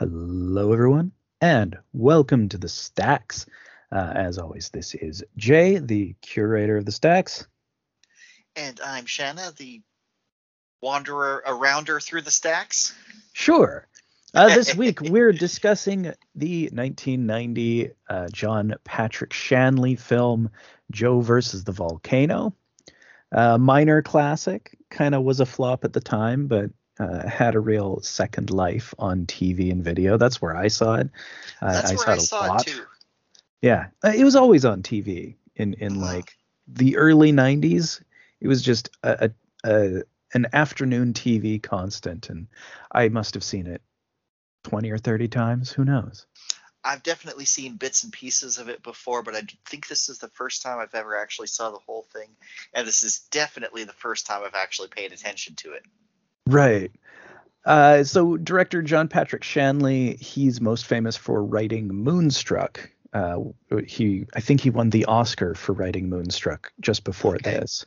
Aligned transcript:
Hello, 0.00 0.72
everyone, 0.72 1.12
and 1.42 1.76
welcome 1.92 2.48
to 2.48 2.56
the 2.56 2.70
Stacks. 2.70 3.44
Uh, 3.92 4.10
as 4.14 4.38
always, 4.38 4.70
this 4.70 4.94
is 4.94 5.22
Jay, 5.36 5.76
the 5.76 6.14
curator 6.22 6.78
of 6.78 6.86
the 6.86 6.90
Stacks. 6.90 7.46
And 8.56 8.80
I'm 8.82 9.04
Shana, 9.04 9.54
the 9.54 9.82
wanderer 10.80 11.44
arounder 11.46 12.02
through 12.02 12.22
the 12.22 12.30
stacks. 12.30 12.94
Sure. 13.34 13.86
Uh, 14.32 14.48
this 14.54 14.74
week, 14.74 15.02
we're 15.02 15.32
discussing 15.32 16.14
the 16.34 16.70
1990 16.72 17.90
uh, 18.08 18.28
John 18.32 18.76
Patrick 18.84 19.34
Shanley 19.34 19.96
film, 19.96 20.48
Joe 20.90 21.20
versus 21.20 21.64
the 21.64 21.72
Volcano. 21.72 22.54
Uh, 23.30 23.58
minor 23.58 24.00
classic, 24.00 24.78
kind 24.88 25.14
of 25.14 25.24
was 25.24 25.40
a 25.40 25.46
flop 25.46 25.84
at 25.84 25.92
the 25.92 26.00
time, 26.00 26.46
but 26.46 26.70
uh, 27.00 27.26
had 27.26 27.54
a 27.54 27.60
real 27.60 28.00
second 28.02 28.50
life 28.50 28.94
on 28.98 29.24
TV 29.24 29.72
and 29.72 29.82
video. 29.82 30.18
That's 30.18 30.40
where 30.42 30.54
I 30.54 30.68
saw 30.68 30.96
it. 30.96 31.08
Uh, 31.62 31.72
That's 31.72 31.92
I 31.92 31.94
where 31.94 32.04
saw 32.04 32.10
I 32.10 32.14
it 32.14 32.20
saw 32.20 32.56
it 32.56 32.66
too. 32.66 32.82
Yeah, 33.62 33.86
uh, 34.04 34.12
it 34.14 34.24
was 34.24 34.36
always 34.36 34.64
on 34.64 34.82
TV 34.82 35.36
in 35.56 35.74
in 35.74 35.96
uh-huh. 35.96 36.14
like 36.14 36.36
the 36.68 36.96
early 36.96 37.32
'90s. 37.32 38.02
It 38.40 38.48
was 38.48 38.62
just 38.62 38.90
a, 39.02 39.30
a, 39.64 39.70
a 39.70 40.02
an 40.34 40.46
afternoon 40.52 41.14
TV 41.14 41.62
constant, 41.62 42.28
and 42.28 42.46
I 42.92 43.08
must 43.08 43.34
have 43.34 43.44
seen 43.44 43.66
it 43.66 43.80
twenty 44.62 44.90
or 44.90 44.98
thirty 44.98 45.28
times. 45.28 45.72
Who 45.72 45.84
knows? 45.84 46.26
I've 46.82 47.02
definitely 47.02 47.44
seen 47.44 47.76
bits 47.76 48.04
and 48.04 48.12
pieces 48.12 48.56
of 48.56 48.70
it 48.70 48.82
before, 48.82 49.22
but 49.22 49.34
I 49.34 49.42
think 49.66 49.86
this 49.86 50.08
is 50.08 50.18
the 50.18 50.28
first 50.28 50.62
time 50.62 50.78
I've 50.78 50.94
ever 50.94 51.14
actually 51.14 51.48
saw 51.48 51.70
the 51.70 51.78
whole 51.78 52.06
thing, 52.12 52.28
and 52.74 52.86
this 52.86 53.02
is 53.02 53.20
definitely 53.30 53.84
the 53.84 53.92
first 53.92 54.26
time 54.26 54.42
I've 54.44 54.54
actually 54.54 54.88
paid 54.88 55.12
attention 55.12 55.56
to 55.56 55.72
it. 55.72 55.84
Right. 56.50 56.90
Uh, 57.64 58.02
so 58.04 58.36
director 58.36 58.82
John 58.82 59.08
Patrick 59.08 59.44
Shanley, 59.44 60.16
he's 60.16 60.60
most 60.60 60.86
famous 60.86 61.16
for 61.16 61.44
writing 61.44 61.88
Moonstruck. 61.88 62.90
Uh, 63.12 63.38
he, 63.86 64.26
I 64.34 64.40
think 64.40 64.60
he 64.60 64.70
won 64.70 64.90
the 64.90 65.04
Oscar 65.04 65.54
for 65.54 65.72
writing 65.72 66.08
Moonstruck 66.08 66.72
just 66.80 67.04
before 67.04 67.36
okay. 67.36 67.50
this. 67.50 67.86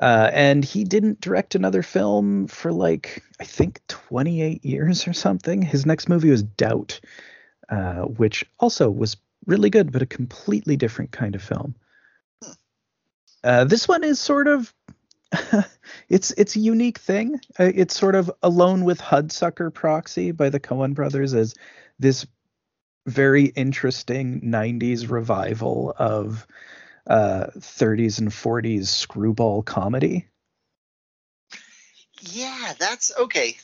Uh, 0.00 0.30
and 0.32 0.64
he 0.64 0.82
didn't 0.84 1.20
direct 1.20 1.54
another 1.54 1.82
film 1.82 2.46
for 2.46 2.72
like 2.72 3.22
I 3.38 3.44
think 3.44 3.80
28 3.88 4.64
years 4.64 5.06
or 5.06 5.12
something. 5.12 5.62
His 5.62 5.84
next 5.84 6.08
movie 6.08 6.30
was 6.30 6.42
Doubt, 6.42 7.00
uh, 7.68 8.02
which 8.02 8.44
also 8.58 8.90
was 8.90 9.16
really 9.46 9.68
good, 9.68 9.92
but 9.92 10.02
a 10.02 10.06
completely 10.06 10.76
different 10.76 11.10
kind 11.10 11.34
of 11.34 11.42
film. 11.42 11.74
Uh, 13.44 13.64
this 13.64 13.88
one 13.88 14.04
is 14.04 14.18
sort 14.18 14.48
of 14.48 14.72
it's 16.08 16.30
it's 16.32 16.56
a 16.56 16.60
unique 16.60 16.98
thing. 16.98 17.40
Uh, 17.58 17.70
it's 17.74 17.96
sort 17.96 18.14
of 18.14 18.30
Alone 18.42 18.84
with 18.84 19.00
Hudsucker 19.00 19.72
Proxy 19.72 20.32
by 20.32 20.50
the 20.50 20.60
Coen 20.60 20.94
brothers 20.94 21.34
as 21.34 21.54
this 21.98 22.26
very 23.06 23.44
interesting 23.46 24.40
90s 24.42 25.10
revival 25.10 25.94
of 25.96 26.46
uh, 27.06 27.46
30s 27.56 28.18
and 28.18 28.28
40s 28.28 28.86
screwball 28.86 29.62
comedy. 29.62 30.26
Yeah, 32.20 32.74
that's 32.78 33.12
okay. 33.18 33.56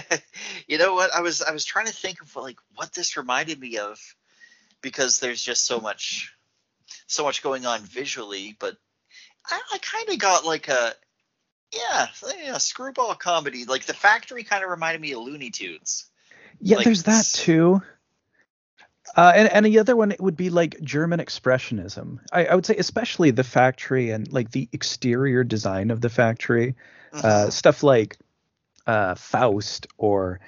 you 0.66 0.76
know 0.76 0.94
what? 0.94 1.14
I 1.14 1.22
was 1.22 1.40
I 1.40 1.52
was 1.52 1.64
trying 1.64 1.86
to 1.86 1.92
think 1.92 2.20
of 2.20 2.34
like 2.36 2.58
what 2.74 2.92
this 2.92 3.16
reminded 3.16 3.58
me 3.58 3.78
of 3.78 3.98
because 4.82 5.18
there's 5.18 5.42
just 5.42 5.64
so 5.64 5.80
much 5.80 6.34
so 7.06 7.24
much 7.24 7.42
going 7.42 7.64
on 7.64 7.80
visually, 7.80 8.54
but 8.58 8.76
I, 9.48 9.60
I 9.74 9.78
kind 9.78 10.08
of 10.08 10.18
got 10.18 10.44
like 10.44 10.68
a 10.68 10.92
yeah, 11.72 12.06
yeah, 12.42 12.58
screwball 12.58 13.14
comedy. 13.14 13.64
Like 13.64 13.86
the 13.86 13.94
factory 13.94 14.44
kind 14.44 14.64
of 14.64 14.70
reminded 14.70 15.00
me 15.00 15.12
of 15.12 15.22
Looney 15.22 15.50
Tunes. 15.50 16.06
Yeah, 16.60 16.76
like, 16.76 16.84
there's 16.84 17.04
that 17.04 17.26
too. 17.32 17.82
Uh, 19.16 19.32
and, 19.34 19.48
and 19.48 19.66
the 19.66 19.78
other 19.78 19.96
one 19.96 20.12
it 20.12 20.20
would 20.20 20.36
be 20.36 20.50
like 20.50 20.80
German 20.80 21.20
expressionism. 21.20 22.18
I, 22.32 22.46
I, 22.46 22.54
would 22.54 22.66
say 22.66 22.76
especially 22.76 23.30
the 23.30 23.44
factory 23.44 24.10
and 24.10 24.30
like 24.32 24.50
the 24.50 24.68
exterior 24.72 25.44
design 25.44 25.90
of 25.90 26.00
the 26.00 26.08
factory. 26.08 26.74
Uh, 27.12 27.16
mm-hmm. 27.16 27.26
Uh, 27.26 27.50
stuff 27.50 27.82
like 27.82 28.16
uh, 28.86 29.14
Faust 29.14 29.86
or 29.96 30.40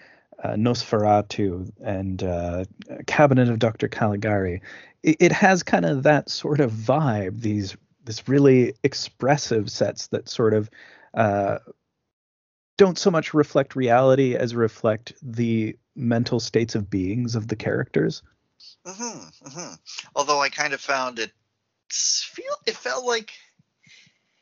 uh, 0.43 0.51
Nosferatu 0.51 1.71
and 1.83 2.23
uh, 2.23 2.65
Cabinet 3.07 3.49
of 3.49 3.59
Dr. 3.59 3.89
Caligari. 3.89 4.63
It, 5.03 5.17
it 5.21 5.33
has 5.33 5.63
kind 5.63 5.85
of 5.85 6.03
that 6.03 6.29
sort 6.29 6.61
of 6.61 6.73
vibe. 6.73 7.41
These 7.41 7.77
this 8.09 8.27
really 8.27 8.73
expressive 8.83 9.71
sets 9.71 10.07
that 10.07 10.31
sort 10.31 10.55
of 10.55 10.71
uh, 11.13 11.59
don't 12.79 12.97
so 12.97 13.11
much 13.11 13.35
reflect 13.35 13.77
reality 13.77 14.35
as 14.35 14.55
reflect 14.55 15.13
the 15.23 15.77
mental 15.95 16.41
states 16.41 16.75
of 16.75 16.89
beings 16.89 17.35
of 17.37 17.49
the 17.49 17.57
characters. 17.57 18.23
Mm-hmm, 18.87 19.49
mm-hmm. 19.49 19.75
Although 20.17 20.41
I 20.41 20.49
kind 20.49 20.73
of 20.73 20.81
found 20.81 21.19
it 21.19 21.33
feel 21.91 22.55
it 22.67 22.77
felt 22.77 23.05
like 23.05 23.33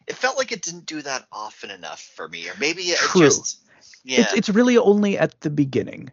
it 0.06 0.14
felt 0.14 0.38
like 0.38 0.52
it 0.52 0.62
didn't 0.62 0.86
do 0.86 1.02
that 1.02 1.26
often 1.32 1.72
enough 1.72 2.00
for 2.00 2.28
me, 2.28 2.48
or 2.48 2.52
maybe 2.60 2.82
it 2.82 2.98
True. 2.98 3.22
just 3.22 3.64
yeah. 4.04 4.20
It's, 4.20 4.34
it's 4.34 4.48
really 4.48 4.78
only 4.78 5.18
at 5.18 5.40
the 5.40 5.50
beginning. 5.50 6.12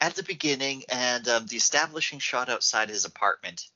At 0.00 0.14
the 0.14 0.22
beginning, 0.22 0.84
and 0.88 1.28
um, 1.28 1.46
the 1.48 1.56
establishing 1.56 2.18
shot 2.18 2.48
outside 2.48 2.88
his 2.88 3.04
apartment 3.04 3.66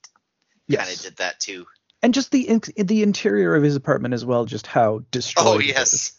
yes. 0.66 0.82
kind 0.82 0.96
of 0.96 1.02
did 1.02 1.16
that 1.18 1.40
too 1.40 1.66
and 2.06 2.14
just 2.14 2.30
the 2.30 2.48
in, 2.48 2.62
the 2.76 3.02
interior 3.02 3.56
of 3.56 3.64
his 3.64 3.74
apartment 3.74 4.14
as 4.14 4.24
well, 4.24 4.44
just 4.44 4.68
how 4.68 5.02
destroyed. 5.10 5.44
Oh 5.44 5.58
yes. 5.58 6.16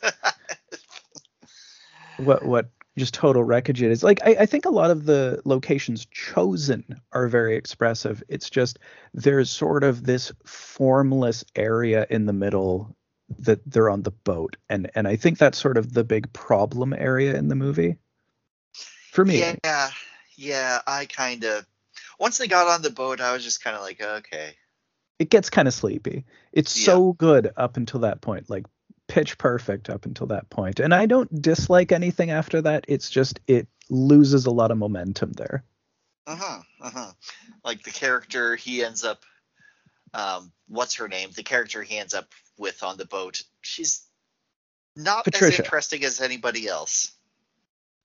what 2.17 2.43
what 2.43 2.69
just 2.97 3.13
total 3.13 3.41
wreckage 3.41 3.81
it 3.81 3.89
is. 3.89 4.03
Like 4.03 4.19
I, 4.25 4.35
I 4.41 4.45
think 4.47 4.65
a 4.65 4.69
lot 4.69 4.91
of 4.91 5.05
the 5.05 5.41
locations 5.45 6.05
chosen 6.07 6.99
are 7.13 7.29
very 7.29 7.55
expressive. 7.55 8.21
It's 8.27 8.49
just 8.49 8.79
there's 9.13 9.49
sort 9.49 9.85
of 9.85 10.03
this 10.03 10.33
formless 10.43 11.45
area 11.55 12.05
in 12.09 12.25
the 12.25 12.33
middle 12.33 12.93
that 13.39 13.61
they're 13.65 13.89
on 13.89 14.03
the 14.03 14.11
boat, 14.11 14.57
and 14.67 14.91
and 14.93 15.07
I 15.07 15.15
think 15.15 15.37
that's 15.37 15.57
sort 15.57 15.77
of 15.77 15.93
the 15.93 16.03
big 16.03 16.33
problem 16.33 16.93
area 16.93 17.33
in 17.37 17.47
the 17.47 17.55
movie. 17.55 17.95
For 19.13 19.23
me. 19.23 19.39
Yeah, 19.63 19.91
yeah. 20.35 20.81
I 20.85 21.05
kind 21.05 21.45
of 21.45 21.65
once 22.19 22.39
they 22.39 22.47
got 22.47 22.67
on 22.67 22.81
the 22.81 22.89
boat, 22.89 23.21
I 23.21 23.31
was 23.31 23.45
just 23.45 23.63
kind 23.63 23.77
of 23.77 23.83
like, 23.83 24.01
okay 24.01 24.57
it 25.19 25.29
gets 25.29 25.49
kind 25.49 25.67
of 25.67 25.73
sleepy. 25.73 26.25
It's 26.51 26.77
yeah. 26.79 26.85
so 26.85 27.13
good 27.13 27.51
up 27.57 27.77
until 27.77 28.01
that 28.01 28.21
point, 28.21 28.49
like 28.49 28.65
pitch 29.07 29.37
perfect 29.37 29.89
up 29.89 30.05
until 30.05 30.27
that 30.27 30.49
point. 30.49 30.79
And 30.79 30.93
I 30.93 31.05
don't 31.05 31.41
dislike 31.41 31.91
anything 31.91 32.29
after 32.29 32.61
that. 32.61 32.85
It's 32.87 33.09
just 33.09 33.39
it 33.47 33.67
loses 33.89 34.45
a 34.45 34.51
lot 34.51 34.71
of 34.71 34.77
momentum 34.77 35.31
there. 35.33 35.63
Uh 36.25 36.35
huh. 36.35 36.59
Uh 36.81 36.89
huh. 36.89 37.11
Like 37.63 37.83
the 37.83 37.91
character 37.91 38.55
he 38.55 38.83
ends 38.83 39.03
up, 39.03 39.23
um, 40.13 40.51
what's 40.67 40.95
her 40.95 41.07
name? 41.07 41.29
The 41.35 41.43
character 41.43 41.83
he 41.83 41.97
ends 41.97 42.13
up 42.13 42.31
with 42.57 42.83
on 42.83 42.97
the 42.97 43.05
boat. 43.05 43.41
She's 43.61 44.05
not 44.95 45.23
Patricia. 45.23 45.53
as 45.53 45.59
interesting 45.59 46.03
as 46.03 46.21
anybody 46.21 46.67
else. 46.67 47.11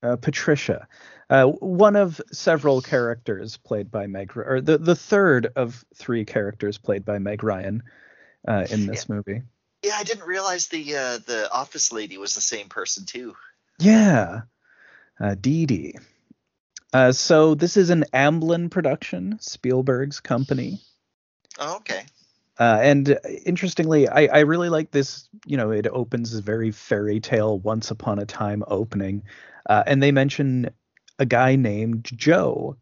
Uh, 0.03 0.17
Patricia, 0.17 0.89
uh, 1.32 1.47
one 1.47 1.97
of 1.97 2.20
several 2.31 2.82
characters 2.82 3.56
played 3.56 3.91
by 3.91 4.06
Meg, 4.06 4.37
or 4.37 4.60
the 4.60 4.76
the 4.76 4.94
third 4.94 5.47
of 5.56 5.82
three 5.94 6.26
characters 6.26 6.76
played 6.76 7.06
by 7.06 7.19
Meg 7.19 7.43
Ryan 7.43 7.82
uh, 8.47 8.66
in 8.70 8.87
this 8.87 9.06
yeah. 9.09 9.15
movie. 9.15 9.43
Yeah, 9.82 9.97
I 9.97 10.04
didn't 10.04 10.26
realize 10.26 10.69
the 10.69 10.94
uh, 10.94 11.19
the 11.25 11.50
office 11.50 11.91
lady 11.91 12.19
was 12.19 12.34
the 12.34 12.43
same 12.43 12.69
person 12.69 13.06
too. 13.06 13.34
Yeah, 13.78 14.43
uh, 15.19 15.34
Dee 15.41 15.65
Dee. 15.65 15.94
Uh, 16.93 17.12
so 17.12 17.54
this 17.54 17.78
is 17.78 17.88
an 17.88 18.04
Amblin 18.12 18.70
production, 18.70 19.38
Spielberg's 19.41 20.20
company. 20.20 20.81
Oh, 21.59 21.76
okay. 21.76 22.03
Uh, 22.59 22.78
and 22.82 23.19
interestingly, 23.47 24.06
I, 24.06 24.26
I 24.26 24.41
really 24.41 24.69
like 24.69 24.91
this. 24.91 25.26
You 25.47 25.56
know, 25.56 25.70
it 25.70 25.87
opens 25.87 26.34
a 26.34 26.43
very 26.43 26.72
fairy 26.72 27.20
tale, 27.20 27.59
once 27.59 27.91
upon 27.91 28.19
a 28.19 28.26
time 28.26 28.62
opening, 28.66 29.22
uh, 29.64 29.82
and 29.87 30.03
they 30.03 30.12
mention 30.12 30.69
a 31.22 31.27
guy 31.27 31.55
named 31.56 32.05
Joe. 32.05 32.76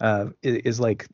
Uh, 0.00 0.30
is 0.42 0.80
like, 0.80 1.06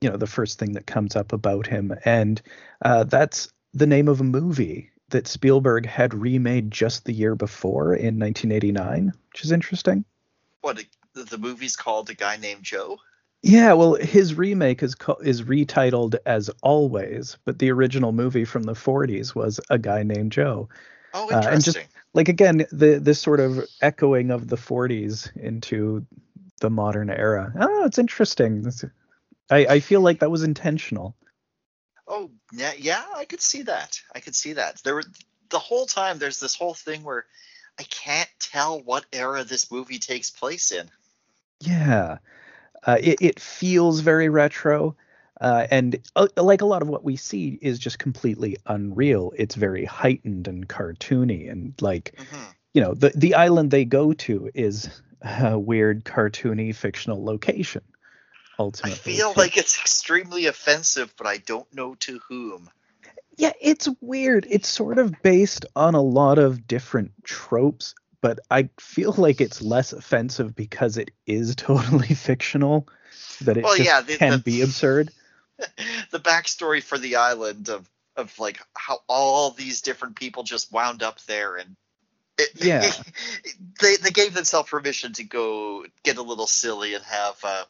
you 0.00 0.08
know, 0.08 0.16
the 0.16 0.26
first 0.26 0.58
thing 0.58 0.74
that 0.74 0.86
comes 0.86 1.16
up 1.16 1.32
about 1.32 1.66
him, 1.66 1.92
and 2.04 2.40
uh, 2.84 3.04
that's 3.04 3.52
the 3.74 3.86
name 3.86 4.06
of 4.06 4.20
a 4.20 4.24
movie 4.24 4.90
that 5.08 5.26
Spielberg 5.26 5.84
had 5.84 6.14
remade 6.14 6.70
just 6.70 7.04
the 7.04 7.12
year 7.12 7.34
before 7.34 7.94
in 7.94 8.18
1989, 8.18 9.12
which 9.32 9.44
is 9.44 9.50
interesting. 9.50 10.04
What 10.60 10.84
the 11.14 11.38
movie's 11.38 11.74
called 11.74 12.08
"A 12.08 12.14
Guy 12.14 12.36
Named 12.36 12.62
Joe"? 12.62 12.98
Yeah, 13.42 13.72
well, 13.72 13.94
his 13.94 14.34
remake 14.34 14.82
is 14.82 14.94
co- 14.94 15.20
is 15.22 15.42
retitled 15.42 16.16
as 16.24 16.50
Always, 16.62 17.36
but 17.44 17.58
the 17.58 17.72
original 17.72 18.12
movie 18.12 18.44
from 18.44 18.62
the 18.62 18.74
40s 18.74 19.34
was 19.34 19.58
A 19.70 19.78
Guy 19.78 20.02
Named 20.02 20.30
Joe. 20.30 20.68
Oh, 21.14 21.30
interesting. 21.30 21.48
Uh, 21.48 21.54
and 21.54 21.64
just 21.64 21.78
like 22.14 22.28
again, 22.28 22.66
the 22.72 22.98
this 23.00 23.20
sort 23.20 23.40
of 23.40 23.64
echoing 23.80 24.30
of 24.30 24.48
the 24.48 24.56
40s 24.56 25.34
into 25.36 26.06
the 26.60 26.70
modern 26.70 27.10
era. 27.10 27.52
Oh, 27.58 27.84
it's 27.84 27.98
interesting. 27.98 28.70
I 29.50 29.66
I 29.66 29.80
feel 29.80 30.00
like 30.00 30.20
that 30.20 30.30
was 30.30 30.42
intentional. 30.42 31.14
Oh 32.06 32.30
yeah, 32.52 32.72
yeah, 32.76 33.04
I 33.14 33.24
could 33.24 33.40
see 33.40 33.62
that. 33.62 34.00
I 34.14 34.20
could 34.20 34.34
see 34.34 34.54
that. 34.54 34.82
There 34.82 34.94
were 34.94 35.04
the 35.50 35.58
whole 35.58 35.86
time. 35.86 36.18
There's 36.18 36.40
this 36.40 36.56
whole 36.56 36.74
thing 36.74 37.02
where 37.02 37.26
I 37.78 37.84
can't 37.84 38.30
tell 38.40 38.80
what 38.80 39.06
era 39.12 39.44
this 39.44 39.70
movie 39.70 39.98
takes 39.98 40.30
place 40.30 40.72
in. 40.72 40.90
Yeah, 41.60 42.18
uh, 42.84 42.96
it 43.00 43.18
it 43.20 43.40
feels 43.40 44.00
very 44.00 44.28
retro, 44.28 44.96
uh, 45.40 45.66
and 45.70 45.98
uh, 46.16 46.28
like 46.36 46.60
a 46.60 46.66
lot 46.66 46.82
of 46.82 46.88
what 46.88 47.04
we 47.04 47.16
see 47.16 47.58
is 47.62 47.78
just 47.78 47.98
completely 47.98 48.56
unreal. 48.66 49.32
It's 49.36 49.54
very 49.54 49.84
heightened 49.84 50.48
and 50.48 50.68
cartoony, 50.68 51.50
and 51.50 51.74
like 51.80 52.14
hmm 52.16 52.44
you 52.74 52.80
know 52.80 52.94
the 52.94 53.10
the 53.14 53.34
island 53.34 53.70
they 53.70 53.84
go 53.84 54.12
to 54.12 54.50
is 54.54 54.88
a 55.22 55.58
weird 55.58 56.04
cartoony 56.04 56.74
fictional 56.74 57.24
location. 57.24 57.82
Ultimately, 58.58 59.14
I 59.14 59.16
feel 59.16 59.32
like 59.36 59.56
it's 59.56 59.78
extremely 59.78 60.46
offensive, 60.46 61.14
but 61.16 61.26
I 61.26 61.38
don't 61.38 61.72
know 61.74 61.94
to 62.00 62.20
whom. 62.28 62.68
Yeah, 63.36 63.52
it's 63.60 63.88
weird. 64.02 64.46
It's 64.50 64.68
sort 64.68 64.98
of 64.98 65.22
based 65.22 65.64
on 65.74 65.94
a 65.94 66.02
lot 66.02 66.38
of 66.38 66.66
different 66.66 67.12
tropes, 67.24 67.94
but 68.20 68.40
I 68.50 68.68
feel 68.78 69.14
like 69.16 69.40
it's 69.40 69.62
less 69.62 69.94
offensive 69.94 70.54
because 70.54 70.98
it 70.98 71.10
is 71.26 71.54
totally 71.56 72.14
fictional, 72.14 72.86
that 73.40 73.56
it 73.56 73.64
Well, 73.64 73.76
just 73.76 73.88
yeah, 73.88 74.02
the, 74.02 74.16
can 74.16 74.32
the, 74.32 74.38
be 74.38 74.60
absurd. 74.60 75.10
the 76.10 76.20
backstory 76.20 76.82
for 76.82 76.98
the 76.98 77.16
island 77.16 77.68
of 77.68 77.88
of 78.16 78.36
like 78.38 78.58
how 78.76 78.98
all 79.08 79.50
these 79.50 79.82
different 79.82 80.16
people 80.16 80.42
just 80.42 80.72
wound 80.72 81.02
up 81.02 81.20
there 81.22 81.56
and 81.56 81.76
it, 82.38 82.50
Yeah. 82.64 82.90
they 83.80 83.96
they 83.96 84.10
gave 84.10 84.34
themselves 84.34 84.70
permission 84.70 85.12
to 85.14 85.24
go 85.24 85.84
get 86.02 86.16
a 86.16 86.22
little 86.22 86.46
silly 86.46 86.94
and 86.94 87.04
have 87.04 87.36
uh 87.44 87.64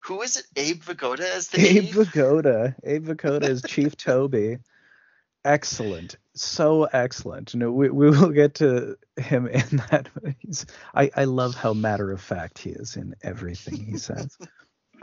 who 0.00 0.20
is 0.22 0.36
it 0.36 0.44
Abe 0.56 0.82
Vigoda 0.82 1.20
as 1.20 1.48
the 1.48 1.60
Abe? 1.60 1.84
Vigoda. 1.84 2.74
Abe 2.84 3.06
Vigoda 3.06 3.44
is 3.48 3.62
Chief 3.66 3.96
Toby. 3.96 4.58
Excellent. 5.44 6.16
So 6.34 6.84
excellent. 6.84 7.54
You 7.54 7.60
know, 7.60 7.72
we, 7.72 7.90
we 7.90 8.10
will 8.10 8.30
get 8.30 8.54
to 8.56 8.96
him 9.16 9.46
in 9.46 9.76
that. 9.90 10.08
I, 10.94 11.10
I 11.16 11.24
love 11.24 11.54
how 11.54 11.72
matter 11.74 12.12
of 12.12 12.20
fact 12.20 12.58
he 12.58 12.70
is 12.70 12.96
in 12.96 13.14
everything 13.22 13.84
he 13.84 13.96
says. 13.98 14.36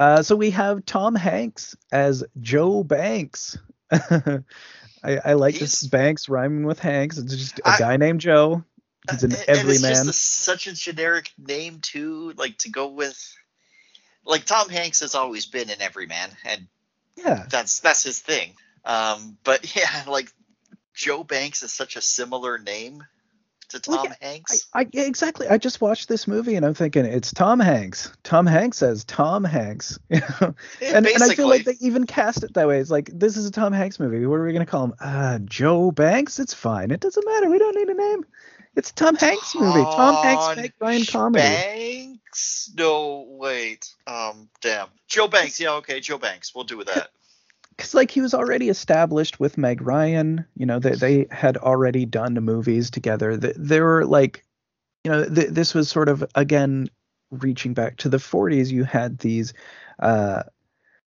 Uh, 0.02 0.24
so 0.24 0.36
we 0.36 0.50
have 0.50 0.84
Tom 0.84 1.14
Hanks 1.14 1.76
as 1.92 2.24
Joe 2.42 2.84
Banks. 2.84 3.56
I, 3.92 4.40
I 5.04 5.34
like 5.34 5.54
this 5.60 5.82
He's- 5.82 5.90
Banks 5.92 6.28
rhyming 6.28 6.66
with 6.66 6.80
Hanks. 6.80 7.20
It's 7.20 7.36
just 7.36 7.60
a 7.60 7.70
I- 7.70 7.78
guy 7.78 7.98
named 7.98 8.20
Joe. 8.20 8.64
He's 9.12 9.24
an 9.24 9.32
and 9.32 9.40
it's 9.40 9.48
everyman. 9.60 9.92
just 10.06 10.10
a, 10.10 10.14
such 10.14 10.66
a 10.68 10.74
generic 10.74 11.30
name 11.38 11.80
too, 11.82 12.34
like 12.36 12.58
to 12.60 12.70
go 12.70 12.88
with. 12.88 13.36
Like 14.26 14.46
Tom 14.46 14.70
Hanks 14.70 15.02
has 15.02 15.14
always 15.14 15.46
been 15.46 15.70
an 15.70 15.82
everyman, 15.82 16.30
and 16.46 16.68
Yeah. 17.16 17.46
that's 17.50 17.80
that's 17.82 18.04
his 18.04 18.20
thing. 18.20 18.56
Um, 18.86 19.38
but 19.44 19.76
yeah, 19.76 20.04
like 20.08 20.32
Joe 20.96 21.24
Banks 21.24 21.62
is 21.64 21.72
such 21.74 21.96
a 21.96 22.02
similar 22.02 22.58
name 22.58 23.04
to 23.72 23.82
Well, 23.90 24.06
Tom 24.06 24.14
Hanks. 24.22 24.68
I 24.74 24.88
yeah, 24.92 25.04
exactly. 25.04 25.48
I 25.48 25.58
just 25.58 25.82
watched 25.82 26.08
this 26.10 26.28
movie 26.28 26.56
and 26.56 26.66
I'm 26.66 26.74
thinking 26.74 27.06
it's 27.06 27.34
Tom 27.34 27.60
Hanks. 27.60 28.12
Tom 28.24 28.46
Hanks 28.46 28.78
says 28.78 29.04
Tom 29.06 29.44
Hanks. 29.44 29.98
Yeah, 30.10 30.98
and, 30.98 31.08
and 31.08 31.24
I 31.24 31.36
feel 31.36 31.48
like 31.48 31.64
they 31.64 31.78
even 31.80 32.06
cast 32.06 32.44
it 32.44 32.54
that 32.56 32.68
way. 32.68 32.80
It's 32.80 32.92
like 32.92 33.10
this 33.14 33.38
is 33.38 33.46
a 33.46 33.52
Tom 33.52 33.74
Hanks 33.74 34.00
movie. 34.00 34.26
What 34.26 34.36
are 34.36 34.46
we 34.46 34.54
gonna 34.54 34.66
call 34.66 34.86
him? 34.86 34.94
Uh, 35.00 35.40
Joe 35.46 35.92
Banks. 35.92 36.40
It's 36.40 36.54
fine. 36.54 36.92
It 36.92 37.00
doesn't 37.00 37.26
matter. 37.26 37.50
We 37.50 37.60
don't 37.60 37.76
need 37.76 37.90
a 37.90 37.94
name. 37.94 38.26
It's 38.76 38.92
Tom 38.92 39.16
Hanks 39.16 39.54
movie. 39.56 39.84
Tom 39.84 40.24
Hanks 40.24 40.46
Tom 40.46 40.56
Meg 40.56 40.74
Ryan 40.80 41.06
comedy. 41.06 41.44
Banks? 41.44 42.72
No, 42.78 43.26
wait. 43.28 43.94
Um, 44.08 44.50
damn. 44.62 44.88
Joe 45.08 45.28
Banks. 45.28 45.60
Yeah, 45.60 45.74
okay, 45.76 46.00
Joe 46.00 46.18
Banks. 46.18 46.56
We'll 46.56 46.64
do 46.64 46.78
with 46.78 46.88
that. 46.88 47.10
Because 47.82 47.96
like 47.96 48.12
he 48.12 48.22
was 48.22 48.36
already 48.36 48.70
established 48.70 49.40
with 49.40 49.58
Meg 49.58 49.82
Ryan. 49.82 50.46
You 50.56 50.68
know 50.68 50.78
they 50.78 50.92
they 50.92 51.28
had 51.32 51.58
already 51.58 52.06
done 52.06 52.36
movies 52.36 52.92
together. 52.92 53.36
They, 53.36 53.54
they 53.58 53.82
were 53.82 54.06
like, 54.06 54.46
you 55.04 55.10
know, 55.10 55.28
th- 55.28 55.50
this 55.50 55.74
was 55.74 55.90
sort 55.90 56.08
of 56.08 56.24
again 56.36 56.92
reaching 57.32 57.74
back 57.74 57.98
to 57.98 58.10
the 58.10 58.18
40s. 58.18 58.70
You 58.70 58.84
had 58.84 59.18
these 59.18 59.56
uh, 59.98 60.44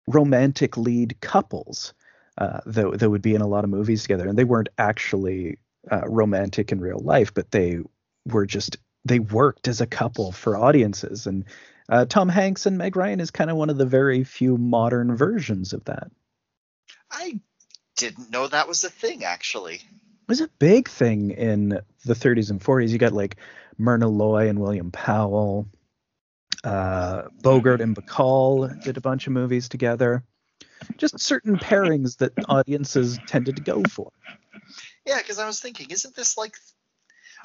romantic 0.07 0.79
lead 0.79 1.21
couples 1.21 1.93
uh, 2.39 2.61
that 2.65 3.01
that 3.01 3.11
would 3.11 3.21
be 3.21 3.35
in 3.35 3.43
a 3.43 3.47
lot 3.47 3.65
of 3.65 3.71
movies 3.71 4.01
together, 4.01 4.27
and 4.27 4.39
they 4.39 4.45
weren't 4.45 4.71
actually 4.79 5.59
uh, 5.91 6.09
romantic 6.09 6.73
in 6.73 6.81
real 6.81 7.01
life, 7.01 7.35
but 7.35 7.51
they 7.51 7.81
were 8.25 8.47
just 8.47 8.79
they 9.05 9.19
worked 9.19 9.69
as 9.69 9.83
a 9.83 9.87
couple 9.87 10.33
for 10.33 10.57
audiences. 10.57 11.27
And 11.27 11.45
uh, 11.91 12.07
Tom 12.07 12.31
Hanks 12.31 12.65
and 12.65 12.79
Meg 12.79 12.97
Ryan 12.97 13.21
is 13.21 13.31
kind 13.31 13.51
of 13.51 13.59
one 13.59 13.69
of 13.69 13.77
the 13.77 13.85
very 13.85 14.25
few 14.25 14.57
modern 14.57 15.15
versions 15.15 15.75
of 15.75 15.85
that. 15.85 16.11
I 17.13 17.41
didn't 17.97 18.31
know 18.31 18.47
that 18.49 18.69
was 18.69 18.85
a 18.85 18.91
thing, 18.91 19.25
actually. 19.25 19.77
It 19.77 20.29
was 20.29 20.41
a 20.41 20.49
big 20.59 20.89
thing 20.89 21.31
in 21.33 21.69
the 22.05 22.15
30s 22.15 22.51
and 22.51 22.61
40s. 22.61 22.89
You 22.91 22.99
got 22.99 23.13
like 23.13 23.37
Myrna 23.79 24.09
Loy 24.09 24.49
and 24.49 24.59
William 24.61 24.91
Powell. 24.91 25.69
Uh, 26.65 27.23
Bogart 27.43 27.81
and 27.81 27.95
Bacall 27.97 28.83
did 28.83 28.97
a 28.97 29.01
bunch 29.01 29.27
of 29.27 29.33
movies 29.33 29.69
together. 29.69 30.23
Just 30.97 31.21
certain 31.21 31.59
pairings 31.59 32.19
that 32.19 32.33
audiences 32.49 33.19
tended 33.27 33.57
to 33.57 33.63
go 33.63 33.83
for. 33.91 34.11
Yeah, 35.07 35.19
because 35.19 35.39
I 35.39 35.47
was 35.47 35.61
thinking, 35.61 35.91
isn't 35.91 36.15
this 36.15 36.39
like, 36.39 36.55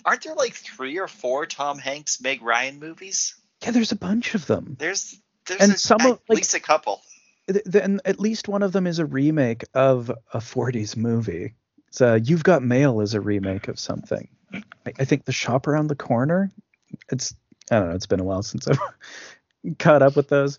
aren't 0.05 0.23
there 0.23 0.35
like 0.35 0.53
three 0.53 0.99
or 0.99 1.07
four 1.07 1.45
Tom 1.45 1.77
Hanks, 1.79 2.21
Meg 2.21 2.41
Ryan 2.41 2.79
movies? 2.79 3.35
Yeah, 3.63 3.71
there's 3.71 3.91
a 3.91 3.95
bunch 3.97 4.35
of 4.35 4.45
them. 4.45 4.75
There's 4.79 5.19
there's 5.47 5.61
And 5.61 5.73
a, 5.73 5.77
some 5.77 6.01
at 6.01 6.09
of, 6.11 6.19
like- 6.29 6.37
least 6.37 6.53
a 6.53 6.59
couple. 6.59 7.01
Th- 7.51 7.63
th- 7.71 7.99
at 8.05 8.19
least 8.19 8.47
one 8.47 8.63
of 8.63 8.71
them 8.71 8.87
is 8.87 8.99
a 8.99 9.05
remake 9.05 9.63
of 9.73 10.09
a 10.33 10.39
40s 10.39 10.95
movie. 10.97 11.53
So 11.91 12.15
You've 12.15 12.43
Got 12.43 12.63
Mail 12.63 13.01
is 13.01 13.13
a 13.13 13.21
remake 13.21 13.67
of 13.67 13.79
something. 13.79 14.27
I, 14.53 14.61
I 14.99 15.05
think 15.05 15.25
The 15.25 15.31
Shop 15.31 15.67
Around 15.67 15.87
the 15.87 15.95
Corner. 15.95 16.51
It's 17.11 17.33
I 17.71 17.79
don't 17.79 17.89
know. 17.89 17.95
It's 17.95 18.05
been 18.05 18.19
a 18.19 18.25
while 18.25 18.43
since 18.43 18.67
I've 18.67 18.79
caught 19.79 20.01
up 20.01 20.15
with 20.15 20.29
those. 20.29 20.57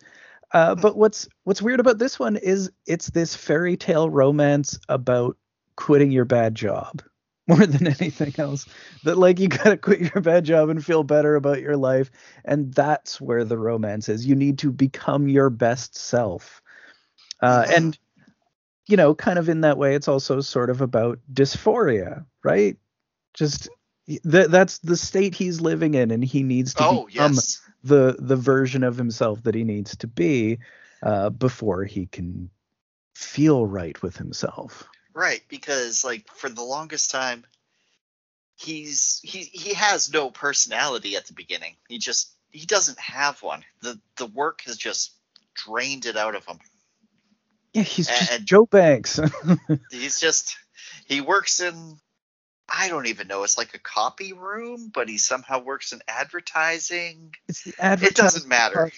Uh, 0.53 0.75
but 0.75 0.97
what's 0.97 1.29
what's 1.45 1.63
weird 1.63 1.81
about 1.81 1.99
this 1.99 2.19
one 2.19 2.37
is 2.37 2.71
it's 2.87 3.11
this 3.11 3.35
fairy 3.35 3.77
tale 3.77 4.09
romance 4.09 4.79
about 4.89 5.37
quitting 5.77 6.11
your 6.11 6.25
bad 6.25 6.55
job 6.55 7.03
more 7.49 7.67
than 7.67 7.87
anything 7.87 8.35
else. 8.39 8.67
That 9.05 9.19
like 9.19 9.39
you 9.39 9.49
gotta 9.49 9.77
quit 9.77 10.01
your 10.01 10.23
bad 10.23 10.45
job 10.45 10.69
and 10.71 10.85
feel 10.85 11.05
better 11.05 11.37
about 11.37 11.61
your 11.61 11.77
life, 11.77 12.11
and 12.45 12.73
that's 12.73 13.21
where 13.21 13.45
the 13.45 13.59
romance 13.59 14.09
is. 14.09 14.27
You 14.27 14.35
need 14.35 14.59
to 14.61 14.73
become 14.73 15.29
your 15.29 15.51
best 15.51 15.97
self, 15.97 16.63
uh, 17.43 17.67
and 17.77 17.99
you 18.87 18.97
know, 18.97 19.15
kind 19.15 19.39
of 19.39 19.49
in 19.49 19.61
that 19.63 19.79
way, 19.79 19.95
it's 19.95 20.09
also 20.09 20.41
sort 20.41 20.71
of 20.71 20.81
about 20.81 21.19
dysphoria, 21.33 22.25
right? 22.43 22.77
Just 23.35 23.69
th- 24.07 24.49
that's 24.49 24.79
the 24.79 24.97
state 24.97 25.35
he's 25.35 25.61
living 25.61 25.95
in, 25.95 26.11
and 26.11 26.25
he 26.25 26.43
needs 26.43 26.75
to 26.75 26.85
Oh 26.85 27.07
become 27.07 27.35
yes. 27.35 27.61
the 27.85 28.17
the 28.19 28.37
version 28.37 28.83
of 28.85 28.97
himself 28.97 29.43
that 29.45 29.55
he 29.55 29.65
needs 29.65 29.97
to 29.97 30.07
be 30.07 30.59
uh, 31.03 31.31
before 31.31 31.85
he 31.85 32.07
can 32.07 32.51
feel 33.15 33.67
right 33.67 34.01
with 34.03 34.17
himself. 34.17 34.89
Right, 35.15 35.43
because 35.49 36.05
like 36.05 36.29
for 36.33 36.49
the 36.49 36.63
longest 36.63 37.11
time, 37.11 37.45
he's 38.57 39.21
he 39.23 39.43
he 39.45 39.75
has 39.75 40.13
no 40.13 40.31
personality 40.31 41.17
at 41.17 41.27
the 41.27 41.33
beginning. 41.35 41.77
He 41.89 41.99
just 41.99 42.33
he 42.51 42.67
doesn't 42.67 42.99
have 42.99 43.43
one. 43.43 43.65
the 43.83 44.01
The 44.17 44.27
work 44.27 44.63
has 44.63 44.77
just 44.77 45.13
drained 45.55 46.07
it 46.07 46.17
out 46.17 46.35
of 46.35 46.45
him. 46.47 46.59
Yeah, 47.75 47.83
he's 47.83 48.09
just 48.09 48.33
And- 48.33 48.47
Joe 48.47 48.67
Banks. 48.67 49.21
He's 49.91 50.21
just 50.21 50.57
he 51.07 51.21
works 51.21 51.61
in 51.61 51.99
I 52.69 52.89
don't 52.89 53.07
even 53.07 53.29
know. 53.29 53.45
It's 53.45 53.57
like 53.57 53.75
a 53.75 53.79
copy 53.79 54.33
room, 54.35 54.91
but 54.93 55.09
he 55.09 55.17
somehow 55.17 55.63
works 55.63 55.93
in 55.93 56.01
advertising. 56.07 57.35
it's 57.49 57.63
the 57.65 57.73
It 57.81 58.15
doesn't 58.15 58.47
matter. 58.47 58.91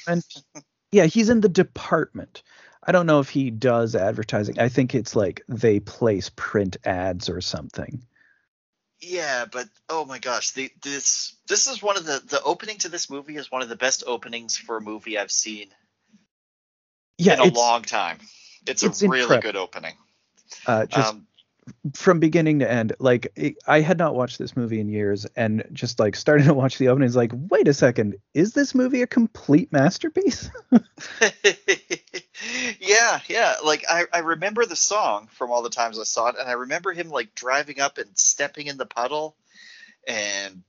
Yeah, 0.92 1.04
he's 1.06 1.30
in 1.30 1.40
the 1.40 1.48
department. 1.48 2.42
I 2.82 2.90
don't 2.92 3.06
know 3.06 3.20
if 3.20 3.28
he 3.28 3.50
does 3.50 3.94
advertising. 3.94 4.58
I 4.58 4.68
think 4.68 4.94
it's 4.94 5.14
like 5.14 5.42
they 5.48 5.78
place 5.78 6.30
print 6.34 6.78
ads 6.84 7.28
or 7.28 7.40
something. 7.40 8.02
Yeah, 9.00 9.44
but 9.50 9.68
oh 9.88 10.04
my 10.04 10.18
gosh, 10.18 10.50
the, 10.52 10.70
this 10.82 11.34
this 11.48 11.68
is 11.68 11.82
one 11.82 11.96
of 11.96 12.04
the 12.04 12.20
the 12.26 12.42
opening 12.42 12.78
to 12.78 12.88
this 12.88 13.08
movie 13.08 13.36
is 13.36 13.50
one 13.52 13.62
of 13.62 13.68
the 13.68 13.76
best 13.76 14.02
openings 14.06 14.56
for 14.56 14.76
a 14.78 14.80
movie 14.80 15.16
I've 15.16 15.30
seen 15.30 15.68
Yeah, 17.18 17.34
in 17.34 17.40
a 17.40 17.52
long 17.52 17.82
time. 17.82 18.18
It's, 18.66 18.82
it's 18.82 19.02
a 19.02 19.08
really 19.08 19.40
good 19.40 19.56
opening. 19.56 19.94
uh, 20.66 20.86
just 20.86 21.14
um, 21.14 21.26
from 21.94 22.20
beginning 22.20 22.60
to 22.60 22.70
end. 22.70 22.94
Like 22.98 23.32
it, 23.36 23.56
I 23.66 23.80
had 23.80 23.98
not 23.98 24.14
watched 24.14 24.38
this 24.38 24.56
movie 24.56 24.80
in 24.80 24.88
years, 24.88 25.26
and 25.36 25.64
just 25.72 25.98
like 25.98 26.16
starting 26.16 26.46
to 26.48 26.54
watch 26.54 26.78
the 26.78 26.88
opening, 26.88 27.08
is 27.08 27.16
like, 27.16 27.32
wait 27.34 27.68
a 27.68 27.74
second, 27.74 28.16
is 28.34 28.52
this 28.52 28.74
movie 28.74 29.02
a 29.02 29.06
complete 29.06 29.72
masterpiece? 29.72 30.50
yeah, 32.80 33.20
yeah. 33.28 33.56
Like 33.64 33.84
I, 33.88 34.04
I 34.12 34.18
remember 34.20 34.66
the 34.66 34.76
song 34.76 35.28
from 35.32 35.50
all 35.50 35.62
the 35.62 35.70
times 35.70 35.98
I 35.98 36.04
saw 36.04 36.28
it, 36.28 36.36
and 36.38 36.48
I 36.48 36.52
remember 36.52 36.92
him 36.92 37.10
like 37.10 37.34
driving 37.34 37.80
up 37.80 37.98
and 37.98 38.08
stepping 38.14 38.66
in 38.66 38.76
the 38.76 38.86
puddle, 38.86 39.36
and 40.06 40.62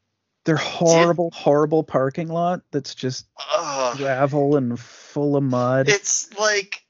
Their 0.46 0.58
horrible, 0.58 1.32
horrible 1.32 1.84
parking 1.84 2.28
lot 2.28 2.62
that's 2.72 2.96
just 2.96 3.28
uh, 3.38 3.96
gravel 3.96 4.56
and 4.56 4.80
full 4.80 5.36
of 5.36 5.44
mud. 5.44 5.90
it's 5.90 6.32
like 6.38 6.84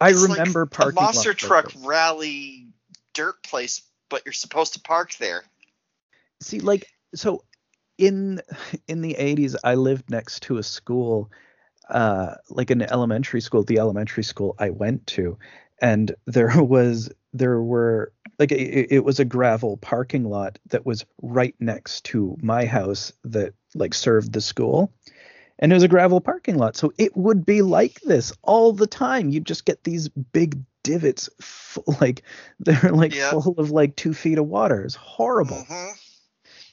I 0.00 0.10
it's 0.10 0.28
like 0.28 0.38
remember 0.38 0.62
a 0.62 0.66
parking 0.66 0.94
monster 0.96 1.34
truck 1.34 1.72
rally 1.82 2.68
dirt 3.12 3.42
place, 3.42 3.82
but 4.10 4.22
you're 4.24 4.32
supposed 4.32 4.74
to 4.74 4.80
park 4.80 5.14
there. 5.16 5.44
See, 6.40 6.60
like 6.60 6.86
so 7.14 7.44
in 7.98 8.40
in 8.88 9.00
the 9.00 9.16
80s, 9.18 9.56
I 9.64 9.76
lived 9.76 10.10
next 10.10 10.42
to 10.44 10.58
a 10.58 10.62
school, 10.62 11.30
uh, 11.88 12.34
like 12.50 12.70
an 12.70 12.82
elementary 12.82 13.40
school, 13.40 13.62
the 13.62 13.78
elementary 13.78 14.24
school 14.24 14.54
I 14.58 14.70
went 14.70 15.06
to, 15.08 15.38
and 15.80 16.14
there 16.26 16.52
was 16.62 17.10
there 17.32 17.60
were 17.62 18.12
like 18.38 18.52
it, 18.52 18.88
it 18.90 19.04
was 19.04 19.20
a 19.20 19.24
gravel 19.24 19.76
parking 19.76 20.24
lot 20.24 20.58
that 20.68 20.84
was 20.84 21.04
right 21.22 21.54
next 21.60 22.04
to 22.04 22.36
my 22.42 22.64
house 22.64 23.12
that 23.24 23.54
like 23.74 23.94
served 23.94 24.32
the 24.32 24.40
school 24.40 24.92
and 25.58 25.72
it 25.72 25.74
was 25.74 25.82
a 25.84 25.88
gravel 25.88 26.20
parking 26.20 26.56
lot 26.58 26.76
so 26.76 26.92
it 26.98 27.16
would 27.16 27.44
be 27.46 27.62
like 27.62 28.00
this 28.02 28.32
all 28.42 28.72
the 28.72 28.86
time 28.86 29.30
you 29.30 29.40
just 29.40 29.64
get 29.64 29.84
these 29.84 30.08
big 30.08 30.60
divots 30.82 31.28
full, 31.40 31.84
like 32.00 32.22
they're 32.60 32.92
like 32.92 33.14
Yeah. 33.14 33.30
full 33.30 33.54
of 33.58 33.70
like 33.70 33.96
two 33.96 34.14
feet 34.14 34.38
of 34.38 34.46
water 34.46 34.82
it's 34.84 34.94
horrible 34.94 35.64
Mhm. 35.68 35.92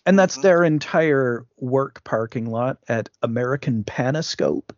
and 0.06 0.20
that's 0.20 0.38
Mhm. 0.38 0.42
their 0.44 0.64
entire 0.64 1.46
work 1.58 2.04
parking 2.04 2.50
lot 2.50 2.78
at 2.90 3.10
American 3.22 3.84
Panascope 3.84 4.72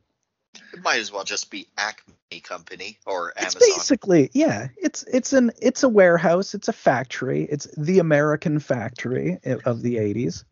It 0.74 0.84
might 0.84 1.00
as 1.00 1.12
well 1.12 1.24
just 1.24 1.50
be 1.50 1.68
Acme 1.78 2.14
Company 2.42 3.00
or 3.08 3.34
Amazon. 3.38 3.62
it's 3.62 3.76
basically 3.78 4.30
yeah 4.34 4.68
it's 4.78 5.04
it's 5.04 5.34
an 5.34 5.52
it's 5.62 5.82
a 5.84 5.90
warehouse 5.90 6.54
it's 6.54 6.68
a 6.68 6.74
factory 6.74 7.44
it's 7.46 7.68
the 7.78 8.00
american 8.00 8.60
factory 8.60 9.40
of 9.66 9.82
the 9.82 9.98
80s 9.98 10.42
A- 10.42 10.46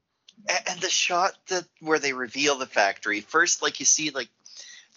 and 0.49 0.81
the 0.81 0.89
shot 0.89 1.33
that 1.47 1.65
where 1.79 1.99
they 1.99 2.13
reveal 2.13 2.57
the 2.57 2.65
factory 2.65 3.21
first 3.21 3.61
like 3.61 3.79
you 3.79 3.85
see 3.85 4.09
like 4.11 4.29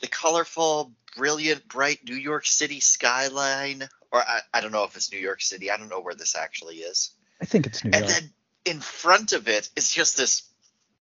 the 0.01 0.07
colorful 0.07 0.93
brilliant 1.17 1.67
bright 1.69 1.99
new 2.07 2.17
york 2.17 2.47
city 2.47 2.81
skyline 2.81 3.83
or 4.11 4.21
i, 4.21 4.41
I 4.53 4.61
don't 4.61 4.73
know 4.73 4.85
if 4.85 4.97
it's 4.97 5.13
new 5.13 5.19
york 5.19 5.43
city 5.43 5.71
i 5.71 5.77
don't 5.77 5.89
know 5.89 6.01
where 6.01 6.15
this 6.15 6.37
actually 6.37 6.77
is. 6.77 7.11
I 7.41 7.47
think 7.47 7.67
it's 7.67 7.85
new 7.85 7.91
and 7.93 8.01
york. 8.01 8.13
then 8.13 8.31
in 8.65 8.81
front 8.81 9.33
of 9.33 9.49
it 9.49 9.69
is 9.77 9.91
just 9.91 10.17
this 10.17 10.43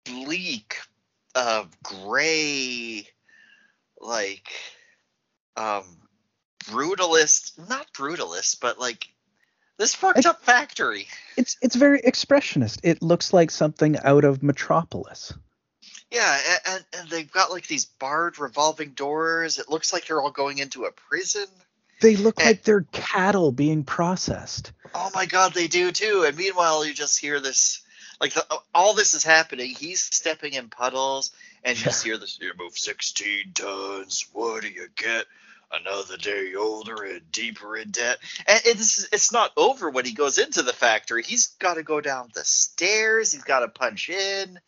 bleak 0.05 0.77
uh 1.35 1.65
gray 1.83 3.07
like 3.99 4.47
um 5.57 5.83
brutalist 6.65 7.69
not 7.69 7.91
brutalist 7.93 8.59
but 8.59 8.79
like 8.79 9.07
this 9.77 9.93
fucked 9.95 10.25
up 10.25 10.41
factory 10.43 11.07
it's 11.37 11.57
it's 11.61 11.75
very 11.75 12.01
expressionist 12.01 12.79
it 12.83 13.01
looks 13.01 13.33
like 13.33 13.51
something 13.51 13.97
out 14.03 14.23
of 14.23 14.41
metropolis 14.43 15.33
Yeah, 16.11 16.37
and, 16.69 16.85
and 16.97 17.09
they've 17.09 17.31
got 17.31 17.51
like 17.51 17.67
these 17.67 17.85
barred 17.85 18.39
revolving 18.39 18.91
doors. 18.91 19.59
It 19.59 19.69
looks 19.69 19.91
like 19.91 20.05
they're 20.07 20.21
all 20.21 20.31
going 20.31 20.59
into 20.59 20.85
a 20.85 20.91
prison. 20.91 21.47
they 22.01 22.15
look 22.15 22.39
Eh. 22.39 22.45
like 22.45 22.63
they're 22.63 22.85
cattle 22.91 23.51
being 23.51 23.83
processed 23.83 24.71
Oh 24.93 25.09
my 25.13 25.25
god, 25.25 25.53
they 25.53 25.67
do 25.67 25.91
too. 25.91 26.23
And 26.25 26.37
meanwhile, 26.37 26.85
you 26.85 26.93
just 26.93 27.19
hear 27.19 27.39
this 27.41 27.81
like 28.21 28.33
the, 28.33 28.45
all 28.73 28.93
this 28.93 29.13
is 29.13 29.25
happening. 29.25 29.75
He's 29.77 30.01
stepping 30.01 30.53
in 30.53 30.69
puddles, 30.69 31.31
and 31.65 31.75
you 31.77 31.81
Yeah. 31.81 31.85
just 31.91 32.03
hear 32.03 32.17
this. 32.17 32.39
You 32.39 32.53
move 32.57 32.77
16 32.77 33.51
tons. 33.55 34.25
What 34.31 34.61
do 34.61 34.69
you 34.69 34.87
get? 34.95 35.25
Another 35.71 36.17
day 36.17 36.53
older 36.55 37.03
and 37.03 37.31
deeper 37.31 37.75
in 37.75 37.91
debt. 37.91 38.17
And 38.47 38.61
it's 38.65 39.07
it's 39.11 39.31
not 39.31 39.51
over 39.57 39.89
when 39.89 40.05
he 40.05 40.13
goes 40.13 40.37
into 40.37 40.61
the 40.61 40.73
factory. 40.73 41.23
He's 41.23 41.47
got 41.59 41.75
to 41.75 41.83
go 41.83 42.01
down 42.01 42.29
the 42.33 42.45
stairs. 42.45 43.31
He's 43.31 43.43
got 43.43 43.59
to 43.59 43.67
punch 43.67 44.09
in. 44.09 44.59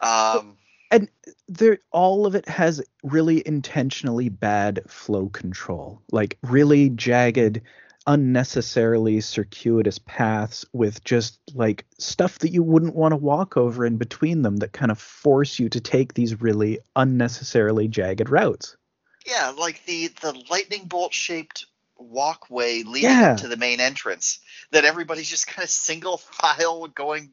Um, 0.00 0.56
and 0.90 1.08
there 1.48 1.78
all 1.90 2.26
of 2.26 2.34
it 2.34 2.48
has 2.48 2.82
really 3.02 3.42
intentionally 3.46 4.28
bad 4.28 4.82
flow 4.88 5.28
control 5.28 6.02
like 6.10 6.38
really 6.42 6.90
jagged 6.90 7.60
unnecessarily 8.06 9.20
circuitous 9.20 9.98
paths 9.98 10.64
with 10.72 11.02
just 11.04 11.40
like 11.54 11.86
stuff 11.98 12.38
that 12.40 12.52
you 12.52 12.62
wouldn't 12.62 12.94
want 12.94 13.12
to 13.12 13.16
walk 13.16 13.56
over 13.56 13.84
in 13.86 13.96
between 13.96 14.42
them 14.42 14.58
that 14.58 14.72
kind 14.72 14.90
of 14.90 14.98
force 14.98 15.58
you 15.58 15.68
to 15.70 15.80
take 15.80 16.12
these 16.12 16.40
really 16.40 16.78
unnecessarily 16.94 17.88
jagged 17.88 18.28
routes 18.28 18.76
Yeah, 19.26 19.50
like 19.56 19.84
the 19.86 20.08
the 20.20 20.32
lightning 20.50 20.86
bolt 20.86 21.14
shaped 21.14 21.66
walkway 21.96 22.82
leading 22.82 23.08
Yeah. 23.08 23.36
to 23.36 23.48
the 23.48 23.56
main 23.56 23.80
entrance 23.80 24.40
that 24.72 24.84
everybody's 24.84 25.30
just 25.30 25.46
kind 25.46 25.64
of 25.64 25.70
single 25.70 26.18
file 26.18 26.86
going. 26.88 27.30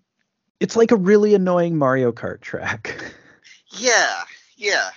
it's 0.60 0.76
like 0.76 0.92
a 0.92 0.96
really 0.96 1.34
annoying 1.34 1.78
mario 1.78 2.12
kart 2.12 2.42
track 2.42 2.96
Yeah, 3.74 4.24
yeah. 4.58 4.92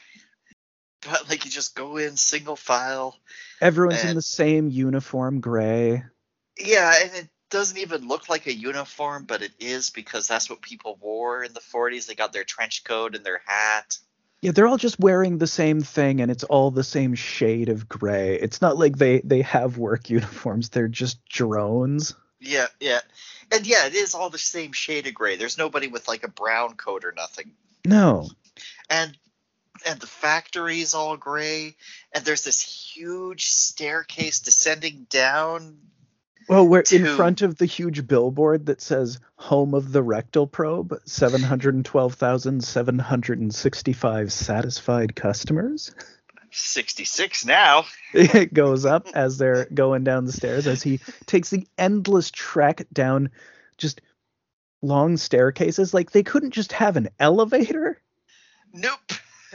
But 1.03 1.29
like 1.29 1.45
you 1.45 1.51
just 1.51 1.75
go 1.75 1.97
in 1.97 2.17
single 2.17 2.57
file. 2.57 3.17
everyone's 3.61 4.05
in 4.05 4.15
the 4.15 4.23
same 4.23 4.69
uniform 4.69 5.41
gray 5.41 6.05
Yeah, 6.59 6.95
and 7.03 7.15
it 7.15 7.29
doesn't 7.51 7.79
even 7.79 8.09
look 8.09 8.29
like 8.29 8.47
a 8.47 8.55
uniform, 8.55 9.25
but 9.25 9.43
it 9.43 9.53
is 9.61 9.91
because 9.91 10.27
that's 10.27 10.49
what 10.51 10.61
people 10.63 10.97
wore 11.01 11.45
in 11.45 11.53
the 11.53 11.61
40s. 11.61 12.07
They 12.07 12.15
got 12.15 12.33
their 12.33 12.45
trench 12.45 12.85
coat 12.85 13.15
and 13.15 13.25
their 13.25 13.43
hat. 13.45 13.99
Yeah, 14.45 14.53
they're 14.53 14.67
all 14.67 14.77
just 14.77 15.01
wearing 15.01 15.39
the 15.39 15.47
same 15.47 15.81
thing 15.81 16.21
and 16.21 16.31
it's 16.31 16.45
all 16.45 16.71
the 16.71 16.85
same 16.85 17.15
shade 17.15 17.71
of 17.71 17.89
gray. 17.89 18.35
It's 18.39 18.61
not 18.61 18.77
like 18.77 18.99
they 18.99 19.21
they 19.21 19.41
have 19.41 19.79
work 19.79 20.11
uniforms. 20.11 20.69
They're 20.69 20.87
just 20.87 21.25
drones. 21.25 22.15
Yeah, 22.41 22.67
yeah. 22.79 23.01
And 23.51 23.67
yeah, 23.67 23.87
it 23.87 23.95
is 23.95 24.15
all 24.15 24.29
the 24.29 24.37
same 24.37 24.73
shade 24.73 25.07
of 25.07 25.15
gray. 25.15 25.37
There's 25.37 25.57
nobody 25.57 25.87
with 25.87 26.09
like 26.09 26.25
a 26.25 26.29
brown 26.29 26.75
coat 26.75 27.07
or 27.07 27.15
nothing. 27.17 27.53
No. 27.87 28.29
and 28.91 29.17
and 29.87 29.99
the 29.99 30.07
factory's 30.07 30.93
all 30.93 31.17
gray 31.17 31.75
and 32.13 32.23
there's 32.27 32.45
this 32.45 32.61
huge 32.61 33.47
staircase 33.47 34.41
descending 34.41 35.07
down 35.09 35.79
Well, 36.49 36.67
we're 36.67 36.85
in 36.93 37.07
front 37.17 37.43
of 37.43 37.57
the 37.57 37.67
huge 37.67 38.07
billboard 38.07 38.67
that 38.67 38.81
says 38.81 39.19
"Home 39.37 39.75
of 39.75 39.93
the 39.93 40.03
Rectal 40.03 40.47
Probe." 40.47 41.01
Seven 41.07 41.43
hundred 41.43 41.85
twelve 41.85 42.15
thousand 42.15 42.63
seven 42.65 42.99
hundred 42.99 43.53
sixty-five 43.55 44.33
satisfied 44.33 45.17
customers. 45.17 45.95
66 46.57 47.45
now 47.47 47.85
It 48.15 48.55
goes 48.55 48.85
up 48.87 49.09
as 49.13 49.39
they're 49.39 49.65
going 49.75 50.05
down 50.05 50.25
the 50.25 50.31
stairs 50.33 50.69
as 50.69 50.85
he 50.85 51.01
takes 51.27 51.51
the 51.51 51.67
endless 51.77 52.31
trek 52.31 52.87
down 52.93 53.31
just 53.77 54.01
long 54.81 55.17
staircases. 55.17 55.93
Like 55.93 56.13
they 56.13 56.23
couldn't 56.23 56.53
just 56.53 56.71
have 56.73 56.97
an 56.97 57.09
elevator. 57.19 58.01
nope 58.73 59.01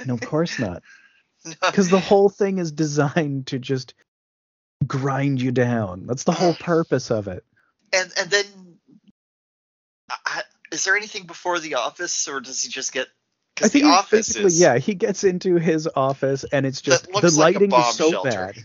No, 0.06 0.16
of 0.16 0.22
course 0.22 0.60
not. 0.60 0.84
No. 1.46 1.54
because 1.62 1.90
the 1.90 2.02
whole 2.02 2.28
thing 2.28 2.58
is 2.58 2.74
designed 2.74 3.48
to 3.48 3.60
just 3.60 3.94
grind 4.90 5.42
you 5.42 5.52
down. 5.54 6.06
That's 6.08 6.26
the 6.26 6.34
whole 6.34 6.54
purpose 6.56 7.12
of 7.12 7.30
it. 7.30 7.46
and 7.94 8.12
and 8.20 8.30
then 8.30 8.46
I, 10.10 10.42
is 10.74 10.84
there 10.84 10.98
anything 10.98 11.26
before 11.26 11.60
the 11.60 11.76
office 11.76 12.28
or 12.28 12.42
does 12.42 12.62
he 12.64 12.70
just 12.70 12.92
get 12.92 13.08
I 13.62 13.68
think 13.68 13.86
the 13.86 13.92
office 13.92 14.28
basically, 14.30 14.48
is 14.48 14.60
yeah, 14.62 14.78
he 14.78 14.96
gets 14.96 15.24
into 15.24 15.56
his 15.56 15.88
office 15.96 16.44
and 16.52 16.66
it's 16.66 16.82
just 16.82 17.06
the 17.12 17.30
like 17.38 17.56
lighting 17.56 17.72
is 17.74 17.96
so 17.96 18.10
shelter. 18.12 18.30
bad. 18.30 18.56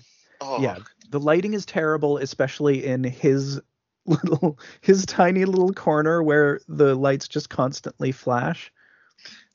oh, 0.41 0.61
Yeah, 0.63 0.79
the 1.11 1.21
lighting 1.21 1.55
is 1.55 1.67
terrible, 1.67 2.19
especially 2.19 2.85
in 2.87 3.05
his 3.05 3.61
little 4.07 4.59
his 4.83 5.07
tiny 5.07 5.45
little 5.45 5.73
corner 5.73 6.23
where 6.23 6.61
the 6.69 6.95
lights 6.95 7.27
just 7.29 7.49
constantly 7.51 8.13
flash. 8.13 8.71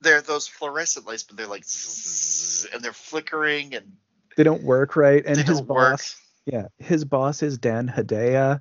they're 0.02 0.22
those 0.22 0.48
fluorescent 0.48 1.06
lights 1.08 1.24
but 1.24 1.38
they're 1.38 1.48
like 1.48 1.64
zzz, 1.66 2.66
and 2.74 2.84
they're 2.84 2.94
flickering 2.94 3.76
and 3.76 3.94
They 4.38 4.44
don't 4.44 4.64
work 4.64 4.96
right, 4.96 5.24
and 5.26 5.38
his 5.38 5.62
boss, 5.62 6.18
yeah, 6.46 6.68
his 6.78 7.06
boss 7.06 7.44
is 7.44 7.58
Dan 7.58 7.88
Hedaya. 7.88 8.60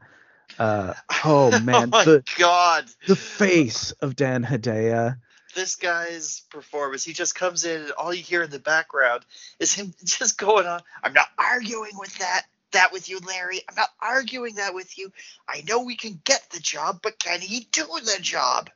Uh, 0.59 0.95
oh 1.25 1.51
man, 1.63 1.85
oh 1.85 1.87
my 1.87 2.05
the 2.05 2.25
god 2.39 2.87
the 3.07 3.17
face 3.17 3.93
of 4.01 4.17
Dan 4.17 4.45
Hedaya. 4.45 5.19
this 5.55 5.77
guy's 5.77 6.43
performance. 6.51 7.05
He 7.05 7.13
just 7.13 7.35
comes 7.35 7.65
in 7.65 7.83
and 7.83 7.91
all 7.93 8.13
you 8.15 8.23
hear 8.23 8.43
in 8.43 8.51
the 8.51 8.59
background 8.59 9.25
is 9.59 9.75
him 9.75 9.93
just 10.05 10.39
going 10.39 10.67
on. 10.67 10.81
I'm 11.03 11.13
not 11.13 11.29
arguing 11.39 11.93
with 11.99 12.17
that 12.19 12.43
that 12.73 12.93
with 12.93 13.09
you, 13.09 13.19
Larry. 13.21 13.63
I'm 13.69 13.75
not 13.77 13.89
arguing 14.01 14.57
that 14.57 14.75
with 14.75 14.99
you. 14.99 15.11
I 15.49 15.63
know 15.67 15.83
we 15.85 15.97
can 15.97 16.21
get 16.25 16.47
the 16.51 16.61
job, 16.61 17.01
but 17.03 17.19
can 17.19 17.41
he 17.41 17.67
do 17.73 17.85
the 18.05 18.19
job? 18.21 18.71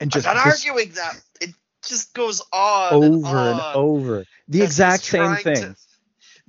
and 0.00 0.10
just 0.10 0.26
I'm 0.26 0.36
not 0.36 0.44
this- 0.44 0.64
arguing 0.66 0.90
that. 0.92 1.20
It 1.40 1.50
just 1.86 2.12
goes 2.14 2.42
on 2.52 2.92
over 2.92 3.36
and, 3.36 3.60
and, 3.60 3.76
over. 3.76 4.24
The 4.48 4.62
exact 4.62 5.04
same 5.04 5.36
thing. 5.36 5.54
to- 5.56 5.76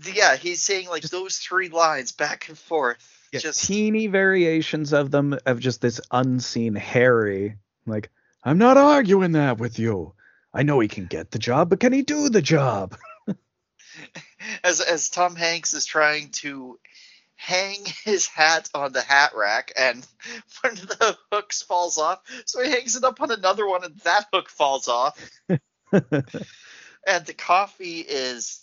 yeah, 0.06 0.36
he's 0.36 0.62
saying 0.62 0.88
like 0.90 1.02
Just- 1.02 1.12
those 1.12 1.38
three 1.38 1.70
lines 1.70 2.12
back 2.12 2.48
and 2.50 2.58
forth. 2.58 2.98
Yeah, 3.32 3.42
just 3.42 3.64
teeny 3.66 4.08
variations 4.08 4.92
of 4.92 5.12
them 5.12 5.38
of 5.46 5.60
just 5.60 5.82
this 5.82 6.02
unseen 6.10 6.74
Harry. 6.76 7.58
Like, 7.86 8.10
I'm 8.44 8.58
not 8.58 8.78
arguing 8.78 9.34
that 9.34 9.60
with 9.60 9.78
you. 9.78 10.14
I 10.52 10.64
know 10.64 10.80
he 10.80 10.88
can 10.88 11.06
get 11.06 11.30
the 11.30 11.38
job, 11.38 11.70
but 11.70 11.80
can 11.80 11.94
he 11.94 12.02
do 12.02 12.30
the 12.30 12.42
job? 12.42 12.98
as 14.64 14.82
as 14.82 15.10
Tom 15.10 15.36
Hanks 15.36 15.74
is 15.74 15.86
trying 15.86 16.30
to 16.30 16.80
hang 17.36 17.86
his 18.04 18.28
hat 18.28 18.70
on 18.74 18.92
the 18.92 19.02
hat 19.02 19.32
rack 19.36 19.72
and 19.78 20.06
one 20.62 20.74
of 20.74 20.88
the 20.88 21.18
hooks 21.32 21.62
falls 21.62 21.98
off 21.98 22.20
so 22.46 22.62
he 22.62 22.70
hangs 22.70 22.98
it 22.98 23.06
up 23.06 23.22
on 23.22 23.32
another 23.32 23.66
one 23.66 23.82
and 23.86 23.96
that 24.00 24.26
hook 24.34 24.50
falls 24.50 24.90
off 24.90 25.18
and 25.48 27.26
the 27.26 27.34
coffee 27.38 28.02
is 28.02 28.60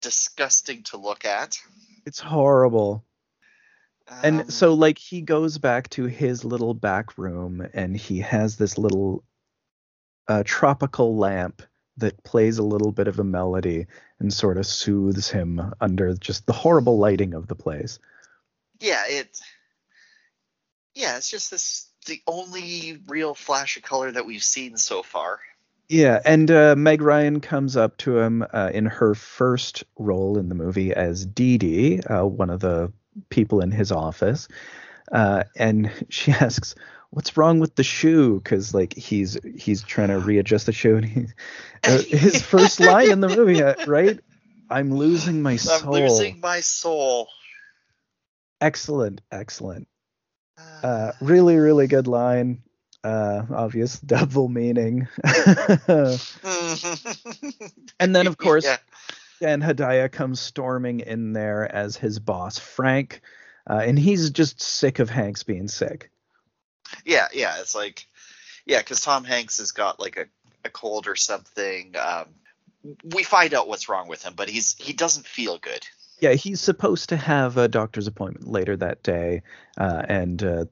disgusting 0.00 0.82
to 0.84 0.96
look 0.96 1.24
at 1.24 1.58
it's 2.06 2.20
horrible. 2.20 3.04
And 4.22 4.40
Um, 4.40 4.50
so 4.50 4.74
like 4.74 4.98
he 4.98 5.20
goes 5.20 5.58
back 5.58 5.88
to 5.90 6.04
his 6.04 6.44
little 6.44 6.74
back 6.74 7.16
room 7.16 7.66
and 7.72 7.96
he 7.96 8.18
has 8.18 8.56
this 8.56 8.76
little 8.76 9.22
uh, 10.26 10.42
tropical 10.44 11.16
lamp 11.16 11.62
that 11.96 12.22
plays 12.24 12.58
a 12.58 12.62
little 12.62 12.92
bit 12.92 13.08
of 13.08 13.18
a 13.18 13.24
melody 13.24 13.86
and 14.18 14.32
sort 14.32 14.56
of 14.56 14.66
soothes 14.66 15.28
him 15.28 15.72
under 15.80 16.14
just 16.14 16.46
the 16.46 16.52
horrible 16.52 16.98
lighting 16.98 17.34
of 17.34 17.46
the 17.46 17.54
place. 17.54 17.98
Yeah, 18.80 19.02
it. 19.06 19.38
Yeah, 20.94 21.16
it's 21.16 21.30
just 21.30 21.50
this 21.50 21.88
the 22.06 22.22
only 22.26 23.00
real 23.06 23.34
flash 23.34 23.76
of 23.76 23.82
color 23.82 24.10
that 24.10 24.26
we've 24.26 24.42
seen 24.42 24.76
so 24.76 25.02
far. 25.02 25.38
Yeah, 25.90 26.20
and 26.24 26.48
uh, 26.52 26.76
Meg 26.76 27.02
Ryan 27.02 27.40
comes 27.40 27.76
up 27.76 27.96
to 27.98 28.20
him 28.20 28.46
uh, 28.52 28.70
in 28.72 28.86
her 28.86 29.16
first 29.16 29.82
role 29.98 30.38
in 30.38 30.48
the 30.48 30.54
movie 30.54 30.94
as 30.94 31.26
Dee 31.26 31.58
Dee, 31.58 31.98
uh, 32.02 32.24
one 32.24 32.48
of 32.48 32.60
the 32.60 32.92
people 33.28 33.60
in 33.60 33.72
his 33.72 33.90
office, 33.90 34.46
uh, 35.10 35.42
and 35.56 35.90
she 36.08 36.30
asks, 36.30 36.76
"What's 37.10 37.36
wrong 37.36 37.58
with 37.58 37.74
the 37.74 37.82
shoe?" 37.82 38.38
Because 38.38 38.72
like 38.72 38.94
he's 38.94 39.36
he's 39.56 39.82
trying 39.82 40.10
to 40.10 40.18
readjust 40.20 40.66
the 40.66 40.72
shoe, 40.72 40.94
and 40.94 41.04
he, 41.04 41.26
uh, 41.82 41.98
his 42.02 42.40
first 42.40 42.78
line 42.78 43.10
in 43.10 43.18
the 43.18 43.28
movie, 43.28 43.60
uh, 43.60 43.74
right? 43.88 44.20
I'm 44.70 44.94
losing 44.94 45.42
my 45.42 45.56
soul. 45.56 45.96
I'm 45.96 46.02
losing 46.02 46.38
my 46.38 46.60
soul. 46.60 47.26
Excellent, 48.60 49.22
excellent. 49.32 49.88
Uh, 50.82 51.12
really, 51.20 51.56
really 51.56 51.86
good 51.86 52.06
line. 52.06 52.62
Uh, 53.02 53.42
obvious 53.54 53.98
double 54.00 54.48
meaning. 54.48 55.08
and 57.98 58.14
then, 58.14 58.26
of 58.26 58.36
course, 58.38 58.64
Yeah. 58.64 58.76
Dan 59.40 59.62
Hedaya 59.62 60.10
comes 60.12 60.38
storming 60.38 61.00
in 61.00 61.32
there 61.32 61.74
as 61.74 61.96
his 61.96 62.18
boss, 62.18 62.58
Frank, 62.58 63.22
uh, 63.68 63.80
and 63.82 63.98
he's 63.98 64.30
just 64.30 64.60
sick 64.60 64.98
of 64.98 65.08
Hanks 65.08 65.42
being 65.44 65.66
sick. 65.68 66.10
Yeah, 67.06 67.28
yeah, 67.32 67.54
it's 67.60 67.74
like, 67.74 68.06
yeah, 68.66 68.78
because 68.78 69.00
Tom 69.00 69.24
Hanks 69.24 69.58
has 69.58 69.72
got 69.72 69.98
like 69.98 70.18
a, 70.18 70.26
a 70.66 70.68
cold 70.68 71.08
or 71.08 71.16
something. 71.16 71.94
Um, 71.96 72.26
we 73.14 73.22
find 73.22 73.54
out 73.54 73.66
what's 73.66 73.88
wrong 73.88 74.08
with 74.08 74.22
him, 74.22 74.34
but 74.36 74.50
he's 74.50 74.76
he 74.78 74.92
doesn't 74.92 75.26
feel 75.26 75.56
good. 75.58 75.86
Yeah, 76.20 76.32
he's 76.34 76.60
supposed 76.60 77.08
to 77.08 77.16
have 77.16 77.56
a 77.56 77.66
doctor's 77.68 78.06
appointment 78.06 78.46
later 78.46 78.76
that 78.76 79.02
day, 79.02 79.40
uh, 79.78 80.02
and 80.06 80.42
uh, 80.42 80.64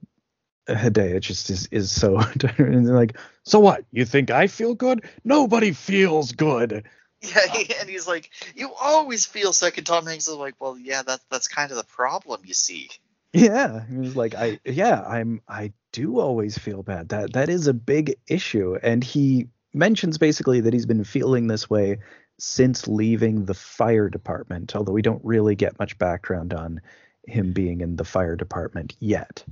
Hedaya 0.69 1.21
just 1.21 1.51
is, 1.51 1.67
is 1.71 1.91
so 1.91 2.19
and 2.59 2.87
they're 2.87 2.95
like, 2.95 3.17
so 3.45 3.59
what? 3.61 3.85
You 3.91 4.05
think 4.05 4.31
I 4.31 4.47
feel 4.47 4.75
good? 4.75 5.05
Nobody 5.25 5.73
feels 5.73 6.33
good. 6.33 6.85
Yeah, 7.23 7.47
he, 7.53 7.75
and 7.75 7.89
he's 7.89 8.07
like, 8.07 8.31
you 8.55 8.73
always 8.81 9.27
feel 9.27 9.53
sick, 9.53 9.79
and 9.79 9.87
Tom 9.87 10.07
Hanks 10.07 10.29
is 10.29 10.35
like, 10.35 10.55
well, 10.61 10.79
yeah, 10.79 11.03
that 11.03 11.21
that's 11.31 11.49
kind 11.49 11.71
of 11.71 11.77
the 11.77 11.85
problem, 11.85 12.43
you 12.45 12.55
see. 12.55 12.91
Yeah, 13.33 13.85
he's 13.87 14.17
like, 14.17 14.35
I 14.35 14.61
yeah, 14.65 15.03
I'm 15.03 15.43
I 15.49 15.73
do 15.93 16.21
always 16.21 16.57
feel 16.57 16.83
bad. 16.83 17.11
That 17.11 17.33
that 17.33 17.49
is 17.49 17.67
a 17.67 17.75
big 17.75 18.17
issue, 18.29 18.77
and 18.83 19.03
he 19.03 19.49
mentions 19.75 20.19
basically 20.19 20.61
that 20.61 20.73
he's 20.73 20.87
been 20.87 21.05
feeling 21.05 21.47
this 21.47 21.69
way 21.69 21.99
since 22.39 22.87
leaving 22.87 23.45
the 23.45 23.55
fire 23.55 24.09
department. 24.09 24.75
Although 24.77 24.93
we 24.93 25.03
don't 25.03 25.25
really 25.25 25.57
get 25.57 25.79
much 25.79 25.99
background 25.99 26.55
on 26.55 26.81
him 27.27 27.53
being 27.53 27.81
in 27.81 27.97
the 27.97 28.05
fire 28.05 28.37
department 28.37 28.95
yet. 28.99 29.45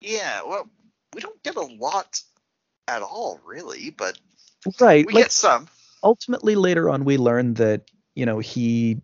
Yeah, 0.00 0.42
well, 0.46 0.68
we 1.14 1.20
don't 1.20 1.42
get 1.42 1.56
a 1.56 1.62
lot 1.62 2.22
at 2.88 3.02
all, 3.02 3.40
really, 3.44 3.90
but 3.90 4.18
Right, 4.80 5.06
we 5.06 5.14
like 5.14 5.24
get 5.24 5.32
some. 5.32 5.68
ultimately 6.02 6.54
later 6.56 6.90
on 6.90 7.04
we 7.04 7.16
learned 7.18 7.56
that 7.56 7.82
you 8.14 8.26
know 8.26 8.38
he 8.38 9.00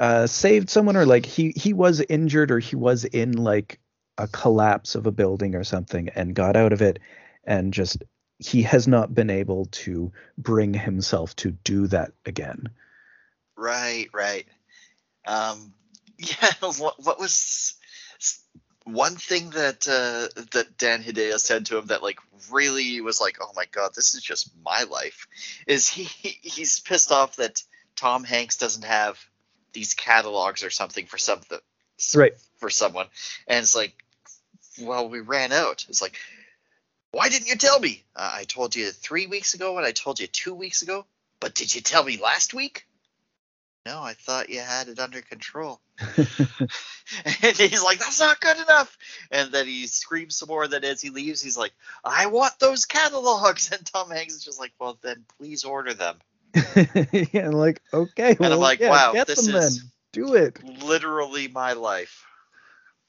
uh 0.00 0.26
saved 0.26 0.70
someone 0.70 0.96
or 0.96 1.06
like 1.06 1.26
he 1.26 1.52
he 1.56 1.72
was 1.72 2.00
injured 2.00 2.50
or 2.50 2.58
he 2.58 2.76
was 2.76 3.04
in 3.04 3.32
like 3.32 3.78
a 4.18 4.28
collapse 4.28 4.94
of 4.94 5.06
a 5.06 5.12
building 5.12 5.54
or 5.54 5.64
something 5.64 6.08
and 6.10 6.34
got 6.34 6.56
out 6.56 6.72
of 6.72 6.82
it 6.82 6.98
and 7.44 7.72
just 7.74 8.02
he 8.38 8.62
has 8.62 8.88
not 8.88 9.14
been 9.14 9.30
able 9.30 9.66
to 9.66 10.12
bring 10.38 10.74
himself 10.74 11.34
to 11.36 11.50
do 11.52 11.86
that 11.86 12.12
again 12.26 12.68
Right, 13.56 14.08
right. 14.12 14.46
Um, 15.26 15.74
yeah, 16.18 16.50
what, 16.78 17.02
what 17.04 17.18
was 17.20 17.74
one 18.84 19.16
thing 19.16 19.50
that 19.50 19.86
uh, 19.86 20.42
that 20.52 20.78
Dan 20.78 21.02
Hedaya 21.02 21.38
said 21.38 21.66
to 21.66 21.78
him 21.78 21.86
that 21.86 22.02
like 22.02 22.18
really 22.50 23.00
was 23.00 23.20
like, 23.20 23.38
oh 23.40 23.52
my 23.54 23.66
god, 23.70 23.90
this 23.94 24.14
is 24.14 24.22
just 24.22 24.50
my 24.64 24.84
life. 24.84 25.28
Is 25.66 25.88
he 25.88 26.04
he's 26.04 26.80
pissed 26.80 27.12
off 27.12 27.36
that 27.36 27.62
Tom 27.96 28.24
Hanks 28.24 28.56
doesn't 28.56 28.84
have 28.84 29.18
these 29.72 29.94
catalogs 29.94 30.64
or 30.64 30.70
something 30.70 31.06
for 31.06 31.18
something 31.18 31.58
right 32.14 32.34
for 32.58 32.70
someone, 32.70 33.06
and 33.46 33.62
it's 33.62 33.76
like, 33.76 33.94
well, 34.80 35.08
we 35.08 35.20
ran 35.20 35.52
out. 35.52 35.84
It's 35.88 36.02
like, 36.02 36.18
why 37.12 37.28
didn't 37.28 37.48
you 37.48 37.56
tell 37.56 37.78
me? 37.78 38.04
Uh, 38.16 38.30
I 38.34 38.44
told 38.44 38.74
you 38.76 38.90
three 38.90 39.26
weeks 39.26 39.54
ago, 39.54 39.76
and 39.76 39.86
I 39.86 39.92
told 39.92 40.20
you 40.20 40.26
two 40.26 40.54
weeks 40.54 40.82
ago. 40.82 41.04
But 41.38 41.54
did 41.54 41.74
you 41.74 41.80
tell 41.80 42.04
me 42.04 42.18
last 42.18 42.52
week? 42.52 42.86
No, 43.86 44.02
I 44.02 44.12
thought 44.12 44.50
you 44.50 44.60
had 44.60 44.88
it 44.88 44.98
under 44.98 45.22
control. 45.22 45.80
and 46.18 47.56
he's 47.56 47.82
like, 47.82 47.98
that's 47.98 48.20
not 48.20 48.40
good 48.40 48.58
enough. 48.58 48.96
And 49.30 49.50
then 49.52 49.66
he 49.66 49.86
screams 49.86 50.36
some 50.36 50.48
more. 50.48 50.68
Then 50.68 50.84
as 50.84 51.00
he 51.00 51.10
leaves, 51.10 51.42
he's 51.42 51.56
like, 51.56 51.72
I 52.04 52.26
want 52.26 52.58
those 52.58 52.84
catalogs. 52.84 53.70
And 53.76 53.84
Tom 53.86 54.10
Hanks 54.10 54.34
is 54.34 54.44
just 54.44 54.60
like, 54.60 54.72
well, 54.78 54.98
then 55.02 55.24
please 55.38 55.64
order 55.64 55.94
them. 55.94 56.16
yeah 57.32 57.48
like 57.50 57.80
okay 57.94 58.36
And 58.40 58.52
I'm 58.52 58.58
like, 58.58 58.80
yeah, 58.80 58.90
wow, 58.90 59.12
get 59.12 59.26
this 59.28 59.46
them 59.46 59.54
is- 59.54 59.78
then 59.80 59.90
do 60.12 60.34
it 60.34 60.58
Literally 60.84 61.48
my 61.48 61.72
life. 61.74 62.26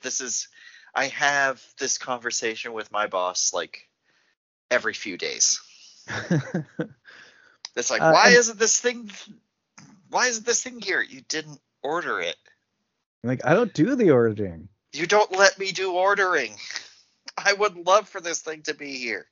This 0.01 0.21
is, 0.21 0.47
I 0.95 1.07
have 1.07 1.61
this 1.79 1.97
conversation 1.97 2.73
with 2.73 2.91
my 2.91 3.07
boss 3.07 3.51
like 3.53 3.87
every 4.69 4.93
few 4.93 5.17
days. 5.17 5.59
It's 7.75 7.89
like, 7.89 8.01
Uh, 8.01 8.11
why 8.11 8.27
and- 8.27 8.35
isn't 8.37 8.59
this 8.59 8.79
thing, 8.79 9.09
why 10.11 10.27
isn't 10.27 10.45
this 10.45 10.61
thing 10.63 10.79
here? 10.81 11.01
You 11.01 11.21
didn't 11.27 11.59
order 11.83 12.21
it. 12.21 12.35
like 13.23 13.43
i 13.45 13.53
don't 13.55 13.73
do 13.73 13.95
the 13.95 14.11
ordering 14.11 14.69
You 14.93 15.07
don't 15.07 15.31
let 15.31 15.57
me 15.57 15.71
do 15.71 15.93
ordering. 15.93 16.53
I 17.37 17.53
would 17.53 17.75
love 17.87 18.07
for 18.09 18.21
this 18.21 18.41
thing 18.41 18.61
to 18.63 18.73
be 18.75 18.91
here. 18.97 19.25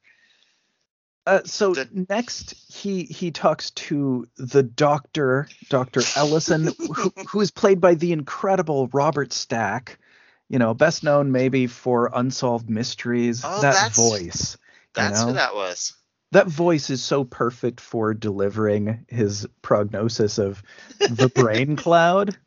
Uh, 1.28 1.42
so 1.46 1.74
The- 1.76 2.06
next, 2.10 2.56
he 2.74 3.04
he 3.04 3.30
talks 3.30 3.70
to 3.72 4.26
the 4.38 4.64
doctor, 4.64 5.48
Doctor 5.70 6.02
Ellison, 6.16 6.70
who, 6.96 7.14
who 7.30 7.42
is 7.42 7.52
played 7.52 7.80
by 7.82 7.94
the 7.96 8.14
incredible 8.14 8.88
Robert 8.94 9.32
Stack. 9.34 10.00
You 10.48 10.58
know, 10.58 10.74
best 10.74 11.04
known 11.04 11.32
maybe 11.32 11.68
for 11.68 12.10
Unsolved 12.14 12.70
Mysteries. 12.70 13.44
Oh, 13.46 13.62
that 13.62 13.74
that's- 13.74 13.96
voice, 13.96 14.58
That's 14.96 15.20
know? 15.22 15.28
who 15.28 15.34
that 15.34 15.54
was. 15.54 15.94
That 16.32 16.48
voice 16.48 16.90
is 16.90 17.04
so 17.04 17.24
perfect 17.24 17.80
for 17.82 18.14
delivering 18.14 19.06
his 19.08 19.48
prognosis 19.62 20.38
of 20.38 20.62
the 21.00 21.32
brain 21.34 21.76
cloud. 21.78 22.38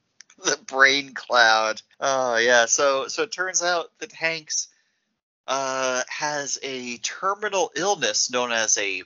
The 0.45 0.59
brain 0.67 1.15
cloud. 1.15 1.83
Oh 2.01 2.37
yeah. 2.37 2.67
So 2.67 3.09
so 3.09 3.23
it 3.23 3.33
turns 3.33 3.63
out 3.63 3.91
that 3.99 4.13
Hanks 4.13 4.69
uh, 5.47 6.03
has 6.09 6.59
a 6.63 6.99
terminal 6.99 7.71
illness 7.77 8.31
known 8.31 8.53
as 8.53 8.77
a 8.79 9.03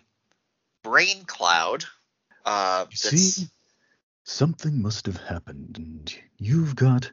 brain 0.83 1.25
cloud. 1.27 1.85
Uh, 2.45 2.85
that's- 2.85 3.01
see, 3.11 3.49
something 4.25 4.81
must 4.81 5.07
have 5.07 5.17
happened, 5.17 5.77
and 5.79 6.15
you've 6.39 6.77
got 6.77 7.11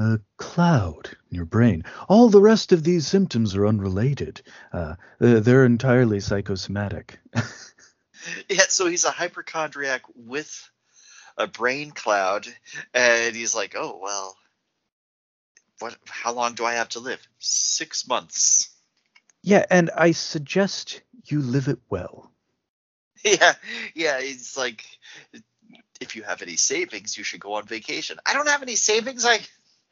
a 0.00 0.18
cloud 0.38 1.10
in 1.30 1.36
your 1.36 1.44
brain. 1.44 1.84
All 2.08 2.30
the 2.30 2.40
rest 2.40 2.72
of 2.72 2.82
these 2.82 3.06
symptoms 3.06 3.54
are 3.54 3.66
unrelated. 3.66 4.42
Uh, 4.72 4.96
they're 5.18 5.40
they're 5.40 5.64
entirely 5.64 6.20
psychosomatic. 6.20 7.18
Yeah, 8.50 8.66
so 8.68 8.86
he's 8.86 9.06
a 9.06 9.10
hypochondriac 9.10 10.02
with 10.14 10.70
a 11.38 11.46
brain 11.46 11.90
cloud, 11.90 12.46
and 12.92 13.34
he's 13.34 13.54
like, 13.54 13.74
"Oh 13.74 13.98
well, 14.02 14.36
what? 15.78 15.96
How 16.06 16.32
long 16.32 16.54
do 16.54 16.64
I 16.66 16.74
have 16.74 16.90
to 16.90 17.00
live? 17.00 17.26
Six 17.38 18.06
months." 18.06 18.68
yeah, 19.42 19.64
and 19.70 19.90
I 19.96 20.12
suggest 20.12 21.00
you 21.24 21.40
live 21.40 21.68
it 21.68 21.78
well. 21.88 22.30
Yeah, 23.24 23.54
yeah. 23.94 24.20
He's 24.20 24.56
like, 24.56 24.84
"If 26.00 26.16
you 26.16 26.22
have 26.22 26.42
any 26.42 26.56
savings, 26.56 27.18
you 27.18 27.24
should 27.24 27.40
go 27.40 27.54
on 27.54 27.66
vacation." 27.66 28.18
I 28.24 28.32
don't 28.32 28.48
have 28.48 28.62
any 28.62 28.76
savings. 28.76 29.26
I, 29.26 29.40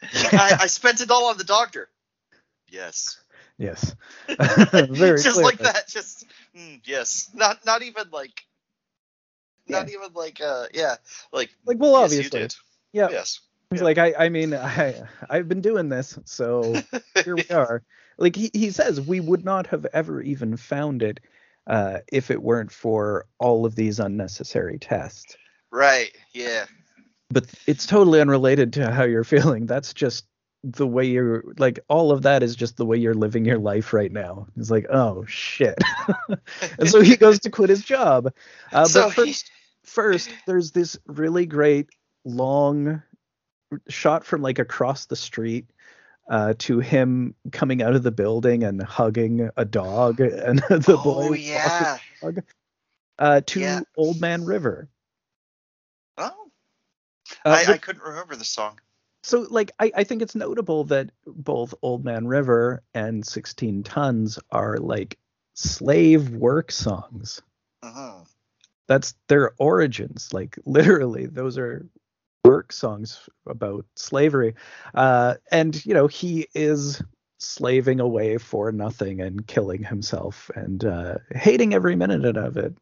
I, 0.02 0.56
I 0.60 0.66
spent 0.66 1.00
it 1.00 1.10
all 1.10 1.26
on 1.26 1.38
the 1.38 1.44
doctor. 1.44 1.88
Yes, 2.68 3.18
Yes, 3.58 3.94
very 4.28 5.22
just 5.22 5.42
like 5.42 5.58
that. 5.58 5.88
Just 5.88 6.26
mm, 6.56 6.80
yes. 6.84 7.30
Not 7.34 7.64
not 7.66 7.82
even 7.82 8.10
like. 8.10 8.44
Not 9.68 9.88
Yeah. 9.88 9.88
even 9.88 10.12
like 10.14 10.40
uh 10.40 10.66
yeah 10.72 10.96
like 11.32 11.50
Like, 11.66 11.78
well, 11.78 11.94
yes, 11.94 12.18
you 12.20 12.28
obviously, 12.28 12.30
did. 12.30 12.54
yeah. 12.92 13.08
yes 13.10 13.40
He's 13.70 13.80
Yeah. 13.80 13.84
like, 13.84 13.98
I, 13.98 14.14
I 14.18 14.28
mean, 14.30 14.54
I, 14.54 15.02
I've 15.28 15.48
been 15.48 15.60
doing 15.60 15.88
this, 15.88 16.18
so 16.24 16.86
here 17.24 17.36
we 17.36 17.44
are. 17.50 17.82
Like 18.18 18.34
he, 18.36 18.50
he 18.54 18.70
says, 18.70 19.00
we 19.00 19.20
would 19.20 19.44
not 19.44 19.66
have 19.68 19.86
ever 19.92 20.22
even 20.22 20.56
found 20.56 21.02
it 21.02 21.20
uh, 21.66 21.98
if 22.10 22.30
it 22.30 22.42
weren't 22.42 22.72
for 22.72 23.26
all 23.38 23.66
of 23.66 23.74
these 23.74 23.98
unnecessary 24.00 24.78
tests. 24.78 25.36
Right. 25.70 26.16
Yeah. 26.32 26.66
But 27.30 27.46
it's 27.66 27.86
totally 27.86 28.20
unrelated 28.20 28.72
to 28.74 28.90
how 28.90 29.04
you're 29.04 29.24
feeling. 29.24 29.66
That's 29.66 29.92
just 29.92 30.26
the 30.64 30.86
way 30.86 31.04
you're 31.04 31.44
like 31.58 31.78
all 31.88 32.10
of 32.10 32.22
that 32.22 32.42
is 32.42 32.56
just 32.56 32.76
the 32.76 32.84
way 32.86 32.96
you're 32.96 33.14
living 33.14 33.44
your 33.44 33.58
life 33.58 33.92
right 33.92 34.10
now. 34.10 34.46
It's 34.56 34.70
like, 34.70 34.86
oh 34.90 35.24
shit. 35.26 35.78
and 36.78 36.88
so 36.88 37.00
he 37.00 37.16
goes 37.16 37.38
to 37.40 37.50
quit 37.50 37.70
his 37.70 37.82
job. 37.84 38.32
Uh, 38.72 38.84
So 38.86 39.02
but 39.14 39.26
he- 39.26 39.32
first 39.32 39.50
first 39.84 40.30
there's 40.46 40.72
this 40.72 40.98
really 41.06 41.46
great 41.46 41.88
long 42.24 43.02
shot 43.88 44.24
from 44.24 44.42
like 44.42 44.58
across 44.58 45.06
the 45.06 45.16
street 45.16 45.66
uh, 46.30 46.54
to 46.58 46.78
him 46.80 47.34
coming 47.52 47.82
out 47.82 47.94
of 47.94 48.02
the 48.02 48.10
building 48.10 48.64
and 48.64 48.82
hugging 48.82 49.48
a 49.56 49.64
dog 49.64 50.20
and 50.20 50.58
the 50.68 50.98
boy. 51.02 51.26
oh 51.26 51.28
boy 51.28 51.34
yeah. 51.36 51.98
dog, 52.22 52.40
uh, 53.18 53.40
to 53.46 53.60
Yeah. 53.60 53.80
Old 53.96 54.20
Man 54.20 54.44
River. 54.44 54.88
Uh, 57.44 57.50
I, 57.50 57.64
but- 57.66 57.74
I 57.74 57.78
couldn't 57.78 58.02
remember 58.02 58.36
the 58.36 58.44
song. 58.44 58.78
so 59.22 59.46
like 59.50 59.72
I, 59.78 59.90
I 59.96 60.04
think 60.04 60.22
it's 60.22 60.34
notable 60.34 60.84
that 60.84 61.10
both 61.26 61.74
Old 61.82 62.04
Man 62.04 62.26
River 62.26 62.82
and 62.94 63.26
16 63.26 63.82
Tons 63.82 64.38
are 64.50 64.78
like 64.78 65.18
slave 65.54 66.30
work 66.30 66.70
songs. 66.72 67.42
Mhm. 67.84 68.26
That's 68.86 69.14
their 69.28 69.52
origins. 69.58 70.32
Like 70.32 70.58
literally, 70.64 71.26
those 71.26 71.58
are 71.58 71.86
work 72.44 72.72
songs 72.72 73.28
about 73.46 73.84
slavery. 73.96 74.54
Uh, 74.94 75.34
and 75.50 75.84
you 75.84 75.92
know, 75.94 76.06
he 76.06 76.46
is 76.54 77.02
slaving 77.38 78.00
away 78.00 78.38
for 78.38 78.72
nothing 78.72 79.20
and 79.20 79.46
killing 79.46 79.82
himself 79.84 80.50
and 80.54 80.84
uh, 80.84 81.18
hating 81.32 81.74
every 81.74 81.94
minute 81.96 82.36
of 82.36 82.56
it. 82.56 82.74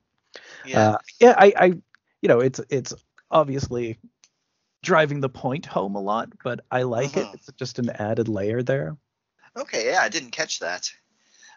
Yeah. 0.65 0.91
Uh, 0.91 0.99
yeah, 1.21 1.35
I, 1.37 1.53
I, 1.59 1.65
you 2.23 2.29
know, 2.29 2.41
it's 2.41 2.61
it's 2.71 2.95
obviously 3.31 3.99
driving 4.87 5.21
the 5.21 5.29
point 5.29 5.67
home 5.67 5.97
a 5.97 6.01
lot, 6.01 6.31
but 6.45 6.61
I 6.71 6.83
like 6.83 7.17
it. 7.17 7.27
It's 7.35 7.51
just 7.59 7.81
an 7.81 7.91
added 7.91 8.29
layer 8.29 8.63
there. 8.63 8.97
Okay, 9.57 9.91
yeah, 9.91 10.01
I 10.01 10.09
didn't 10.09 10.31
catch 10.31 10.61
that. 10.61 10.91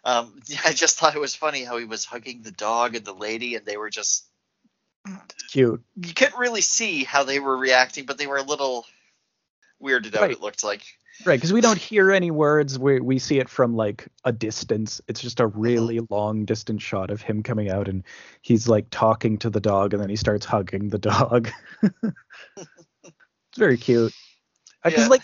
Um, 0.03 0.41
I 0.65 0.73
just 0.73 0.97
thought 0.97 1.15
it 1.15 1.21
was 1.21 1.35
funny 1.35 1.63
how 1.63 1.77
he 1.77 1.85
was 1.85 2.05
hugging 2.05 2.41
the 2.41 2.51
dog 2.51 2.95
and 2.95 3.05
the 3.05 3.13
lady, 3.13 3.55
and 3.55 3.65
they 3.65 3.77
were 3.77 3.91
just 3.91 4.25
Cute. 5.51 5.81
you 5.95 6.13
couldn't 6.13 6.37
really 6.37 6.61
see 6.61 7.03
how 7.03 7.23
they 7.23 7.39
were 7.39 7.55
reacting, 7.55 8.05
but 8.05 8.17
they 8.17 8.27
were 8.27 8.37
a 8.37 8.43
little 8.43 8.85
weirded 9.81 10.15
out. 10.15 10.21
Right. 10.21 10.31
It 10.31 10.41
looked 10.41 10.63
like. 10.63 10.83
Right, 11.25 11.35
because 11.35 11.51
we 11.51 11.61
don't 11.61 11.77
hear 11.77 12.11
any 12.11 12.31
words. 12.31 12.79
We 12.79 12.99
we 13.01 13.19
see 13.19 13.39
it 13.39 13.49
from 13.49 13.75
like 13.75 14.07
a 14.23 14.31
distance. 14.31 15.01
It's 15.07 15.21
just 15.21 15.41
a 15.41 15.47
really 15.47 15.99
long 16.09 16.45
distance 16.45 16.81
shot 16.81 17.11
of 17.11 17.21
him 17.21 17.43
coming 17.43 17.69
out, 17.69 17.89
and 17.89 18.03
he's 18.41 18.69
like 18.69 18.87
talking 18.89 19.37
to 19.39 19.49
the 19.49 19.59
dog, 19.59 19.93
and 19.93 20.01
then 20.01 20.09
he 20.09 20.15
starts 20.15 20.45
hugging 20.45 20.89
the 20.89 20.97
dog. 20.97 21.49
very 23.60 23.78
cute. 23.78 24.13
Uh, 24.84 24.89
because 24.89 25.06
Yeah. 25.06 25.10
like, 25.10 25.22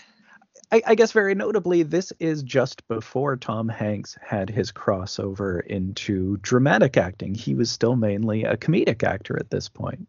I, 0.70 0.82
I 0.86 0.94
guess 0.96 1.12
very 1.12 1.34
notably, 1.34 1.82
this 1.84 2.12
is 2.20 2.42
just 2.42 2.86
before 2.88 3.36
Tom 3.36 3.68
Hanks 3.68 4.16
had 4.20 4.50
his 4.50 4.72
crossover 4.72 5.64
into 5.64 6.36
dramatic 6.38 6.96
acting. 6.96 7.34
He 7.34 7.54
was 7.54 7.70
still 7.70 7.96
mainly 7.96 8.44
a 8.44 8.56
comedic 8.56 9.02
actor 9.04 9.38
at 9.38 9.50
this 9.50 9.68
point, 9.68 10.08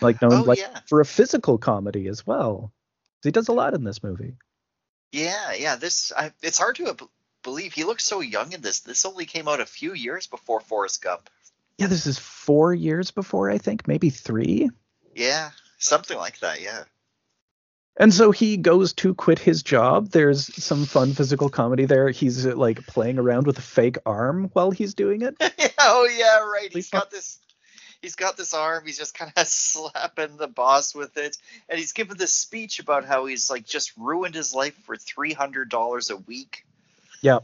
like 0.00 0.20
known 0.20 0.32
Oh 0.32 0.42
like 0.42 0.58
yeah, 0.58 0.80
for 0.88 1.00
a 1.00 1.04
physical 1.06 1.58
comedy 1.58 2.08
as 2.08 2.26
well. 2.26 2.72
He 3.22 3.30
does 3.30 3.48
a 3.48 3.52
lot 3.52 3.74
in 3.74 3.84
this 3.84 4.02
movie. 4.02 4.34
yeah, 5.12 5.52
yeah. 5.54 5.76
This 5.76 6.12
I, 6.16 6.32
it's 6.42 6.58
hard 6.58 6.76
to 6.76 6.96
believe 7.42 7.72
he 7.72 7.84
looks 7.84 8.04
so 8.04 8.20
young 8.20 8.52
in 8.52 8.60
this. 8.62 8.80
This 8.80 9.04
only 9.04 9.26
came 9.26 9.46
out 9.48 9.60
a 9.60 9.66
few 9.66 9.94
years 9.94 10.26
before 10.26 10.60
Forrest 10.60 11.02
Gump. 11.02 11.30
Yeah, 11.78 11.86
this 11.86 12.06
is 12.06 12.18
four 12.18 12.74
years 12.74 13.10
before, 13.12 13.50
I 13.50 13.58
think, 13.58 13.86
maybe 13.86 14.10
three. 14.10 14.70
Yeah, 15.14 15.50
something 15.78 16.16
like 16.16 16.40
that. 16.40 16.60
Yeah. 16.60 16.84
And 17.98 18.12
so 18.12 18.30
he 18.30 18.58
goes 18.58 18.92
to 18.94 19.14
quit 19.14 19.38
his 19.38 19.62
job. 19.62 20.10
There's 20.10 20.62
some 20.62 20.84
fun 20.84 21.14
physical 21.14 21.48
comedy 21.48 21.86
there. 21.86 22.10
He's 22.10 22.46
uh, 22.46 22.54
like 22.54 22.86
playing 22.86 23.18
around 23.18 23.46
with 23.46 23.58
a 23.58 23.62
fake 23.62 23.96
arm 24.04 24.50
while 24.52 24.70
he's 24.70 24.92
doing 24.92 25.22
it. 25.22 25.34
oh 25.78 26.08
yeah, 26.16 26.40
right. 26.40 26.70
He's 26.70 26.90
got 26.90 27.10
this. 27.10 27.38
He's 28.02 28.14
got 28.14 28.36
this 28.36 28.52
arm. 28.52 28.84
He's 28.84 28.98
just 28.98 29.16
kind 29.16 29.32
of 29.34 29.46
slapping 29.46 30.36
the 30.36 30.46
boss 30.46 30.94
with 30.94 31.16
it, 31.16 31.38
and 31.68 31.78
he's 31.78 31.92
giving 31.92 32.18
this 32.18 32.34
speech 32.34 32.80
about 32.80 33.06
how 33.06 33.24
he's 33.24 33.50
like 33.50 33.64
just 33.64 33.92
ruined 33.96 34.34
his 34.34 34.54
life 34.54 34.74
for 34.84 34.96
three 34.96 35.32
hundred 35.32 35.70
dollars 35.70 36.10
a 36.10 36.16
week. 36.16 36.66
Yeah. 37.22 37.40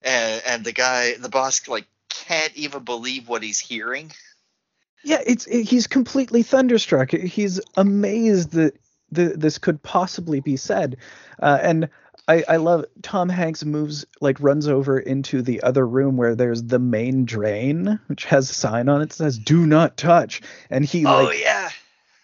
And 0.00 0.42
and 0.46 0.64
the 0.64 0.72
guy, 0.72 1.14
the 1.14 1.28
boss, 1.28 1.68
like 1.68 1.86
can't 2.08 2.56
even 2.56 2.84
believe 2.84 3.28
what 3.28 3.42
he's 3.42 3.60
hearing. 3.60 4.12
Yeah, 5.04 5.20
it's 5.24 5.44
he's 5.44 5.86
completely 5.86 6.42
thunderstruck. 6.42 7.10
He's 7.10 7.60
amazed 7.76 8.52
that 8.52 8.74
th- 9.14 9.34
this 9.36 9.58
could 9.58 9.82
possibly 9.82 10.40
be 10.40 10.56
said. 10.56 10.96
Uh, 11.40 11.58
and 11.60 11.88
I, 12.28 12.44
I 12.46 12.56
love 12.56 12.84
Tom 13.02 13.28
Hanks 13.28 13.64
moves 13.64 14.04
like 14.20 14.38
runs 14.40 14.68
over 14.68 14.98
into 14.98 15.40
the 15.40 15.62
other 15.62 15.86
room 15.86 16.16
where 16.16 16.34
there's 16.34 16.62
the 16.62 16.78
main 16.78 17.24
drain, 17.24 17.98
which 18.06 18.26
has 18.26 18.50
a 18.50 18.54
sign 18.54 18.88
on 18.88 19.00
it 19.00 19.10
that 19.10 19.14
says 19.14 19.38
"Do 19.38 19.66
not 19.66 19.96
touch," 19.96 20.42
and 20.68 20.84
he 20.84 21.06
oh 21.06 21.24
like 21.24 21.40
yeah, 21.40 21.70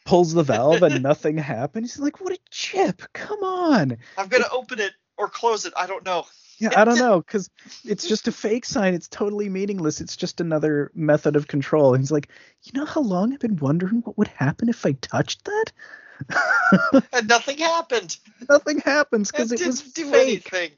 pulls 0.04 0.34
the 0.34 0.42
valve 0.42 0.82
and 0.82 1.02
nothing 1.02 1.38
happens. 1.38 1.94
He's 1.94 2.02
like, 2.02 2.20
"What 2.20 2.34
a 2.34 2.38
chip! 2.50 3.02
Come 3.14 3.42
on!" 3.42 3.96
I'm 4.18 4.28
gonna 4.28 4.48
open 4.52 4.78
it 4.78 4.92
or 5.16 5.28
close 5.28 5.64
it. 5.64 5.72
I 5.76 5.86
don't 5.86 6.04
know. 6.04 6.26
Yeah, 6.58 6.70
I 6.76 6.84
don't 6.84 6.98
know, 6.98 7.20
because 7.20 7.50
it's 7.84 8.06
just 8.06 8.28
a 8.28 8.32
fake 8.32 8.64
sign. 8.64 8.94
It's 8.94 9.08
totally 9.08 9.48
meaningless. 9.48 10.00
It's 10.00 10.16
just 10.16 10.40
another 10.40 10.90
method 10.94 11.36
of 11.36 11.48
control. 11.48 11.94
And 11.94 12.02
he's 12.02 12.12
like, 12.12 12.28
you 12.62 12.72
know 12.78 12.84
how 12.84 13.00
long 13.00 13.32
I've 13.32 13.40
been 13.40 13.56
wondering 13.56 14.02
what 14.02 14.18
would 14.18 14.28
happen 14.28 14.68
if 14.68 14.84
I 14.84 14.92
touched 14.92 15.44
that? 15.44 15.72
And 17.12 17.28
nothing 17.28 17.58
happened. 17.58 18.16
Nothing 18.48 18.78
happens 18.80 19.30
because 19.30 19.52
it 19.52 19.60
it 19.60 19.66
was 19.66 19.80
fake. 19.80 20.14
anything. 20.14 20.70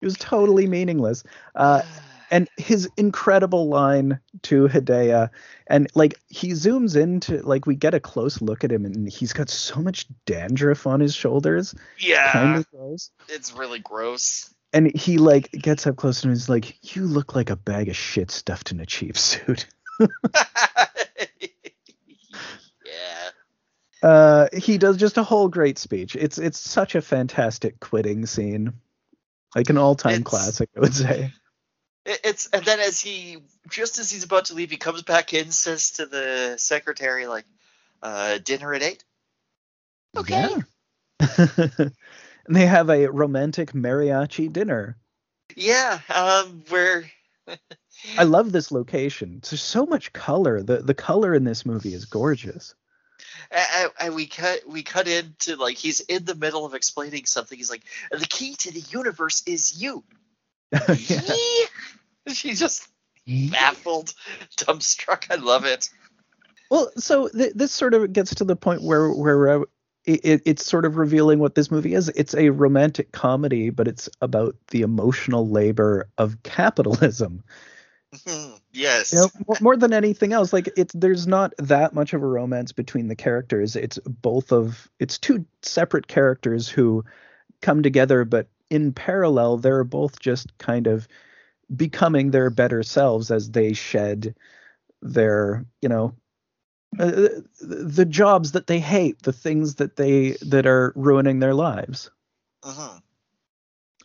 It 0.00 0.04
was 0.04 0.16
totally 0.16 0.66
meaningless. 0.66 1.24
Uh, 1.54 1.82
and 2.30 2.48
his 2.56 2.88
incredible 2.96 3.68
line 3.68 4.20
to 4.42 4.68
Hedaya, 4.68 5.30
and 5.66 5.88
like 5.94 6.18
he 6.28 6.50
zooms 6.52 7.00
into 7.00 7.40
like 7.42 7.66
we 7.66 7.74
get 7.74 7.94
a 7.94 8.00
close 8.00 8.40
look 8.40 8.64
at 8.64 8.72
him, 8.72 8.84
and 8.84 9.08
he's 9.08 9.32
got 9.32 9.48
so 9.48 9.80
much 9.80 10.06
dandruff 10.26 10.86
on 10.86 11.00
his 11.00 11.14
shoulders, 11.14 11.74
yeah, 11.98 12.32
kind 12.32 12.56
of 12.56 12.70
gross. 12.70 13.10
it's 13.28 13.52
really 13.52 13.78
gross. 13.78 14.52
And 14.72 14.94
he 14.94 15.18
like 15.18 15.50
gets 15.52 15.86
up 15.86 15.96
close 15.96 16.24
and 16.24 16.32
he's 16.32 16.48
like, 16.48 16.94
"You 16.94 17.04
look 17.04 17.34
like 17.34 17.50
a 17.50 17.56
bag 17.56 17.88
of 17.88 17.96
shit 17.96 18.30
stuffed 18.30 18.72
in 18.72 18.80
a 18.80 18.86
cheap 18.86 19.16
suit." 19.16 19.66
Uh, 24.02 24.48
he 24.56 24.78
does 24.78 24.96
just 24.96 25.16
a 25.16 25.22
whole 25.22 25.48
great 25.48 25.78
speech. 25.78 26.16
It's 26.16 26.38
it's 26.38 26.58
such 26.58 26.94
a 26.94 27.00
fantastic 27.00 27.80
quitting 27.80 28.26
scene, 28.26 28.74
like 29.54 29.70
an 29.70 29.78
all-time 29.78 30.22
classic, 30.22 30.68
I 30.76 30.80
would 30.80 30.94
say. 30.94 31.32
It's 32.04 32.48
and 32.52 32.64
then 32.64 32.78
as 32.78 33.00
he 33.00 33.38
just 33.68 33.98
as 33.98 34.10
he's 34.10 34.24
about 34.24 34.46
to 34.46 34.54
leave, 34.54 34.70
he 34.70 34.76
comes 34.76 35.02
back 35.02 35.34
in, 35.34 35.50
says 35.50 35.92
to 35.92 36.06
the 36.06 36.56
secretary 36.56 37.26
like, 37.26 37.46
uh, 38.02 38.38
"Dinner 38.38 38.74
at 38.74 38.82
8? 38.82 39.04
Okay. 40.16 40.48
Yeah. 41.20 41.36
and 42.46 42.56
they 42.56 42.66
have 42.66 42.90
a 42.90 43.06
romantic 43.06 43.72
mariachi 43.72 44.52
dinner. 44.52 44.96
Yeah. 45.56 46.00
Um. 46.14 46.62
Where. 46.68 47.10
I 48.18 48.24
love 48.24 48.52
this 48.52 48.70
location. 48.70 49.40
There's 49.42 49.62
so 49.62 49.86
much 49.86 50.12
color. 50.12 50.62
The 50.62 50.78
the 50.78 50.94
color 50.94 51.34
in 51.34 51.44
this 51.44 51.66
movie 51.66 51.94
is 51.94 52.04
gorgeous. 52.04 52.74
And, 53.50 53.90
and 54.00 54.14
we 54.14 54.26
cut 54.26 54.60
we 54.66 54.82
cut 54.82 55.08
into 55.08 55.56
like 55.56 55.76
he's 55.76 56.00
in 56.00 56.24
the 56.24 56.34
middle 56.34 56.64
of 56.64 56.74
explaining 56.74 57.26
something. 57.26 57.56
He's 57.56 57.70
like, 57.70 57.84
"The 58.10 58.26
key 58.26 58.54
to 58.56 58.72
the 58.72 58.84
universe 58.90 59.42
is 59.46 59.80
you." 59.80 60.04
yeah. 60.72 61.32
She's 62.28 62.58
just 62.58 62.88
baffled, 63.26 64.14
dumbstruck. 64.56 65.30
I 65.30 65.36
love 65.36 65.64
it. 65.64 65.88
Well, 66.70 66.90
so 66.96 67.28
th- 67.28 67.54
this 67.54 67.72
sort 67.72 67.94
of 67.94 68.12
gets 68.12 68.34
to 68.36 68.44
the 68.44 68.56
point 68.56 68.82
where 68.82 69.10
where 69.10 69.62
uh, 69.62 69.64
it, 70.04 70.42
it's 70.44 70.64
sort 70.64 70.84
of 70.84 70.96
revealing 70.96 71.38
what 71.38 71.54
this 71.54 71.70
movie 71.70 71.94
is. 71.94 72.08
It's 72.10 72.34
a 72.34 72.50
romantic 72.50 73.12
comedy, 73.12 73.70
but 73.70 73.88
it's 73.88 74.08
about 74.20 74.56
the 74.68 74.82
emotional 74.82 75.48
labor 75.48 76.08
of 76.18 76.42
capitalism. 76.42 77.42
Yes. 78.72 79.12
You 79.12 79.18
know, 79.20 79.54
more, 79.60 79.76
than 79.76 79.92
anything 79.92 80.32
else, 80.32 80.52
like 80.52 80.68
it's 80.76 80.94
there's 80.94 81.26
not 81.26 81.52
that 81.58 81.94
much 81.94 82.12
of 82.12 82.22
a 82.22 82.26
romance 82.26 82.72
between 82.72 83.08
the 83.08 83.16
characters. 83.16 83.76
It's 83.76 83.98
both 84.04 84.52
of 84.52 84.90
it's 84.98 85.18
two 85.18 85.46
separate 85.62 86.06
characters 86.06 86.68
who 86.68 87.04
come 87.60 87.82
together, 87.82 88.24
but 88.24 88.48
in 88.70 88.92
parallel, 88.92 89.58
they're 89.58 89.84
both 89.84 90.20
just 90.20 90.56
kind 90.58 90.86
of 90.86 91.06
becoming 91.74 92.30
their 92.30 92.50
better 92.50 92.82
selves 92.82 93.30
as 93.30 93.50
they 93.50 93.72
shed 93.72 94.34
their, 95.02 95.64
you 95.82 95.88
know, 95.88 96.14
uh, 96.98 97.28
the 97.60 98.06
jobs 98.08 98.52
that 98.52 98.66
they 98.66 98.80
hate, 98.80 99.22
the 99.22 99.32
things 99.32 99.76
that 99.76 99.96
they 99.96 100.30
that 100.42 100.66
are 100.66 100.92
ruining 100.96 101.38
their 101.38 101.54
lives. 101.54 102.10
Mhm. 102.64 103.02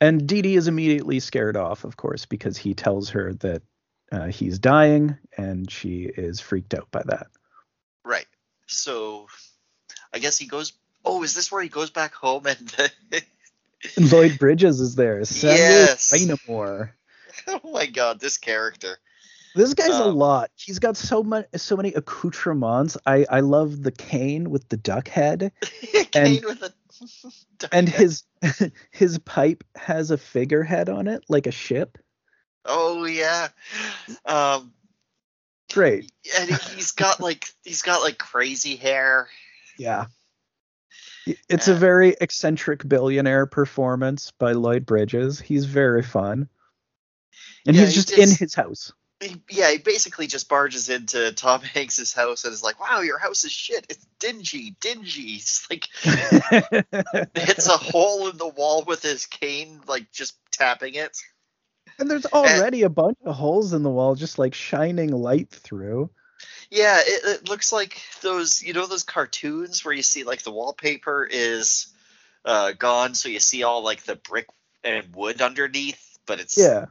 And 0.01 0.27
Dee 0.27 0.41
Dee 0.41 0.55
is 0.55 0.67
immediately 0.67 1.19
scared 1.19 1.55
off, 1.55 1.83
of 1.83 1.95
course, 1.95 2.25
because 2.25 2.57
he 2.57 2.73
tells 2.73 3.09
her 3.09 3.33
that 3.35 3.61
uh, 4.11 4.27
he's 4.27 4.59
dying, 4.59 5.17
and 5.37 5.69
she 5.69 6.03
is 6.03 6.39
freaked 6.39 6.73
out 6.73 6.89
by 6.91 7.01
that. 7.05 7.27
Right. 8.03 8.27
So, 8.67 9.27
I 10.13 10.19
guess 10.19 10.37
he 10.37 10.47
goes. 10.47 10.73
Oh, 11.03 11.23
is 11.23 11.33
this 11.33 11.51
where 11.51 11.61
he 11.63 11.69
goes 11.69 11.89
back 11.89 12.13
home 12.13 12.45
and? 12.47 12.91
And 13.97 14.11
Lloyd 14.11 14.37
Bridges 14.37 14.79
is 14.79 14.93
there. 14.93 15.25
Samuel 15.25 15.57
Yes. 15.57 16.11
Graynamore. 16.11 16.91
oh 17.47 17.71
my 17.71 17.87
God, 17.87 18.19
this 18.19 18.37
character. 18.37 18.99
This 19.55 19.73
guy's 19.73 19.89
a 19.89 20.03
Um, 20.03 20.15
lot. 20.17 20.51
He's 20.55 20.77
got 20.77 20.95
so 20.95 21.23
much, 21.23 21.47
so 21.55 21.75
many 21.75 21.91
accoutrements. 21.93 22.95
I 23.07 23.25
I 23.27 23.39
love 23.39 23.81
the 23.81 23.91
cane 23.91 24.51
with 24.51 24.69
the 24.69 24.77
duck 24.77 25.07
head, 25.07 25.51
cane 26.11 26.43
with 26.45 26.61
a 26.61 26.71
and 27.71 27.89
his 27.89 28.23
his 28.91 29.17
pipe 29.17 29.63
has 29.75 30.11
a 30.11 30.17
figurehead 30.17 30.87
on 30.87 31.07
it, 31.07 31.23
like 31.27 31.47
a 31.47 31.51
ship. 31.51 31.97
Oh 32.65 33.05
yeah, 33.05 33.49
um, 34.25 34.73
Great. 35.71 36.11
and 36.39 36.49
he- 36.49 36.75
he's 36.75 36.91
got 36.91 37.19
like 37.19 37.45
he's 37.63 37.81
got 37.81 38.01
like 38.01 38.17
crazy 38.17 38.75
hair. 38.75 39.27
Yeah. 39.77 40.05
It's 41.47 41.67
a 41.67 41.75
very 41.75 42.15
eccentric 42.19 42.87
billionaire 42.87 43.45
performance 43.45 44.31
by 44.39 44.53
Lloyd 44.53 44.85
Bridges. 44.87 45.39
He's 45.39 45.65
very 45.65 46.01
fun. 46.01 46.49
And 47.65 47.75
Yeah, 47.75 47.83
he's 47.85 47.89
he 47.89 47.95
just 48.01 48.11
in 48.11 48.35
his 48.35 48.55
house. 48.55 48.91
He, 49.19 49.39
yeah, 49.51 49.69
he 49.69 49.77
basically 49.77 50.25
just 50.25 50.49
barges 50.49 50.89
into 50.89 51.31
Tom 51.33 51.61
Hanks's 51.61 52.11
house 52.11 52.43
and 52.43 52.51
is 52.53 52.63
like, 52.63 52.79
"Wow, 52.79 53.01
your 53.01 53.19
house 53.19 53.43
is 53.43 53.51
shit. 53.51 53.85
It's 53.87 54.03
dingy, 54.19 54.75
dingy." 54.81 55.09
He's 55.21 55.67
like 55.69 55.87
hits 57.35 57.67
a 57.67 57.77
hole 57.77 58.29
in 58.29 58.37
the 58.37 58.47
wall 58.47 58.83
with 58.87 59.03
his 59.03 59.27
cane, 59.27 59.79
like 59.87 60.11
just 60.11 60.35
tapping 60.51 60.95
it. 60.95 61.15
And 62.01 62.09
there's 62.11 62.25
already 62.25 62.81
a 62.81 62.89
bunch 62.89 63.17
of 63.23 63.35
holes 63.35 63.73
in 63.73 63.83
the 63.83 63.89
wall 63.89 64.15
just 64.15 64.37
like 64.39 64.53
shining 64.53 65.11
light 65.11 65.49
through. 65.49 66.09
Yeah, 66.69 66.99
it, 67.01 67.21
it 67.41 67.49
looks 67.49 67.71
like 67.71 68.01
those, 68.21 68.61
you 68.63 68.73
know, 68.73 68.87
those 68.87 69.03
cartoons 69.03 69.85
where 69.85 69.93
you 69.93 70.01
see 70.03 70.23
like 70.23 70.41
the 70.41 70.51
wallpaper 70.51 71.27
is 71.29 71.87
uh, 72.43 72.71
gone, 72.73 73.13
so 73.13 73.29
you 73.29 73.39
see 73.39 73.63
all 73.63 73.83
like 73.83 74.03
the 74.03 74.15
brick 74.15 74.47
and 74.83 75.15
wood 75.15 75.41
underneath, 75.41 76.17
but 76.25 76.39
it's 76.39 76.57
Yeah. 76.57 76.85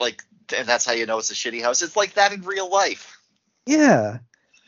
like, 0.00 0.22
and 0.56 0.66
that's 0.66 0.84
how 0.84 0.92
you 0.92 1.06
know 1.06 1.18
it's 1.18 1.30
a 1.30 1.34
shitty 1.34 1.62
house. 1.62 1.80
It's 1.82 1.96
like 1.96 2.14
that 2.14 2.32
in 2.32 2.42
real 2.42 2.68
life. 2.70 3.16
Yeah. 3.66 4.18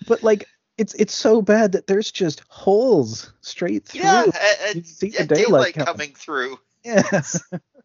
But 0.07 0.23
like 0.23 0.47
it's 0.79 0.95
it's 0.95 1.15
so 1.15 1.43
bad 1.43 1.73
that 1.73 1.87
there's 1.87 2.13
just 2.13 2.43
holes 2.49 3.33
straight 3.41 3.87
through. 3.87 4.03
Yeah, 4.03 4.25
and, 4.67 4.77
You 4.77 4.83
see 4.85 5.09
the 5.11 5.21
and 5.21 5.29
daylight 5.29 5.47
daylight 5.47 5.75
coming. 5.75 5.87
coming 5.87 6.15
through. 6.15 6.59
Yeah. 6.85 7.03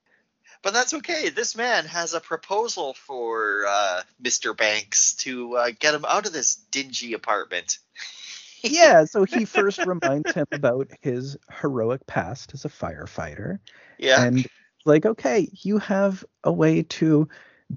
But 0.64 0.74
that's 0.74 0.94
okay. 0.94 1.30
This 1.30 1.56
man 1.56 1.86
has 1.86 2.14
a 2.14 2.20
proposal 2.20 2.94
for 2.94 3.66
uh, 3.68 4.02
Mr. 4.22 4.56
Banks 4.56 5.16
to 5.16 5.56
uh, 5.56 5.72
get 5.80 5.96
him 5.96 6.06
out 6.08 6.28
of 6.28 6.34
this 6.34 6.56
dingy 6.56 7.14
apartment. 7.14 7.80
yeah, 8.64 9.06
so 9.06 9.24
he 9.24 9.46
first 9.46 9.80
reminds 9.86 10.34
him 10.34 10.46
about 10.52 10.90
his 11.02 11.38
heroic 11.50 12.06
past 12.06 12.54
as 12.54 12.66
a 12.66 12.70
firefighter. 12.70 13.60
Yeah. 13.98 14.24
And 14.24 14.46
like, 14.86 15.06
okay, 15.06 15.50
you 15.52 15.80
have 15.80 16.24
a 16.44 16.52
way 16.52 16.84
to 16.84 17.28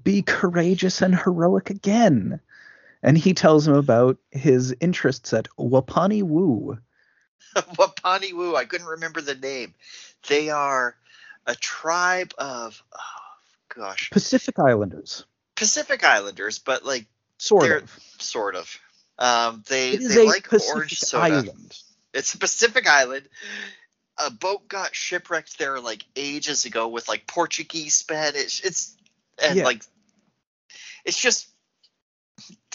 be 0.03 0.21
courageous 0.21 1.01
and 1.01 1.15
heroic 1.15 1.69
again. 1.69 2.39
And 3.01 3.17
he 3.17 3.33
tells 3.33 3.67
him 3.67 3.75
about 3.75 4.17
his 4.31 4.75
interests 4.79 5.33
at 5.33 5.47
Waponi 5.57 6.23
Woo. 6.23 6.77
Waponi 7.55 8.33
Woo. 8.33 8.55
I 8.55 8.65
couldn't 8.65 8.87
remember 8.87 9.21
the 9.21 9.35
name. 9.35 9.73
They 10.27 10.49
are 10.49 10.95
a 11.45 11.55
tribe 11.55 12.33
of, 12.37 12.81
oh, 12.93 13.75
gosh, 13.75 14.09
Pacific 14.11 14.59
Islanders. 14.59 15.25
Pacific 15.55 16.03
Islanders, 16.03 16.59
but 16.59 16.85
like 16.85 17.05
Sort 17.37 17.83
of. 17.83 17.99
sort 18.19 18.55
of. 18.55 18.79
Um, 19.17 19.63
they 19.67 19.95
they 19.95 20.25
like 20.25 20.49
Pacific 20.49 20.75
orange 20.75 20.99
soda. 20.99 21.23
island. 21.23 21.77
It's 22.13 22.33
a 22.33 22.37
Pacific 22.37 22.87
island. 22.87 23.27
A 24.17 24.31
boat 24.31 24.67
got 24.67 24.95
shipwrecked 24.95 25.57
there 25.57 25.79
like 25.79 26.05
ages 26.15 26.65
ago 26.65 26.87
with 26.87 27.07
like 27.07 27.27
Portuguese 27.27 27.95
Spanish. 27.95 28.63
It's 28.63 28.95
and 29.41 29.57
Yeah. 29.57 29.65
like 29.65 29.83
it's 31.03 31.19
just 31.19 31.47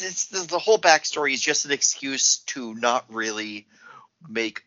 it's 0.00 0.26
the, 0.28 0.40
the 0.46 0.58
whole 0.58 0.78
backstory 0.78 1.32
is 1.34 1.40
just 1.40 1.64
an 1.64 1.72
excuse 1.72 2.38
to 2.46 2.74
not 2.74 3.04
really 3.08 3.66
make 4.28 4.62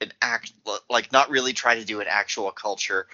an 0.00 0.12
act 0.20 0.52
like 0.88 1.12
not 1.12 1.30
really 1.30 1.52
try 1.52 1.76
to 1.76 1.84
do 1.84 2.00
an 2.00 2.06
actual 2.08 2.50
culture. 2.50 3.06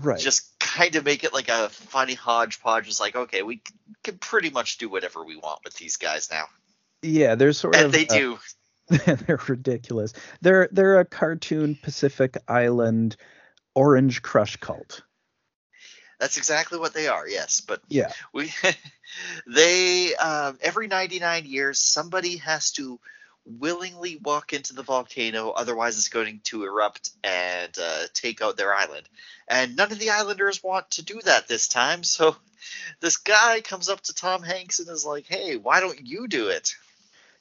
Right. 0.00 0.20
Just 0.20 0.58
kind 0.58 0.94
of 0.96 1.04
make 1.04 1.24
it 1.24 1.32
like 1.32 1.48
a 1.48 1.68
funny 1.68 2.14
hodgepodge. 2.14 2.88
It's 2.88 3.00
like 3.00 3.16
okay, 3.16 3.42
we 3.42 3.62
can 4.04 4.18
pretty 4.18 4.50
much 4.50 4.78
do 4.78 4.88
whatever 4.88 5.24
we 5.24 5.36
want 5.36 5.60
with 5.64 5.74
these 5.74 5.96
guys 5.96 6.30
now, 6.30 6.46
yeah, 7.02 7.34
they're 7.34 7.52
sort 7.52 7.76
and 7.76 7.86
of 7.86 7.92
they 7.92 8.06
uh, 8.06 8.18
do. 8.18 8.38
they're 9.26 9.40
ridiculous. 9.48 10.12
They're 10.40 10.68
they're 10.72 11.00
a 11.00 11.04
cartoon 11.04 11.78
Pacific 11.80 12.36
Island 12.48 13.16
orange 13.74 14.22
crush 14.22 14.56
cult. 14.56 15.02
That's 16.18 16.36
exactly 16.36 16.78
what 16.78 16.94
they 16.94 17.06
are. 17.06 17.28
Yes, 17.28 17.60
but 17.60 17.80
Yeah. 17.88 18.10
we 18.32 18.52
they 19.46 20.14
um, 20.16 20.58
every 20.60 20.88
99 20.88 21.44
years 21.44 21.78
somebody 21.78 22.38
has 22.38 22.72
to 22.72 22.98
willingly 23.58 24.18
walk 24.22 24.52
into 24.52 24.74
the 24.74 24.82
volcano 24.82 25.50
otherwise 25.50 25.96
it's 25.96 26.08
going 26.08 26.40
to 26.44 26.64
erupt 26.64 27.10
and 27.24 27.76
uh, 27.80 28.02
take 28.14 28.42
out 28.42 28.56
their 28.56 28.74
island 28.74 29.08
and 29.48 29.76
none 29.76 29.90
of 29.90 29.98
the 29.98 30.10
islanders 30.10 30.62
want 30.62 30.90
to 30.90 31.04
do 31.04 31.20
that 31.24 31.48
this 31.48 31.68
time 31.68 32.02
so 32.02 32.36
this 33.00 33.16
guy 33.16 33.60
comes 33.60 33.88
up 33.88 34.00
to 34.00 34.14
tom 34.14 34.42
hanks 34.42 34.78
and 34.78 34.88
is 34.88 35.06
like 35.06 35.26
hey 35.26 35.56
why 35.56 35.80
don't 35.80 36.06
you 36.06 36.28
do 36.28 36.48
it 36.48 36.74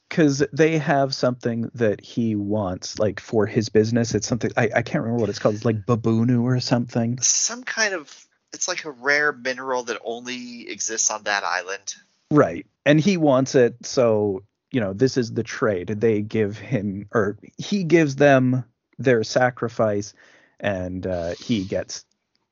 because 0.09 0.41
they 0.53 0.77
have 0.77 1.13
something 1.13 1.69
that 1.75 1.99
he 1.99 2.33
wants, 2.33 2.97
like 2.97 3.19
for 3.19 3.45
his 3.45 3.67
business. 3.67 4.15
It's 4.15 4.25
something 4.25 4.51
I, 4.55 4.69
I 4.73 4.81
can't 4.81 5.03
remember 5.03 5.19
what 5.19 5.27
it's 5.27 5.37
called. 5.37 5.55
It's 5.55 5.65
like 5.65 5.85
baboonu 5.85 6.43
or 6.43 6.61
something. 6.61 7.19
some 7.19 7.65
kind 7.65 7.93
of 7.93 8.25
it's 8.53 8.69
like 8.69 8.85
a 8.85 8.91
rare 8.91 9.33
mineral 9.33 9.83
that 9.83 9.99
only 10.05 10.69
exists 10.69 11.11
on 11.11 11.23
that 11.23 11.43
island 11.43 11.93
Right. 12.31 12.65
And 12.85 12.99
he 12.99 13.17
wants 13.17 13.55
it. 13.55 13.85
So, 13.85 14.43
you 14.71 14.79
know, 14.79 14.93
this 14.93 15.17
is 15.17 15.31
the 15.33 15.43
trade. 15.43 15.87
They 15.87 16.21
give 16.21 16.57
him, 16.57 17.07
or 17.13 17.37
he 17.57 17.83
gives 17.83 18.15
them 18.15 18.65
their 18.97 19.23
sacrifice, 19.23 20.13
and 20.59 21.05
uh, 21.05 21.33
he 21.39 21.63
gets 21.63 22.05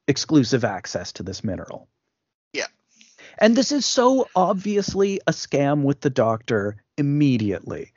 exclusive 0.07 0.63
access 0.63 1.11
to 1.13 1.23
this 1.23 1.43
mineral. 1.43 1.87
Yeah. 2.53 2.67
And 3.37 3.55
this 3.55 3.71
is 3.71 3.85
so 3.85 4.29
obviously 4.35 5.19
a 5.27 5.31
scam 5.31 5.83
with 5.83 6.01
the 6.01 6.09
doctor 6.09 6.83
immediately. 6.97 7.91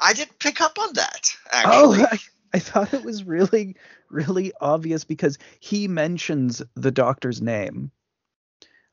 i 0.00 0.12
didn't 0.14 0.38
pick 0.38 0.60
up 0.60 0.78
on 0.78 0.92
that 0.94 1.36
Oh, 1.52 1.92
actually 2.02 2.04
I, 2.04 2.18
I 2.54 2.58
thought 2.58 2.94
it 2.94 3.04
was 3.04 3.24
really, 3.24 3.76
really 4.08 4.52
obvious 4.60 5.04
because 5.04 5.36
he 5.60 5.88
mentions 5.88 6.62
the 6.74 6.90
doctor's 6.90 7.42
name 7.42 7.90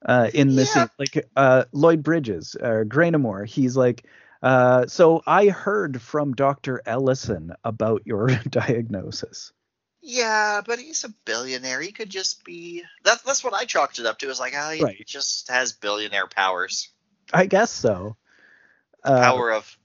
uh, 0.06 0.30
in 0.34 0.56
this, 0.56 0.76
Yeah. 0.76 0.88
like 1.00 1.26
uh, 1.36 1.66
Lloyd 1.72 2.04
Bridges 2.04 2.56
or 2.60 2.86
Graynamore. 2.86 3.46
He's 3.48 3.76
like, 3.78 4.06
uh, 4.42 4.88
so 4.88 5.22
I 5.26 5.48
heard 5.48 6.02
from 6.02 6.34
Doctor 6.34 6.82
Ellison 6.86 7.54
about 7.64 8.02
your 8.06 8.28
diagnosis. 8.50 9.52
Yeah, 10.02 10.62
but 10.66 10.80
he's 10.80 11.06
a 11.06 11.10
billionaire. 11.24 11.80
He 11.80 11.94
could 11.94 12.10
just 12.10 12.44
be. 12.44 12.84
That's 13.06 13.22
that's 13.22 13.42
what 13.44 13.54
I 13.54 13.64
chalked 13.64 14.00
it 14.00 14.06
up 14.06 14.20
to. 14.20 14.30
Is 14.30 14.40
like, 14.40 14.54
oh, 14.58 14.72
he 14.72 14.84
Right. 14.84 15.04
just 15.08 15.50
has 15.50 15.72
billionaire 15.72 16.28
powers. 16.28 16.90
I 17.34 17.46
guess 17.46 17.72
so. 17.72 18.18
Uh, 19.02 19.22
Power 19.22 19.52
of. 19.54 19.78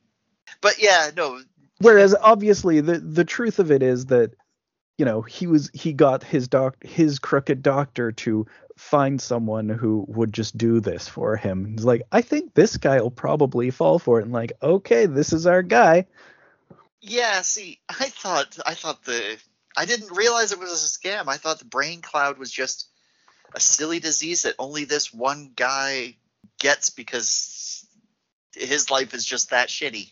But 0.61 0.83
yeah, 0.83 1.11
no. 1.17 1.41
Whereas 1.81 2.17
obviously 2.21 2.81
the 2.81 2.99
the 2.99 3.25
truth 3.25 3.61
of 3.61 3.71
it 3.71 3.83
is 3.85 4.07
that 4.07 4.33
you 4.99 5.05
know 5.05 5.23
he 5.23 5.47
was 5.47 5.71
he 5.73 5.93
got 5.93 6.23
his 6.23 6.49
doc 6.49 6.77
his 6.85 7.19
crooked 7.19 7.63
doctor 7.63 8.13
to 8.13 8.47
find 8.77 9.21
someone 9.21 9.69
who 9.69 10.05
would 10.09 10.33
just 10.33 10.57
do 10.57 10.81
this 10.81 11.09
for 11.09 11.37
him. 11.37 11.65
He's 11.65 11.85
like, 11.85 12.03
I 12.13 12.23
think 12.23 12.55
this 12.55 12.77
guy 12.77 13.01
will 13.01 13.11
probably 13.11 13.71
fall 13.71 13.99
for 13.99 14.21
it. 14.21 14.25
And 14.25 14.33
like, 14.33 14.53
okay, 14.63 15.07
this 15.07 15.33
is 15.33 15.47
our 15.47 15.63
guy. 15.63 16.07
Yeah, 17.01 17.41
see, 17.43 17.81
I 17.89 18.09
thought 18.09 18.59
I 18.67 18.75
thought 18.75 19.05
the 19.05 19.39
I 19.77 19.85
didn't 19.85 20.17
realize 20.17 20.53
it 20.53 20.59
was 20.59 20.85
a 20.85 21.09
scam. 21.09 21.29
I 21.29 21.37
thought 21.37 21.61
the 21.61 21.65
brain 21.65 22.03
cloud 22.03 22.39
was 22.39 22.51
just 22.51 22.89
a 23.55 23.61
silly 23.61 24.01
disease 24.01 24.43
that 24.43 24.57
only 24.59 24.85
this 24.85 25.15
one 25.15 25.53
guy 25.55 26.17
gets 26.59 26.91
because 26.91 27.87
his 28.55 28.91
life 28.91 29.15
is 29.15 29.25
just 29.25 29.51
that 29.51 29.69
shitty. 29.69 30.11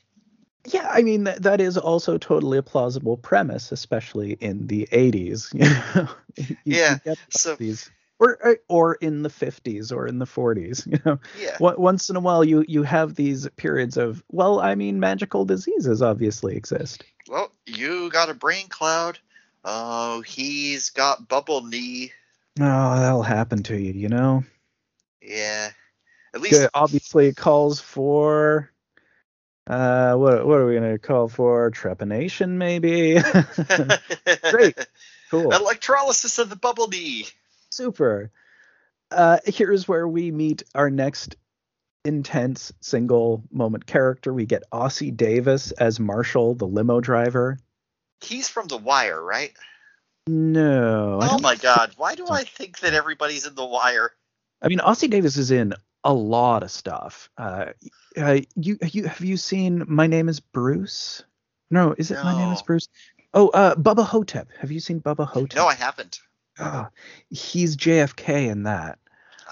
Yeah, 0.68 0.88
I 0.90 1.02
mean 1.02 1.24
that 1.24 1.42
that 1.42 1.60
is 1.60 1.76
also 1.78 2.18
totally 2.18 2.58
a 2.58 2.62
plausible 2.62 3.16
premise, 3.16 3.72
especially 3.72 4.32
in 4.32 4.66
the 4.66 4.88
80s. 4.92 5.52
You 5.54 5.60
know, 5.68 6.08
You- 6.36 6.56
you 6.64 6.76
Yeah, 6.76 6.98
so- 7.30 7.56
these, 7.56 7.90
or 8.18 8.38
uh, 8.46 8.54
or- 8.68 8.96
in 8.96 9.22
the 9.22 9.28
50s 9.30 9.92
or 9.92 10.06
in 10.06 10.18
the 10.18 10.26
40s. 10.26 10.86
You 10.92 10.98
know, 11.04 11.18
Yeah. 11.40 11.56
Once 11.60 12.10
in 12.10 12.16
a 12.16 12.20
while 12.20 12.44
you 12.44 12.64
you 12.68 12.82
have 12.82 13.14
these 13.14 13.48
periods 13.56 13.96
of 13.96 14.22
well, 14.30 14.60
I 14.60 14.74
mean, 14.74 15.00
magical 15.00 15.44
diseases 15.44 16.02
obviously 16.02 16.56
exist. 16.56 17.04
Well, 17.28 17.52
you 17.66 18.10
got 18.10 18.30
a 18.30 18.34
brain 18.34 18.68
cloud. 18.68 19.18
Oh, 19.64 20.20
he's 20.22 20.90
got 20.90 21.26
bubble 21.28 21.64
knee. 21.64 22.12
Oh, 22.60 22.96
that'll 23.00 23.22
happen 23.22 23.62
to 23.64 23.76
you, 23.78 23.92
you 23.92 24.08
know. 24.08 24.44
Yeah. 25.20 25.70
At 26.34 26.40
least 26.40 26.52
Good. 26.54 26.70
Obviously, 26.74 27.26
it 27.26 27.36
calls 27.36 27.80
for 27.80 28.70
uh, 29.66 30.14
what 30.14 30.46
what 30.46 30.58
are 30.58 30.66
we 30.66 30.74
gonna 30.74 30.98
call 30.98 31.28
for? 31.28 31.70
Trepanation, 31.70 32.50
maybe. 32.50 33.14
Great. 34.50 34.78
cool. 35.30 35.52
Electrolysis 35.52 36.38
of 36.38 36.50
the 36.50 36.56
bubble 36.56 36.88
knee. 36.88 37.26
Super. 37.70 38.30
Uh, 39.10 39.38
here's 39.44 39.88
where 39.88 40.06
we 40.06 40.30
meet 40.30 40.62
our 40.74 40.90
next 40.90 41.36
intense 42.04 42.72
single 42.80 43.42
moment 43.50 43.86
character. 43.86 44.32
We 44.32 44.46
get 44.46 44.62
Ossie 44.72 45.16
Davis 45.16 45.72
as 45.72 45.98
Marshall, 45.98 46.54
the 46.54 46.66
limo 46.66 47.00
driver. 47.00 47.58
He's 48.20 48.48
from 48.48 48.68
The 48.68 48.78
Wire, 48.78 49.22
right? 49.22 49.52
No. 50.28 51.18
Oh 51.22 51.38
my 51.38 51.56
God! 51.56 51.92
Why 51.96 52.14
do 52.14 52.26
I 52.28 52.44
think 52.44 52.80
that 52.80 52.94
everybody's 52.94 53.46
in 53.46 53.56
The 53.56 53.66
Wire? 53.66 54.12
I 54.62 54.68
mean, 54.68 54.78
Ossie 54.78 55.10
Davis 55.10 55.36
is 55.36 55.50
in 55.50 55.74
a 56.06 56.12
lot 56.12 56.62
of 56.62 56.70
stuff. 56.70 57.28
Uh, 57.36 57.66
uh, 58.16 58.38
you, 58.54 58.78
you 58.92 59.04
have 59.04 59.20
you 59.20 59.36
seen 59.36 59.84
My 59.88 60.06
Name 60.06 60.28
Is 60.28 60.40
Bruce? 60.40 61.24
No, 61.70 61.94
is 61.98 62.10
it 62.12 62.18
My 62.22 62.32
Name 62.32 62.52
Is 62.52 62.62
Bruce? 62.62 62.88
Oh, 63.34 63.48
uh, 63.48 63.74
Bubba 63.74 64.06
Ho-Tep. 64.06 64.48
Have 64.60 64.70
you 64.70 64.80
seen 64.80 65.00
Bubba 65.00 65.26
Ho-Tep? 65.26 65.56
No, 65.56 65.66
I 65.66 65.74
haven't. 65.74 66.20
Ah, 66.58 66.88
he's 67.28 67.76
JFK 67.76 68.48
in 68.48 68.62
that. 68.62 68.98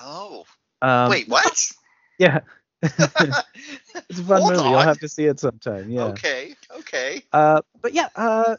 Oh, 0.01 0.47
Um, 0.81 1.11
wait, 1.11 1.29
what? 1.29 1.71
Yeah, 2.19 2.41
it's 2.83 3.03
a 3.03 4.23
fun 4.23 4.43
Hold 4.43 4.53
movie. 4.53 4.69
You'll 4.71 4.79
have 4.79 5.01
to 5.01 5.09
see 5.09 5.25
it 5.25 5.41
sometime. 5.41 5.91
Yeah. 5.91 6.05
Okay, 6.05 6.55
okay. 6.79 7.23
Uh, 7.33 7.63
but 7.83 7.93
yeah, 7.93 8.09
uh, 8.15 8.57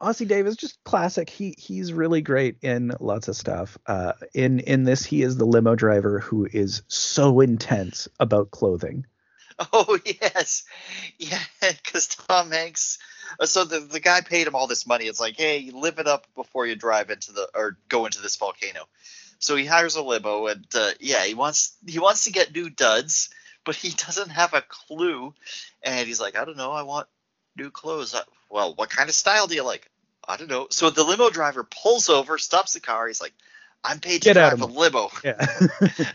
Ossie 0.00 0.28
Davis, 0.28 0.56
just 0.56 0.82
classic. 0.84 1.28
He 1.28 1.54
he's 1.58 1.92
really 1.92 2.22
great 2.22 2.56
in 2.62 2.92
lots 3.00 3.28
of 3.28 3.36
stuff. 3.36 3.76
Uh, 3.86 4.12
in 4.32 4.60
in 4.60 4.84
this, 4.84 5.04
he 5.04 5.22
is 5.22 5.36
the 5.36 5.44
limo 5.44 5.74
driver 5.74 6.20
who 6.20 6.46
is 6.50 6.82
so 6.88 7.40
intense 7.40 8.08
about 8.20 8.50
clothing. 8.50 9.06
Oh 9.72 9.98
yes, 10.04 10.62
yeah, 11.18 11.40
because 11.60 12.06
Tom 12.06 12.52
Hanks. 12.52 12.98
uh, 13.40 13.46
So 13.46 13.64
the 13.64 13.80
the 13.80 13.98
guy 13.98 14.20
paid 14.20 14.46
him 14.46 14.54
all 14.54 14.68
this 14.68 14.86
money. 14.86 15.06
It's 15.06 15.18
like, 15.18 15.36
hey, 15.36 15.72
live 15.74 15.98
it 15.98 16.06
up 16.06 16.28
before 16.36 16.64
you 16.64 16.76
drive 16.76 17.10
into 17.10 17.32
the 17.32 17.48
or 17.56 17.76
go 17.88 18.06
into 18.06 18.22
this 18.22 18.36
volcano. 18.36 18.84
So 19.40 19.56
he 19.56 19.66
hires 19.66 19.96
a 19.96 20.02
limo, 20.02 20.46
and 20.46 20.64
uh, 20.76 20.90
yeah, 21.00 21.24
he 21.24 21.34
wants 21.34 21.76
he 21.84 21.98
wants 21.98 22.24
to 22.24 22.30
get 22.32 22.54
new 22.54 22.70
duds, 22.70 23.30
but 23.64 23.74
he 23.74 23.90
doesn't 24.06 24.30
have 24.30 24.54
a 24.54 24.62
clue. 24.62 25.34
And 25.82 26.06
he's 26.06 26.20
like, 26.20 26.36
I 26.38 26.44
don't 26.44 26.56
know, 26.56 26.70
I 26.70 26.82
want 26.82 27.08
new 27.58 27.70
clothes. 27.70 28.14
Well, 28.48 28.74
what 28.74 28.88
kind 28.90 29.08
of 29.08 29.14
style 29.14 29.46
do 29.46 29.54
you 29.54 29.64
like? 29.64 29.90
I 30.26 30.36
don't 30.36 30.48
know. 30.48 30.68
So 30.70 30.90
the 30.90 31.04
limo 31.04 31.30
driver 31.30 31.64
pulls 31.64 32.08
over, 32.08 32.38
stops 32.38 32.72
the 32.74 32.80
car. 32.80 33.06
He's 33.08 33.20
like, 33.20 33.34
I'm 33.84 34.00
paid 34.00 34.22
to 34.22 34.32
Get 34.32 34.34
drive 34.34 34.60
a 34.60 34.66
limo, 34.66 35.10
Yeah. 35.24 35.46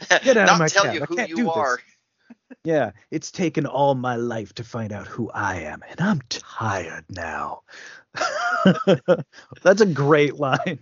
Get 0.24 0.38
out 0.38 0.50
of 0.50 0.60
my 0.60 0.68
tell 0.68 0.84
cab. 0.86 0.94
you 0.96 1.02
who 1.06 1.22
you 1.22 1.36
this. 1.38 1.48
are. 1.48 1.80
yeah, 2.64 2.92
it's 3.12 3.32
taken 3.32 3.66
all 3.66 3.96
my 3.96 4.16
life 4.16 4.54
to 4.56 4.64
find 4.64 4.92
out 4.92 5.08
who 5.08 5.30
I 5.32 5.62
am, 5.62 5.82
and 5.90 6.00
I'm 6.02 6.22
tired 6.30 7.06
now. 7.10 7.62
That's 9.64 9.82
a 9.82 9.86
great 9.86 10.36
line. 10.36 10.80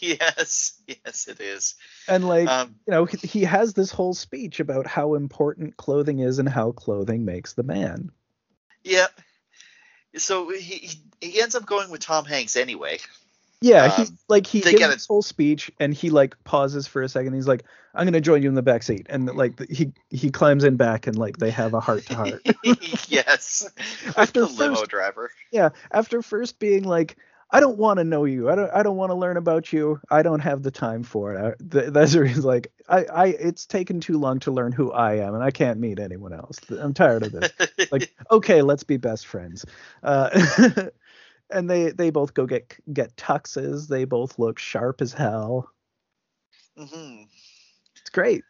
yes, 0.00 0.80
yes, 0.86 1.28
it 1.28 1.40
is. 1.40 1.74
And 2.08 2.26
like, 2.28 2.48
Um, 2.48 2.76
you 2.86 2.92
know, 2.92 3.04
he, 3.04 3.16
he 3.26 3.44
has 3.44 3.74
this 3.74 3.90
whole 3.90 4.14
speech 4.14 4.60
about 4.60 4.86
how 4.86 5.14
important 5.14 5.76
clothing 5.76 6.20
is 6.20 6.38
and 6.38 6.48
how 6.48 6.72
clothing 6.72 7.24
makes 7.24 7.54
the 7.54 7.62
man. 7.62 8.10
yeah. 8.84 9.06
So 10.16 10.50
he, 10.50 10.90
he 11.20 11.40
ends 11.40 11.54
up 11.54 11.66
going 11.66 11.90
with 11.90 12.00
Tom 12.00 12.24
Hanks 12.24 12.56
anyway. 12.56 12.98
Yeah, 13.62 13.88
he 13.96 14.02
Um, 14.02 14.18
like 14.28 14.46
he 14.46 14.60
gives 14.60 14.80
this 14.86 15.06
whole 15.06 15.22
speech 15.22 15.70
and 15.80 15.92
he 15.94 16.10
like 16.10 16.36
pauses 16.44 16.86
for 16.86 17.00
a 17.02 17.08
second. 17.08 17.32
He's 17.32 17.48
like, 17.48 17.64
"I'm 17.94 18.04
gonna 18.06 18.20
join 18.20 18.42
you 18.42 18.50
in 18.50 18.54
the 18.54 18.62
back 18.62 18.82
seat," 18.82 19.06
and 19.08 19.26
like 19.34 19.58
he 19.70 19.92
he 20.10 20.30
climbs 20.30 20.62
in 20.62 20.76
back 20.76 21.06
and 21.06 21.16
like 21.16 21.38
they 21.38 21.50
have 21.50 21.72
a 21.72 21.80
heart 21.80 22.04
to 22.06 22.14
heart. 22.14 22.46
yes. 23.08 23.66
After 24.16 24.40
the 24.40 24.46
limo 24.48 24.74
first- 24.76 24.90
driver. 24.90 25.30
yeah, 25.50 25.70
after 25.90 26.20
first 26.20 26.58
being 26.58 26.84
like, 26.84 27.16
"I 27.50 27.60
don't 27.60 27.78
want 27.78 27.98
to 27.98 28.04
know 28.04 28.24
you. 28.24 28.48
I 28.50 28.54
don't 28.54 28.70
I 28.72 28.82
don't 28.82 28.96
want 28.96 29.10
to 29.10 29.14
learn 29.14 29.36
about 29.36 29.72
you. 29.72 30.00
I 30.10 30.22
don't 30.22 30.40
have 30.40 30.62
the 30.62 30.70
time 30.70 31.02
for 31.02 31.34
it." 31.34 31.38
I, 31.38 31.54
th- 31.70 31.92
that's 31.92 32.14
where 32.14 32.24
he's 32.24 32.44
like, 32.44 32.72
"I 32.88 33.04
I 33.04 33.26
it's 33.28 33.66
taken 33.66 34.00
too 34.00 34.18
long 34.18 34.40
to 34.40 34.50
learn 34.50 34.72
who 34.72 34.92
I 34.92 35.14
am, 35.16 35.34
and 35.34 35.42
I 35.42 35.50
can't 35.50 35.80
meet 35.80 35.98
anyone 36.00 36.32
else. 36.32 36.58
I'm 36.70 36.94
tired 36.94 37.22
of 37.22 37.32
this." 37.32 37.52
like 37.92 38.12
okay 38.30 38.62
let's 38.62 38.82
be 38.82 38.96
best 38.96 39.26
friends 39.28 39.64
uh 40.02 40.88
and 41.50 41.70
they 41.70 41.90
they 41.92 42.10
both 42.10 42.34
go 42.34 42.44
get 42.46 42.74
get 42.92 43.14
tuxes 43.16 43.86
they 43.86 44.04
both 44.04 44.38
look 44.38 44.58
sharp 44.58 45.00
as 45.00 45.12
hell 45.12 45.70
Mm-hmm. 46.78 47.22
it's 48.00 48.10
great 48.10 48.44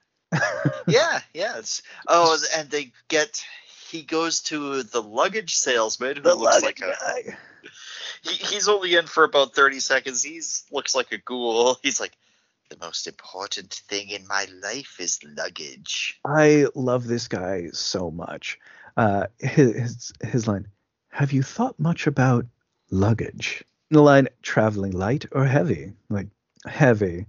Yeah, 0.89 1.21
Yes. 1.35 1.83
Oh, 2.09 2.37
and 2.57 2.71
they 2.71 2.93
get. 3.09 3.45
He 3.89 4.03
goes 4.03 4.41
to 4.43 4.83
the 4.83 5.01
luggage 5.03 5.55
salesman 5.55 6.17
who 6.17 6.23
the 6.23 6.35
looks 6.35 6.63
like 6.63 6.81
a. 6.81 6.91
guy. 7.01 7.37
He, 8.29 8.37
he's 8.55 8.69
only 8.69 8.95
in 8.95 9.07
for 9.07 9.25
about 9.25 9.55
thirty 9.55 9.81
seconds. 9.81 10.23
He's 10.23 10.65
looks 10.71 10.95
like 10.95 11.13
a 11.13 11.19
ghoul. 11.19 11.79
He's 11.83 12.01
like, 12.01 12.13
the 12.69 12.77
most 12.81 13.07
important 13.07 13.73
thing 13.89 14.11
in 14.11 14.27
my 14.27 14.47
life 14.63 14.97
is 14.99 15.19
luggage. 15.37 16.19
i 16.25 16.67
love 16.75 17.07
this 17.07 17.29
guy 17.29 17.69
so 17.73 18.11
much 18.11 18.59
uh 18.97 19.27
his 19.39 19.75
his, 19.75 20.13
his 20.25 20.49
line 20.49 20.67
have 21.11 21.33
you 21.33 21.43
thought 21.43 21.79
much 21.79 22.07
about 22.07 22.47
luggage 22.91 23.65
the 23.91 24.03
line 24.03 24.29
traveling 24.43 24.93
light 24.93 25.27
or 25.33 25.45
heavy 25.45 25.93
like 26.11 26.29
heavy 26.67 27.27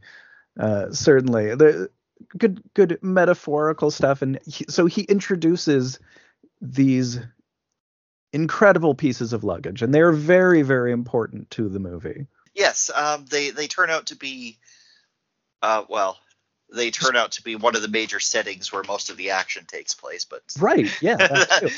uh 0.59 0.91
certainly 0.91 1.53
the 1.55 1.89
good 2.37 2.61
good 2.73 2.97
metaphorical 3.01 3.91
stuff 3.91 4.21
and 4.21 4.39
he, 4.45 4.65
so 4.67 4.85
he 4.87 5.03
introduces 5.03 5.99
these 6.61 7.19
incredible 8.37 8.93
pieces 8.95 9.33
of 9.33 9.43
luggage 9.43 9.81
and 9.81 9.93
they're 9.93 10.11
very 10.11 10.61
very 10.61 10.91
important 10.91 11.49
to 11.49 11.67
the 11.69 11.79
movie 11.79 12.27
Yes, 12.55 12.89
um, 12.95 13.25
they 13.29 13.51
they 13.51 13.67
turn 13.67 13.91
out 13.91 14.07
to 14.07 14.15
be, 14.15 14.57
uh, 15.61 15.83
well, 15.87 16.17
they 16.73 16.89
turn 16.89 17.15
out 17.15 17.33
to 17.33 17.43
be 17.43 17.55
one 17.55 17.75
of 17.75 17.83
the 17.83 17.87
major 17.87 18.19
settings 18.19 18.71
where 18.73 18.81
most 18.87 19.11
of 19.11 19.17
the 19.17 19.29
action 19.29 19.65
takes 19.67 19.93
place. 19.93 20.25
But 20.25 20.41
right 20.59 20.89
yeah 21.01 21.17
that 21.17 21.49
too. 21.59 21.69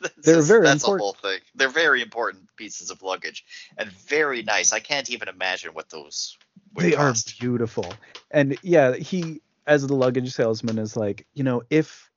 That's 0.00 0.14
They're 0.24 0.36
just- 0.36 0.48
very 0.48 0.64
that's 0.64 0.82
important. 0.82 1.00
a 1.00 1.04
whole 1.04 1.12
thing. 1.32 1.40
They're 1.54 1.68
very 1.68 2.00
important 2.00 2.48
pieces 2.56 2.90
of 2.90 3.02
luggage 3.02 3.44
and 3.76 3.90
very 3.90 4.42
nice. 4.42 4.72
I 4.72 4.80
can't 4.80 5.10
even 5.10 5.28
imagine 5.28 5.74
what 5.74 5.90
those 5.90 6.38
they 6.76 6.92
cost. 6.92 7.30
are 7.30 7.34
beautiful 7.40 7.92
and 8.30 8.56
yeah 8.62 8.94
he 8.96 9.42
as 9.66 9.86
the 9.86 9.94
luggage 9.94 10.32
salesman 10.32 10.78
is 10.78 10.96
like 10.96 11.26
you 11.34 11.44
know 11.44 11.62
if 11.70 12.07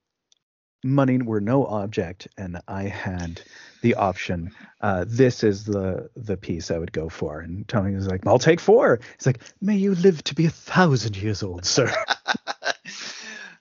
money 0.84 1.22
were 1.22 1.42
no 1.42 1.66
object 1.66 2.28
and 2.38 2.60
i 2.68 2.84
had 2.84 3.42
the 3.82 3.96
option 3.96 4.52
uh, 4.82 5.06
this 5.08 5.44
is 5.44 5.66
the 5.66 6.10
the 6.16 6.38
piece 6.38 6.72
i 6.72 6.78
would 6.78 6.92
go 6.92 7.10
for. 7.10 7.40
And 7.40 7.68
tony 7.68 7.96
was 7.96 8.08
like 8.08 8.26
i'll 8.26 8.40
take 8.40 8.60
four. 8.60 9.00
He's 9.18 9.26
like 9.26 9.42
may 9.60 9.76
you 9.76 9.96
live 9.96 10.24
to 10.26 10.36
be 10.36 10.46
a 10.46 10.50
thousand 10.50 11.18
years 11.18 11.44
old 11.44 11.66
sir. 11.66 11.94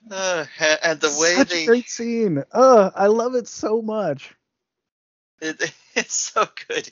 Uh, 0.09 0.45
and 0.83 0.99
the 0.99 1.07
way 1.21 1.35
such 1.35 1.51
they 1.51 1.63
a 1.63 1.65
great 1.65 1.89
scene. 1.89 2.43
Oh 2.51 2.91
i 2.93 3.07
love 3.07 3.35
it 3.35 3.47
so 3.47 3.81
much. 3.81 4.35
It, 5.39 5.73
it's 5.95 6.15
so 6.15 6.49
good. 6.67 6.89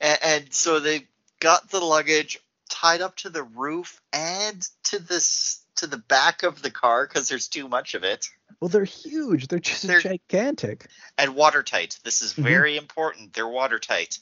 And, 0.00 0.18
and 0.22 0.54
so 0.54 0.80
they 0.80 1.06
got 1.38 1.68
the 1.70 1.80
luggage 1.80 2.38
tied 2.70 3.02
up 3.02 3.16
to 3.16 3.28
the 3.28 3.42
roof 3.42 4.00
and 4.12 4.66
to 4.84 4.98
this 4.98 5.62
to 5.76 5.86
the 5.86 5.98
back 5.98 6.42
of 6.42 6.62
the 6.62 6.70
car 6.70 7.06
because 7.06 7.28
there's 7.28 7.48
too 7.48 7.68
much 7.68 7.94
of 7.94 8.04
it 8.04 8.26
well 8.62 8.68
they're 8.68 8.84
huge 8.84 9.48
they're 9.48 9.58
just 9.58 9.84
They're- 9.84 10.00
gigantic 10.00 10.86
and 11.18 11.34
watertight 11.34 11.98
this 12.04 12.22
is 12.22 12.32
Mhm. 12.34 12.44
very 12.44 12.76
important 12.76 13.32
they're 13.34 13.48
watertight 13.48 14.20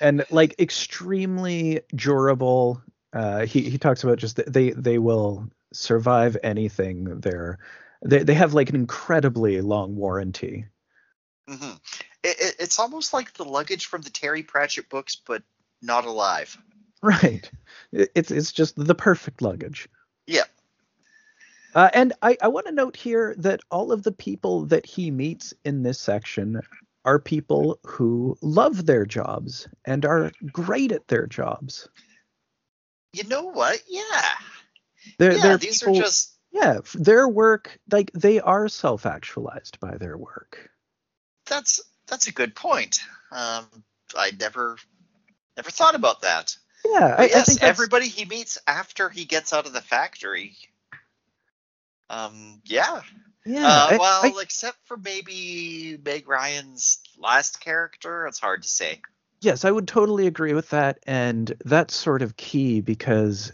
and 0.00 0.24
like 0.30 0.54
extremely 0.58 1.80
durable. 1.94 2.82
Uh, 3.12 3.46
he 3.46 3.68
he 3.70 3.78
talks 3.78 4.02
about 4.04 4.18
just 4.18 4.36
th- 4.36 4.48
they 4.48 4.70
they 4.70 4.98
will 4.98 5.48
survive 5.72 6.36
anything. 6.42 7.20
They're 7.20 7.58
they 8.04 8.22
they 8.24 8.34
have 8.34 8.52
like 8.54 8.68
an 8.70 8.74
incredibly 8.76 9.60
long 9.60 9.94
warranty. 9.96 10.66
hmm 11.48 11.74
it, 12.24 12.36
it, 12.40 12.56
it's 12.60 12.78
almost 12.80 13.12
like 13.12 13.32
the 13.34 13.44
luggage 13.44 13.86
from 13.86 14.02
the 14.02 14.10
terry 14.10 14.42
pratchett 14.42 14.88
books 14.88 15.16
but 15.16 15.42
not 15.82 16.04
alive 16.04 16.56
Right. 17.02 17.48
It- 17.92 18.10
It's 18.14 18.30
it's 18.30 18.52
just 18.52 18.74
the 18.76 18.94
perfect 18.94 19.42
luggage. 19.42 19.88
Yeah. 20.26 20.44
Uh, 21.74 21.88
and 21.94 22.12
I, 22.22 22.36
I 22.42 22.48
want 22.48 22.66
to 22.66 22.72
note 22.72 22.96
here 22.96 23.34
that 23.38 23.60
all 23.70 23.92
of 23.92 24.02
the 24.02 24.12
people 24.12 24.66
that 24.66 24.84
he 24.86 25.10
meets 25.10 25.54
in 25.64 25.82
this 25.82 25.98
section 25.98 26.60
are 27.04 27.18
people 27.18 27.78
who 27.84 28.36
love 28.42 28.86
their 28.86 29.06
jobs 29.06 29.68
and 29.84 30.04
are 30.04 30.30
great 30.52 30.92
at 30.92 31.08
their 31.08 31.26
jobs. 31.26 31.88
you 33.12 33.24
know 33.24 33.44
what 33.44 33.80
yeah 33.88 34.04
They're, 35.18 35.34
yeah 35.34 35.42
they're 35.42 35.58
these 35.58 35.82
people, 35.82 35.98
are 35.98 36.02
just 36.02 36.28
yeah, 36.52 36.78
their 36.94 37.26
work 37.28 37.78
like 37.90 38.10
they 38.12 38.38
are 38.40 38.68
self-actualized 38.68 39.80
by 39.80 39.96
their 39.96 40.16
work. 40.18 40.70
that's 41.46 41.80
that's 42.06 42.26
a 42.26 42.32
good 42.32 42.54
point 42.54 43.00
um 43.30 43.66
i 44.16 44.30
never 44.38 44.76
never 45.56 45.70
thought 45.70 45.94
about 45.94 46.22
that 46.22 46.56
Yeah, 46.84 47.14
I, 47.18 47.28
But 47.28 47.34
I 47.36 47.42
think 47.42 47.62
everybody 47.62 48.08
he 48.08 48.24
meets 48.24 48.58
after 48.66 49.08
he 49.08 49.24
gets 49.24 49.52
out 49.52 49.66
of 49.66 49.72
the 49.72 49.80
factory 49.80 50.56
um 52.10 52.60
yeah. 52.64 53.02
Yeah, 53.44 53.66
uh, 53.66 53.86
I- 53.90 53.98
well 53.98 54.38
I- 54.38 54.42
except 54.42 54.78
for 54.86 54.96
maybe 54.96 55.98
meg 56.04 56.28
ryan's 56.28 57.00
last 57.18 57.60
character 57.60 58.26
it's 58.26 58.38
hard 58.38 58.62
to 58.62 58.68
say. 58.68 59.00
Yes, 59.40 59.64
I 59.64 59.70
would 59.72 59.88
totally 59.88 60.28
agree 60.28 60.54
with 60.54 60.70
that, 60.70 61.00
and 61.04 61.52
that's 61.64 61.94
sort 61.96 62.22
of 62.22 62.36
key 62.36 62.80
because 62.80 63.52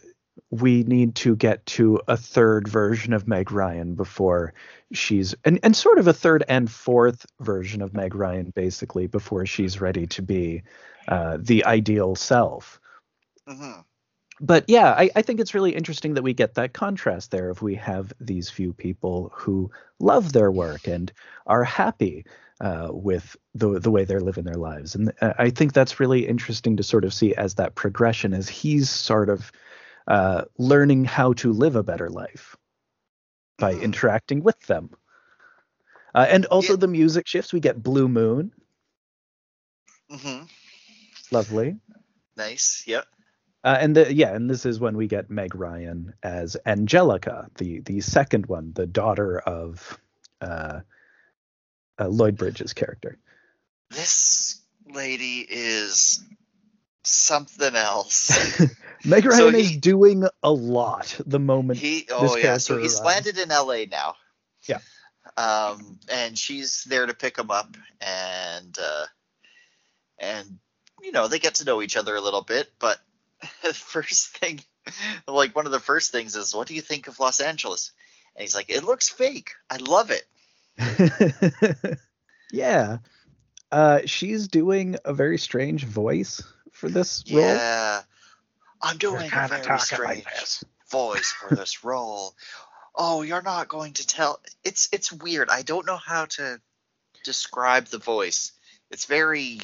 we 0.50 0.82
need 0.82 1.14
to 1.14 1.34
get 1.36 1.64
to 1.66 2.00
a 2.08 2.16
third 2.16 2.68
version 2.68 3.12
of 3.12 3.26
Meg 3.26 3.50
Ryan 3.50 3.94
before 3.94 4.54
she's 4.92 5.34
and, 5.44 5.58
and 5.62 5.76
sort 5.76 5.98
of 5.98 6.06
a 6.06 6.12
third 6.12 6.44
and 6.48 6.70
fourth 6.70 7.26
version 7.40 7.82
of 7.82 7.94
Meg 7.94 8.14
Ryan 8.14 8.52
basically 8.54 9.06
before 9.06 9.46
she's 9.46 9.80
ready 9.80 10.06
to 10.08 10.22
be 10.22 10.62
uh, 11.08 11.38
the 11.40 11.64
ideal 11.64 12.14
self. 12.16 12.80
hmm 13.46 13.80
But 14.40 14.64
yeah, 14.68 14.92
I, 14.92 15.10
I 15.16 15.22
think 15.22 15.40
it's 15.40 15.54
really 15.54 15.74
interesting 15.74 16.14
that 16.14 16.22
we 16.22 16.32
get 16.32 16.54
that 16.54 16.72
contrast 16.72 17.30
there 17.30 17.50
if 17.50 17.60
we 17.60 17.74
have 17.76 18.12
these 18.20 18.48
few 18.50 18.72
people 18.72 19.32
who 19.34 19.70
love 19.98 20.32
their 20.32 20.50
work 20.50 20.86
and 20.86 21.12
are 21.46 21.64
happy 21.64 22.24
uh, 22.60 22.88
with 22.92 23.36
the 23.54 23.78
the 23.80 23.90
way 23.90 24.04
they're 24.04 24.20
living 24.20 24.44
their 24.44 24.54
lives, 24.56 24.94
and 24.94 25.12
uh, 25.20 25.34
I 25.38 25.50
think 25.50 25.72
that's 25.72 26.00
really 26.00 26.26
interesting 26.26 26.76
to 26.76 26.82
sort 26.82 27.04
of 27.04 27.14
see 27.14 27.34
as 27.34 27.54
that 27.54 27.74
progression 27.74 28.32
as 28.34 28.48
he's 28.48 28.90
sort 28.90 29.28
of 29.28 29.52
uh, 30.08 30.44
learning 30.58 31.04
how 31.04 31.32
to 31.34 31.52
live 31.52 31.76
a 31.76 31.82
better 31.82 32.08
life 32.10 32.56
by 33.58 33.74
Mhm. 33.74 33.82
interacting 33.82 34.42
with 34.42 34.60
them. 34.66 34.90
Uh, 36.14 36.26
and 36.28 36.46
also 36.46 36.72
Yeah. 36.72 36.76
the 36.76 36.88
music 36.88 37.26
shifts. 37.26 37.52
We 37.52 37.60
get 37.60 37.82
Blue 37.82 38.08
Moon, 38.08 38.52
Mm-hmm. 40.10 40.44
lovely. 41.30 41.76
Nice. 42.36 42.84
Yep. 42.86 43.06
Uh, 43.64 43.76
and 43.80 43.96
the, 43.96 44.14
yeah, 44.14 44.34
and 44.34 44.48
this 44.48 44.64
is 44.64 44.78
when 44.78 44.96
we 44.96 45.08
get 45.08 45.30
Meg 45.30 45.54
Ryan 45.54 46.14
as 46.22 46.56
Angelica, 46.64 47.48
the 47.56 47.80
the 47.80 48.00
second 48.00 48.46
one, 48.46 48.72
the 48.72 48.86
daughter 48.86 49.38
of 49.38 49.98
uh, 50.40 50.80
uh, 51.98 52.08
Lloyd 52.08 52.36
Bridges' 52.36 52.72
character. 52.72 53.18
This 53.90 54.60
lady 54.86 55.44
is 55.48 56.22
something 57.02 57.74
else. 57.74 58.60
Meg 59.04 59.24
Ryan 59.24 59.52
So 59.52 59.58
is 59.58 59.76
doing 59.76 60.24
a 60.42 60.52
lot 60.52 61.20
the 61.26 61.40
moment. 61.40 61.80
He 61.80 62.06
oh 62.10 62.22
this 62.22 62.44
yeah, 62.44 62.58
so 62.58 62.78
he's 62.78 63.00
arrives. 63.00 63.26
landed 63.26 63.38
in 63.38 63.48
LA 63.48 63.84
now. 63.90 64.14
Yeah. 64.68 64.78
Um, 65.36 65.98
and 66.10 66.38
she's 66.38 66.84
there 66.84 67.06
to 67.06 67.14
pick 67.14 67.38
him 67.38 67.50
up, 67.50 67.76
and 68.00 68.76
uh, 68.80 69.06
and 70.18 70.58
you 71.02 71.12
know 71.12 71.28
they 71.28 71.38
get 71.38 71.56
to 71.56 71.64
know 71.64 71.82
each 71.82 71.96
other 71.96 72.14
a 72.16 72.20
little 72.20 72.42
bit. 72.42 72.70
But 72.78 72.98
first 73.72 74.36
thing, 74.38 74.60
like 75.26 75.54
one 75.54 75.66
of 75.66 75.72
the 75.72 75.80
first 75.80 76.12
things, 76.12 76.36
is 76.36 76.54
what 76.54 76.68
do 76.68 76.74
you 76.74 76.82
think 76.82 77.08
of 77.08 77.20
Los 77.20 77.40
Angeles? 77.40 77.92
And 78.34 78.42
he's 78.42 78.54
like, 78.54 78.70
it 78.70 78.84
looks 78.84 79.08
fake. 79.08 79.52
I 79.70 79.76
love 79.76 80.10
it. 80.10 80.24
yeah, 82.52 82.98
uh, 83.72 84.00
she's 84.06 84.48
doing 84.48 84.96
a 85.04 85.12
very 85.12 85.38
strange 85.38 85.84
voice 85.84 86.42
for 86.72 86.88
this 86.88 87.24
role. 87.30 87.42
Yeah. 87.42 88.02
I'm 88.80 88.96
doing 88.96 89.28
a 89.32 89.48
very 89.48 89.78
strange 89.80 90.24
voice 90.90 91.32
for 91.32 91.54
this 91.54 91.84
role. 91.84 92.34
Oh, 92.94 93.22
you're 93.22 93.42
not 93.42 93.68
going 93.68 93.94
to 93.94 94.06
tell. 94.06 94.40
It's 94.64 94.88
it's 94.92 95.12
weird. 95.12 95.50
I 95.50 95.62
don't 95.62 95.86
know 95.86 95.96
how 95.96 96.26
to 96.26 96.60
describe 97.24 97.86
the 97.86 97.98
voice. 97.98 98.52
It's 98.90 99.04
very 99.04 99.60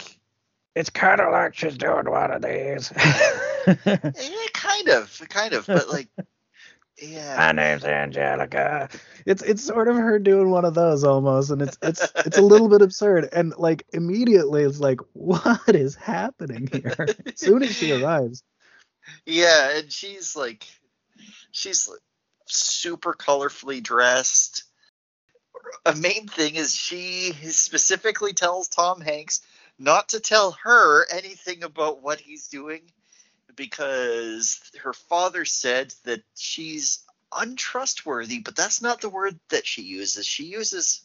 It's 0.75 0.91
kind 0.91 1.21
of 1.21 1.33
like 1.33 1.55
she's 1.55 1.79
doing 1.79 2.11
one 2.11 2.33
of 2.33 2.43
these. 2.43 2.93
eh, 2.97 4.47
kind 4.53 4.89
of, 4.89 5.23
kind 5.29 5.53
of, 5.55 5.67
but 5.67 5.89
like, 5.89 6.09
yeah, 7.03 7.37
My 7.37 7.53
name's 7.53 7.85
Angelica. 7.85 8.89
It's 9.25 9.43
it's 9.43 9.63
sort 9.63 9.89
of 9.89 9.97
her 9.97 10.19
doing 10.19 10.51
one 10.51 10.65
of 10.65 10.75
those 10.75 11.05
almost, 11.05 11.51
and 11.51 11.63
it's 11.63 11.79
it's 11.81 12.13
it's 12.27 12.39
a 12.39 12.43
little 12.53 12.69
bit 12.69 12.83
absurd. 12.83 13.29
And 13.33 13.55
like 13.57 13.85
immediately, 13.93 14.65
it's 14.65 14.81
like, 14.81 15.01
what 15.13 15.61
is 15.69 15.95
happening 15.95 16.69
here? 16.73 17.07
as 17.27 17.39
soon 17.39 17.63
as 17.63 17.75
she 17.75 17.93
arrives, 17.93 18.43
yeah, 19.27 19.79
and 19.79 19.93
she's 19.93 20.35
like, 20.35 20.67
she's 21.53 21.89
like 21.89 22.01
super 22.47 23.15
colorfully 23.15 23.81
dressed. 23.81 24.65
A 25.87 25.95
main 25.95 26.27
thing 26.27 26.57
is 26.57 26.75
she 26.75 27.33
specifically 27.51 28.33
tells 28.33 28.69
Tom 28.69 29.01
Hanks 29.01 29.41
not 29.79 30.11
to 30.11 30.21
tell 30.21 30.53
her 30.63 31.07
anything 31.11 31.65
about 31.65 32.03
what 32.03 32.21
he's 32.21 32.49
doing 32.49 32.83
because 33.57 34.61
her 34.83 34.93
father 34.93 35.45
said 35.45 35.95
that 36.05 36.23
she's 36.37 37.05
untrustworthy, 37.35 38.41
but 38.41 38.57
that's 38.57 38.83
not 38.83 39.01
the 39.01 39.09
word 39.09 39.39
that 39.51 39.67
she 39.67 39.83
uses. 39.83 40.27
She 40.27 40.45
uses 40.45 41.03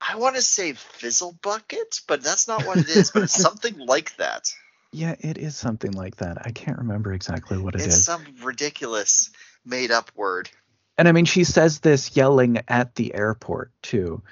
I 0.00 0.16
want 0.16 0.36
to 0.36 0.42
say 0.42 0.74
fizzle 0.74 1.36
bucket, 1.42 2.00
but 2.06 2.22
that's 2.22 2.46
not 2.46 2.66
what 2.66 2.78
it 2.78 2.88
is, 2.88 3.10
but 3.10 3.24
it's 3.24 3.32
something 3.42 3.78
like 3.78 4.16
that. 4.16 4.52
yeah, 4.92 5.16
it 5.18 5.38
is 5.38 5.56
something 5.56 5.92
like 5.92 6.16
that. 6.16 6.46
I 6.46 6.52
can't 6.52 6.78
remember 6.78 7.12
exactly 7.12 7.58
what 7.58 7.74
it 7.74 7.80
is. 7.80 7.86
it's 7.86 8.04
some 8.04 8.24
ridiculous 8.42 9.30
made 9.64 9.90
up 9.90 10.10
word. 10.14 10.50
And 10.98 11.08
I 11.08 11.12
mean, 11.12 11.24
she 11.24 11.44
says 11.44 11.80
this 11.80 12.16
yelling 12.16 12.58
at 12.68 12.94
the 12.94 13.14
airport 13.14 13.72
too, 13.82 14.22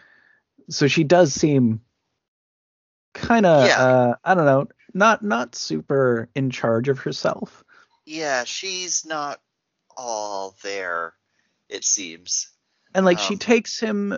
so 0.71 0.87
she 0.87 1.05
does 1.05 1.33
seem 1.33 1.81
kind 3.15 3.47
of 3.47 3.67
Yeah. 3.67 3.83
uh, 3.83 4.15
I 4.25 4.35
don't 4.35 4.45
know, 4.45 4.67
not 4.93 5.23
not 5.23 5.55
super 5.55 6.29
in 6.35 6.51
charge 6.51 6.89
of 6.89 6.99
herself. 6.99 7.65
Yeah, 8.05 8.45
she's 8.45 9.07
not 9.07 9.41
all 9.97 10.57
there, 10.63 11.15
it 11.69 11.85
seems. 11.85 12.51
And 12.95 13.05
like 13.07 13.19
she 13.19 13.35
Um, 13.35 13.39
takes 13.39 13.81
him, 13.81 14.17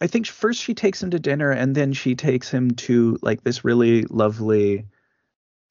I 0.00 0.06
think 0.06 0.26
first 0.26 0.62
she 0.62 0.72
takes 0.74 1.02
him 1.02 1.10
to 1.10 1.18
dinner, 1.18 1.50
and 1.50 1.74
then 1.74 1.92
she 1.92 2.14
takes 2.14 2.48
him 2.50 2.70
to 2.72 3.18
like 3.20 3.42
this 3.44 3.64
really 3.64 4.02
lovely 4.04 4.86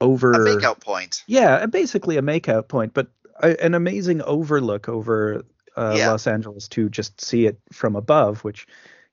over 0.00 0.32
A 0.32 0.38
makeout 0.38 0.80
point. 0.80 1.22
Yeah, 1.26 1.66
basically 1.66 2.16
a 2.16 2.22
makeout 2.22 2.68
point, 2.68 2.94
but 2.94 3.08
a, 3.42 3.60
an 3.64 3.74
amazing 3.74 4.22
overlook 4.22 4.88
over 4.88 5.42
uh, 5.76 5.94
Yeah. 5.96 6.10
Los 6.12 6.26
Angeles 6.26 6.68
to 6.68 6.88
just 6.88 7.20
see 7.20 7.46
it 7.46 7.58
from 7.72 7.96
above, 7.96 8.44
which 8.44 8.66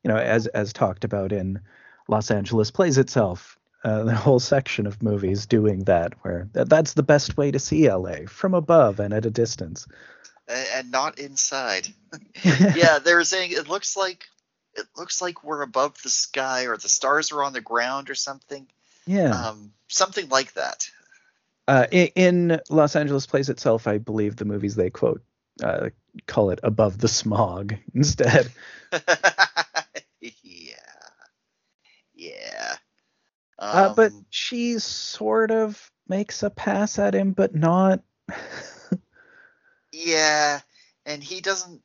you 0.03 0.09
know, 0.09 0.17
as 0.17 0.45
as 0.47 0.73
talked 0.73 1.03
about 1.03 1.31
in 1.31 1.61
Los 2.11 2.29
Angeles 2.29 2.69
plays 2.69 2.97
itself. 2.99 3.57
Uh, 3.83 4.03
the 4.03 4.13
whole 4.13 4.39
section 4.39 4.85
of 4.85 5.01
movies 5.01 5.47
doing 5.47 5.85
that, 5.85 6.13
where 6.21 6.47
that, 6.53 6.69
that's 6.69 6.93
the 6.93 7.01
best 7.01 7.35
way 7.35 7.49
to 7.49 7.57
see 7.57 7.89
LA 7.89 8.27
from 8.27 8.53
above 8.53 8.99
and 8.99 9.11
at 9.11 9.25
a 9.25 9.31
distance. 9.31 9.87
a- 10.47 10.75
And 10.77 10.91
not 10.91 11.17
inside. 11.17 11.87
yeah, 12.43 12.99
they 12.99 13.15
were 13.15 13.23
saying 13.23 13.53
it 13.53 13.67
looks 13.67 13.97
like 13.97 14.25
it 14.75 14.85
looks 14.95 15.19
like 15.21 15.43
we're 15.43 15.63
above 15.63 15.99
the 16.03 16.09
sky 16.09 16.67
or 16.67 16.77
the 16.77 16.87
stars 16.89 17.31
are 17.31 17.43
on 17.43 17.53
the 17.53 17.61
ground 17.61 18.09
or 18.11 18.15
something. 18.15 18.67
yeah. 19.07 19.31
Um, 19.47 19.73
something 19.87 20.29
like 20.29 20.53
that. 20.53 20.87
Uh, 21.67 21.87
in, 21.91 22.07
in 22.49 22.61
Los 22.69 22.95
Angeles 22.95 23.25
plays 23.25 23.49
itself, 23.49 23.87
I 23.87 23.97
believe 23.97 24.35
the 24.35 24.45
movies 24.45 24.75
they 24.75 24.89
quote 24.91 25.23
uh, 25.63 25.89
call 26.27 26.51
it 26.51 26.59
above 26.63 26.99
the 26.99 27.07
smog 27.07 27.75
instead. 27.95 28.51
yeah. 30.21 30.75
Yeah. 32.13 32.75
Uh, 33.61 33.93
but 33.93 34.11
Um, 34.11 34.25
she 34.31 34.79
sort 34.79 35.51
of 35.51 35.91
makes 36.07 36.41
a 36.41 36.49
pass 36.49 36.97
at 36.97 37.13
him, 37.13 37.31
but 37.31 37.53
not 37.53 38.01
yeah, 39.91 40.59
and 41.05 41.23
he 41.23 41.41
doesn't 41.41 41.81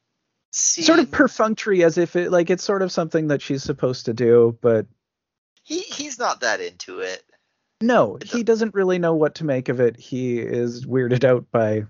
seem 0.51 0.85
sort 0.85 0.99
of 1.01 1.11
perfunctory, 1.11 1.85
as 1.85 1.99
if 1.99 2.17
it 2.17 2.33
like 2.33 2.49
it's 2.49 2.65
sort 2.65 2.81
of 2.81 2.91
something 2.91 3.29
that 3.29 3.43
she's 3.43 3.63
supposed 3.63 4.07
to 4.07 4.15
do, 4.15 4.57
but 4.63 4.87
he 5.63 5.81
he's 5.81 6.19
not 6.19 6.41
that 6.41 6.61
into 6.61 7.01
it. 7.01 7.23
no, 7.83 8.19
he 8.25 8.43
doesn't 8.43 8.75
really 8.75 8.99
know 8.99 9.15
what 9.15 9.35
to 9.37 9.45
make 9.45 9.69
of 9.69 9.79
it. 9.81 9.99
He 9.99 10.39
is 10.39 10.87
weirded 10.87 11.25
out 11.25 11.51
by 11.51 11.85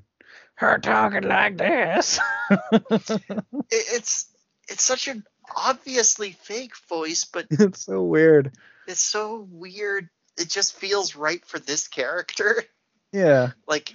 her 0.57 0.79
talking 0.79 1.29
like 1.29 1.59
this. 1.59 2.19
it 2.51 3.23
it's 3.71 4.27
it's 4.69 4.83
such 4.83 5.07
an 5.07 5.25
obviously 5.55 6.33
fake 6.33 6.77
voice, 6.89 7.25
but 7.25 7.47
it's 7.51 7.85
so 7.85 8.03
weird. 8.03 8.53
It's 8.87 9.01
so 9.01 9.47
weird. 9.51 10.09
It 10.39 10.49
just 10.49 10.75
feels 10.75 11.17
right 11.17 11.45
for 11.45 11.59
this 11.59 11.89
character. 11.89 12.65
Yeah. 13.13 13.53
Like, 13.67 13.95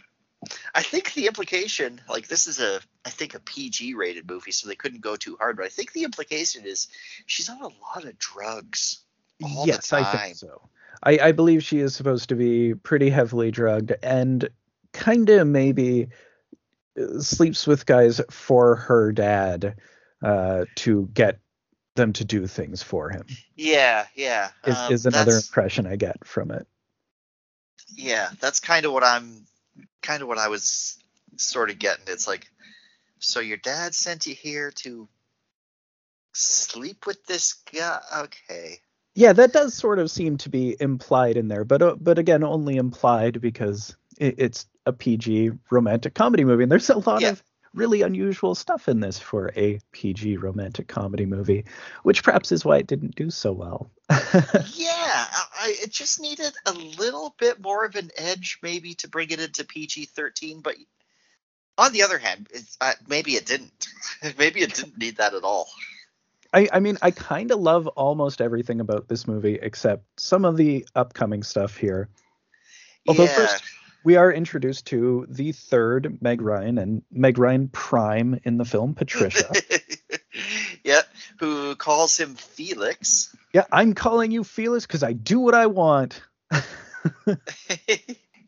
I 0.73 0.81
think 0.81 1.13
the 1.13 1.27
implication, 1.27 2.01
like, 2.09 2.27
this 2.27 2.47
is 2.47 2.59
a, 2.59 2.79
I 3.05 3.09
think 3.11 3.35
a 3.35 3.39
PG 3.39 3.93
rated 3.93 4.27
movie, 4.27 4.51
so 4.51 4.67
they 4.67 4.75
couldn't 4.75 5.01
go 5.01 5.15
too 5.15 5.35
hard. 5.39 5.57
But 5.57 5.65
I 5.65 5.69
think 5.69 5.91
the 5.91 6.05
implication 6.05 6.65
is 6.65 6.87
she's 7.27 7.47
on 7.49 7.61
a 7.61 7.67
lot 7.67 8.05
of 8.05 8.17
drugs. 8.17 9.03
Yes, 9.39 9.93
I 9.93 10.03
think 10.17 10.37
so. 10.37 10.69
I, 11.03 11.19
I 11.19 11.31
believe 11.33 11.61
she 11.61 11.79
is 11.79 11.95
supposed 11.95 12.29
to 12.29 12.35
be 12.35 12.73
pretty 12.73 13.09
heavily 13.09 13.51
drugged 13.51 13.93
and 14.01 14.49
kind 14.93 15.29
of 15.29 15.47
maybe 15.47 16.07
uh, 16.99 17.19
sleeps 17.19 17.67
with 17.67 17.85
guys 17.85 18.21
for 18.29 18.75
her 18.75 19.11
dad 19.11 19.75
uh, 20.23 20.65
to 20.75 21.09
get 21.13 21.39
them 21.95 22.13
to 22.13 22.25
do 22.25 22.47
things 22.47 22.83
for 22.83 23.09
him. 23.09 23.25
Yeah, 23.55 24.05
yeah. 24.15 24.51
Is, 24.65 24.77
um, 24.77 24.91
is 24.91 25.05
another 25.05 25.37
impression 25.37 25.85
I 25.87 25.95
get 25.95 26.25
from 26.27 26.51
it. 26.51 26.67
yeah 27.95 28.29
that's 28.39 28.59
kind 28.59 28.85
of 28.85 28.93
what 28.93 29.03
i'm 29.03 29.45
kind 30.01 30.21
of 30.21 30.27
what 30.27 30.37
i 30.37 30.47
was 30.47 30.97
sort 31.37 31.69
of 31.69 31.79
getting 31.79 32.05
it's 32.07 32.27
like 32.27 32.47
so 33.19 33.39
your 33.39 33.57
dad 33.57 33.93
sent 33.95 34.27
you 34.27 34.35
here 34.35 34.71
to 34.71 35.07
sleep 36.33 37.05
with 37.05 37.25
this 37.25 37.53
guy 37.73 37.99
okay 38.19 38.79
Yeah, 39.15 39.33
that 39.33 39.51
does 39.51 39.73
sort 39.73 39.99
of 39.99 40.09
seem 40.09 40.37
to 40.37 40.49
be 40.49 40.75
implied 40.79 41.35
in 41.37 41.47
there, 41.49 41.65
but 41.65 41.81
uh, 41.81 41.95
but 41.99 42.17
again, 42.17 42.43
only 42.43 42.77
implied 42.77 43.41
because 43.41 43.95
it, 44.17 44.35
it's 44.37 44.67
a 44.85 44.93
PG 44.93 45.51
romantic 45.69 46.13
comedy 46.13 46.45
movie, 46.45 46.63
and 46.63 46.71
there's 46.71 46.89
a 46.89 46.97
lot 46.97 47.21
Yeah. 47.21 47.29
of 47.29 47.43
really 47.73 48.01
unusual 48.01 48.55
stuff 48.55 48.87
in 48.87 48.99
this 48.99 49.17
for 49.17 49.51
a 49.55 49.79
PG 49.91 50.37
romantic 50.37 50.87
comedy 50.87 51.25
movie, 51.25 51.65
which 52.03 52.23
perhaps 52.23 52.51
is 52.51 52.65
why 52.65 52.77
it 52.77 52.87
didn't 52.87 53.15
do 53.15 53.29
so 53.29 53.51
well. 53.51 53.89
Yeah, 54.73 55.25
I, 55.59 55.75
it 55.81 55.91
just 55.91 56.19
needed 56.19 56.53
a 56.65 56.73
little 56.73 57.35
bit 57.39 57.61
more 57.61 57.85
of 57.85 57.95
an 57.95 58.11
edge, 58.17 58.59
maybe, 58.61 58.95
to 58.95 59.07
bring 59.07 59.29
it 59.29 59.39
into 59.39 59.63
PG 59.63 60.05
thirteen. 60.05 60.61
But 60.61 60.75
on 61.77 61.93
the 61.93 62.03
other 62.03 62.17
hand, 62.17 62.47
it's, 62.53 62.77
uh, 62.81 62.93
maybe 63.07 63.35
it 63.35 63.45
didn't. 63.45 63.87
maybe 64.37 64.61
it 64.61 64.73
didn't 64.73 64.97
need 64.97 65.17
that 65.17 65.33
at 65.33 65.43
all. 65.43 65.69
I, 66.53 66.67
I 66.71 66.79
mean, 66.79 66.97
I 67.01 67.11
kind 67.11 67.51
of 67.51 67.59
love 67.59 67.87
almost 67.87 68.41
everything 68.41 68.81
about 68.81 69.07
this 69.07 69.27
movie 69.27 69.57
except 69.61 70.03
some 70.17 70.45
of 70.45 70.57
the 70.57 70.85
upcoming 70.95 71.43
stuff 71.43 71.77
here. 71.77 72.09
Although 73.07 73.23
yeah. 73.23 73.35
first, 73.35 73.63
we 74.03 74.15
are 74.15 74.31
introduced 74.31 74.87
to 74.87 75.25
the 75.29 75.51
third 75.51 76.17
Meg 76.21 76.41
Ryan 76.41 76.77
and 76.77 77.03
Meg 77.11 77.37
Ryan 77.37 77.67
Prime 77.69 78.39
in 78.43 78.57
the 78.57 78.65
film, 78.65 78.93
Patricia. 78.95 79.51
yeah, 80.83 81.01
who 81.39 81.75
calls 81.75 82.17
him 82.17 82.35
Felix. 82.35 83.35
yeah, 83.53 83.65
I'm 83.71 83.93
calling 83.93 84.31
you 84.31 84.43
Felix 84.43 84.85
because 84.85 85.03
I 85.03 85.13
do 85.13 85.39
what 85.39 85.53
I 85.55 85.67
want. 85.67 86.21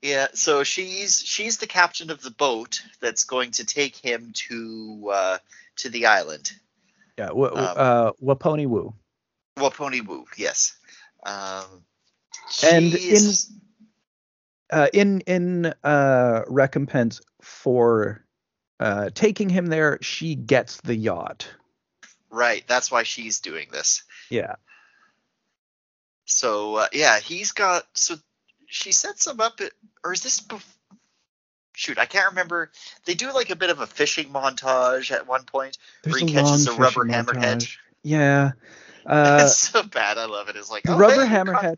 yeah, 0.02 0.28
so 0.34 0.64
she's 0.64 1.20
she's 1.20 1.58
the 1.58 1.68
captain 1.68 2.12
of 2.12 2.22
the 2.22 2.32
boat 2.32 2.82
that's 3.00 3.24
going 3.24 3.52
to 3.52 3.66
take 3.66 3.96
him 3.96 4.32
to 4.48 5.10
uh, 5.12 5.38
to 5.78 5.90
the 5.90 6.08
island. 6.08 6.52
Yeah, 7.18 7.28
w- 7.28 7.52
Um, 7.52 7.74
uh, 7.78 8.12
Waponi 8.22 8.68
Woo. 8.68 8.94
Waponi 9.58 10.06
Woo, 10.06 10.26
yes. 10.38 10.76
Um, 11.26 11.84
And 12.72 12.92
she's- 12.92 13.52
Uh, 14.74 14.88
in 14.94 15.20
in 15.22 15.66
uh, 15.84 16.42
recompense 16.48 17.22
for 17.42 18.26
uh, 18.80 19.10
taking 19.14 19.50
him 19.50 19.68
there, 19.68 20.00
she 20.02 20.36
gets 20.36 20.82
the 20.82 20.96
yacht. 20.96 21.48
right, 22.32 22.64
that's 22.68 22.92
why 22.92 23.04
she's 23.04 23.40
doing 23.40 23.68
this. 23.72 24.02
Yeah, 24.30 24.56
So 26.26 26.76
uh, 26.78 26.88
yeah, 26.92 27.20
he's 27.20 27.52
got. 27.52 27.84
So 27.94 28.16
she 28.66 28.92
sets 28.92 29.28
him 29.28 29.40
up, 29.40 29.62
at, 29.62 29.72
or 30.04 30.14
is 30.14 30.24
this? 30.24 30.40
Bef- 30.40 30.66
shoot, 31.76 32.00
I 32.00 32.06
can't 32.06 32.30
remember. 32.30 32.72
They 33.06 33.14
do 33.14 33.32
like 33.32 33.50
a 33.52 33.56
bit 33.56 33.70
of 33.70 33.80
a 33.80 33.88
fishing 33.88 34.30
montage 34.30 35.12
at 35.12 35.28
one 35.28 35.44
point. 35.44 35.78
there's 36.04 36.20
he 36.20 36.26
a 36.26 36.30
catches 36.30 36.68
a 36.68 36.74
rubber 36.74 37.06
hammerhead. 37.06 37.70
Yeah, 38.04 38.52
uh, 39.06 39.40
it's 39.44 39.58
so 39.72 39.84
bad. 39.84 40.18
I 40.18 40.26
love 40.26 40.50
it. 40.50 40.56
It's 40.56 40.72
like 40.72 40.84
oh, 40.88 40.98
rubber 40.98 41.26
hey, 41.26 41.46
caught- 41.46 41.48
hammerhead. 41.48 41.76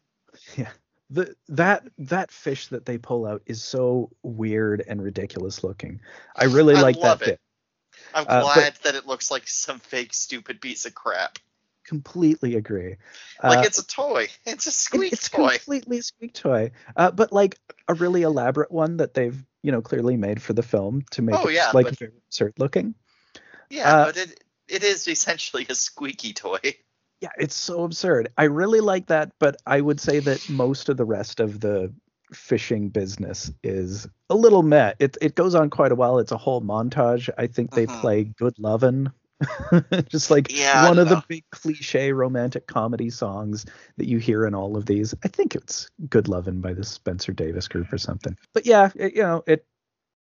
Yeah, 0.57 0.69
the 1.09 1.35
that 1.49 1.83
that 1.97 2.31
fish 2.31 2.67
that 2.67 2.85
they 2.85 2.97
pull 2.97 3.25
out 3.25 3.41
is 3.45 3.63
so 3.63 4.11
weird 4.23 4.83
and 4.87 5.01
ridiculous 5.01 5.63
looking. 5.63 6.01
I 6.35 6.45
really 6.45 6.75
I 6.75 6.81
like 6.81 6.99
that 7.01 7.21
it. 7.21 7.25
bit. 7.25 7.39
I'm 8.13 8.25
Uh, 8.27 8.41
glad 8.41 8.75
that 8.83 8.95
it 8.95 9.05
looks 9.05 9.29
like 9.31 9.47
some 9.47 9.79
fake 9.79 10.13
stupid 10.13 10.61
piece 10.61 10.85
of 10.85 10.95
crap. 10.95 11.39
Completely 11.85 12.55
agree. 12.55 12.95
Like 13.43 13.59
Uh, 13.59 13.63
it's 13.63 13.77
a 13.77 13.85
toy. 13.85 14.27
It's 14.45 14.65
a 14.67 14.71
squeak 14.71 15.13
it's 15.13 15.29
toy. 15.29 15.49
completely 15.49 16.01
squeak 16.01 16.33
toy, 16.33 16.71
uh, 16.95 17.11
but 17.11 17.31
like 17.31 17.59
a 17.87 17.93
really 17.93 18.23
elaborate 18.23 18.71
one 18.71 18.97
that 18.97 19.13
they've 19.13 19.37
you 19.61 19.71
know 19.71 19.81
clearly 19.81 20.17
made 20.17 20.41
for 20.41 20.53
the 20.53 20.63
film 20.63 21.03
to 21.11 21.21
make 21.21 21.35
Oh, 21.35 21.47
it 21.47 21.53
yeah, 21.53 21.71
like 21.73 21.85
but- 21.87 21.99
very 21.99 22.13
absurd 22.27 22.53
looking. 22.57 22.95
Yeah, 23.69 23.93
uh, 23.93 24.05
but 24.05 24.17
it 24.17 24.43
it 24.67 24.83
is 24.83 25.07
essentially 25.07 25.65
a 25.69 25.75
squeaky 25.75 26.33
toy. 26.33 26.59
Yeah, 27.21 27.29
it's 27.39 27.55
so 27.55 27.83
absurd. 27.83 28.29
I 28.37 28.43
really 28.45 28.81
like 28.81 29.07
that, 29.07 29.31
but 29.39 29.55
I 29.65 29.81
would 29.81 29.99
say 29.99 30.19
that 30.21 30.47
most 30.49 30.89
of 30.89 30.97
the 30.97 31.05
rest 31.05 31.39
of 31.39 31.59
the 31.59 31.93
fishing 32.33 32.89
business 32.89 33.51
is 33.63 34.07
a 34.29 34.35
little 34.35 34.63
meh. 34.63 34.93
It 34.99 35.17
it 35.21 35.35
goes 35.35 35.55
on 35.55 35.69
quite 35.69 35.91
a 35.91 35.95
while. 35.95 36.19
It's 36.19 36.31
a 36.31 36.37
whole 36.37 36.61
montage. 36.61 37.29
I 37.37 37.47
think 37.47 37.73
they 37.73 37.87
Mhm. 37.87 37.99
play 38.01 38.23
Good 38.25 38.57
Lovin'. 38.59 39.11
Just 40.09 40.31
like 40.31 40.49
Yeah, 40.49 40.81
one 40.81 40.97
of 40.97 41.09
the 41.09 41.17
big 41.27 41.43
cliche 41.51 42.11
romantic 42.11 42.67
comedy 42.67 43.09
songs 43.09 43.65
that 43.97 44.07
you 44.07 44.17
hear 44.17 44.45
in 44.45 44.55
all 44.55 44.77
of 44.77 44.85
these. 44.85 45.13
I 45.23 45.27
think 45.27 45.55
it's 45.55 45.89
Good 46.09 46.27
Lovin' 46.27 46.61
by 46.61 46.73
the 46.73 46.83
Spencer 46.83 47.33
Davis 47.33 47.67
group 47.67 47.91
or 47.93 47.97
something. 47.97 48.35
But 48.53 48.65
yeah, 48.65 48.91
it, 48.95 49.15
you 49.15 49.21
know, 49.23 49.43
it 49.47 49.65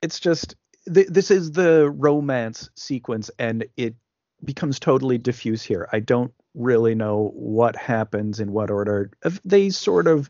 it's 0.01 0.19
just 0.19 0.55
th- 0.93 1.07
this 1.07 1.31
is 1.31 1.51
the 1.51 1.89
romance 1.91 2.69
sequence 2.75 3.31
and 3.39 3.65
it 3.77 3.95
becomes 4.43 4.79
totally 4.79 5.17
diffuse 5.17 5.63
here. 5.63 5.87
I 5.91 5.99
don't 5.99 6.33
really 6.57 6.95
know 6.95 7.31
what 7.33 7.75
happens 7.75 8.39
in 8.39 8.51
what 8.51 8.71
order. 8.71 9.11
They 9.45 9.69
sort 9.69 10.07
of 10.07 10.29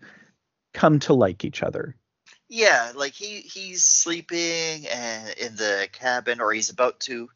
come 0.74 1.00
to 1.00 1.14
like 1.14 1.44
each 1.46 1.64
other. 1.64 1.96
Yeah, 2.50 2.92
like 2.96 3.14
he 3.14 3.42
he's 3.42 3.84
sleeping 3.84 4.88
and 4.88 5.30
in 5.38 5.56
the 5.56 5.90
cabin, 5.92 6.40
or 6.40 6.54
he's 6.54 6.70
about 6.70 7.00
to, 7.02 7.30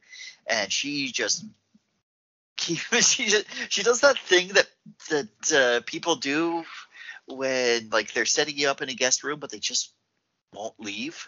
and 0.47 0.71
she 0.71 1.11
just 1.11 1.45
keeps 2.57 3.09
she 3.09 3.25
just, 3.25 3.45
she 3.69 3.83
does 3.83 4.01
that 4.01 4.17
thing 4.17 4.49
that 4.49 4.67
that 5.09 5.51
uh, 5.53 5.81
people 5.85 6.15
do 6.15 6.63
when 7.27 7.89
like 7.89 8.13
they're 8.13 8.25
setting 8.25 8.57
you 8.57 8.69
up 8.69 8.81
in 8.81 8.89
a 8.89 8.93
guest 8.93 9.23
room, 9.23 9.39
but 9.39 9.49
they 9.49 9.59
just 9.59 9.93
won't 10.53 10.79
leave. 10.79 11.27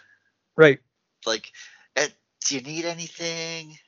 Right. 0.56 0.80
Like, 1.26 1.50
eh, 1.96 2.08
do 2.46 2.54
you 2.54 2.60
need 2.62 2.84
anything? 2.84 3.78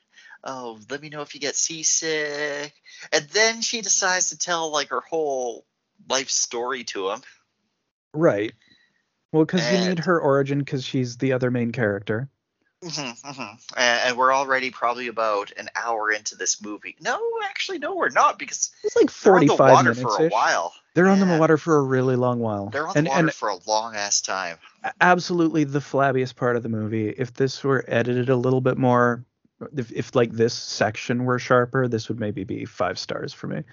Oh, 0.49 0.79
let 0.89 1.01
me 1.01 1.09
know 1.09 1.21
if 1.21 1.35
you 1.35 1.41
get 1.41 1.55
seasick. 1.55 2.73
And 3.11 3.25
then 3.29 3.61
she 3.61 3.81
decides 3.81 4.29
to 4.29 4.37
tell 4.37 4.71
like 4.71 4.89
her 4.89 5.01
whole 5.01 5.65
life 6.09 6.29
story 6.29 6.85
to 6.85 7.09
him. 7.11 7.21
Right. 8.13 8.53
Well, 9.33 9.43
because 9.45 9.69
you 9.69 9.89
need 9.89 9.99
her 9.99 10.19
origin 10.19 10.59
because 10.59 10.85
she's 10.85 11.17
the 11.17 11.33
other 11.33 11.51
main 11.51 11.71
character. 11.71 12.29
hmm 12.81 13.11
And, 13.75 14.01
and 14.05 14.17
we're 14.17 14.33
already 14.33 14.71
probably 14.71 15.07
about 15.07 15.51
an 15.57 15.67
hour 15.75 16.11
into 16.11 16.35
this 16.35 16.61
movie. 16.61 16.95
No, 17.01 17.19
actually, 17.43 17.79
no, 17.79 17.95
we're 17.95 18.09
not 18.09 18.39
because 18.39 18.71
It's 18.83 18.95
like 18.95 19.11
they're 19.11 19.35
on 19.35 19.45
the 19.47 19.57
45 19.57 19.59
water 19.59 19.83
minutes. 19.83 20.01
for 20.01 20.23
a 20.23 20.29
while. 20.29 20.73
They're 20.93 21.09
on 21.09 21.19
the 21.19 21.37
water 21.37 21.57
for 21.57 21.75
a 21.77 21.81
really 21.83 22.15
long 22.15 22.39
while. 22.39 22.69
They're 22.69 22.87
on 22.87 22.93
the 22.93 22.99
and, 22.99 23.07
water 23.07 23.19
and 23.19 23.33
for 23.33 23.49
a 23.49 23.57
long 23.67 23.95
ass 23.95 24.21
time. 24.21 24.57
absolutely 25.01 25.65
the 25.65 25.79
flabbiest 25.79 26.35
part 26.35 26.55
of 26.55 26.63
the 26.63 26.69
movie. 26.69 27.09
If 27.09 27.33
this 27.33 27.63
were 27.63 27.83
edited 27.87 28.29
a 28.29 28.35
little 28.35 28.61
bit 28.61 28.77
more, 28.77 29.23
if, 29.75 29.91
if 29.91 30.15
like 30.15 30.31
this 30.31 30.53
section 30.53 31.25
were 31.25 31.39
sharper, 31.39 31.87
this 31.87 32.09
would 32.09 32.19
maybe 32.19 32.43
be 32.43 32.65
five 32.65 32.99
stars 32.99 33.33
for 33.33 33.47
me. 33.47 33.63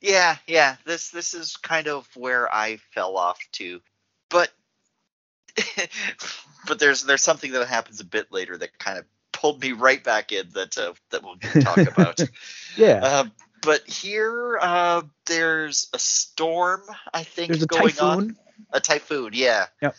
Yeah, 0.00 0.36
yeah. 0.46 0.76
This 0.84 1.10
this 1.10 1.34
is 1.34 1.56
kind 1.56 1.88
of 1.88 2.08
where 2.16 2.52
I 2.52 2.78
fell 2.94 3.16
off 3.16 3.38
too, 3.50 3.80
but 4.30 4.50
but 6.66 6.78
there's 6.78 7.02
there's 7.02 7.22
something 7.22 7.52
that 7.52 7.66
happens 7.66 8.00
a 8.00 8.04
bit 8.04 8.30
later 8.30 8.56
that 8.56 8.78
kind 8.78 8.98
of 8.98 9.04
pulled 9.32 9.60
me 9.60 9.72
right 9.72 10.02
back 10.02 10.32
in 10.32 10.48
that 10.54 10.78
uh, 10.78 10.92
that 11.10 11.22
we'll 11.22 11.36
talk 11.62 11.78
about. 11.96 12.20
Yeah. 12.76 13.00
uh, 13.02 13.24
but 13.62 13.86
here 13.88 14.58
uh, 14.60 15.02
there's 15.26 15.88
a 15.92 15.98
storm, 15.98 16.82
I 17.12 17.24
think, 17.24 17.48
There's 17.48 17.64
a 17.64 17.66
going 17.66 17.88
typhoon. 17.88 18.08
on. 18.08 18.36
A 18.72 18.80
typhoon, 18.80 19.30
yeah. 19.34 19.66
Yep. 19.82 19.96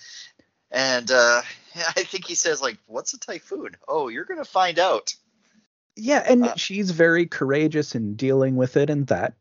And 0.71 1.11
uh, 1.11 1.41
I 1.95 2.03
think 2.03 2.25
he 2.25 2.35
says 2.35 2.61
like, 2.61 2.77
"What's 2.87 3.13
a 3.13 3.19
typhoon?" 3.19 3.75
Oh, 3.87 4.07
you're 4.07 4.25
gonna 4.25 4.45
find 4.45 4.79
out. 4.79 5.13
Yeah, 5.95 6.23
and 6.25 6.45
Uh, 6.45 6.55
she's 6.55 6.91
very 6.91 7.25
courageous 7.25 7.95
in 7.95 8.15
dealing 8.15 8.55
with 8.55 8.77
it, 8.77 8.89
and 8.89 9.07
that 9.07 9.33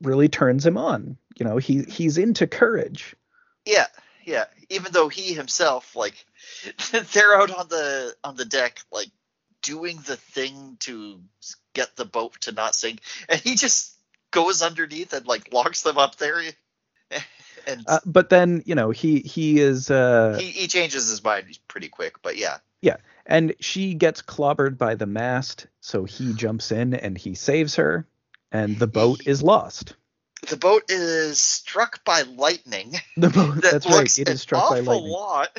really 0.00 0.28
turns 0.28 0.64
him 0.64 0.78
on. 0.78 1.18
You 1.38 1.44
know, 1.46 1.56
he 1.58 1.82
he's 1.82 2.18
into 2.18 2.46
courage. 2.46 3.14
Yeah, 3.64 3.86
yeah. 4.24 4.44
Even 4.70 4.92
though 4.92 5.08
he 5.08 5.34
himself, 5.34 5.94
like, 5.94 6.24
they're 7.12 7.36
out 7.40 7.50
on 7.50 7.68
the 7.68 8.14
on 8.24 8.36
the 8.36 8.44
deck, 8.44 8.80
like, 8.90 9.10
doing 9.62 9.98
the 10.06 10.16
thing 10.16 10.76
to 10.80 11.20
get 11.74 11.96
the 11.96 12.04
boat 12.04 12.40
to 12.42 12.52
not 12.52 12.74
sink, 12.74 13.00
and 13.28 13.40
he 13.40 13.54
just 13.54 13.92
goes 14.30 14.62
underneath 14.62 15.12
and 15.12 15.26
like 15.26 15.52
locks 15.52 15.82
them 15.82 15.98
up 15.98 16.16
there. 16.16 16.42
And 17.66 17.84
Uh, 17.86 18.00
but 18.04 18.28
then, 18.30 18.62
you 18.66 18.74
know, 18.74 18.90
he 18.90 19.20
he 19.20 19.58
is 19.60 19.90
uh 19.90 20.36
he, 20.38 20.50
he 20.50 20.66
changes 20.68 21.08
his 21.08 21.22
mind 21.22 21.58
pretty 21.68 21.88
quick, 21.88 22.22
but 22.22 22.36
yeah. 22.36 22.58
Yeah. 22.82 22.96
And 23.24 23.54
she 23.60 23.94
gets 23.94 24.22
clobbered 24.22 24.78
by 24.78 24.94
the 24.94 25.06
mast, 25.06 25.66
so 25.80 26.04
he 26.04 26.32
jumps 26.34 26.72
in 26.72 26.94
and 26.94 27.16
he 27.18 27.34
saves 27.34 27.76
her, 27.76 28.06
and 28.52 28.76
the 28.78 28.86
boat 28.86 29.22
is 29.26 29.42
lost. 29.42 29.94
The 30.48 30.56
boat 30.56 30.84
is 30.90 31.40
struck 31.40 32.04
by 32.04 32.22
lightning. 32.22 32.94
The 33.16 33.30
boat 33.30 33.54
That 33.56 33.72
that's 33.72 33.86
right, 33.86 34.18
It 34.18 34.28
is 34.28 34.42
struck 34.42 34.68
by 34.68 34.80
lightning. 34.80 35.12
lot 35.12 35.58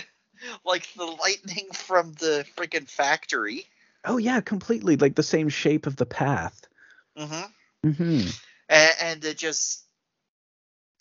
like 0.63 0.87
the 0.95 1.05
lightning 1.05 1.67
from 1.73 2.13
the 2.13 2.45
freaking 2.55 2.87
factory. 2.87 3.65
Oh 4.05 4.17
yeah, 4.17 4.39
completely 4.41 4.95
like 4.95 5.15
the 5.15 5.23
same 5.23 5.49
shape 5.49 5.87
of 5.87 5.95
the 5.95 6.05
path. 6.05 6.67
hmm 7.17 7.41
hmm 7.83 8.21
And, 8.69 8.91
and 9.01 9.25
it 9.25 9.37
just 9.37 9.83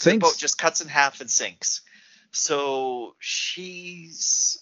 the 0.05 0.19
boat 0.19 0.37
just 0.39 0.59
cuts 0.59 0.81
in 0.81 0.89
half 0.89 1.21
and 1.21 1.31
sinks. 1.31 1.83
So 2.33 3.17
she's 3.21 4.59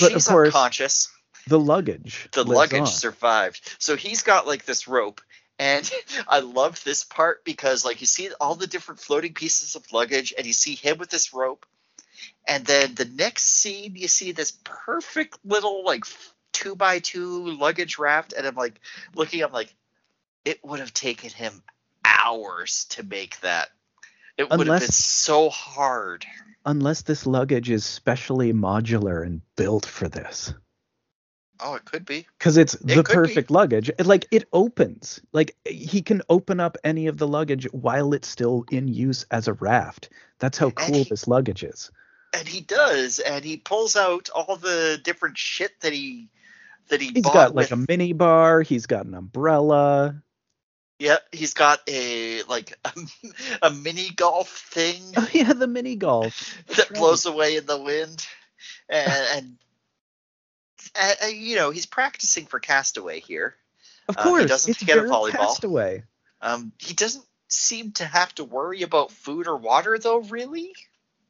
But 0.00 0.12
she's 0.12 0.26
course, 0.26 0.48
unconscious. 0.48 1.08
the 1.46 1.58
luggage. 1.58 2.28
The 2.32 2.44
luggage 2.44 2.80
on. 2.80 2.86
survived. 2.86 3.76
So 3.78 3.96
he's 3.96 4.22
got 4.22 4.46
like 4.46 4.64
this 4.64 4.88
rope. 4.88 5.20
And 5.58 5.90
I 6.28 6.40
love 6.40 6.82
this 6.84 7.04
part 7.04 7.44
because 7.44 7.84
like 7.84 8.00
you 8.00 8.06
see 8.06 8.30
all 8.40 8.54
the 8.56 8.66
different 8.66 9.00
floating 9.00 9.34
pieces 9.34 9.74
of 9.76 9.92
luggage 9.92 10.34
and 10.36 10.46
you 10.46 10.52
see 10.54 10.74
him 10.76 10.98
with 10.98 11.10
this 11.10 11.32
rope 11.34 11.66
And 12.46 12.64
then 12.66 12.94
the 12.94 13.04
next 13.04 13.44
scene, 13.44 13.94
you 13.96 14.08
see 14.08 14.32
this 14.32 14.52
perfect 14.64 15.38
little 15.44 15.84
like 15.84 16.04
two 16.52 16.74
by 16.76 16.98
two 17.00 17.50
luggage 17.56 17.98
raft, 17.98 18.32
and 18.36 18.46
I'm 18.46 18.54
like 18.56 18.80
looking, 19.14 19.42
I'm 19.42 19.52
like, 19.52 19.74
it 20.44 20.64
would 20.64 20.80
have 20.80 20.94
taken 20.94 21.30
him 21.30 21.62
hours 22.04 22.86
to 22.90 23.02
make 23.04 23.40
that. 23.40 23.68
It 24.38 24.48
would 24.50 24.68
have 24.68 24.80
been 24.80 24.90
so 24.90 25.50
hard. 25.50 26.24
Unless 26.64 27.02
this 27.02 27.26
luggage 27.26 27.70
is 27.70 27.84
specially 27.84 28.52
modular 28.52 29.26
and 29.26 29.42
built 29.56 29.84
for 29.84 30.08
this. 30.08 30.54
Oh, 31.60 31.74
it 31.74 31.84
could 31.84 32.04
be. 32.04 32.24
because 32.38 32.56
it's 32.56 32.74
the 32.74 33.02
could 33.02 33.06
be. 33.08 33.12
perfect 33.14 33.50
luggage. 33.50 33.88
It, 33.88 34.06
like 34.06 34.26
it 34.30 34.44
opens, 34.52 35.20
like 35.32 35.56
he 35.64 36.02
can 36.02 36.22
open 36.28 36.60
up 36.60 36.76
any 36.84 37.08
of 37.08 37.18
the 37.18 37.26
luggage 37.26 37.64
while 37.72 38.12
it's 38.12 38.28
still 38.28 38.64
in 38.70 38.86
use 38.86 39.26
as 39.32 39.48
a 39.48 39.54
raft. 39.54 40.10
That's 40.38 40.56
how 40.56 40.70
cool 40.70 40.94
he- 40.94 41.04
this 41.10 41.26
luggage 41.26 41.64
is. 41.64 41.90
And 42.32 42.46
he 42.46 42.60
does, 42.60 43.18
and 43.18 43.44
he 43.44 43.56
pulls 43.56 43.96
out 43.96 44.28
all 44.34 44.56
the 44.56 45.00
different 45.02 45.38
shit 45.38 45.80
that 45.80 45.92
he 45.92 46.28
that 46.90 47.00
he 47.00 47.10
He's 47.12 47.24
got 47.24 47.54
like 47.54 47.70
with, 47.70 47.72
a 47.72 47.84
mini 47.88 48.12
bar. 48.12 48.60
He's 48.60 48.86
got 48.86 49.06
an 49.06 49.14
umbrella. 49.14 50.22
Yep, 50.98 51.22
he's 51.32 51.54
got 51.54 51.80
a 51.88 52.42
like 52.44 52.76
a, 52.84 52.92
a 53.62 53.70
mini 53.70 54.10
golf 54.10 54.48
thing 54.48 55.02
Oh 55.16 55.28
yeah, 55.32 55.52
the 55.52 55.68
mini 55.68 55.96
golf. 55.96 56.56
that 56.68 56.90
right. 56.90 56.98
blows 56.98 57.24
away 57.26 57.56
in 57.56 57.66
the 57.66 57.80
wind, 57.80 58.26
and, 58.88 59.12
and 59.34 59.56
uh, 61.22 61.26
you 61.26 61.56
know 61.56 61.70
he's 61.70 61.86
practicing 61.86 62.46
for 62.46 62.58
Castaway 62.60 63.20
here. 63.20 63.54
Of 64.08 64.16
Uh, 64.16 64.22
he 64.24 64.28
course, 64.28 64.46
doesn't 64.46 64.70
it's 64.72 64.82
get 64.82 64.98
a 64.98 65.02
volleyball. 65.02 65.30
Castaway. 65.32 66.02
Um, 66.40 66.72
he 66.78 66.94
doesn't 66.94 67.24
seem 67.48 67.92
to 67.92 68.04
have 68.04 68.34
to 68.36 68.44
worry 68.44 68.82
about 68.82 69.10
food 69.10 69.46
or 69.46 69.56
water 69.56 69.98
though, 69.98 70.18
really. 70.18 70.72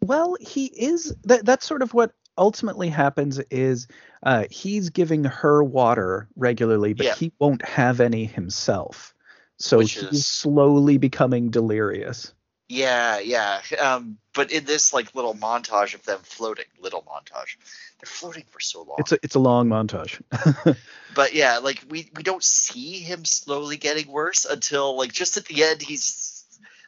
Well, 0.01 0.37
he 0.41 0.67
is. 0.67 1.15
That, 1.25 1.45
that's 1.45 1.67
sort 1.67 1.83
of 1.83 1.93
what 1.93 2.13
ultimately 2.37 2.89
happens. 2.89 3.39
Is 3.51 3.89
uh, 4.23 4.45
he's 4.51 4.91
giving 4.91 5.25
her 5.25 5.63
water 5.63 6.29
regularly, 6.37 6.95
but 6.95 7.07
Yeah. 7.07 7.15
he 7.15 7.33
won't 7.39 7.65
have 7.65 8.01
any 8.01 8.25
himself. 8.25 9.15
So 9.59 9.79
Which 9.79 9.95
he's 9.95 10.03
is- 10.05 10.27
slowly 10.27 10.99
becoming 10.99 11.51
delirious. 11.51 12.33
Yeah, 12.69 13.19
yeah. 13.21 13.63
Um, 13.81 14.19
but 14.35 14.53
in 14.53 14.67
this 14.67 14.93
like 14.93 15.15
little 15.15 15.35
montage 15.35 15.95
of 15.95 16.05
them 16.05 16.21
floating, 16.23 16.67
little 16.79 17.03
montage, 17.03 17.57
they're 17.99 18.07
floating 18.07 18.45
for 18.51 18.61
so 18.61 18.83
long. 18.83 18.97
It's 18.99 19.13
a 19.13 19.19
it's 19.23 19.35
a 19.37 19.39
long 19.39 19.69
montage. 19.69 20.21
but 21.15 21.33
yeah, 21.33 21.59
like 21.59 21.83
we 21.89 22.11
we 22.15 22.23
don't 22.23 22.45
see 22.45 22.99
him 22.99 23.25
slowly 23.25 23.79
getting 23.79 24.07
worse 24.13 24.45
until 24.45 24.99
like 24.99 25.13
just 25.13 25.39
at 25.39 25.47
the 25.47 25.65
end 25.65 25.81
he's 25.81 26.45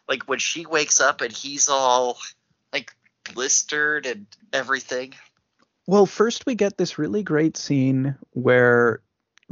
like 0.06 0.24
when 0.24 0.38
she 0.38 0.66
wakes 0.66 1.00
up 1.00 1.22
and 1.22 1.32
he's 1.32 1.70
all 1.70 2.18
like 2.74 2.94
blistered 3.32 4.04
and 4.04 4.26
everything. 4.52 5.14
well, 5.86 6.04
first 6.04 6.44
we 6.44 6.54
get 6.54 6.76
this 6.76 6.98
really 6.98 7.22
great 7.22 7.56
scene 7.56 8.16
where 8.32 9.00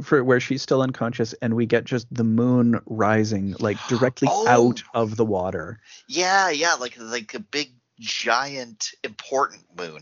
for 0.01 0.23
where 0.23 0.39
she's 0.39 0.61
still 0.61 0.81
unconscious 0.81 1.33
and 1.41 1.55
we 1.55 1.65
get 1.65 1.83
just 1.85 2.07
the 2.13 2.23
moon 2.23 2.79
rising 2.85 3.55
like 3.59 3.77
directly 3.87 4.27
Oh. 4.31 4.47
out 4.47 4.83
of 4.93 5.15
the 5.15 5.25
water. 5.25 5.79
Yeah, 6.07 6.49
yeah, 6.49 6.73
like 6.79 6.97
like 6.99 7.33
a 7.33 7.39
big 7.39 7.71
giant 7.99 8.91
important 9.03 9.63
moon. 9.77 10.01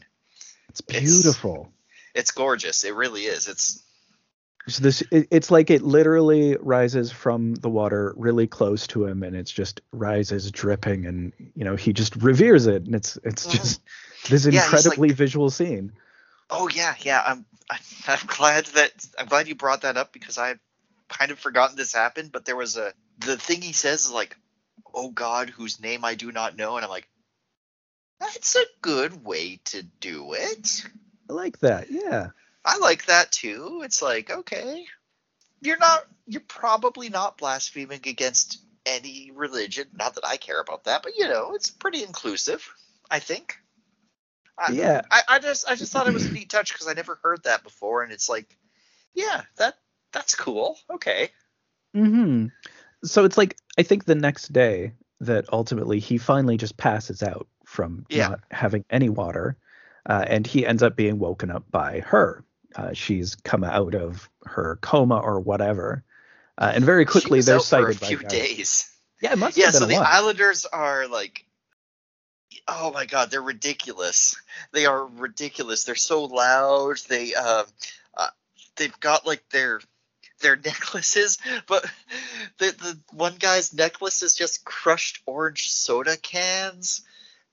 It's 0.70 0.82
It's- 0.88 1.04
beautiful. 1.04 1.72
It's 2.14 2.32
gorgeous. 2.32 2.84
It 2.84 2.96
really 2.96 3.22
is. 3.26 3.48
It's 3.48 3.84
So 4.68 4.82
this 4.84 5.02
it, 5.12 5.28
it's 5.32 5.50
like 5.52 5.70
it 5.70 5.82
literally 5.84 6.58
rises 6.60 7.12
from 7.12 7.54
the 7.56 7.70
water 7.70 8.14
really 8.18 8.48
close 8.48 8.88
to 8.88 9.06
him 9.06 9.24
and 9.24 9.36
it's 9.36 9.52
just 9.52 9.82
rises 9.92 10.52
dripping 10.52 11.06
and 11.06 11.32
you 11.56 11.64
know 11.64 11.76
he 11.76 11.94
just 11.94 12.16
reveres 12.18 12.66
it 12.68 12.86
and 12.86 12.96
it's 12.96 13.18
it's 13.24 13.46
just 13.46 13.82
this 14.30 14.46
Yeah, 14.46 14.52
he's 14.52 14.64
incredibly 14.64 15.12
visual 15.12 15.50
scene. 15.50 15.94
Oh 16.50 16.68
yeah, 16.70 16.96
yeah. 17.02 17.22
I'm 17.26 17.46
I'm 18.08 18.26
glad 18.28 18.66
that 18.68 18.92
I'm 19.18 19.28
glad 19.28 19.48
you 19.48 19.56
brought 19.56 19.82
that 19.82 19.98
up 19.98 20.14
because 20.14 20.38
I 20.38 20.56
kind 21.10 21.32
of 21.32 21.40
forgotten 21.40 21.76
this 21.76 21.94
happened. 21.94 22.32
But 22.32 22.46
there 22.46 22.56
was 22.56 22.78
a 22.78 22.94
the 23.20 23.38
thing 23.38 23.62
he 23.62 23.74
says 23.74 24.06
is 24.06 24.12
like, 24.12 24.38
"Oh 24.94 25.10
God, 25.10 25.50
whose 25.50 25.82
name 25.82 26.06
I 26.06 26.16
do 26.16 26.32
not 26.32 26.56
know," 26.56 26.76
and 26.76 26.86
I'm 26.86 26.92
like, 26.92 27.08
that's 28.20 28.56
a 28.56 28.66
good 28.82 29.24
way 29.24 29.60
to 29.66 29.84
do 29.84 30.34
it. 30.34 30.84
I 31.30 31.34
like 31.34 31.60
that. 31.60 31.92
Yeah. 31.92 32.30
I 32.66 32.78
like 32.80 33.06
that 33.06 33.32
too. 33.32 33.82
It's 33.84 34.02
like 34.02 34.30
okay, 34.30 34.86
you're 35.62 35.78
not 35.78 36.06
you're 36.26 36.42
probably 36.42 37.10
not 37.10 37.38
blaspheming 37.38 38.02
against 38.06 38.62
any 38.86 39.32
religion. 39.34 39.88
Not 39.94 40.16
that 40.16 40.26
I 40.26 40.38
care 40.38 40.60
about 40.60 40.86
that, 40.86 41.04
but 41.04 41.14
you 41.18 41.28
know, 41.28 41.54
it's 41.54 41.70
pretty 41.70 42.04
inclusive. 42.04 42.68
I 43.10 43.20
think. 43.20 43.58
I, 44.58 44.72
Yeah. 44.72 45.02
I, 45.12 45.22
I 45.30 45.40
just 45.40 45.70
I 45.70 45.76
just 45.76 45.92
thought 45.92 46.08
it 46.08 46.14
was 46.14 46.26
a 46.26 46.32
neat 46.32 46.50
touch 46.50 46.74
because 46.74 46.88
I 46.88 46.94
never 46.94 47.20
heard 47.24 47.44
that 47.44 47.64
before, 47.64 48.04
and 48.04 48.12
it's 48.12 48.30
like, 48.30 48.58
yeah, 49.14 49.42
that 49.58 49.76
that's 50.12 50.36
cool. 50.36 50.78
Okay. 50.90 51.30
Mm-hmm. 51.96 52.48
So 53.04 53.26
it's 53.26 53.38
like 53.38 53.58
I 53.78 53.84
think 53.84 54.06
the 54.06 54.16
next 54.16 54.52
day 54.54 54.94
that 55.22 55.52
ultimately 55.52 56.00
he 56.00 56.18
finally 56.18 56.58
just 56.58 56.78
passes 56.78 57.24
out 57.24 57.48
from 57.66 58.06
Yeah. 58.10 58.30
not 58.30 58.40
having 58.52 58.86
any 58.90 59.10
water, 59.10 59.58
uh, 60.06 60.24
and 60.28 60.46
he 60.46 60.66
ends 60.66 60.84
up 60.84 60.96
being 60.96 61.20
woken 61.20 61.52
up 61.52 61.70
by 61.72 62.02
her. 62.02 62.44
Uh, 62.76 62.94
she's 62.94 63.36
come 63.36 63.64
out 63.64 63.96
of 63.96 64.30
her 64.46 64.78
coma 64.82 65.18
or 65.18 65.40
whatever, 65.40 66.04
uh, 66.58 66.72
and 66.76 66.84
very 66.84 67.06
quickly 67.06 67.42
they're 67.42 67.56
out 67.56 67.66
for 67.66 67.90
a 67.90 67.96
by 67.96 68.08
few 68.08 68.18
guys. 68.18 68.32
days. 68.32 68.92
Yeah, 69.22 69.34
it 69.34 69.40
must 69.40 69.58
Yeah, 69.58 69.66
have 69.66 69.74
been 69.74 69.82
so 69.82 69.88
the. 69.88 69.96
Islanders 69.96 70.66
are 70.66 71.08
like, 71.08 71.47
oh 72.68 72.92
my 72.92 73.06
god, 73.06 73.32
they're 73.32 73.42
ridiculous. 73.42 74.36
They 74.72 74.86
are 74.86 75.06
ridiculous. 75.06 75.84
They're 75.84 75.96
so 75.96 76.26
loud. 76.26 76.98
They 77.08 77.34
um, 77.36 77.66
uh, 78.16 78.28
they've 78.76 79.00
got 79.00 79.26
like 79.26 79.48
their 79.50 79.80
their 80.42 80.56
necklaces, 80.66 81.38
but 81.68 81.86
the 82.58 82.68
the 82.72 83.00
one 83.14 83.36
guy's 83.40 83.74
necklace 83.74 84.24
is 84.24 84.36
just 84.36 84.64
crushed 84.66 85.22
orange 85.26 85.70
soda 85.72 86.18
cans, 86.18 87.02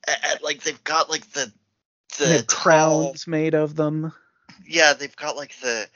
and, 0.07 0.43
like 0.43 0.63
they've 0.63 0.85
got 0.85 1.11
like 1.11 1.31
the 1.33 1.53
the 2.19 2.25
They 2.27 2.37
have 2.37 2.47
tall- 2.47 2.59
crowns 3.07 3.27
made 3.27 3.55
of 3.55 3.75
them. 3.77 4.13
yeah, 4.67 4.93
they've 4.95 5.17
got 5.17 5.37
like 5.37 5.59
the 5.61 5.89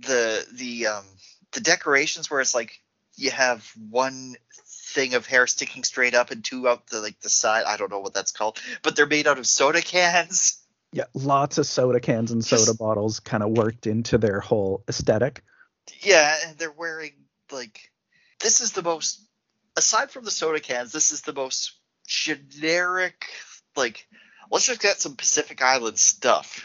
the 0.00 0.46
the 0.52 0.86
um 0.88 1.04
the 1.52 1.60
decorations 1.60 2.30
where 2.30 2.40
it's 2.40 2.54
like 2.54 2.80
you 3.16 3.30
have 3.30 3.66
one 3.90 4.34
thing 4.96 5.12
of 5.14 5.26
hair 5.26 5.46
sticking 5.46 5.84
straight 5.84 6.14
up 6.14 6.30
and 6.30 6.42
two 6.42 6.66
out 6.66 6.86
the 6.86 7.00
like 7.00 7.20
the 7.20 7.28
side. 7.28 7.64
I 7.66 7.76
don't 7.76 7.90
know 7.90 8.00
what 8.00 8.14
that's 8.14 8.32
called, 8.32 8.58
but 8.82 8.96
they're 8.96 9.06
made 9.06 9.26
out 9.26 9.38
of 9.38 9.46
soda 9.46 9.82
cans. 9.82 10.58
Yeah, 10.92 11.04
lots 11.12 11.58
of 11.58 11.66
soda 11.66 12.00
cans 12.00 12.32
and 12.32 12.42
soda 12.42 12.64
Just- 12.64 12.78
bottles 12.78 13.20
kind 13.20 13.42
of 13.42 13.50
worked 13.50 13.86
into 13.86 14.16
their 14.16 14.40
whole 14.40 14.82
aesthetic. 14.88 15.44
Yeah, 16.00 16.34
and 16.46 16.56
they're 16.56 16.72
wearing 16.72 17.12
like 17.52 17.92
this 18.40 18.62
is 18.62 18.72
the 18.72 18.82
most 18.82 19.20
aside 19.76 20.10
from 20.10 20.24
the 20.24 20.30
soda 20.30 20.60
cans, 20.60 20.92
this 20.92 21.12
is 21.12 21.20
the 21.20 21.34
most 21.34 21.78
generic 22.06 23.26
like 23.76 24.08
let's 24.50 24.66
just 24.66 24.80
get 24.80 24.98
some 24.98 25.14
Pacific 25.14 25.62
Island 25.62 25.98
stuff. 25.98 26.64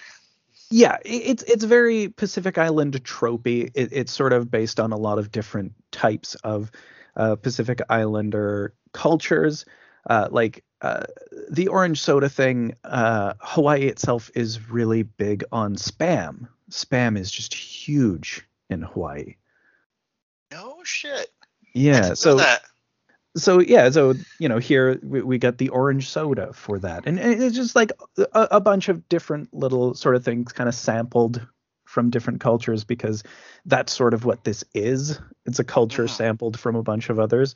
Yeah, 0.70 0.98
it's 1.04 1.44
it's 1.44 1.66
very 1.66 2.08
Pacific 2.08 2.58
Island 2.58 3.04
tropey. 3.04 3.70
It, 3.76 3.90
it's 3.92 4.14
sort 4.14 4.32
of 4.32 4.50
based 4.50 4.80
on 4.80 4.94
a 4.94 4.98
lot 4.98 5.20
of 5.20 5.30
different 5.30 5.74
types 5.92 6.36
of 6.36 6.72
uh, 7.16 7.36
Pacific 7.36 7.82
Islander 7.90 8.74
cultures. 8.94 9.66
Uh, 10.10 10.28
like 10.32 10.64
uh, 10.82 11.04
the 11.50 11.68
orange 11.68 12.02
soda 12.02 12.28
thing, 12.28 12.74
uh, 12.84 13.34
Hawaii 13.40 13.84
itself 13.84 14.32
is 14.34 14.70
really 14.70 15.04
big 15.04 15.44
on 15.52 15.76
spam. 15.76 16.48
Spam 16.72 17.18
is 17.18 17.30
just 17.30 17.54
huge 17.54 18.48
in 18.70 18.82
Hawaii. 18.82 19.36
No 20.52 20.80
shit. 20.84 21.28
Yeah, 21.74 22.16
so 22.16 22.36
that. 22.36 22.64
so 23.38 23.60
yeah, 23.60 23.90
so 23.92 24.16
you 24.40 24.50
know 24.50 24.58
here 24.58 25.00
we, 25.04 25.22
we 25.22 25.38
got 25.38 25.58
the 25.58 25.70
orange 25.70 26.10
soda 26.10 26.52
for 26.52 26.80
that, 26.80 27.06
and, 27.06 27.20
and 27.20 27.42
it's 27.42 27.56
just 27.56 27.76
like 27.76 27.92
a, 28.18 28.48
a 28.52 28.60
bunch 28.60 28.90
of 28.90 29.08
different 29.08 29.54
little 29.54 29.94
sort 29.94 30.16
of 30.16 30.26
things, 30.26 30.52
kind 30.52 30.68
of 30.68 30.76
sampled 30.76 31.46
from 31.92 32.10
different 32.10 32.40
cultures 32.40 32.86
because 32.86 33.24
that's 33.66 33.92
sort 33.92 34.14
of 34.14 34.24
what 34.24 34.44
this 34.44 34.64
is. 34.74 35.20
It's 35.46 35.60
a 35.60 35.64
culture 35.64 36.06
Mhm. 36.06 36.10
sampled 36.10 36.60
from 36.60 36.76
a 36.76 36.84
bunch 36.84 37.10
of 37.10 37.20
others, 37.20 37.54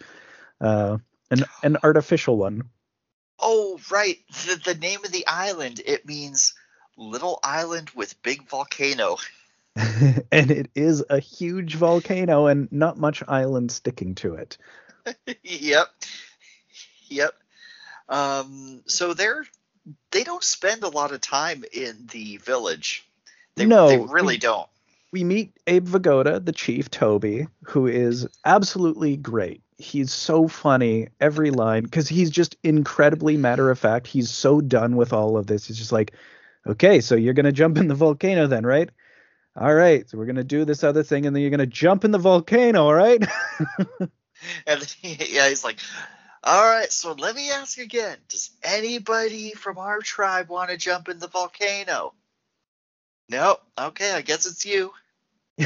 uh, 0.60 0.98
an 1.32 1.46
an 1.64 1.78
artificial 1.82 2.38
one. 2.38 2.70
Oh, 3.40 3.80
right. 3.90 4.20
The, 4.46 4.74
the 4.74 4.76
name 4.76 5.04
of 5.04 5.12
the 5.12 5.26
island, 5.28 5.82
it 5.86 6.06
means 6.06 6.54
little 6.98 7.40
island 7.44 7.92
with 7.92 8.22
big 8.22 8.48
volcano. 8.50 9.18
and 9.76 10.52
it 10.52 10.70
is 10.76 11.04
a 11.10 11.20
huge 11.20 11.76
volcano 11.76 12.48
and 12.48 12.72
not 12.72 12.98
much 12.98 13.24
island 13.28 13.72
sticking 13.72 14.16
to 14.16 14.36
it. 14.36 14.58
yep. 15.44 15.88
Yep. 17.08 17.34
Um, 18.10 18.84
so 18.86 19.14
they're 19.14 19.46
they 20.12 20.24
don't 20.24 20.44
spend 20.44 20.84
a 20.84 20.90
lot 20.90 21.12
of 21.12 21.22
time 21.22 21.64
in 21.72 22.08
the 22.12 22.38
village. 22.38 23.08
They, 23.56 23.66
No, 23.66 23.88
they 23.88 23.98
really 23.98 24.36
we- 24.36 24.40
don't. 24.40 24.68
We 25.12 25.24
meet 25.24 25.58
Abe 25.66 25.88
Vigoda, 25.88 26.44
the 26.44 26.52
chief, 26.52 26.92
Toby, 26.92 27.48
who 27.64 27.88
is 27.88 28.28
absolutely 28.44 29.16
great. 29.16 29.62
he's 29.78 30.12
so 30.14 30.48
funny 30.48 31.08
every 31.22 31.52
line 31.52 31.84
because 31.84 32.08
he's 32.10 32.30
just 32.30 32.56
incredibly 32.64 33.38
matter 33.38 33.70
of 33.70 33.78
fact. 33.80 34.08
He's 34.08 34.30
so 34.30 34.60
done 34.62 34.96
with 34.98 35.14
all 35.14 35.38
of 35.38 35.48
this. 35.48 35.68
He's 35.68 35.78
just 35.78 35.92
like, 35.94 36.14
okay, 36.68 37.00
so 37.02 37.16
you're 37.16 37.34
gonna 37.34 37.52
jump 37.54 37.78
in 37.78 37.88
the 37.88 37.96
volcano 37.96 38.48
then, 38.48 38.66
right? 38.66 38.90
All 39.56 39.74
right, 39.74 40.10
so 40.10 40.18
we're 40.18 40.26
gonna 40.26 40.44
do 40.44 40.66
this 40.66 40.84
other 40.84 41.04
thing, 41.04 41.26
and 41.26 41.34
then 41.36 41.42
you're 41.42 41.52
gonna 41.52 41.66
jump 41.66 42.04
in 42.04 42.12
the 42.12 42.18
volcano, 42.18 42.84
all 42.86 42.94
right? 42.94 43.24
And 44.68 44.84
he, 44.84 45.18
yeah, 45.36 45.48
he's 45.50 45.64
like, 45.64 45.80
all 46.44 46.64
right, 46.64 46.92
so 46.92 47.14
let 47.14 47.36
me 47.36 47.52
ask 47.52 47.78
again. 47.80 48.18
Does 48.30 48.52
anybody 48.64 49.52
from 49.52 49.78
our 49.78 50.00
tribe 50.00 50.50
want 50.50 50.70
to 50.70 50.78
jump 50.78 51.10
in 51.10 51.20
the 51.20 51.28
volcano? 51.30 52.14
No. 53.30 53.58
Okay, 53.78 54.12
I 54.12 54.22
guess 54.22 54.46
it's 54.46 54.66
you. 54.66 54.92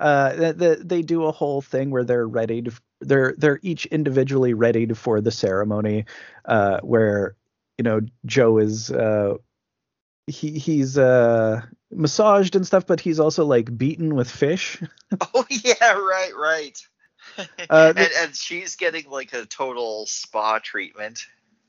uh, 0.00 0.34
the, 0.34 0.52
the, 0.52 0.80
they 0.84 1.02
do 1.02 1.24
a 1.24 1.32
whole 1.32 1.62
thing 1.62 1.90
where 1.90 2.04
they're 2.04 2.26
ready 2.26 2.62
to, 2.62 2.72
they're 3.00 3.34
they're 3.38 3.60
each 3.62 3.86
individually 3.86 4.54
ready 4.54 4.86
to, 4.86 4.94
for 4.94 5.20
the 5.20 5.30
ceremony, 5.30 6.04
uh, 6.44 6.80
where 6.80 7.36
you 7.78 7.84
know 7.84 8.00
Joe 8.26 8.58
is 8.58 8.90
uh, 8.90 9.34
he 10.26 10.58
he's 10.58 10.98
uh 10.98 11.62
massaged 11.90 12.56
and 12.56 12.66
stuff, 12.66 12.86
but 12.86 13.00
he's 13.00 13.20
also 13.20 13.44
like 13.44 13.76
beaten 13.76 14.14
with 14.14 14.30
fish. 14.30 14.82
Oh 15.34 15.46
yeah, 15.48 15.92
right, 15.92 16.32
right. 16.36 16.78
Uh, 17.38 17.46
and, 17.96 18.10
and 18.18 18.36
she's 18.36 18.76
getting 18.76 19.08
like 19.08 19.32
a 19.32 19.46
total 19.46 20.04
spa 20.04 20.58
treatment. 20.58 21.24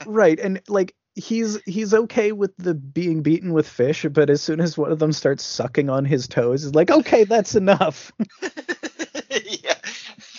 right, 0.06 0.38
and 0.38 0.62
like 0.68 0.94
he's 1.20 1.62
he's 1.66 1.94
okay 1.94 2.32
with 2.32 2.56
the 2.58 2.74
being 2.74 3.22
beaten 3.22 3.54
with 3.54 3.68
fish, 3.68 4.06
but 4.12 4.30
as 4.30 4.42
soon 4.42 4.60
as 4.60 4.78
one 4.78 4.92
of 4.92 5.00
them 5.00 5.12
starts 5.12 5.44
sucking 5.44 5.90
on 5.90 6.06
his 6.06 6.28
toes, 6.28 6.64
he's 6.64 6.74
like, 6.74 6.90
okay, 6.90 7.24
that's 7.26 7.56
enough. 7.56 8.12
yeah, 9.30 9.74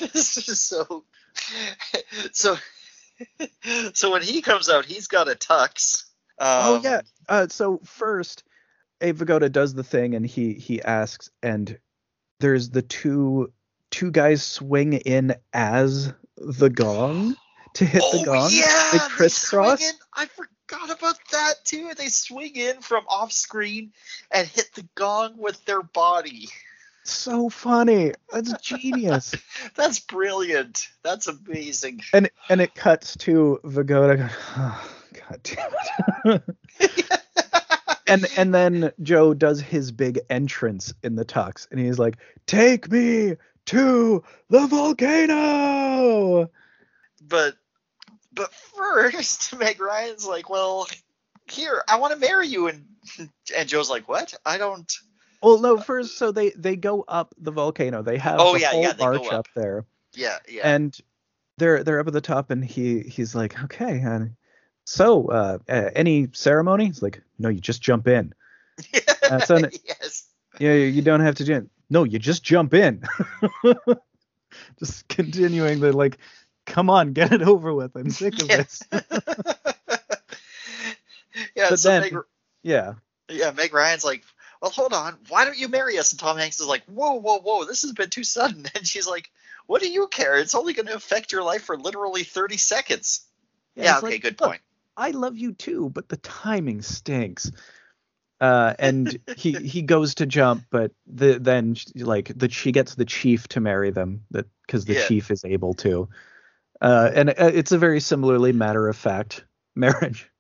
this 0.01 0.49
is 0.49 0.61
so. 0.61 1.05
So, 2.33 2.57
so 3.93 4.11
when 4.11 4.23
he 4.23 4.43
comes 4.43 4.69
out, 4.69 4.85
he's 4.85 5.07
got 5.07 5.29
a 5.31 5.35
tux. 5.35 6.05
oh 6.39 6.77
Um, 6.77 6.83
yeah. 6.83 7.01
Uh, 7.29 7.47
so 7.49 7.81
first, 7.85 8.45
Abe 9.01 9.19
Vigoda 9.19 9.51
does 9.51 9.75
the 9.75 9.85
thing, 9.85 10.15
and 10.15 10.27
he 10.27 10.55
he 10.55 10.83
asks, 10.83 11.31
and 11.43 11.79
there's 12.41 12.71
the 12.71 12.83
two 12.83 13.53
two 13.91 14.11
guys 14.11 14.43
swing 14.43 14.95
in 14.95 15.35
as 15.53 16.13
the 16.37 16.71
gong 16.71 17.37
to 17.75 17.85
hit 17.85 18.03
oh 18.05 18.19
the 18.19 18.25
gong. 18.25 18.51
yeah, 18.53 18.99
crisscross. 19.11 19.93
I 20.15 20.27
forgot 20.71 20.97
about 20.97 21.19
that 21.33 21.55
too. 21.65 21.93
They 21.97 22.09
swing 22.09 22.55
in 22.57 22.81
from 22.81 23.05
off 23.09 23.33
screen 23.33 23.93
and 24.31 24.47
hit 24.47 24.71
the 24.75 24.87
gong 24.95 25.35
with 25.37 25.65
their 25.65 25.83
body. 25.83 26.49
So 27.03 27.49
funny. 27.49 28.13
That's 28.33 28.53
genius. 28.61 29.35
That's 29.75 29.99
brilliant. 30.01 30.89
That's 31.03 31.27
amazing. 31.27 32.03
and 32.13 32.31
and 32.49 32.61
it 32.61 32.75
cuts 32.75 33.17
to 33.19 33.61
Vigoda. 33.65 34.17
going, 34.17 34.31
Oh, 34.57 34.91
God 35.29 35.41
damn 35.43 36.35
it. 36.35 36.43
and 38.07 38.29
and 38.37 38.55
then 38.55 38.93
Joe 39.03 39.35
does 39.35 39.61
his 39.61 39.91
big 39.93 40.21
entrance 40.29 40.93
in 41.03 41.17
the 41.17 41.25
tux, 41.25 41.67
and 41.71 41.81
he's 41.81 41.99
like, 41.99 42.19
"Take 42.47 42.91
me 42.91 43.37
to 43.67 44.23
the 44.51 44.67
volcano." 44.67 46.51
but 47.23 47.55
but 48.33 48.53
first, 48.55 49.55
Meg 49.59 49.81
Ryan's 49.81 50.27
like, 50.27 50.49
well, 50.51 50.89
here, 51.51 51.83
I 51.89 51.97
want 51.97 52.13
to 52.13 52.19
marry 52.19 52.47
you, 52.49 52.69
and 52.69 52.85
and 53.57 53.69
Joe's 53.69 53.91
like, 53.91 54.09
what? 54.09 54.35
I 54.47 54.59
don't. 54.59 54.93
Well, 55.43 55.59
no, 55.59 55.79
first, 55.79 56.19
so 56.19 56.33
they 56.33 56.51
they 56.51 56.77
go 56.77 57.05
up 57.09 57.35
the 57.39 57.51
volcano. 57.51 58.03
They 58.03 58.19
have 58.19 58.39
Oh, 58.41 58.55
the 58.55 58.61
yeah, 58.61 58.71
whole 58.71 58.83
yeah, 58.83 58.93
they 58.93 58.99
go 58.99 59.05
arch 59.05 59.27
up. 59.27 59.33
up 59.33 59.49
there, 59.57 59.87
Yeah, 60.15 60.37
yeah. 60.49 60.69
and 60.75 60.97
they're 61.57 61.83
they're 61.83 61.99
up 62.01 62.07
at 62.07 62.13
the 62.13 62.21
top, 62.21 62.51
and 62.51 62.65
he 62.65 63.01
he's 63.01 63.35
like, 63.35 63.63
"Okay, 63.65 64.01
and 64.01 64.37
so 64.85 65.29
uh, 65.29 65.59
uh, 65.69 65.91
any 65.97 66.29
ceremony?" 66.33 66.87
He's 66.87 67.03
like, 67.03 67.23
"No, 67.39 67.49
you 67.49 67.61
just 67.61 67.81
jump 67.83 68.07
in." 68.07 68.35
On 69.31 69.65
it. 69.65 69.79
yes. 69.85 70.27
Yeah, 70.59 70.75
you 70.75 71.01
don't 71.03 71.21
have 71.21 71.37
to 71.37 71.45
do 71.45 71.55
it. 71.55 71.67
No, 71.89 72.05
you 72.05 72.19
just 72.19 72.43
jump 72.43 72.75
in. 72.75 73.03
just 74.79 75.09
continuing 75.09 75.81
the 75.81 75.93
like, 75.97 76.19
come 76.71 76.89
on, 76.91 77.13
get 77.13 77.33
it 77.33 77.43
over 77.43 77.75
with. 77.75 77.95
I'm 77.97 78.11
sick 78.11 78.41
of 78.41 78.49
this. 78.49 78.83
yeah. 81.55 81.69
But 81.71 81.79
so 81.79 81.89
then- 81.91 82.03
Meg, 82.03 82.23
Yeah. 82.63 82.95
yeah, 83.29 83.51
Meg 83.53 83.73
Ryan's 83.73 84.05
like, 84.05 84.25
well, 84.61 84.71
hold 84.71 84.93
on, 84.93 85.17
why 85.29 85.45
don't 85.45 85.59
you 85.59 85.69
marry 85.69 85.99
us? 85.99 86.13
And 86.13 86.21
Tom 86.21 86.37
Hanks 86.37 86.61
is 86.61 86.67
like, 86.67 86.85
whoa, 86.85 87.15
whoa, 87.15 87.39
whoa, 87.41 87.65
this 87.65 87.83
has 87.83 87.93
been 87.93 88.11
too 88.11 88.25
sudden. 88.25 88.67
And 88.75 88.87
she's 88.87 89.07
like, 89.07 89.31
what 89.67 89.81
do 89.83 89.91
you 89.91 90.07
care? 90.09 90.37
It's 90.39 90.55
only 90.55 90.73
going 90.73 90.87
to 90.87 90.95
affect 90.95 91.33
your 91.33 91.43
life 91.43 91.63
for 91.63 91.79
literally 91.79 92.25
30 92.25 92.57
seconds. 92.57 93.23
Yeah, 93.77 93.95
it's 93.95 94.05
okay, 94.05 94.15
like, 94.15 94.23
good 94.23 94.39
point. 94.39 94.61
I 94.97 95.11
love 95.13 95.37
you 95.39 95.53
too, 95.53 95.89
but 95.91 96.09
the 96.09 96.17
timing 96.19 96.83
stinks. 96.83 97.51
Uh, 98.41 98.75
and 98.79 99.19
he 99.37 99.53
he 99.67 99.83
goes 99.83 100.15
to 100.17 100.27
jump, 100.27 100.65
but 100.71 100.93
the 101.07 101.39
then 101.39 101.77
like 101.95 102.33
the 102.35 102.49
she 102.51 102.73
gets 102.73 102.95
the 102.95 103.05
chief 103.05 103.47
to 103.49 103.61
marry 103.61 103.91
them 103.91 104.25
that 104.31 104.47
because 104.67 104.87
the 104.87 104.95
Yeah. 104.95 105.07
chief 105.07 105.31
is 105.31 105.45
able 105.45 105.75
to. 105.75 106.09
Uh, 106.81 107.11
and 107.15 107.31
uh, 107.31 107.35
it's 107.39 107.73
a 107.73 107.79
very 107.79 108.01
similarly 108.01 108.53
matter 108.53 108.89
of 108.89 108.97
fact 108.97 109.45
marriage 109.77 110.31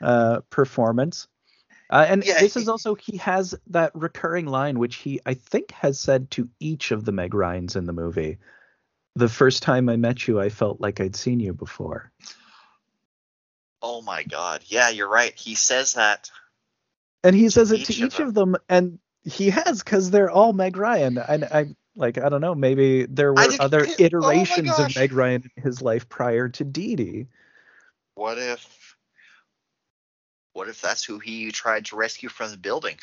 uh, 0.00 0.40
performance. 0.50 1.28
Uh, 1.90 2.06
and 2.08 2.24
Yeah, 2.24 2.40
this 2.40 2.56
is 2.56 2.68
also 2.68 2.94
he 2.94 3.18
has 3.18 3.54
that 3.68 3.92
recurring 3.94 4.46
line 4.46 4.78
which 4.78 4.96
he 4.96 5.20
I 5.26 5.34
think 5.34 5.72
has 5.72 6.00
said 6.00 6.30
to 6.32 6.48
each 6.58 6.90
of 6.90 7.04
the 7.04 7.12
Meg 7.12 7.34
Ryans 7.34 7.76
in 7.76 7.84
the 7.84 7.92
movie. 7.92 8.38
The 9.14 9.28
first 9.28 9.62
time 9.62 9.90
I 9.90 9.96
met 9.96 10.26
you, 10.26 10.40
I 10.40 10.48
felt 10.48 10.80
like 10.80 11.00
I'd 11.00 11.14
seen 11.16 11.38
you 11.38 11.52
before. 11.52 12.10
Oh 13.82 14.00
my 14.00 14.22
God. 14.22 14.62
Yeah, 14.66 14.88
you're 14.88 15.08
right. 15.08 15.34
He 15.36 15.54
says 15.54 15.94
that. 15.94 16.30
and 17.22 17.36
he 17.36 17.50
says 17.50 17.72
it 17.72 17.84
to 17.84 17.92
each 17.92 18.00
of 18.00 18.06
each 18.06 18.20
of 18.20 18.34
them, 18.34 18.56
and 18.68 18.98
he 19.24 19.50
has 19.50 19.82
because 19.82 20.10
they're 20.10 20.30
all 20.30 20.52
Meg 20.52 20.76
Ryan. 20.76 21.18
And 21.18 21.44
I 21.44 21.74
like 21.96 22.18
I 22.18 22.28
don't 22.28 22.40
know, 22.40 22.54
maybe 22.54 23.06
there 23.06 23.32
were 23.32 23.46
other 23.60 23.86
oh 23.86 23.94
iterations 23.98 24.78
of. 24.78 24.94
Meg 24.96 25.12
Ryan 25.12 25.50
in 25.56 25.62
his 25.62 25.82
life 25.82 26.08
prior 26.08 26.48
to 26.48 26.64
Dee 26.64 26.96
Dee. 26.96 27.26
What 28.14 28.38
if 28.38 28.96
what 30.52 30.68
if 30.68 30.80
that's 30.80 31.04
who 31.04 31.18
he 31.18 31.50
tried 31.50 31.86
to 31.86 31.96
rescue 31.96 32.28
from 32.28 32.50
the 32.50 32.56
building? 32.58 32.96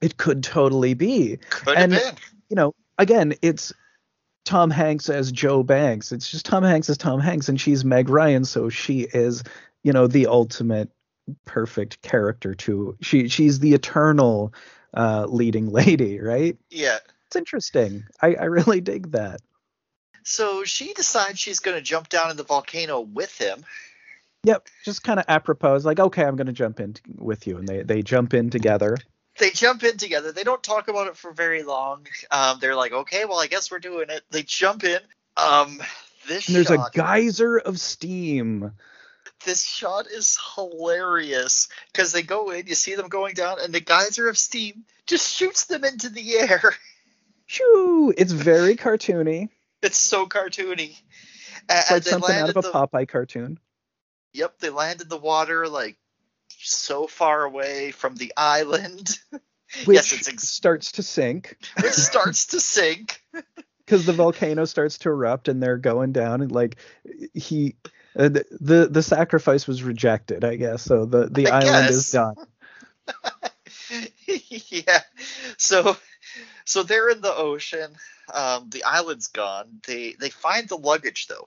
It 0.00 0.16
could 0.16 0.42
totally 0.42 0.94
be. 0.94 1.38
Could 1.50 1.76
And- 1.76 1.92
have 1.92 2.14
been. 2.14 2.22
You 2.48 2.54
know, 2.54 2.74
again, 2.98 3.34
it's 3.42 3.72
Tom 4.44 4.70
Hanks 4.70 5.08
as 5.08 5.32
Joe 5.32 5.64
Banks. 5.64 6.12
It's 6.12 6.30
just 6.30 6.46
Tom 6.46 6.62
Hanks 6.62 6.88
as 6.88 6.96
Tom 6.96 7.18
Hanks, 7.18 7.48
and 7.48 7.60
she's 7.60 7.84
Meg 7.84 8.08
Ryan, 8.08 8.44
so 8.44 8.68
she 8.68 9.08
is, 9.12 9.42
you 9.82 9.92
know, 9.92 10.06
the 10.06 10.28
ultimate 10.28 10.88
perfect 11.44 12.00
character 12.02 12.54
to 12.54 12.96
she 13.00 13.26
she's 13.28 13.58
the 13.58 13.74
eternal 13.74 14.54
uh 14.96 15.26
leading 15.28 15.70
lady, 15.72 16.20
right? 16.20 16.56
Yeah. 16.70 16.98
It's 17.26 17.36
interesting. 17.36 18.04
I, 18.22 18.34
I 18.34 18.44
really 18.44 18.80
dig 18.80 19.12
that. 19.12 19.40
So 20.22 20.64
she 20.64 20.92
decides 20.92 21.38
she's 21.38 21.60
going 21.60 21.76
to 21.76 21.82
jump 21.82 22.08
down 22.08 22.30
in 22.30 22.36
the 22.36 22.42
volcano 22.42 23.00
with 23.00 23.36
him. 23.38 23.64
Yep, 24.44 24.68
just 24.84 25.02
kind 25.02 25.18
of 25.18 25.24
apropos, 25.28 25.78
like, 25.78 25.98
okay, 25.98 26.22
I'm 26.24 26.36
gonna 26.36 26.52
jump 26.52 26.78
in 26.78 26.92
t- 26.92 27.02
with 27.16 27.48
you, 27.48 27.56
and 27.58 27.66
they 27.66 27.82
they 27.82 28.02
jump 28.02 28.32
in 28.32 28.48
together. 28.48 28.96
They 29.38 29.50
jump 29.50 29.82
in 29.82 29.96
together. 29.96 30.30
They 30.30 30.44
don't 30.44 30.62
talk 30.62 30.86
about 30.86 31.08
it 31.08 31.16
for 31.16 31.32
very 31.32 31.64
long. 31.64 32.06
Um, 32.30 32.58
they're 32.60 32.76
like, 32.76 32.92
okay, 32.92 33.24
well, 33.24 33.40
I 33.40 33.48
guess 33.48 33.72
we're 33.72 33.80
doing 33.80 34.08
it. 34.08 34.22
They 34.30 34.44
jump 34.44 34.84
in. 34.84 35.00
Um, 35.36 35.82
this 36.28 36.46
And 36.46 36.54
there's 36.56 36.68
shot, 36.68 36.90
a 36.94 36.98
geyser 36.98 37.58
of 37.58 37.80
steam. 37.80 38.70
this 39.44 39.64
shot 39.66 40.06
is 40.06 40.38
hilarious 40.54 41.68
because 41.92 42.12
they 42.12 42.22
go 42.22 42.50
in, 42.50 42.68
you 42.68 42.76
see 42.76 42.94
them 42.94 43.08
going 43.08 43.34
down, 43.34 43.58
and 43.60 43.74
the 43.74 43.80
geyser 43.80 44.28
of 44.28 44.38
steam 44.38 44.84
just 45.06 45.34
shoots 45.34 45.64
them 45.66 45.84
into 45.84 46.08
the 46.08 46.36
air. 46.36 46.62
Shoo! 47.46 48.12
It's 48.16 48.32
very 48.32 48.76
cartoony. 48.76 49.48
It's 49.82 49.98
so 49.98 50.26
cartoony. 50.26 50.96
It's 51.68 51.90
like 51.90 52.02
something 52.02 52.36
out 52.36 52.50
of 52.50 52.56
a 52.56 52.60
the, 52.60 52.72
Popeye 52.72 53.08
cartoon. 53.08 53.58
Yep, 54.32 54.58
they 54.58 54.70
land 54.70 55.00
in 55.00 55.08
the 55.08 55.16
water 55.16 55.68
like 55.68 55.96
so 56.58 57.06
far 57.06 57.44
away 57.44 57.90
from 57.90 58.16
the 58.16 58.32
island, 58.36 59.18
Which 59.30 59.42
Yes, 59.96 60.12
it's 60.12 60.28
ex- 60.28 60.48
starts 60.48 60.92
to 60.92 61.02
sink 61.02 61.56
which 61.80 61.92
starts 61.92 62.46
to 62.46 62.60
sink. 62.60 63.22
because 63.86 64.04
the 64.04 64.12
volcano 64.12 64.64
starts 64.64 64.98
to 64.98 65.08
erupt 65.08 65.48
and 65.48 65.62
they're 65.62 65.78
going 65.78 66.12
down 66.12 66.42
and 66.42 66.50
like 66.50 66.76
he 67.34 67.76
uh, 68.18 68.28
the, 68.28 68.44
the 68.60 68.88
the 68.90 69.02
sacrifice 69.02 69.66
was 69.66 69.82
rejected, 69.82 70.44
I 70.44 70.56
guess. 70.56 70.82
So 70.82 71.04
the 71.04 71.26
the 71.26 71.48
I 71.48 71.60
island 71.60 71.88
guess. 71.88 71.96
is 71.96 72.10
done. 72.10 72.34
yeah. 74.68 75.00
So 75.58 75.96
so 76.66 76.82
they're 76.82 77.08
in 77.08 77.20
the 77.22 77.34
ocean. 77.34 77.92
Um, 78.32 78.68
the 78.70 78.84
island's 78.84 79.28
gone. 79.28 79.80
They 79.86 80.14
they 80.20 80.30
find 80.30 80.68
the 80.68 80.76
luggage 80.76 81.26
though. 81.28 81.46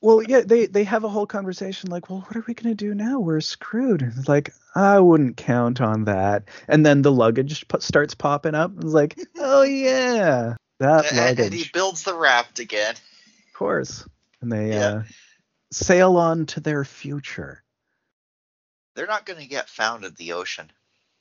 Well, 0.00 0.22
yeah, 0.22 0.42
they 0.42 0.66
they 0.66 0.84
have 0.84 1.02
a 1.02 1.08
whole 1.08 1.26
conversation 1.26 1.90
like, 1.90 2.08
well, 2.08 2.20
what 2.20 2.36
are 2.36 2.44
we 2.46 2.54
gonna 2.54 2.74
do 2.76 2.94
now? 2.94 3.18
We're 3.18 3.40
screwed. 3.40 4.02
It's 4.02 4.28
like 4.28 4.52
I 4.76 5.00
wouldn't 5.00 5.36
count 5.36 5.80
on 5.80 6.04
that. 6.04 6.44
And 6.68 6.86
then 6.86 7.02
the 7.02 7.10
luggage 7.10 7.66
p- 7.66 7.80
starts 7.80 8.14
popping 8.14 8.54
up. 8.54 8.72
It's 8.76 8.84
like, 8.84 9.18
oh 9.38 9.62
yeah, 9.62 10.54
that 10.78 11.12
And, 11.12 11.40
and 11.40 11.52
he 11.52 11.68
builds 11.72 12.04
the 12.04 12.14
raft 12.14 12.60
again. 12.60 12.94
Of 12.94 13.52
course. 13.54 14.06
And 14.40 14.52
they 14.52 14.70
Yeah. 14.70 14.88
uh, 14.88 15.02
sail 15.72 16.16
on 16.16 16.46
to 16.46 16.60
their 16.60 16.84
future. 16.84 17.64
They're 18.94 19.06
not 19.06 19.26
going 19.26 19.40
to 19.40 19.46
get 19.48 19.68
found 19.68 20.04
in 20.04 20.14
the 20.14 20.32
ocean. 20.32 20.70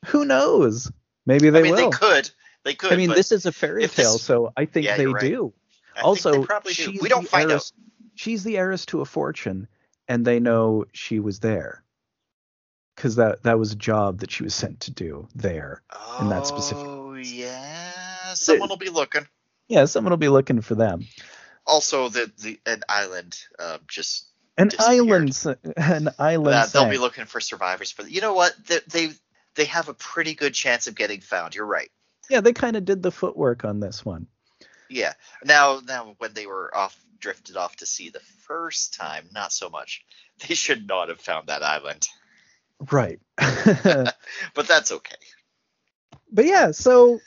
Who 0.08 0.26
knows? 0.26 0.92
Maybe 1.26 1.50
they 1.50 1.60
I 1.60 1.64
mean, 1.64 1.76
will. 1.76 1.90
they 1.90 1.98
could. 1.98 2.30
They 2.68 2.76
could. 2.76 2.92
I 2.92 2.98
mean, 2.98 3.12
this 3.12 3.32
is 3.32 3.46
a 3.46 3.54
fairy 3.54 3.86
if 3.86 3.96
this- 3.96 4.06
tale, 4.06 4.18
so 4.18 4.52
I 4.58 4.66
think 4.66 4.86
Yeah, 4.88 4.98
they 4.98 5.08
right. 5.08 5.22
do. 5.22 5.54
I 5.96 6.02
also, 6.02 6.32
they 6.44 6.46
do. 6.66 6.74
she's 6.74 7.02
We 7.02 7.08
don't 7.08 7.24
the 7.24 7.30
find 7.30 7.50
heiress, 7.50 7.72
She's 8.16 8.44
the 8.44 8.58
heiress 8.58 8.86
to 8.88 9.00
a 9.00 9.06
fortune, 9.06 9.70
and 10.10 10.26
they 10.26 10.42
know 10.42 10.84
she 10.92 11.22
was 11.22 11.40
there 11.40 11.82
because 12.96 13.16
that 13.16 13.44
that 13.44 13.58
was 13.58 13.72
a 13.72 13.76
job 13.78 14.20
that 14.20 14.32
she 14.32 14.44
was 14.44 14.54
sent 14.54 14.82
to 14.82 14.92
do 14.92 15.30
there. 15.34 15.82
out 15.94 16.20
in 16.22 16.28
that 16.30 16.46
specific 16.46 16.84
Oh 16.86 17.14
yeah, 17.14 18.34
someone 18.34 18.68
will 18.68 18.76
be 18.76 18.90
looking. 18.90 19.26
Yeah, 19.70 19.86
someone 19.86 20.12
will 20.12 20.18
be 20.18 20.28
looking 20.28 20.60
for 20.60 20.76
them. 20.76 21.08
Also, 21.66 22.10
the 22.10 22.30
the 22.44 22.60
an 22.66 22.84
island 22.90 23.40
uh, 23.58 23.78
just 23.88 24.28
An 24.58 24.72
island, 24.78 25.42
an 25.78 26.10
island. 26.20 26.54
that 26.54 26.74
they'll 26.74 26.90
be 26.90 26.98
looking 26.98 27.26
for 27.26 27.40
survivors. 27.40 27.94
But 27.96 28.12
you 28.12 28.20
know 28.20 28.34
what? 28.34 28.54
They 28.68 28.80
they, 28.88 29.10
they 29.56 29.66
have 29.66 29.88
a 29.88 29.94
pretty 29.94 30.34
good 30.36 30.54
chance 30.54 30.88
of 30.88 30.96
getting 30.96 31.22
found. 31.22 31.56
You're 31.56 31.66
right. 31.66 31.90
Yeah, 32.30 32.42
they 32.42 32.54
kind 32.54 32.76
of 32.76 32.86
did 32.86 33.02
the 33.04 33.12
footwork 33.12 33.64
on 33.66 33.80
this 33.80 34.04
one. 34.06 34.28
Yeah. 34.90 35.14
Now 35.44 35.82
now 35.86 36.16
when 36.18 36.34
they 36.34 36.46
were 36.46 36.76
off 36.76 36.98
drifted 37.20 37.58
off 37.58 37.76
to 37.78 37.86
sea 37.86 38.10
the 38.10 38.22
first 38.48 38.94
time, 38.94 39.28
not 39.34 39.52
so 39.54 39.70
much. 39.70 40.04
They 40.48 40.54
should 40.54 40.88
not 40.88 41.10
have 41.10 41.20
found 41.20 41.48
that 41.48 41.64
island. 41.64 42.08
Right. 42.92 43.20
But 44.54 44.68
that's 44.68 44.92
okay. 44.92 45.16
but 46.32 46.46
yeah, 46.46 46.72
so 46.72 47.20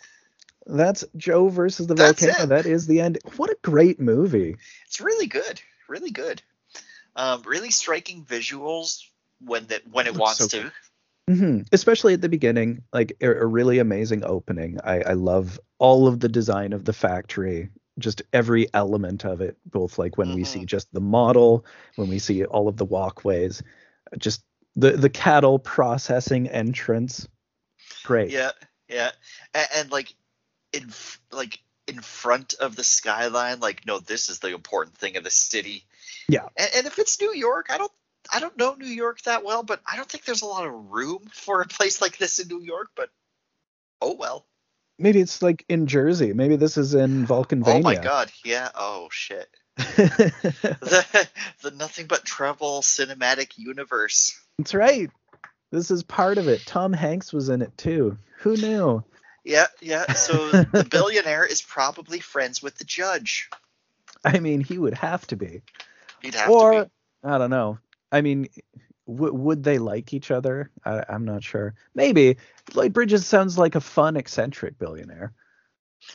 that's 0.67 1.05
Joe 1.17 1.49
versus 1.49 1.89
the 1.89 1.95
That's 1.95 2.23
volcano. 2.25 2.45
it. 2.45 2.49
That 2.51 2.67
is 2.67 2.87
the 2.87 3.01
end. 3.01 3.19
What 3.37 3.51
a 3.51 3.57
great 3.63 3.99
movie. 3.99 4.57
It's 4.87 5.01
really 5.01 5.27
good. 5.27 5.61
Really 5.89 6.11
good. 6.13 6.41
Um, 7.17 7.43
really 7.43 7.71
striking 7.73 8.25
visuals 8.25 9.01
when 9.41 9.67
that 9.67 9.83
when 9.91 10.07
it 10.07 10.11
Looks 10.15 10.21
wants 10.21 10.39
so 10.39 10.47
to. 10.49 10.73
Hmm 11.31 11.61
Especially 11.73 12.15
at 12.15 12.21
the 12.21 12.29
beginning, 12.29 12.83
like 12.93 13.17
a, 13.21 13.29
a 13.31 13.47
really 13.47 13.79
amazing 13.79 14.25
opening. 14.25 14.79
I, 14.83 15.03
I 15.03 15.13
love 15.13 15.61
all 15.79 16.07
of 16.07 16.21
the 16.21 16.29
design 16.29 16.73
of 16.73 16.85
the 16.85 16.93
factory, 16.93 17.71
just 17.99 18.23
every 18.33 18.67
element 18.75 19.25
of 19.25 19.41
it. 19.41 19.57
Both 19.65 19.99
like 19.99 20.19
when 20.19 20.35
we 20.35 20.43
Mhm. 20.43 20.47
see 20.47 20.65
just 20.65 20.93
the 20.93 21.01
model, 21.01 21.65
when 21.97 22.09
we 22.09 22.19
see 22.19 22.45
all 22.45 22.69
of 22.69 22.77
the 22.77 22.85
walkways, 22.85 23.63
just 24.19 24.43
the 24.77 24.93
the 24.93 25.11
cattle 25.11 25.59
processing 25.59 26.49
entrance. 26.49 27.29
Great. 28.05 28.31
Yeah, 28.31 28.51
yeah, 28.89 29.11
and, 29.55 29.69
and 29.77 29.91
like 29.93 30.15
in 30.73 30.91
like 31.31 31.61
in 31.87 32.01
front 32.01 32.55
of 32.55 32.77
the 32.77 32.85
skyline, 32.85 33.61
like 33.61 33.87
no, 33.87 33.99
this 34.01 34.29
is 34.29 34.39
the 34.41 34.55
important 34.55 34.97
thing 34.97 35.17
of 35.17 35.25
the 35.25 35.31
city. 35.31 35.85
Yeah. 36.29 36.47
and, 36.57 36.71
and 36.77 36.87
if 36.87 36.99
it's 36.99 37.21
New 37.21 37.35
York, 37.35 37.67
I 37.71 37.79
don't. 37.79 37.93
I 38.33 38.41
don't 38.41 38.57
know 38.57 38.75
New 38.75 38.87
York 38.87 39.23
that 39.23 39.45
well, 39.45 39.63
but 39.63 39.81
I 39.91 39.97
don't 39.97 40.09
think 40.09 40.25
there's 40.25 40.43
a 40.43 40.47
lot 40.47 40.67
of 40.67 40.73
room 40.91 41.23
for 41.33 41.61
a 41.61 41.67
place 41.67 42.01
like 42.01 42.19
this 42.19 42.39
in 42.39 42.49
New 42.49 42.63
York. 42.63 42.89
But 42.95 43.11
oh 44.01 44.15
well. 44.15 44.47
Maybe 44.99 45.21
it's 45.21 45.41
like 45.41 45.65
in 45.69 45.87
Jersey. 45.87 46.35
Maybe 46.35 46.57
this 46.57 46.77
is 46.77 46.95
in 46.95 47.27
Valkenvania. 47.27 47.79
Oh 47.79 47.81
my 47.81 47.95
God. 47.97 48.31
Yeah. 48.45 48.69
Oh 48.75 49.09
shit. 49.11 49.49
The, 49.77 51.29
the 51.63 51.71
nothing 51.71 52.07
but 52.07 52.25
trouble 52.25 52.83
cinematic 52.83 53.57
universe. 53.57 54.39
That's 54.59 54.75
right. 54.75 55.11
This 55.71 55.91
is 55.91 56.03
part 56.03 56.37
of 56.39 56.49
it. 56.49 56.63
Tom 56.67 56.93
Hanks 56.93 57.33
was 57.33 57.49
in 57.49 57.63
it 57.63 57.77
too. 57.79 58.19
Who 58.39 58.57
knew? 58.57 59.05
Yeah, 59.45 59.67
yeah. 59.81 60.13
So 60.13 60.51
the 60.51 60.85
billionaire 60.91 61.47
is 61.47 61.63
probably 61.63 62.21
friends 62.21 62.63
with 62.63 62.77
the 62.77 62.85
judge. 62.85 63.49
I 64.25 64.41
mean, 64.41 64.61
he 64.61 64.79
would 64.79 64.95
have 64.95 65.27
to 65.29 65.37
be. 65.37 65.63
He'd 66.23 66.35
have 66.35 66.51
or 66.51 66.73
to 66.73 66.85
be. 66.85 66.91
Or 67.23 67.35
I 67.35 67.39
don't 67.39 67.51
know. 67.51 67.79
I 68.13 68.21
mean, 68.23 68.49
w- 69.07 69.35
would 69.35 69.63
they 69.65 69.79
like 69.79 70.13
each 70.13 70.31
other? 70.31 70.71
I- 70.85 71.05
I'm 71.09 71.25
not 71.25 71.43
sure. 71.43 71.75
Maybe. 71.95 72.37
Lloyd 72.75 72.93
Bridges 72.93 73.27
sounds 73.27 73.59
like 73.59 73.75
a 73.75 73.81
fun, 73.81 74.17
eccentric 74.17 74.79
billionaire. 74.79 75.33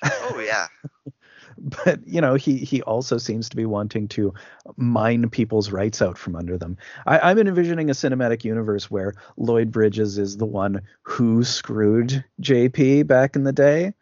Oh 0.03 0.39
yeah. 0.39 0.67
but 1.57 2.05
you 2.07 2.19
know 2.21 2.35
he 2.35 2.57
he 2.57 2.81
also 2.81 3.17
seems 3.17 3.49
to 3.49 3.55
be 3.55 3.65
wanting 3.65 4.07
to 4.09 4.33
mine 4.77 5.29
people's 5.29 5.71
rights 5.71 6.01
out 6.01 6.17
from 6.17 6.35
under 6.35 6.57
them 6.57 6.77
I, 7.05 7.19
i'm 7.31 7.39
envisioning 7.39 7.89
a 7.89 7.93
cinematic 7.93 8.43
universe 8.43 8.89
where 8.91 9.13
lloyd 9.37 9.71
bridges 9.71 10.17
is 10.17 10.37
the 10.37 10.45
one 10.45 10.81
who 11.03 11.43
screwed 11.43 12.25
jp 12.41 13.05
back 13.07 13.35
in 13.35 13.43
the 13.43 13.53
day 13.53 13.93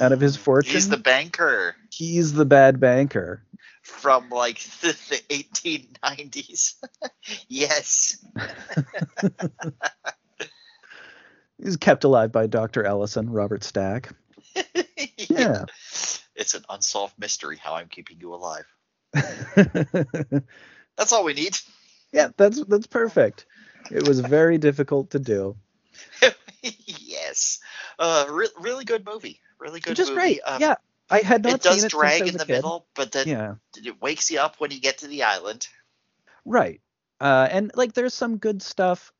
Out 0.00 0.12
of 0.12 0.20
his 0.20 0.36
Mm, 0.36 0.40
fortune? 0.40 0.72
He's 0.72 0.88
the 0.88 0.96
banker 0.98 1.74
he's 1.92 2.32
the 2.32 2.44
bad 2.44 2.80
banker 2.80 3.42
from 3.82 4.28
like 4.30 4.58
the, 4.80 4.96
the 5.10 5.22
1890s. 5.28 6.74
yes. 7.48 8.24
he's 11.62 11.76
kept 11.76 12.04
alive 12.04 12.32
by 12.32 12.46
dr 12.46 12.82
ellison 12.84 13.30
robert 13.30 13.62
stack 13.62 14.10
yeah 15.28 15.64
It's 16.34 16.54
an 16.54 16.64
unsolved 16.70 17.18
mystery 17.18 17.58
how 17.58 17.74
I'm 17.74 17.88
keeping 17.88 18.18
you 18.18 18.34
alive. 18.34 18.64
That's 20.96 21.12
all 21.12 21.24
we 21.24 21.34
need. 21.34 21.56
yeah 22.12 22.28
that's 22.36 22.64
that's 22.64 22.86
perfect 22.86 23.46
it 23.90 24.08
was 24.08 24.20
very 24.20 24.58
difficult 24.58 25.10
to 25.10 25.18
do 25.18 25.56
yes. 26.62 27.60
Uh, 27.98 28.26
re- 28.30 28.48
really 28.60 28.84
good 28.84 29.04
movie. 29.04 29.40
Really 29.58 29.80
good 29.80 29.96
just 29.96 30.10
movie. 30.10 30.20
great 30.20 30.40
Um, 30.46 30.60
yeah 30.60 30.74
i 31.12 31.18
had 31.20 31.44
not 31.44 31.54
It 31.54 31.62
does 31.62 31.76
seen 31.76 31.86
it 31.86 31.92
drag 31.92 32.18
since 32.18 32.20
I 32.20 32.24
was 32.24 32.32
in 32.34 32.38
the 32.38 32.44
kid. 32.46 32.52
middle, 32.54 32.86
but 32.94 33.12
then 33.12 33.28
yeah 33.28 33.54
it 33.76 34.00
wakes 34.02 34.30
you 34.30 34.40
up 34.40 34.56
when 34.58 34.70
you 34.70 34.80
get 34.80 34.98
to 34.98 35.06
the 35.08 35.22
island. 35.24 35.68
Right. 36.44 36.80
Uh, 37.20 37.46
and 37.50 37.70
like 37.76 37.92
there's 37.92 38.14
some 38.14 38.38
good 38.38 38.62
stuff 38.62 39.12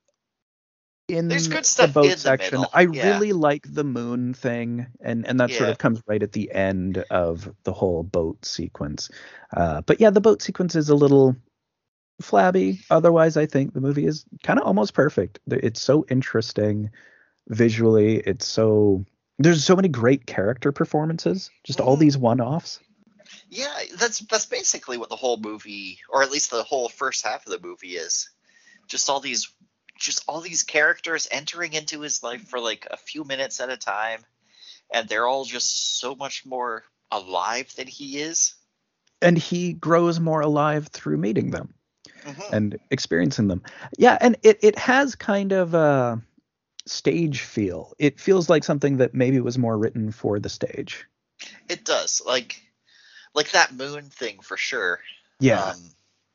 in 1.08 1.28
There's 1.28 1.48
good 1.48 1.64
the 1.64 1.68
stuff 1.68 1.92
boat 1.92 2.06
in 2.06 2.16
section. 2.16 2.58
middle, 2.58 2.70
I 2.72 2.82
yeah. 2.82 3.12
really 3.12 3.32
like 3.32 3.64
the 3.68 3.84
moon 3.84 4.34
thing, 4.34 4.86
and 5.00 5.26
and 5.26 5.38
that 5.40 5.50
sort 5.50 5.68
of 5.70 5.78
comes 5.78 6.02
right 6.06 6.22
at 6.22 6.32
the 6.32 6.50
end 6.52 6.98
of 7.10 7.52
the 7.64 7.72
whole 7.72 8.02
boat 8.02 8.44
sequence. 8.44 9.10
Uh, 9.54 9.82
but 9.82 10.00
yeah, 10.00 10.10
the 10.10 10.20
boat 10.20 10.42
sequence 10.42 10.74
is 10.74 10.88
a 10.88 10.94
little 10.94 11.36
flabby. 12.20 12.80
Otherwise, 12.90 13.36
I 13.36 13.46
think 13.46 13.74
the 13.74 13.80
movie 13.80 14.06
is 14.06 14.24
kind 14.42 14.58
of 14.58 14.66
almost 14.66 14.94
perfect. 14.94 15.38
It's 15.48 15.82
so 15.82 16.06
interesting 16.08 16.90
visually. 17.48 18.16
It's 18.18 18.46
so 18.46 19.04
there's 19.44 19.64
so 19.64 19.76
many 19.76 19.88
great 19.88 20.26
character 20.26 20.72
performances. 20.72 21.50
Just 21.64 21.80
all 21.80 21.96
these 21.96 22.16
one-offs. 22.18 22.80
Yeah, 23.48 23.72
that's 23.98 24.20
that's 24.20 24.46
basically 24.46 24.98
what 24.98 25.08
the 25.08 25.16
whole 25.16 25.36
movie, 25.36 25.98
or 26.08 26.22
at 26.22 26.30
least 26.30 26.50
the 26.50 26.62
whole 26.62 26.88
first 26.88 27.24
half 27.24 27.46
of 27.46 27.52
the 27.52 27.66
movie 27.66 27.96
is. 27.96 28.30
Just 28.88 29.08
all 29.10 29.20
these 29.20 29.52
just 29.98 30.24
all 30.26 30.40
these 30.40 30.62
characters 30.62 31.28
entering 31.30 31.72
into 31.74 32.00
his 32.00 32.22
life 32.22 32.48
for 32.48 32.58
like 32.60 32.86
a 32.90 32.96
few 32.96 33.24
minutes 33.24 33.60
at 33.60 33.70
a 33.70 33.76
time, 33.76 34.24
and 34.92 35.08
they're 35.08 35.26
all 35.26 35.44
just 35.44 35.98
so 35.98 36.14
much 36.14 36.44
more 36.46 36.84
alive 37.10 37.72
than 37.76 37.86
he 37.86 38.18
is. 38.18 38.54
And 39.20 39.36
he 39.38 39.72
grows 39.72 40.18
more 40.18 40.40
alive 40.40 40.88
through 40.88 41.18
meeting 41.18 41.50
them. 41.50 41.74
Mhm. 42.24 42.52
and 42.52 42.78
experiencing 42.90 43.48
them. 43.48 43.62
Yeah, 43.98 44.16
and 44.20 44.36
it 44.42 44.58
it 44.62 44.78
has 44.78 45.14
kind 45.16 45.52
of 45.52 45.74
a 45.74 46.22
stage 46.86 47.40
feel. 47.40 47.94
It 47.98 48.20
feels 48.20 48.48
like 48.48 48.64
something 48.64 48.98
that 48.98 49.14
maybe 49.14 49.40
was 49.40 49.58
more 49.58 49.76
written 49.76 50.12
for 50.12 50.38
the 50.38 50.48
stage. 50.48 51.06
It 51.68 51.84
does 51.84 52.22
like 52.24 52.60
like 53.34 53.52
that 53.52 53.72
moon 53.74 54.10
thing 54.10 54.40
for 54.40 54.56
sure. 54.56 55.00
Yeah. 55.40 55.70
Um, 55.70 55.90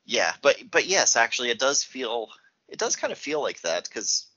yeah, 0.06 0.34
but 0.42 0.58
but 0.72 0.86
yes, 0.88 1.16
actually, 1.16 1.50
it 1.50 1.60
does 1.60 1.84
feel 1.84 2.30
it 2.68 2.80
does 2.80 2.96
kind 2.96 3.12
of 3.14 3.20
feel 3.20 3.42
like 3.42 3.62
that 3.62 3.86
because 3.86 4.28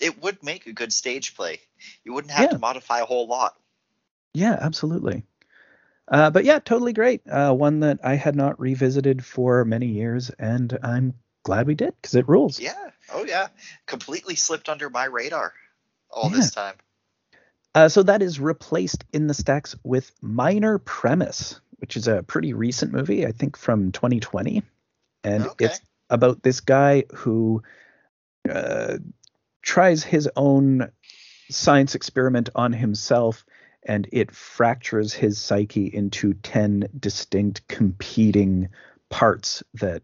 it 0.00 0.20
would 0.22 0.42
make 0.42 0.66
a 0.66 0.72
good 0.72 0.92
stage 0.92 1.34
play. 1.36 1.60
You 2.04 2.12
wouldn't 2.14 2.32
have 2.32 2.44
Yeah. 2.44 2.50
to 2.50 2.58
modify 2.58 3.00
a 3.00 3.04
whole 3.06 3.26
lot. 3.26 3.56
yeah, 4.34 4.56
absolutely. 4.60 5.24
Uh, 6.08 6.30
but 6.30 6.44
yeah, 6.44 6.58
totally 6.58 6.92
great. 6.92 7.26
Uh, 7.28 7.52
one 7.54 7.80
that 7.80 8.00
I 8.04 8.16
had 8.16 8.36
not 8.36 8.60
revisited 8.60 9.24
for 9.24 9.64
many 9.64 9.86
years, 9.86 10.30
and 10.30 10.76
I'm 10.82 11.14
glad 11.42 11.66
we 11.66 11.74
did 11.74 11.94
because 12.00 12.14
it 12.14 12.28
rules. 12.28 12.58
Yeah. 12.60 12.90
Oh 13.12 13.24
yeah. 13.24 13.48
Completely 13.86 14.36
slipped 14.36 14.68
under 14.68 14.88
my 14.90 15.04
radar 15.04 15.52
all 16.10 16.30
Yeah. 16.30 16.36
this 16.36 16.50
time. 16.50 16.74
Uh, 17.74 17.88
so 17.88 18.02
that 18.02 18.22
is 18.22 18.38
replaced 18.38 19.04
in 19.12 19.26
the 19.26 19.34
stacks 19.34 19.74
with 19.82 20.12
Minor 20.20 20.78
Premise, 20.78 21.60
which 21.78 21.96
is 21.96 22.06
a 22.06 22.22
pretty 22.22 22.52
recent 22.52 22.92
movie, 22.92 23.26
I 23.26 23.32
think 23.32 23.56
from 23.56 23.92
2020, 23.92 24.62
and 25.24 25.46
Okay. 25.46 25.64
it's 25.64 25.80
about 26.10 26.42
this 26.42 26.60
guy 26.60 27.04
who 27.14 27.62
uh, 28.48 28.98
tries 29.62 30.04
his 30.04 30.28
own 30.36 30.90
science 31.50 31.94
experiment 31.94 32.50
on 32.54 32.74
himself, 32.74 33.46
and 33.82 34.06
it 34.12 34.32
fractures 34.32 35.14
his 35.14 35.40
psyche 35.40 35.86
into 35.86 36.34
10 36.34 36.88
distinct 36.98 37.66
competing 37.68 38.68
parts 39.08 39.62
that. 39.74 40.02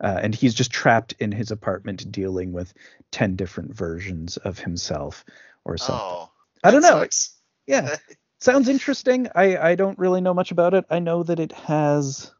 Uh, 0.00 0.18
and 0.22 0.34
he's 0.34 0.54
just 0.54 0.70
trapped 0.70 1.14
in 1.18 1.32
his 1.32 1.50
apartment 1.50 2.10
dealing 2.12 2.52
with 2.52 2.72
10 3.10 3.36
different 3.36 3.74
versions 3.74 4.36
of 4.38 4.58
himself 4.58 5.24
or 5.64 5.76
something. 5.76 6.04
Oh. 6.04 6.30
I 6.64 6.70
don't 6.70 6.82
know. 6.82 7.00
sucks. 7.00 7.36
Yeah, 7.66 7.96
sounds 8.40 8.68
interesting. 8.68 9.28
I 9.34 9.56
I 9.56 9.74
don't 9.74 9.98
really 9.98 10.20
know 10.20 10.34
much 10.34 10.50
about 10.50 10.74
it. 10.74 10.84
I 10.90 10.98
know 10.98 11.22
that 11.22 11.38
it 11.38 11.52
has 11.52 12.32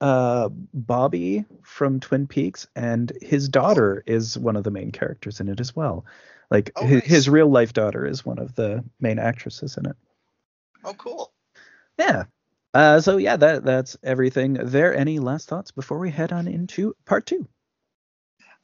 uh, 0.00 0.48
Bobby 0.72 1.44
from 1.62 2.00
Twin 2.00 2.26
Peaks, 2.26 2.66
and 2.76 3.12
his 3.22 3.48
daughter 3.48 4.02
is 4.06 4.38
one 4.38 4.56
of 4.56 4.64
the 4.64 4.70
main 4.70 4.92
characters 4.92 5.40
in 5.40 5.48
it 5.48 5.58
as 5.60 5.74
well. 5.74 6.04
Like 6.50 6.70
Oh, 6.76 6.86
his, 6.86 7.00
nice. 7.02 7.10
his 7.10 7.28
real 7.28 7.48
life 7.48 7.72
daughter 7.72 8.06
is 8.06 8.24
one 8.24 8.38
of 8.38 8.54
the 8.54 8.84
main 9.00 9.18
actresses 9.18 9.76
in 9.76 9.86
it. 9.86 9.96
Oh, 10.84 10.94
cool. 10.94 11.32
Yeah. 11.98 12.24
Uh, 12.76 13.00
so 13.00 13.16
yeah, 13.16 13.36
that 13.36 13.64
that's 13.64 13.96
everything. 14.02 14.52
There 14.52 14.94
any 14.94 15.18
last 15.18 15.48
thoughts 15.48 15.70
before 15.70 15.98
we 15.98 16.10
head 16.10 16.30
on 16.30 16.46
into 16.46 16.94
part 17.06 17.24
two? 17.24 17.48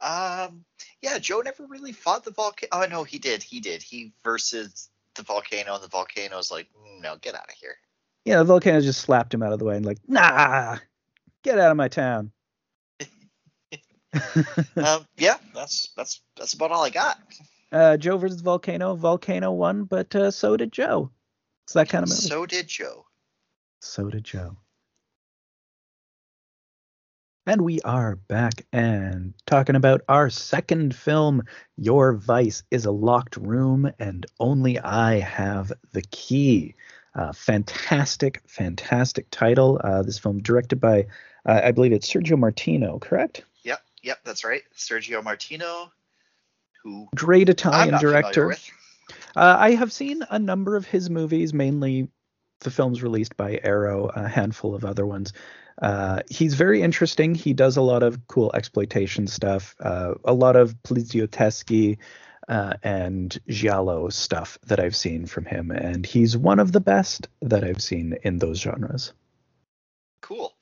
Um, 0.03 0.67
yeah, 1.01 1.19
Joe 1.19 1.41
never 1.41 1.65
really 1.67 1.93
fought 1.93 2.23
the 2.23 2.31
volcano. 2.31 2.69
Oh 2.73 2.87
no, 2.91 3.05
he 3.05 3.19
did. 3.19 3.43
He 3.43 3.59
did. 3.61 3.83
He 3.83 4.13
versus 4.23 4.91
the 5.15 5.23
volcano, 5.23 5.77
and 5.77 5.83
the 5.83 5.89
volcano's 5.89 6.51
like, 6.51 6.69
"Mm, 6.79 7.01
no, 7.01 7.17
get 7.23 7.35
out 7.35 7.49
of 7.49 7.55
here. 7.59 7.77
Yeah, 8.27 8.37
the 8.37 8.45
volcano 8.45 8.83
just 8.83 9.01
slapped 9.01 9.33
him 9.33 9.43
out 9.43 9.55
of 9.55 9.59
the 9.59 9.65
way 9.65 9.77
and 9.77 9.87
like, 9.87 9.99
nah, 10.07 10.77
get 11.43 11.59
out 11.59 11.71
of 11.71 11.79
my 11.79 11.89
town. 11.89 12.33
um, 14.77 15.07
yeah, 15.17 15.39
that's 15.55 15.91
that's 15.97 16.21
that's 16.37 16.53
about 16.53 16.71
all 16.71 16.85
I 16.85 16.91
got. 16.91 17.19
uh, 17.73 17.97
Joe 17.97 18.19
versus 18.19 18.43
Volcano. 18.43 18.95
Volcano 18.95 19.53
won, 19.53 19.85
but 19.85 20.15
uh, 20.15 20.31
so 20.31 20.59
did 20.59 20.71
Joe. 20.71 21.11
It's 21.65 21.73
that 21.73 21.89
kind 21.89 22.03
of 22.03 22.11
movie. 22.11 22.21
So 22.21 22.45
did 22.45 22.69
Joe. 22.69 23.07
So 23.85 24.09
did 24.09 24.23
Joe. 24.23 24.57
And 27.47 27.63
we 27.63 27.81
are 27.81 28.15
back 28.15 28.65
and 28.73 29.35
talking 29.45 29.75
about 29.75 30.03
our 30.09 30.31
second 30.31 30.95
film, 30.95 31.43
Your 31.77 32.15
Vice 32.15 32.63
is 32.71 32.87
a 32.87 32.93
Locked 32.93 33.37
Room 33.37 33.91
and 33.99 34.25
Only 34.39 34.79
I 34.79 35.19
Have 35.19 35.73
the 35.91 36.03
Key. 36.03 36.77
Uh, 37.17 37.33
fantastic, 37.33 38.41
fantastic 38.47 39.27
title. 39.33 39.81
Uh, 39.83 40.05
this 40.05 40.19
film 40.21 40.41
directed 40.41 40.77
by, 40.77 41.07
uh, 41.45 41.61
I 41.65 41.73
believe 41.73 41.93
it's 41.93 42.11
Sergio 42.11 42.39
Martino, 42.39 43.01
correct? 43.01 43.45
Yep, 43.65 43.83
yep, 44.05 44.21
that's 44.25 44.45
right. 44.45 44.63
Sergio 44.77 45.25
Martino, 45.25 45.91
who 46.85 47.09
Great 47.17 47.49
Italian 47.49 47.99
director. 48.01 48.53
Uh, 49.35 49.57
I 49.59 49.73
have 49.73 49.93
seen 49.93 50.23
a 50.31 50.39
number 50.39 50.77
of 50.77 50.87
his 50.87 51.11
movies, 51.11 51.53
mainly 51.53 52.09
the 52.63 52.71
films 52.71 53.03
released 53.03 53.37
by 53.37 53.61
Arrow, 53.63 54.07
a 54.07 54.29
handful 54.29 54.75
of 54.75 54.85
other 54.85 55.07
ones. 55.07 55.33
Uh, 55.81 56.21
he's 56.31 56.55
very 56.55 56.83
interesting. 56.83 57.35
He 57.35 57.53
does 57.53 57.77
a 57.77 57.83
lot 57.83 58.03
of 58.03 58.27
cool 58.29 58.53
exploitation 58.55 59.27
stuff, 59.27 59.75
uh, 59.81 60.15
a 60.25 60.33
lot 60.33 60.57
of 60.57 60.75
Poliziotteschi 60.83 61.99
uh, 62.49 62.75
and 62.83 63.39
Giallo 63.49 64.09
stuff 64.09 64.59
that 64.67 64.81
I've 64.81 64.97
seen 64.97 65.27
from 65.27 65.45
him, 65.45 65.71
and 65.71 66.05
he's 66.05 66.37
one 66.37 66.59
of 66.59 66.73
the 66.73 66.81
best 66.81 67.29
that 67.41 67.65
I've 67.65 67.83
seen 67.83 68.17
in 68.23 68.39
those 68.39 68.61
genres. 68.61 69.13
Cool. 70.21 70.55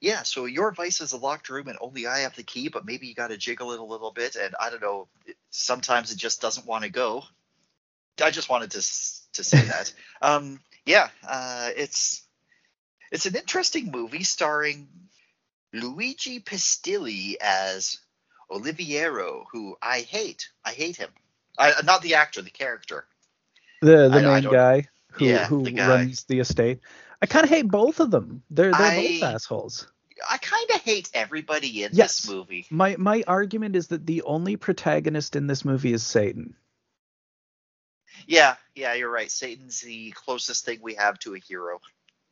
Yeah, 0.00 0.22
so 0.22 0.44
your 0.44 0.72
vice 0.72 1.00
is 1.00 1.12
a 1.12 1.16
locked 1.16 1.48
room 1.48 1.68
and 1.68 1.78
only 1.80 2.06
I 2.06 2.20
have 2.20 2.36
the 2.36 2.42
key, 2.42 2.68
but 2.68 2.84
maybe 2.84 3.06
you 3.06 3.14
got 3.14 3.28
to 3.28 3.36
jiggle 3.36 3.72
it 3.72 3.80
a 3.80 3.84
little 3.84 4.12
bit, 4.12 4.36
and 4.36 4.54
I 4.60 4.70
don't 4.70 4.82
know. 4.82 5.08
Sometimes 5.50 6.12
it 6.12 6.18
just 6.18 6.40
doesn't 6.40 6.66
want 6.66 6.84
to 6.84 6.90
go. 6.90 7.24
I 8.22 8.30
just 8.30 8.48
wanted 8.48 8.70
to 8.72 8.78
to 8.78 9.44
say 9.44 9.62
that. 9.62 9.92
Um, 10.22 10.60
yeah, 10.86 11.08
uh, 11.28 11.70
it's 11.76 12.22
it's 13.12 13.26
an 13.26 13.34
interesting 13.36 13.90
movie 13.90 14.24
starring 14.24 14.88
Luigi 15.72 16.40
Pistilli 16.40 17.34
as 17.40 17.98
Oliviero, 18.50 19.44
who 19.52 19.76
I 19.82 20.00
hate. 20.00 20.48
I 20.64 20.72
hate 20.72 20.96
him. 20.96 21.10
I, 21.58 21.72
not 21.84 22.02
the 22.02 22.14
actor, 22.14 22.42
the 22.42 22.50
character. 22.50 23.06
The 23.82 24.08
the 24.08 24.16
I- 24.16 24.18
I 24.18 24.34
main 24.34 24.42
don't- 24.44 24.52
guy 24.52 24.88
who 25.12 25.24
Yeah, 25.26 25.46
who 25.46 25.62
the 25.64 25.72
guy. 25.72 25.88
runs 25.88 26.24
the 26.24 26.40
estate. 26.40 26.80
I 27.20 27.26
kind 27.26 27.44
of 27.44 27.50
hate 27.50 27.66
both 27.68 28.00
of 28.00 28.10
them. 28.10 28.42
They're 28.50 28.72
they're 28.72 29.02
both 29.20 29.22
assholes. 29.22 29.86
I 30.30 30.38
kind 30.38 30.70
of 30.70 30.80
hate 30.82 31.10
everybody 31.14 31.82
in 31.84 31.90
Yes. 31.92 32.20
this 32.22 32.30
movie. 32.30 32.66
My 32.70 32.96
my 32.96 33.22
argument 33.26 33.76
is 33.76 33.88
that 33.88 34.06
the 34.06 34.22
only 34.22 34.56
protagonist 34.56 35.36
in 35.36 35.46
this 35.46 35.64
movie 35.64 35.92
is 35.92 36.02
Satan. 36.04 36.54
Yeah, 38.26 38.56
yeah, 38.74 38.94
you're 38.94 39.10
right. 39.10 39.30
Satan's 39.30 39.80
the 39.80 40.10
closest 40.10 40.64
thing 40.64 40.80
we 40.82 40.94
have 40.94 41.18
to 41.20 41.34
a 41.34 41.38
hero. 41.38 41.80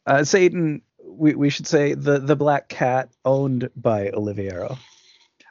Uh, 0.06 0.24
Satan, 0.24 0.82
we, 1.02 1.34
we 1.34 1.50
should 1.50 1.66
say 1.66 1.94
the 1.94 2.18
the 2.18 2.36
black 2.36 2.68
cat 2.68 3.10
owned 3.24 3.70
by 3.76 4.10
Oliviero. 4.10 4.76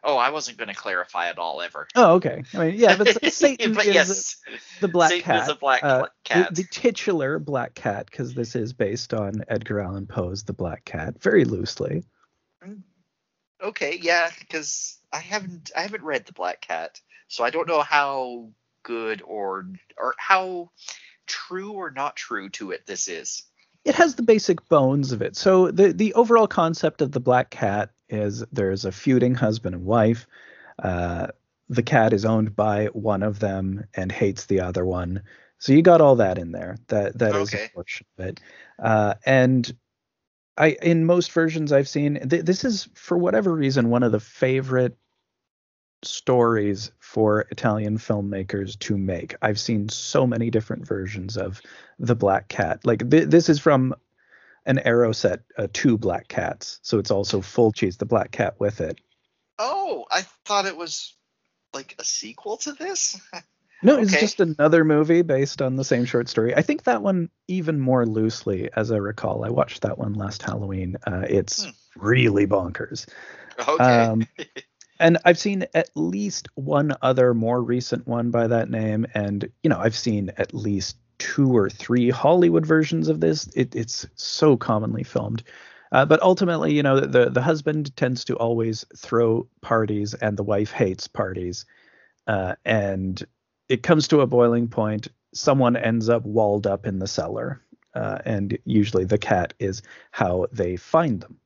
Oh, 0.05 0.17
I 0.17 0.31
wasn't 0.31 0.57
going 0.57 0.67
to 0.67 0.75
clarify 0.75 1.29
at 1.29 1.39
all 1.39 1.61
ever. 1.61 1.87
Oh, 1.95 2.15
okay. 2.15 2.43
I 2.53 2.57
mean, 2.57 2.75
yeah, 2.75 2.97
but 2.97 3.23
Satan 3.33 3.73
but 3.73 3.85
is 3.85 3.93
yes, 3.93 4.37
the 4.81 4.89
black 4.89 5.11
Satan 5.11 5.23
cat. 5.23 5.43
is 5.43 5.49
a 5.49 5.55
black 5.55 5.81
uh, 5.81 6.07
cat. 6.25 6.53
The, 6.53 6.63
the 6.63 6.67
titular 6.69 7.39
black 7.39 7.73
cat, 7.73 8.07
because 8.11 8.33
this 8.33 8.55
is 8.55 8.73
based 8.73 9.13
on 9.13 9.45
Edgar 9.47 9.79
Allan 9.79 10.05
Poe's 10.05 10.43
The 10.43 10.51
Black 10.51 10.83
Cat, 10.83 11.21
very 11.21 11.45
loosely. 11.45 12.03
okay, 13.63 13.97
yeah, 14.01 14.29
because 14.39 14.97
I 15.13 15.19
haven't 15.19 15.71
I 15.75 15.83
haven't 15.83 16.03
read 16.03 16.25
the 16.25 16.33
Black 16.33 16.59
Cat, 16.59 16.99
so 17.29 17.45
I 17.45 17.49
don't 17.49 17.67
know 17.67 17.81
how 17.81 18.49
good 18.84 19.21
or 19.23 19.67
or 19.97 20.15
how 20.17 20.71
true 21.27 21.71
or 21.73 21.91
not 21.91 22.15
true 22.15 22.49
to 22.49 22.71
it 22.71 22.86
this 22.86 23.07
is. 23.07 23.43
It 23.86 23.95
has 23.95 24.15
the 24.15 24.23
basic 24.23 24.67
bones 24.69 25.11
of 25.11 25.21
it. 25.21 25.36
So 25.36 25.71
the 25.71 25.91
the 25.93 26.13
overall 26.13 26.47
concept 26.47 27.01
of 27.01 27.11
the 27.11 27.19
black 27.19 27.49
cat 27.49 27.91
is 28.09 28.43
there's 28.51 28.86
a 28.86 28.91
feuding 28.91 29.36
husband 29.36 29.75
and 29.75 29.86
wife. 29.86 30.27
Uh, 30.81 31.27
the 31.69 31.84
cat 31.84 32.13
is 32.13 32.25
owned 32.25 32.55
by 32.55 32.88
one 32.88 33.23
of 33.23 33.39
them 33.39 33.86
and 33.95 34.11
hates 34.11 34.45
the 34.45 34.61
other 34.61 34.86
one. 34.86 35.23
So 35.59 35.73
you 35.73 35.81
got 35.81 36.01
all 36.01 36.17
that 36.17 36.38
in 36.38 36.51
there. 36.51 36.77
That 36.88 37.17
that 37.19 37.36
is 37.36 37.53
Okay. 37.53 37.65
a 37.65 37.75
portion 37.75 38.05
of 38.17 38.25
it. 38.25 38.39
Uh, 38.81 39.15
and 39.25 39.71
I 40.57 40.77
in 40.81 41.05
most 41.05 41.31
versions 41.31 41.71
I've 41.71 41.88
seen, 41.89 42.27
th- 42.29 42.45
this 42.45 42.63
is 42.63 42.89
for 42.95 43.17
whatever 43.17 43.53
reason 43.53 43.89
one 43.89 44.03
of 44.03 44.11
the 44.11 44.19
favorite 44.19 44.97
stories 46.05 46.91
for 46.99 47.41
Italian 47.51 47.97
filmmakers 47.97 48.77
to 48.79 48.97
make. 48.97 49.35
I've 49.41 49.59
seen 49.59 49.89
so 49.89 50.25
many 50.27 50.49
different 50.49 50.87
versions 50.87 51.37
of 51.37 51.61
the 51.99 52.15
Black 52.15 52.47
Cat. 52.49 52.85
Like 52.85 53.09
th- 53.09 53.29
this 53.29 53.49
is 53.49 53.59
from 53.59 53.93
an 54.65 54.79
Arrow 54.79 55.11
set, 55.11 55.41
uh, 55.57 55.67
two 55.73 55.97
Black 55.97 56.27
Cats, 56.27 56.79
so 56.83 56.97
it's 56.99 57.11
also 57.11 57.41
Fulci's 57.41 57.97
the 57.97 58.05
Black 58.05 58.31
Cat 58.31 58.55
with 58.59 58.81
it. 58.81 58.99
Oh, 59.59 60.05
I 60.11 60.21
thought 60.45 60.65
it 60.65 60.77
was 60.77 61.13
like 61.73 61.95
a 61.99 62.03
sequel 62.03 62.57
to 62.57 62.73
this. 62.73 63.19
No, 63.85 63.97
it's 63.97 64.13
just 64.17 64.39
another 64.39 64.85
movie 64.85 65.23
based 65.23 65.61
on 65.61 65.75
the 65.75 65.83
same 65.83 66.05
short 66.05 66.29
story. 66.29 66.55
I 66.55 66.61
think 66.61 66.83
that 66.83 67.01
one 67.03 67.29
even 67.49 67.81
more 67.81 68.05
loosely, 68.05 68.69
as 68.77 68.93
I 68.93 68.95
recall. 68.95 69.43
I 69.43 69.49
watched 69.49 69.81
that 69.81 69.97
one 69.97 70.13
last 70.13 70.41
Halloween. 70.41 70.95
Uh, 71.05 71.25
it's 71.27 71.65
Hmm. 71.65 71.71
really 71.97 72.47
bonkers. 72.47 73.05
okay. 73.67 73.83
Um, 73.83 74.25
and 75.03 75.17
I've 75.25 75.37
seen 75.37 75.65
at 75.73 75.89
least 75.95 76.47
one 76.55 76.95
other 77.01 77.33
more 77.33 77.61
recent 77.61 78.07
one 78.07 78.31
by 78.31 78.47
that 78.47 78.69
name, 78.69 79.05
and 79.13 79.51
you 79.61 79.69
know 79.69 79.77
I've 79.77 79.97
seen 79.97 80.31
at 80.37 80.53
least 80.53 80.95
two 81.19 81.55
or 81.55 81.69
three 81.69 82.09
Hollywood 82.09 82.65
versions 82.65 83.09
of 83.09 83.19
this. 83.19 83.47
It, 83.53 83.75
it's 83.75 84.07
so 84.15 84.55
commonly 84.55 85.03
filmed, 85.03 85.43
uh, 85.91 86.05
but 86.05 86.21
ultimately, 86.23 86.73
you 86.73 86.81
know, 86.81 87.01
the 87.01 87.29
the 87.29 87.41
husband 87.41 87.95
tends 87.97 88.23
to 88.25 88.37
always 88.37 88.85
throw 88.95 89.45
parties, 89.59 90.13
and 90.13 90.37
the 90.37 90.43
wife 90.43 90.71
hates 90.71 91.05
parties, 91.05 91.65
uh, 92.27 92.55
and 92.63 93.21
it 93.67 93.83
comes 93.83 94.07
to 94.07 94.21
a 94.21 94.27
boiling 94.27 94.69
point. 94.69 95.09
Someone 95.33 95.75
ends 95.75 96.07
up 96.07 96.23
walled 96.23 96.65
up 96.65 96.87
in 96.87 96.99
the 96.99 97.07
cellar, 97.07 97.61
uh, 97.93 98.19
and 98.23 98.57
usually 98.63 99.03
the 99.03 99.17
cat 99.17 99.53
is 99.59 99.81
how 100.11 100.47
they 100.53 100.77
find 100.77 101.19
them. 101.19 101.37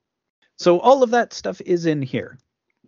So 0.58 0.80
all 0.80 1.02
of 1.02 1.10
that 1.10 1.34
stuff 1.34 1.60
is 1.62 1.88
in 1.88 2.04
here, 2.04 2.38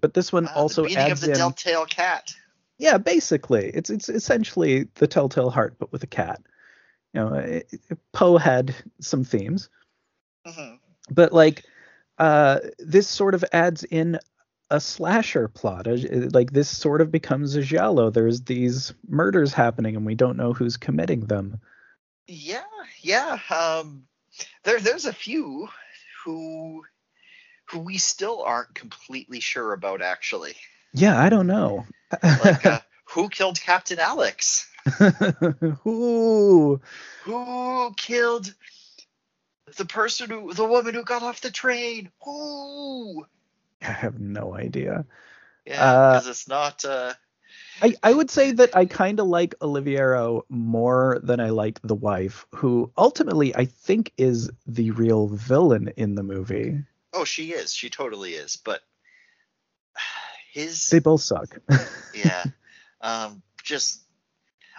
but 0.01 0.13
this 0.13 0.31
one 0.31 0.47
Ah, 0.47 0.53
also 0.55 0.83
the 0.83 0.89
beating 0.89 1.11
of 1.11 1.21
the 1.21 1.31
in. 1.31 1.35
Telltale 1.37 1.85
Cat. 1.85 2.33
yeah, 2.77 2.97
basically, 2.97 3.65
it's 3.73 3.89
it's 3.89 4.09
essentially 4.09 4.87
the 4.95 5.07
Telltale 5.07 5.49
Heart, 5.49 5.75
but 5.79 5.91
with 5.91 6.03
a 6.03 6.07
cat. 6.07 6.41
You 7.13 7.21
know, 7.21 7.61
Poe 8.13 8.37
had 8.37 8.75
some 9.01 9.23
themes, 9.23 9.69
hmm 10.45 10.75
but 11.11 11.33
like 11.33 11.63
uh, 12.19 12.59
this 12.77 13.07
sort 13.07 13.33
of 13.33 13.43
adds 13.51 13.83
in 13.83 14.19
a 14.69 14.79
slasher 14.79 15.47
plot. 15.47 15.87
Uh, 15.87 15.97
Like 16.31 16.51
this 16.51 16.69
sort 16.69 17.01
of 17.01 17.11
becomes 17.11 17.55
a 17.55 17.63
giallo. 17.63 18.11
There's 18.11 18.41
these 18.41 18.93
murders 19.07 19.53
happening, 19.53 19.95
and 19.95 20.05
we 20.05 20.13
don't 20.15 20.37
know 20.37 20.53
who's 20.53 20.77
committing 20.77 21.21
them. 21.21 21.59
Yeah, 22.27 22.61
yeah. 23.01 23.39
Um, 23.49 24.03
there, 24.63 24.79
there's 24.79 25.05
a 25.05 25.13
few 25.13 25.67
who, 26.23 26.83
who 27.71 27.79
we 27.79 27.97
still 27.97 28.41
aren't 28.43 28.73
completely 28.73 29.39
sure 29.39 29.73
about. 29.73 30.01
Actually, 30.01 30.55
Yeah, 30.93 31.19
I 31.19 31.29
don't 31.29 31.47
know. 31.47 31.85
like 32.23 32.65
uh, 32.65 32.79
who 33.09 33.29
killed 33.29 33.59
Captain 33.59 33.99
Alex? 33.99 34.67
who? 35.83 36.81
Who 37.23 37.93
killed 37.95 38.53
the 39.77 39.85
person 39.85 40.29
who, 40.29 40.53
the 40.53 40.65
woman 40.65 40.93
who 40.95 41.03
got 41.03 41.21
off 41.23 41.41
the 41.41 41.51
train? 41.51 42.11
Who? 42.23 43.25
I 43.81 43.91
have 43.91 44.19
no 44.19 44.55
idea. 44.55 45.05
Yeah, 45.65 45.81
Uh, 45.81 46.11
because 46.11 46.27
it's 46.27 46.47
not. 46.47 46.83
Uh, 46.85 47.13
I, 47.81 47.95
I 48.03 48.13
would 48.13 48.29
say 48.29 48.51
that 48.51 48.75
I 48.75 48.85
kind 48.85 49.19
of 49.19 49.27
like 49.27 49.55
Oliviero 49.59 50.43
more 50.49 51.19
than 51.23 51.39
I 51.39 51.49
like 51.49 51.79
the 51.81 51.95
wife, 51.95 52.45
who 52.55 52.91
ultimately 52.97 53.55
I 53.55 53.65
think 53.65 54.11
is 54.17 54.49
the 54.67 54.91
real 54.91 55.27
villain 55.27 55.93
in 55.95 56.15
the 56.15 56.23
movie. 56.23 56.83
Oh, 57.13 57.23
she 57.25 57.51
is. 57.51 57.73
She 57.73 57.89
totally 57.89 58.31
is. 58.33 58.55
But 58.57 58.81
his 60.53 60.87
They 60.87 60.99
both 60.99 61.21
suck. 61.21 61.57
yeah, 62.13 62.43
um, 63.01 63.41
just 63.63 64.01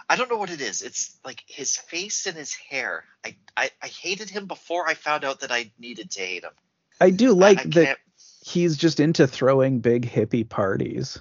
I 0.09 0.15
don't 0.17 0.29
know 0.29 0.37
what 0.37 0.49
it 0.49 0.61
is. 0.61 0.81
It's 0.81 1.17
like 1.23 1.43
his 1.47 1.77
face 1.77 2.25
and 2.25 2.35
his 2.35 2.53
hair. 2.53 3.05
I 3.25 3.35
I, 3.55 3.69
I 3.81 3.87
hated 3.87 4.29
him 4.29 4.45
before 4.47 4.87
I 4.87 4.93
found 4.93 5.23
out 5.23 5.41
that 5.41 5.51
I 5.51 5.71
needed 5.79 6.11
to 6.11 6.19
hate 6.21 6.43
him. 6.43 6.51
I 6.99 7.09
do 7.09 7.29
I- 7.29 7.33
like 7.33 7.59
I 7.59 7.63
that 7.63 7.85
can't- 7.85 7.99
he's 8.43 8.77
just 8.77 8.99
into 8.99 9.27
throwing 9.27 9.79
big 9.79 10.09
hippie 10.09 10.47
parties. 10.47 11.19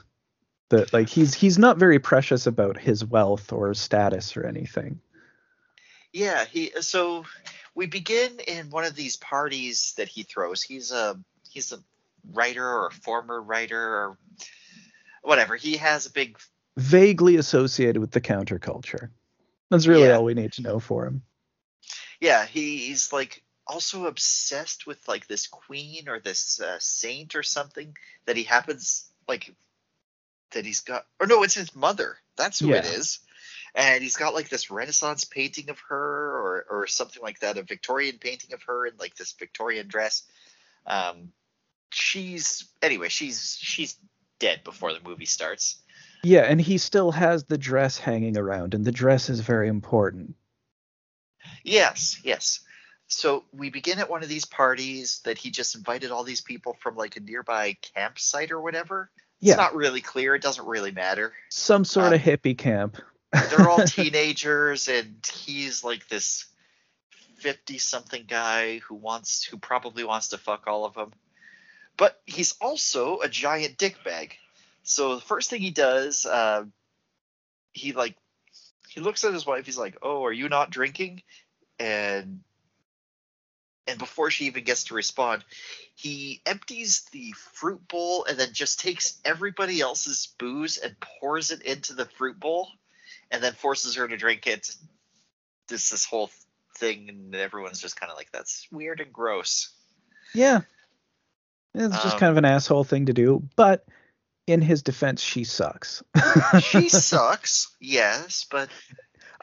That 0.70 0.92
like 0.92 1.08
he's 1.08 1.34
he's 1.34 1.58
not 1.58 1.78
very 1.78 1.98
precious 1.98 2.46
about 2.46 2.78
his 2.78 3.04
wealth 3.04 3.52
or 3.52 3.74
status 3.74 4.36
or 4.36 4.46
anything. 4.46 5.00
Yeah, 6.12 6.44
he 6.44 6.70
so 6.80 7.24
we 7.74 7.86
begin 7.86 8.40
in 8.46 8.70
one 8.70 8.84
of 8.84 8.94
these 8.94 9.16
parties 9.16 9.94
that 9.96 10.08
he 10.08 10.22
throws. 10.22 10.62
He's 10.62 10.92
a 10.92 11.18
he's 11.50 11.72
a 11.72 11.78
writer 12.32 12.66
or 12.66 12.86
a 12.88 12.92
former 12.92 13.40
writer 13.40 13.80
or 13.80 14.18
whatever. 15.22 15.56
He 15.56 15.76
has 15.78 16.06
a 16.06 16.12
big 16.12 16.38
Vaguely 16.76 17.36
associated 17.36 17.98
with 18.00 18.10
the 18.12 18.20
counterculture. 18.20 19.10
That's 19.70 19.86
really 19.86 20.08
Yeah. 20.08 20.16
all 20.16 20.24
we 20.24 20.34
need 20.34 20.52
to 20.54 20.62
know 20.62 20.78
for 20.80 21.06
him. 21.06 21.22
yeah, 22.20 22.46
he, 22.46 22.78
he's 22.78 23.12
like 23.12 23.42
also 23.66 24.06
obsessed 24.06 24.86
with 24.86 25.06
like 25.08 25.26
this 25.26 25.46
queen 25.46 26.08
or 26.08 26.20
this 26.20 26.60
uh, 26.60 26.76
saint 26.78 27.34
or 27.34 27.42
something 27.42 27.96
that 28.26 28.36
he 28.36 28.44
happens 28.44 29.10
like 29.28 29.54
that 30.52 30.64
he's 30.64 30.80
got 30.80 31.06
or 31.20 31.26
no, 31.26 31.42
it's 31.42 31.54
his 31.54 31.74
mother. 31.74 32.16
That's 32.36 32.60
who 32.60 32.72
it 32.72 32.84
Yeah. 32.84 32.90
is. 32.92 33.20
And 33.74 34.02
he's 34.02 34.16
got 34.16 34.34
like 34.34 34.48
this 34.48 34.70
Renaissance 34.70 35.24
painting 35.24 35.70
of 35.70 35.78
her 35.88 35.96
or 35.96 36.66
or 36.70 36.86
something 36.86 37.22
like 37.22 37.40
that, 37.40 37.58
a 37.58 37.62
Victorian 37.62 38.18
painting 38.18 38.52
of 38.52 38.62
her 38.64 38.86
in 38.86 38.94
like 38.98 39.14
this 39.16 39.32
Victorian 39.32 39.88
dress. 39.88 40.24
Um 40.86 41.32
she's 41.90 42.68
anyway, 42.82 43.08
she's 43.08 43.56
she's 43.60 43.96
dead 44.38 44.64
before 44.64 44.92
the 44.92 45.00
movie 45.06 45.26
starts. 45.26 45.76
Yeah, 46.22 46.42
and 46.42 46.60
he 46.60 46.78
still 46.78 47.12
has 47.12 47.44
the 47.44 47.56
dress 47.58 47.96
hanging 47.98 48.36
around, 48.36 48.74
and 48.74 48.84
the 48.84 48.92
dress 48.92 49.30
is 49.30 49.40
very 49.40 49.68
important. 49.68 50.34
Yes, 51.64 52.20
yes. 52.24 52.60
So 53.06 53.44
we 53.52 53.70
begin 53.70 53.98
at 53.98 54.08
one 54.10 54.22
of 54.22 54.28
these 54.28 54.44
parties 54.44 55.20
that 55.24 55.38
he 55.38 55.50
just 55.50 55.74
invited 55.74 56.10
all 56.10 56.22
these 56.22 56.40
people 56.40 56.76
from 56.80 56.96
like 56.96 57.16
a 57.16 57.20
nearby 57.20 57.76
campsite 57.94 58.52
or 58.52 58.60
whatever. 58.60 59.10
Yeah. 59.40 59.54
It's 59.54 59.58
not 59.58 59.74
really 59.74 60.00
clear. 60.00 60.34
It 60.34 60.42
doesn't 60.42 60.66
really 60.66 60.92
matter. 60.92 61.32
Some 61.48 61.84
sort 61.84 62.08
Um, 62.08 62.12
of 62.14 62.20
hippie 62.20 62.56
camp. 62.56 62.98
They're 63.33 63.68
all 63.68 63.85
teenagers, 63.87 64.89
and 64.89 65.24
he's 65.45 65.85
like 65.85 66.09
this 66.09 66.47
fifty-something 67.37 68.24
guy 68.28 68.78
who 68.78 68.95
wants, 68.95 69.45
who 69.45 69.57
probably 69.57 70.05
wants 70.05 70.28
to 70.28 70.39
fuck 70.39 70.66
all 70.66 70.85
of 70.85 70.95
them. 70.95 71.12
But 71.97 72.20
he's 72.26 72.55
also 72.61 73.20
a 73.20 73.28
giant 73.28 73.76
dickbag. 73.76 74.33
So 74.83 75.14
the 75.14 75.20
first 75.20 75.51
thing 75.51 75.61
he 75.61 75.70
does, 75.70 76.26
uh, 76.26 76.64
he 77.72 77.93
like, 77.93 78.16
he 78.89 79.01
looks 79.01 79.24
at 79.24 79.35
his 79.35 79.47
wife. 79.47 79.66
He's 79.66 79.78
like, 79.78 79.99
"Oh, 80.03 80.24
are 80.24 80.33
you 80.33 80.49
not 80.49 80.70
drinking?" 80.70 81.22
And 81.78 82.41
and 83.87 83.99
before 83.99 84.31
she 84.31 84.47
even 84.47 84.64
gets 84.64 84.85
to 84.85 84.95
respond, 84.95 85.45
he 85.95 86.41
empties 86.47 87.07
the 87.12 87.33
fruit 87.33 87.87
bowl 87.89 88.24
and 88.24 88.39
then 88.39 88.53
just 88.53 88.81
takes 88.81 89.18
everybody 89.24 89.81
else's 89.81 90.28
booze 90.39 90.78
and 90.78 90.95
pours 91.01 91.51
it 91.51 91.62
into 91.62 91.95
the 91.95 92.05
fruit 92.05 92.39
bowl 92.39 92.68
and 93.31 93.43
then 93.43 93.53
forces 93.53 93.95
her 93.97 94.07
to 94.09 94.16
drink 94.16 94.47
it. 94.47 94.70
This 95.68 95.91
this 95.91 96.05
whole 96.05 96.31
thing, 96.78 97.09
and 97.09 97.35
everyone's 97.35 97.81
just 97.81 97.99
kind 97.99 98.11
of 98.11 98.16
like, 98.18 98.31
"That's 98.33 98.66
weird 98.72 99.01
and 99.01 99.12
gross." 99.12 99.70
Yeah. 100.35 100.61
It's 101.74 101.95
just 102.03 102.14
Um, 102.14 102.18
kind 102.20 102.31
of 102.33 102.37
an 102.37 102.45
asshole 102.45 102.83
thing 102.85 103.07
to 103.07 103.12
do, 103.12 103.49
but 103.55 103.87
in 104.49 104.61
his 104.61 104.83
defense, 104.83 105.22
she 105.22 105.45
sucks. 105.45 106.03
She 106.62 106.89
sucks, 106.89 107.68
yes, 107.81 108.45
but 108.51 108.68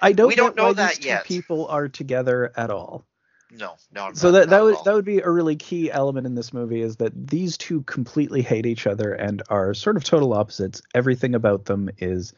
I 0.01 0.11
don't 0.11 0.27
We 0.27 0.35
don't 0.35 0.55
know 0.57 0.67
these 0.73 0.75
that 0.77 0.95
two 0.95 1.07
yet. 1.07 1.23
people 1.23 1.67
are 1.67 1.87
together 1.87 2.51
at 2.57 2.69
all. 2.69 3.05
no, 3.49 3.75
no. 3.93 4.11
So 4.13 4.31
not- 4.31 4.39
that 4.39 4.49
that 4.49 4.63
would 4.63 4.75
that 4.83 4.93
would 4.93 5.05
be 5.05 5.19
a 5.21 5.29
really 5.29 5.55
key 5.55 5.89
element 5.89 6.27
in 6.27 6.35
this 6.35 6.51
movie 6.51 6.81
is 6.81 6.97
that 6.97 7.13
these 7.29 7.55
two 7.57 7.83
completely 7.83 8.41
hate 8.41 8.65
each 8.65 8.85
other 8.87 9.13
and 9.13 9.41
are 9.49 9.73
sort 9.73 9.95
of 9.95 10.03
total 10.03 10.33
opposites. 10.33 10.81
Everything 10.93 11.33
about 11.33 11.63
them 11.63 11.89
is 11.97 12.33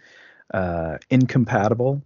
uh, 0.53 0.97
incompatible. 1.09 2.01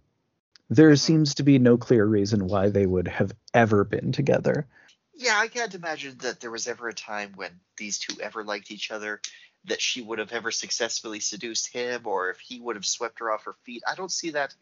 There 0.70 0.94
seems 0.96 1.34
to 1.36 1.42
be 1.42 1.58
no 1.58 1.76
clear 1.76 2.04
reason 2.04 2.46
why 2.46 2.70
they 2.70 2.86
would 2.86 3.08
have 3.08 3.32
ever 3.52 3.84
been 3.84 4.12
together. 4.12 4.66
Yeah, 5.14 5.38
I 5.38 5.48
can't 5.48 5.74
imagine 5.74 6.16
that 6.18 6.40
there 6.40 6.50
was 6.50 6.66
ever 6.66 6.88
a 6.88 6.94
time 6.94 7.32
when 7.36 7.60
these 7.76 7.98
two 7.98 8.20
ever 8.20 8.42
liked 8.42 8.70
each 8.70 8.90
other, 8.90 9.20
that 9.66 9.80
she 9.80 10.02
would 10.02 10.18
have 10.18 10.32
ever 10.32 10.50
successfully 10.50 11.20
seduced 11.20 11.72
him, 11.72 12.06
or 12.06 12.30
if 12.30 12.38
he 12.40 12.60
would 12.60 12.76
have 12.76 12.86
swept 12.86 13.20
her 13.20 13.30
off 13.30 13.44
her 13.44 13.54
feet. 13.64 13.82
I 13.86 13.94
don't 13.94 14.12
see 14.12 14.30
that 14.30 14.54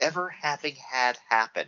ever 0.00 0.28
having 0.28 0.74
had 0.74 1.18
happen. 1.28 1.66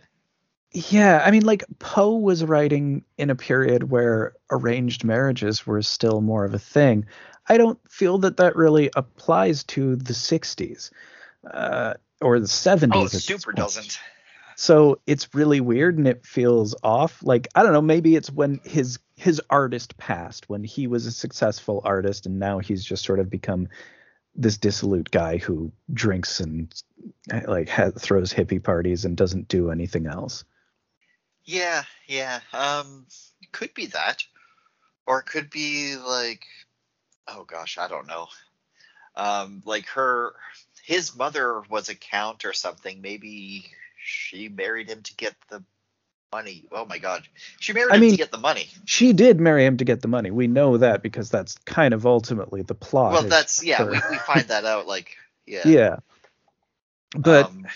Yeah, 0.73 1.23
I 1.25 1.31
mean, 1.31 1.45
like 1.45 1.63
Poe 1.79 2.17
was 2.17 2.43
writing 2.43 3.05
in 3.17 3.29
a 3.29 3.35
period 3.35 3.89
where 3.89 4.33
arranged 4.51 5.03
marriages 5.03 5.65
were 5.65 5.81
still 5.81 6.19
more 6.19 6.43
of 6.43 6.53
a 6.53 6.59
thing. 6.59 7.05
I 7.47 7.57
don't 7.57 7.79
feel 7.89 8.17
that 8.19 8.37
that 8.37 8.57
really 8.57 8.89
applies 8.95 9.63
to 9.65 9.95
the 9.95 10.13
'60s 10.13 10.91
uh, 11.51 11.93
or 12.21 12.39
the 12.39 12.47
'70s. 12.47 12.91
Oh, 12.93 13.05
it 13.05 13.09
super 13.09 13.51
doesn't. 13.51 13.99
So 14.55 14.99
it's 15.05 15.35
really 15.35 15.61
weird 15.61 15.99
and 15.99 16.07
it 16.07 16.25
feels 16.25 16.75
off. 16.81 17.21
Like 17.21 17.47
I 17.53 17.61
don't 17.61 17.73
know, 17.73 17.81
maybe 17.81 18.15
it's 18.15 18.31
when 18.31 18.59
his 18.63 18.97
his 19.15 19.39
artist 19.49 19.97
passed, 19.97 20.49
when 20.49 20.63
he 20.63 20.87
was 20.87 21.05
a 21.05 21.11
successful 21.11 21.81
artist, 21.83 22.25
and 22.25 22.39
now 22.39 22.59
he's 22.59 22.83
just 22.83 23.05
sort 23.05 23.19
of 23.19 23.29
become 23.29 23.67
this 24.35 24.57
dissolute 24.57 25.11
guy 25.11 25.37
who 25.37 25.71
drinks 25.93 26.39
and 26.39 26.73
like 27.47 27.69
ha- 27.69 27.91
throws 27.91 28.33
hippie 28.33 28.63
parties 28.63 29.05
and 29.05 29.15
doesn't 29.15 29.47
do 29.47 29.71
anything 29.71 30.07
else. 30.07 30.43
Yeah, 31.43 31.83
yeah. 32.07 32.39
Um, 32.51 33.05
could 33.51 33.73
be 33.73 33.87
that, 33.87 34.23
or 35.05 35.19
it 35.19 35.25
could 35.27 35.49
be 35.49 35.95
like, 35.97 36.45
oh 37.27 37.43
gosh, 37.43 37.77
I 37.77 37.87
don't 37.87 38.07
know. 38.07 38.27
Um, 39.15 39.63
like 39.65 39.87
her, 39.89 40.33
his 40.87 41.13
mother 41.17 41.61
was 41.69 41.89
a 41.89 41.95
count 41.95 42.45
or 42.45 42.53
something. 42.53 43.01
Maybe 43.01 43.65
she 44.01 44.47
married 44.47 44.89
him 44.89 45.01
to 45.01 45.13
get 45.17 45.35
the 45.49 45.61
money. 46.31 46.63
Oh 46.71 46.85
my 46.85 46.97
god, 46.97 47.27
she 47.59 47.73
married 47.73 47.91
I 47.91 47.95
him 47.95 48.01
mean- 48.01 48.11
to 48.11 48.17
get 48.17 48.31
the 48.31 48.37
money. 48.37 48.69
She 48.85 49.11
did 49.11 49.41
marry 49.41 49.65
him 49.65 49.75
to 49.77 49.83
get 49.83 50.01
the 50.01 50.07
money. 50.07 50.31
We 50.31 50.47
know 50.47 50.77
that 50.77 51.03
because 51.03 51.29
that's 51.29 51.55
kind 51.65 51.93
of 51.93 52.05
ultimately 52.05 52.61
the 52.61 52.73
plot. 52.73 53.11
Well, 53.11 53.23
that's 53.23 53.61
yeah. 53.65 53.83
We, 53.83 53.99
we 54.09 54.17
find 54.19 54.47
that 54.47 54.63
out. 54.63 54.87
Like 54.87 55.17
yeah. 55.45 55.61
yeah. 55.67 55.95
But 57.17 57.47
um, 57.47 57.67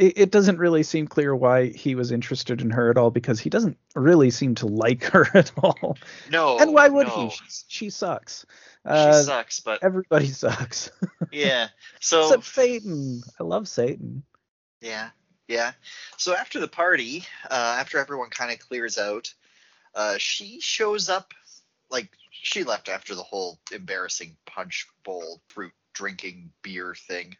it, 0.00 0.12
it 0.16 0.30
doesn't 0.30 0.58
really 0.58 0.82
seem 0.82 1.06
clear 1.06 1.36
why 1.36 1.66
he 1.68 1.94
was 1.94 2.10
interested 2.10 2.60
in 2.60 2.70
her 2.70 2.90
at 2.90 2.96
all 2.96 3.10
because 3.10 3.38
he 3.38 3.50
doesn't 3.50 3.76
really 3.94 4.30
seem 4.30 4.54
to 4.56 4.66
like 4.66 5.04
her 5.12 5.26
at 5.34 5.52
all. 5.62 5.96
no. 6.30 6.58
and 6.58 6.72
why 6.72 6.88
would 6.88 7.06
no. 7.06 7.28
he? 7.28 7.30
She, 7.30 7.64
she 7.68 7.90
sucks. 7.90 8.46
She 8.86 8.90
Uh, 8.90 9.22
sucks, 9.22 9.60
but 9.60 9.82
everybody 9.82 10.26
sucks. 10.44 10.90
yeah. 11.30 11.68
So 12.00 12.22
Except 12.24 12.44
Satan. 12.44 13.22
I 13.38 13.44
love 13.44 13.68
Satan. 13.68 14.22
Yeah, 14.80 15.10
yeah. 15.48 15.72
So 16.16 16.34
after 16.34 16.58
the 16.60 16.68
party, 16.68 17.24
uh, 17.50 17.76
after 17.78 17.98
everyone 17.98 18.30
kind 18.30 18.50
of 18.50 18.58
clears 18.58 18.96
out, 18.96 19.32
uh, 19.94 20.14
she 20.18 20.60
shows 20.60 21.08
up. 21.10 21.34
Like 21.90 22.08
she 22.30 22.62
left 22.64 22.88
after 22.88 23.14
the 23.16 23.22
whole 23.24 23.58
embarrassing 23.72 24.36
punch 24.46 24.86
bowl 25.04 25.42
fruit 25.48 25.72
drinking 25.92 26.52
beer 26.62 26.94
thing. 26.94 27.36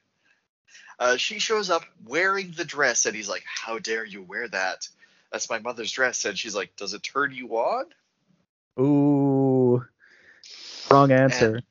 Uh, 1.00 1.16
she 1.16 1.38
shows 1.38 1.70
up 1.70 1.82
wearing 2.06 2.52
the 2.54 2.64
dress, 2.64 3.06
and 3.06 3.16
he's 3.16 3.28
like, 3.28 3.42
"How 3.46 3.78
dare 3.78 4.04
you 4.04 4.22
wear 4.22 4.46
that? 4.48 4.86
That's 5.32 5.48
my 5.48 5.58
mother's 5.58 5.90
dress." 5.90 6.26
And 6.26 6.38
she's 6.38 6.54
like, 6.54 6.76
"Does 6.76 6.92
it 6.92 7.02
turn 7.02 7.32
you 7.32 7.56
on?" 7.56 7.86
Ooh. 8.78 9.82
Wrong 10.90 11.10
answer. 11.10 11.62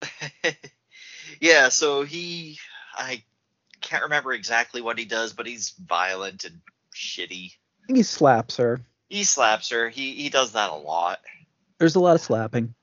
yeah. 1.40 1.68
So 1.68 2.02
he, 2.02 2.58
I 2.94 3.22
can't 3.82 4.04
remember 4.04 4.32
exactly 4.32 4.80
what 4.80 4.98
he 4.98 5.04
does, 5.04 5.34
but 5.34 5.46
he's 5.46 5.70
violent 5.70 6.44
and 6.44 6.60
shitty. 6.94 7.52
I 7.52 7.86
think 7.86 7.98
he 7.98 8.02
slaps 8.02 8.56
her. 8.56 8.80
He 9.10 9.24
slaps 9.24 9.68
her. 9.70 9.90
He 9.90 10.12
he 10.12 10.30
does 10.30 10.52
that 10.52 10.70
a 10.70 10.76
lot. 10.76 11.20
There's 11.78 11.96
a 11.96 12.00
lot 12.00 12.14
of 12.14 12.22
slapping. 12.22 12.74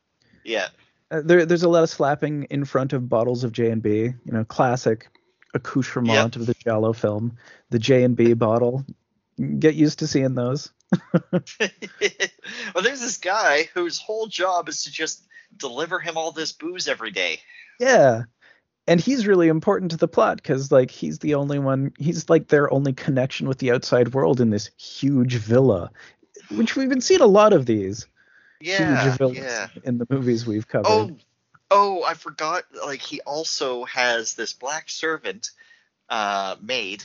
Yeah. 0.44 0.68
Uh, 1.10 1.22
there, 1.24 1.48
there's 1.48 1.64
a 1.64 1.70
lot 1.70 1.82
of 1.82 1.90
slapping 1.90 2.44
in 2.52 2.66
front 2.66 2.94
of 2.94 3.10
bottles 3.10 3.44
of 3.44 3.52
J 3.52 3.72
and 3.72 3.82
B. 3.82 4.02
You 4.02 4.32
know, 4.32 4.45
classic 4.45 5.07
accoutrement 5.54 6.36
of 6.36 6.46
the 6.46 6.54
giallo 6.54 6.94
film. 6.94 7.38
The 7.70 7.80
J 7.80 8.04
and 8.04 8.16
B 8.16 8.34
bottle. 8.48 8.86
Get 9.60 9.76
used 9.76 10.00
to 10.00 10.08
seeing 10.08 10.36
those. 10.36 10.72
well, 11.32 11.42
there's 12.84 13.00
this 13.00 13.18
guy 13.18 13.70
whose 13.74 14.00
whole 14.00 14.28
job 14.28 14.68
is 14.68 14.84
to 14.84 14.92
just 14.92 15.26
deliver 15.56 16.00
him 16.00 16.18
all 16.18 16.32
this 16.32 16.52
booze 16.52 16.88
every 16.88 17.12
day. 17.12 17.40
Yeah. 17.80 18.24
And 18.88 19.00
he's 19.00 19.28
really 19.28 19.48
important 19.48 19.92
to 19.92 19.98
the 19.98 20.08
plot 20.08 20.38
because, 20.38 20.72
like, 20.72 20.90
he's 20.90 21.20
the 21.20 21.36
only 21.36 21.60
one. 21.60 21.94
He's 22.00 22.30
like 22.30 22.48
their 22.48 22.74
only 22.74 22.92
connection 22.92 23.48
with 23.48 23.60
the 23.60 23.72
outside 23.72 24.14
world 24.14 24.42
in 24.42 24.50
this 24.50 24.72
huge 24.78 25.36
villa, 25.36 25.92
which 26.50 26.76
we've 26.76 26.90
been 26.90 27.00
seeing 27.00 27.22
a 27.22 27.28
lot 27.28 27.54
of 27.54 27.68
these. 27.68 28.08
Yeah, 28.60 29.04
huge 29.04 29.18
villains 29.18 29.38
yeah. 29.38 29.68
in 29.84 30.00
the 30.00 30.08
movies 30.10 30.48
we've 30.48 30.68
covered. 30.68 30.90
Oh, 30.90 31.16
oh, 31.72 32.04
I 32.04 32.14
forgot. 32.14 32.64
Like 32.86 33.02
he 33.02 33.22
also 33.22 33.86
has 33.86 34.34
this 34.36 34.54
black 34.54 34.90
servant, 34.90 35.52
uh, 36.10 36.56
maid, 36.62 37.04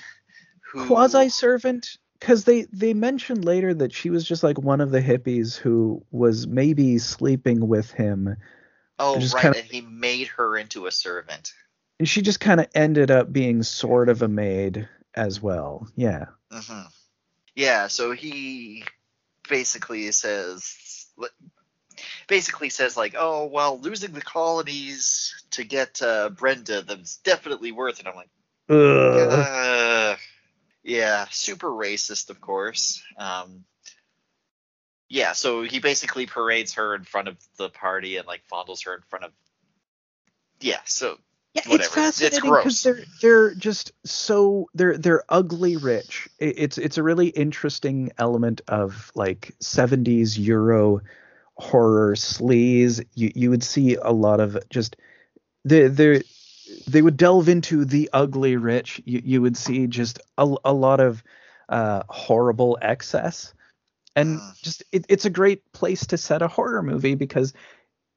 who 0.73 0.87
quasi 0.87 1.29
servant 1.29 1.97
because 2.19 2.45
they 2.45 2.63
they 2.73 2.95
mentioned 2.95 3.45
later 3.45 3.75
that 3.75 3.93
she 3.93 4.11
was 4.11 4.25
just 4.27 4.43
like 4.43 4.59
one 4.59 4.81
of 4.81 4.91
the 4.91 5.01
hippies 5.03 5.57
who 5.57 6.05
was 6.11 6.47
maybe 6.47 6.99
sleeping 6.99 7.67
with 7.69 7.91
him 7.91 8.37
Oh, 8.99 9.19
right, 9.35 9.43
kinda- 9.43 9.59
and 9.59 9.67
he 9.67 9.81
made 9.81 10.29
her 10.29 10.57
into 10.57 10.87
a 10.87 10.93
servant. 10.93 11.53
and 11.99 12.09
she 12.09 12.23
just 12.23 12.41
kind 12.41 12.61
of 12.61 12.69
ended 12.75 13.11
up 13.11 13.33
being 13.33 13.63
sort 13.63 14.09
of 14.09 14.23
a 14.23 14.29
maid 14.29 14.89
as 15.15 15.41
well 15.43 15.87
yeah 15.97 16.27
hmm 16.51 16.83
Yeah, 17.57 17.89
so 17.89 18.13
he 18.13 18.85
basically 19.49 20.11
says, 20.13 21.07
basically 22.29 22.71
says 22.71 22.97
like, 22.97 23.15
oh 23.19 23.47
well, 23.47 23.79
losing 23.79 24.13
the 24.13 24.23
colonies 24.23 25.45
to 25.53 25.65
get 25.65 26.03
uh, 26.03 26.31
Brenda, 26.31 26.83
that's 26.83 27.17
definitely 27.19 27.73
worth 27.73 28.01
it. 28.01 28.07
I'm 28.07 28.17
like, 28.17 28.31
Ugh. 28.69 29.31
uh, 29.31 30.17
yeah, 30.83 31.27
super 31.31 31.69
racist, 31.69 32.31
of 32.31 32.41
course. 32.41 33.03
Um, 33.19 33.65
yeah, 35.09 35.33
so 35.33 35.63
he 35.63 35.79
basically 35.79 36.27
parades 36.27 36.75
her 36.75 36.95
in 36.95 37.05
front 37.05 37.29
of 37.29 37.37
the 37.57 37.69
party 37.69 38.17
and 38.17 38.27
like 38.27 38.43
fondles 38.51 38.85
her 38.85 38.95
in 38.95 39.03
front 39.03 39.27
of. 39.27 39.33
Yeah, 40.61 40.81
so 40.85 41.19
Yeah, 41.55 41.63
it's 41.67 41.69
Whatever. 41.69 41.85
It's 41.85 42.19
fascinating 42.19 42.51
because 42.51 42.83
they're 42.83 43.05
they're 43.21 43.55
just 43.55 43.93
so 44.05 44.69
they're 44.75 44.99
they're 44.99 45.25
ugly 45.29 45.77
rich. 45.77 46.29
It's 46.39 46.79
it's 46.79 46.99
a 46.99 47.03
really 47.03 47.29
interesting 47.29 48.11
element 48.19 48.63
of 48.67 49.13
like 49.15 49.55
70s 49.61 50.37
Euro 50.39 51.03
horror 51.57 52.15
sleaze. 52.15 53.05
You 53.15 53.33
you 53.35 53.51
would 53.51 53.63
see 53.63 53.97
a 53.97 54.11
lot 54.11 54.41
of 54.41 54.59
just 54.71 54.97
they 55.65 55.89
they 55.89 56.23
they 56.87 57.03
would 57.03 57.17
delve 57.17 57.49
into 57.49 57.85
the 57.85 58.11
ugly 58.13 58.57
rich. 58.57 59.01
You 59.05 59.23
you 59.25 59.43
would 59.43 59.57
see 59.57 59.87
just 59.87 60.21
a, 60.39 60.55
a 60.65 60.73
lot 60.73 61.01
of 61.01 61.23
uh, 61.69 62.03
horrible 62.09 62.79
excess, 62.81 63.55
and 64.17 64.39
Mm. 64.39 64.63
just 64.63 64.83
it, 64.93 65.07
it's 65.09 65.25
a 65.25 65.31
great 65.31 65.73
place 65.73 66.07
to 66.07 66.19
set 66.19 66.43
a 66.43 66.49
horror 66.49 66.83
movie 66.83 67.15
because 67.15 67.53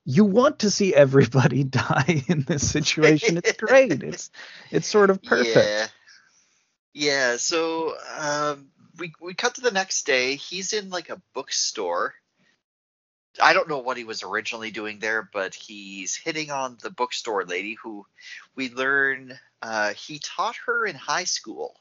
you 0.06 0.24
want 0.24 0.60
to 0.60 0.72
see 0.72 0.94
everybody 0.96 1.64
die 1.66 2.24
in 2.28 2.44
this 2.44 2.70
situation. 2.70 3.38
It's 3.38 3.54
great. 3.54 4.04
It's 4.04 4.32
it's 4.72 4.88
sort 4.88 5.10
of 5.10 5.22
perfect. 5.22 5.56
Yeah. 5.56 5.88
Yeah, 6.94 7.38
so 7.38 7.96
um, 8.18 8.70
we 8.98 9.14
we 9.22 9.36
cut 9.36 9.56
to 9.56 9.62
the 9.62 9.72
next 9.72 10.08
day. 10.08 10.36
He's 10.36 10.74
in 10.74 10.90
like 10.90 11.10
a 11.10 11.22
bookstore. 11.36 12.16
I 13.42 13.54
don't 13.54 13.70
know 13.70 13.80
what 13.80 13.98
he 13.98 14.04
was 14.04 14.24
originally 14.24 14.72
doing 14.72 15.00
there, 15.00 15.28
but 15.32 15.54
he's 15.54 16.16
hitting 16.16 16.52
on 16.52 16.78
the 16.82 16.90
bookstore 16.90 17.46
lady 17.46 17.76
who 17.82 18.06
we 18.56 18.70
learn 18.70 19.38
uh, 19.62 19.94
he 19.94 20.20
taught 20.20 20.56
her 20.66 20.86
in 20.86 20.96
high 20.96 21.24
school. 21.24 21.76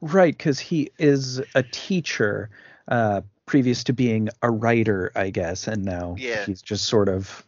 Right, 0.00 0.36
because 0.36 0.58
he 0.58 0.90
is 0.98 1.40
a 1.54 1.62
teacher, 1.62 2.50
uh, 2.88 3.20
previous 3.44 3.84
to 3.84 3.92
being 3.92 4.30
a 4.42 4.50
writer, 4.50 5.12
I 5.14 5.30
guess, 5.30 5.66
and 5.68 5.84
now 5.84 6.16
Yeah. 6.18 6.46
he's 6.46 6.62
just 6.62 6.86
sort 6.86 7.08
of 7.08 7.44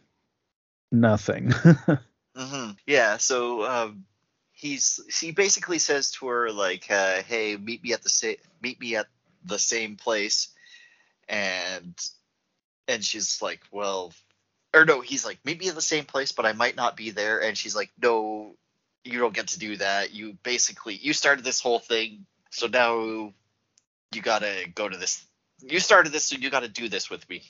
nothing. 0.91 1.51
hmm 2.35 2.71
Yeah, 2.85 3.17
so 3.17 3.65
um, 3.65 4.05
he's 4.51 4.99
he 5.19 5.31
basically 5.31 5.79
says 5.79 6.11
to 6.11 6.27
her 6.27 6.51
like, 6.51 6.89
uh, 6.91 7.23
"Hey, 7.23 7.57
meet 7.57 7.83
me 7.83 7.93
at 7.93 8.03
the 8.03 8.09
same 8.09 8.37
meet 8.61 8.79
me 8.79 8.95
at 8.95 9.07
the 9.45 9.59
same 9.59 9.97
place," 9.97 10.49
and 11.27 11.95
and 12.87 13.03
she's 13.03 13.41
like, 13.41 13.61
"Well," 13.71 14.13
or 14.73 14.85
no, 14.85 15.01
he's 15.01 15.25
like, 15.25 15.39
"Meet 15.45 15.59
me 15.59 15.69
at 15.69 15.75
the 15.75 15.81
same 15.81 16.05
place, 16.05 16.31
but 16.31 16.45
I 16.45 16.53
might 16.53 16.75
not 16.75 16.97
be 16.97 17.11
there," 17.11 17.41
and 17.41 17.57
she's 17.57 17.75
like, 17.75 17.91
"No, 18.01 18.55
you 19.03 19.19
don't 19.19 19.33
get 19.33 19.47
to 19.49 19.59
do 19.59 19.77
that. 19.77 20.13
You 20.13 20.37
basically 20.43 20.95
you 20.95 21.13
started 21.13 21.43
this 21.45 21.61
whole 21.61 21.79
thing, 21.79 22.25
so 22.51 22.67
now 22.67 23.33
you 24.13 24.21
gotta 24.21 24.67
go 24.73 24.87
to 24.87 24.97
this. 24.97 25.23
You 25.61 25.79
started 25.79 26.11
this, 26.11 26.25
so 26.25 26.37
you 26.37 26.49
gotta 26.49 26.67
do 26.67 26.89
this 26.89 27.09
with 27.09 27.27
me." 27.29 27.43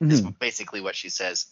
is 0.00 0.22
Mhm. 0.22 0.38
basically 0.38 0.80
what 0.80 0.96
she 0.96 1.08
says. 1.08 1.46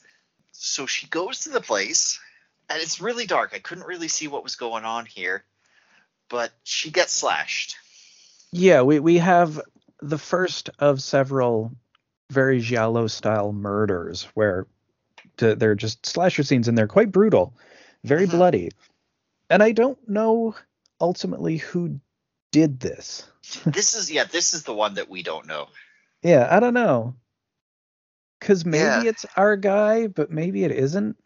So 0.52 0.86
she 0.86 1.06
goes 1.06 1.40
to 1.40 1.50
the 1.50 1.60
place, 1.60 2.20
and 2.68 2.80
it's 2.80 3.00
really 3.00 3.26
dark. 3.26 3.52
I 3.54 3.58
couldn't 3.58 3.86
really 3.86 4.08
see 4.08 4.28
what 4.28 4.44
was 4.44 4.56
going 4.56 4.84
on 4.84 5.06
here, 5.06 5.44
but 6.28 6.52
she 6.64 6.90
gets 6.90 7.12
slashed. 7.12 7.76
Yeah, 8.52 8.82
we, 8.82 8.98
we 9.00 9.18
have 9.18 9.60
the 10.00 10.18
first 10.18 10.70
of 10.78 11.02
several 11.02 11.72
very 12.32 12.60
giallo 12.60 13.06
style 13.06 13.52
murders 13.52 14.24
where 14.34 14.66
t- 15.36 15.54
they're 15.54 15.74
just 15.74 16.06
slasher 16.06 16.42
scenes 16.42 16.68
and 16.68 16.76
they're 16.78 16.88
quite 16.88 17.12
brutal, 17.12 17.54
very 18.04 18.26
Mhm. 18.26 18.28
bloody. 18.28 18.70
And 19.50 19.62
I 19.62 19.72
don't 19.72 19.98
know 20.08 20.54
ultimately 21.00 21.58
who 21.58 22.00
did 22.52 22.80
this. 22.80 23.26
This 23.72 23.94
is 23.94 24.10
yeah, 24.10 24.24
this 24.24 24.54
is 24.54 24.64
the 24.64 24.74
one 24.74 24.94
that 24.94 25.08
we 25.10 25.22
don't 25.22 25.46
know. 25.46 25.68
Yeah, 26.22 26.48
I 26.50 26.60
don't 26.60 26.74
know. 26.74 27.14
Cuz 28.40 28.64
maybe 28.64 29.00
Yeah. 29.00 29.04
it's 29.06 29.24
our 29.36 29.56
guy, 29.56 30.06
but 30.08 30.30
maybe 30.30 30.64
it 30.64 30.72
isn't. 30.72 31.16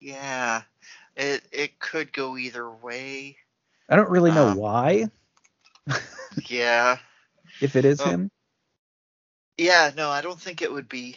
Yeah, 0.00 0.62
it 1.16 1.42
it 1.52 1.78
could 1.78 2.12
go 2.12 2.36
either 2.36 2.70
way. 2.70 3.36
I 3.88 3.96
don't 3.96 4.10
really 4.10 4.32
know 4.32 4.46
Um, 4.46 4.56
why 4.58 5.10
Yeah, 6.48 6.98
if 7.60 7.76
it 7.76 7.84
is 7.84 8.00
Oh. 8.00 8.02
him. 8.02 8.30
Yeah. 9.58 9.90
No, 9.96 10.10
I 10.10 10.20
don't 10.20 10.40
think 10.40 10.62
it 10.62 10.72
would 10.72 10.88
be. 10.88 11.16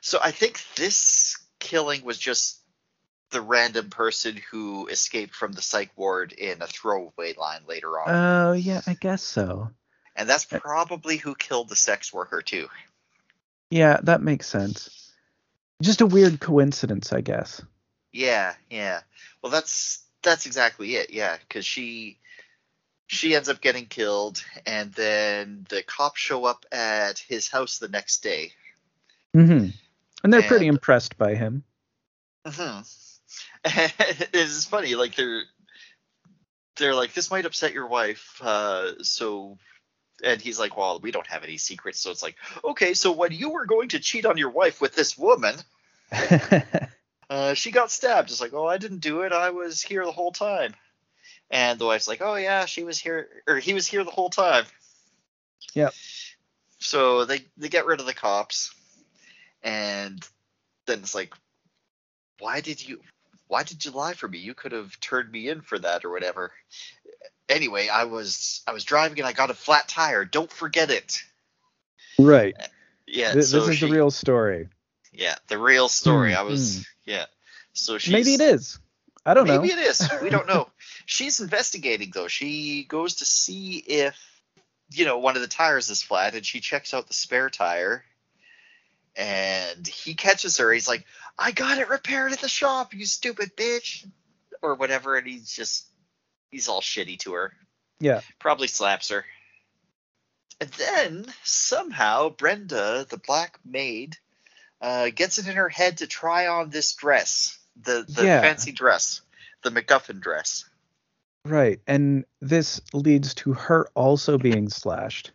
So 0.00 0.18
I 0.22 0.30
think 0.30 0.60
this 0.76 1.38
killing 1.58 2.04
was 2.04 2.18
just 2.18 2.58
the 3.30 3.40
random 3.40 3.90
person 3.90 4.40
who 4.50 4.86
escaped 4.88 5.34
from 5.34 5.52
the 5.52 5.62
psych 5.62 5.90
ward 5.96 6.32
in 6.32 6.62
a 6.62 6.66
throwaway 6.66 7.34
line 7.34 7.62
later 7.66 7.98
on. 7.98 8.08
Oh, 8.08 8.52
yeah, 8.52 8.82
I 8.86 8.94
guess 8.94 9.22
so. 9.22 9.70
And 10.14 10.28
that's 10.28 10.44
probably 10.44 11.16
who 11.16 11.34
killed 11.34 11.68
the 11.68 11.76
sex 11.76 12.12
worker 12.12 12.42
too. 12.42 12.68
Yeah, 13.70 13.98
that 14.02 14.20
makes 14.20 14.46
sense. 14.46 15.10
Just 15.80 16.02
a 16.02 16.06
weird 16.06 16.38
coincidence, 16.38 17.12
I 17.12 17.22
guess. 17.22 17.62
Yeah, 18.12 18.52
yeah. 18.70 19.00
Well, 19.42 19.50
that's 19.50 20.04
that's 20.22 20.44
exactly 20.46 20.96
it. 20.96 21.10
Yeah, 21.10 21.36
because 21.38 21.64
she 21.64 22.18
she 23.12 23.34
ends 23.36 23.50
up 23.50 23.60
getting 23.60 23.84
killed, 23.84 24.42
and 24.64 24.90
then 24.94 25.66
the 25.68 25.82
cops 25.82 26.18
show 26.18 26.46
up 26.46 26.64
at 26.72 27.18
his 27.18 27.46
house 27.46 27.78
the 27.78 27.88
next 27.88 28.22
day. 28.22 28.52
Mm-hmm. 29.36 29.68
And 30.24 30.32
they're 30.32 30.42
pretty 30.42 30.66
impressed 30.66 31.18
by 31.18 31.34
him. 31.34 31.62
Mm-hmm. 32.46 32.80
it's 34.32 34.64
funny, 34.64 34.94
like 34.94 35.14
they're 35.14 35.42
they're 36.76 36.94
like, 36.94 37.12
this 37.12 37.30
might 37.30 37.44
upset 37.44 37.74
your 37.74 37.86
wife, 37.86 38.40
uh, 38.42 39.02
so. 39.02 39.58
And 40.24 40.40
he's 40.40 40.58
like, 40.58 40.76
well, 40.76 41.00
we 41.00 41.10
don't 41.10 41.26
have 41.26 41.42
any 41.42 41.58
secrets, 41.58 41.98
so 41.98 42.12
it's 42.12 42.22
like, 42.22 42.36
okay, 42.64 42.94
so 42.94 43.12
when 43.12 43.32
you 43.32 43.50
were 43.50 43.66
going 43.66 43.88
to 43.90 43.98
cheat 43.98 44.24
on 44.24 44.38
your 44.38 44.50
wife 44.50 44.80
with 44.80 44.94
this 44.94 45.18
woman, 45.18 45.56
uh, 47.30 47.54
she 47.54 47.72
got 47.72 47.90
stabbed. 47.90 48.30
It's 48.30 48.40
like, 48.40 48.54
oh, 48.54 48.66
I 48.66 48.78
didn't 48.78 49.00
do 49.00 49.22
it. 49.22 49.32
I 49.32 49.50
was 49.50 49.82
here 49.82 50.04
the 50.04 50.12
whole 50.12 50.30
time. 50.30 50.74
And 51.52 51.78
the 51.78 51.84
wife's 51.84 52.08
like, 52.08 52.22
oh 52.22 52.34
yeah, 52.34 52.64
she 52.64 52.82
was 52.82 52.98
here, 52.98 53.28
or 53.46 53.58
he 53.58 53.74
was 53.74 53.86
here 53.86 54.02
the 54.04 54.10
whole 54.10 54.30
time. 54.30 54.64
Yep. 55.74 55.92
So 56.78 57.26
they 57.26 57.44
they 57.58 57.68
get 57.68 57.84
rid 57.86 58.00
of 58.00 58.06
the 58.06 58.14
cops, 58.14 58.74
and 59.62 60.18
then 60.86 61.00
it's 61.00 61.14
like, 61.14 61.34
why 62.40 62.60
did 62.62 62.86
you, 62.86 63.00
why 63.48 63.62
did 63.62 63.84
you 63.84 63.90
lie 63.90 64.14
for 64.14 64.26
me? 64.26 64.38
You 64.38 64.54
could 64.54 64.72
have 64.72 64.98
turned 64.98 65.30
me 65.30 65.48
in 65.50 65.60
for 65.60 65.78
that 65.78 66.06
or 66.06 66.10
whatever. 66.10 66.52
Anyway, 67.50 67.88
I 67.88 68.04
was 68.04 68.62
I 68.66 68.72
was 68.72 68.84
driving 68.84 69.18
and 69.18 69.28
I 69.28 69.32
got 69.34 69.50
a 69.50 69.54
flat 69.54 69.88
tire. 69.88 70.24
Don't 70.24 70.50
forget 70.50 70.90
it. 70.90 71.22
right. 72.18 72.56
Yeah. 73.06 73.34
Th- 73.34 73.44
so 73.44 73.60
this 73.60 73.68
is 73.68 73.76
she- 73.76 73.86
the 73.86 73.92
real 73.92 74.10
story. 74.10 74.68
Yeah, 75.12 75.34
the 75.48 75.58
real 75.58 75.90
story. 75.90 76.32
Hmm, 76.32 76.38
I 76.38 76.42
was 76.42 76.86
yeah. 77.04 77.26
So 77.74 77.98
she's 77.98 78.12
Maybe 78.12 78.32
it 78.32 78.40
is. 78.40 78.78
I 79.24 79.34
don't 79.34 79.46
Maybe 79.46 79.56
know. 79.56 79.62
Maybe 79.62 79.80
it 79.80 79.86
is. 79.86 80.08
We 80.22 80.30
don't 80.30 80.48
know. 80.48 80.68
She's 81.06 81.40
investigating 81.40 82.10
though. 82.12 82.28
She 82.28 82.84
goes 82.84 83.16
to 83.16 83.24
see 83.24 83.76
if 83.76 84.18
you 84.90 85.04
know 85.04 85.18
one 85.18 85.36
of 85.36 85.42
the 85.42 85.48
tires 85.48 85.90
is 85.90 86.02
flat, 86.02 86.34
and 86.34 86.44
she 86.44 86.60
checks 86.60 86.92
out 86.94 87.06
the 87.06 87.14
spare 87.14 87.50
tire. 87.50 88.04
And 89.14 89.86
he 89.86 90.14
catches 90.14 90.56
her. 90.56 90.72
He's 90.72 90.88
like, 90.88 91.04
"I 91.38 91.52
got 91.52 91.78
it 91.78 91.90
repaired 91.90 92.32
at 92.32 92.40
the 92.40 92.48
shop, 92.48 92.94
you 92.94 93.04
stupid 93.04 93.56
bitch," 93.56 94.06
or 94.62 94.74
whatever. 94.74 95.16
And 95.16 95.26
he's 95.26 95.52
just 95.52 95.86
he's 96.50 96.68
all 96.68 96.80
shitty 96.80 97.18
to 97.20 97.34
her. 97.34 97.52
Yeah. 98.00 98.20
Probably 98.38 98.68
slaps 98.68 99.10
her. 99.10 99.24
And 100.60 100.70
then 100.70 101.26
somehow 101.42 102.28
Brenda, 102.28 103.06
the 103.08 103.16
black 103.16 103.58
maid, 103.64 104.16
uh, 104.80 105.10
gets 105.10 105.38
it 105.38 105.48
in 105.48 105.56
her 105.56 105.68
head 105.68 105.98
to 105.98 106.06
try 106.06 106.46
on 106.46 106.70
this 106.70 106.94
dress, 106.94 107.58
the 107.76 108.04
the 108.08 108.24
Yeah. 108.24 108.40
fancy 108.40 108.72
dress, 108.72 109.22
the 109.62 109.70
MacGuffin 109.70 110.20
dress. 110.20 110.64
Right. 111.44 111.80
And 111.86 112.24
this 112.40 112.80
leads 112.92 113.34
to 113.34 113.52
her 113.52 113.88
also 113.94 114.38
being 114.38 114.68
slashed. 114.68 115.32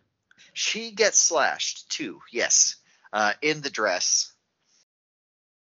She 0.52 0.90
gets 0.92 1.18
slashed 1.18 1.90
too. 1.90 2.20
Yes. 2.32 2.76
uh, 3.12 3.32
in 3.40 3.62
the 3.62 3.70
dress, 3.70 4.32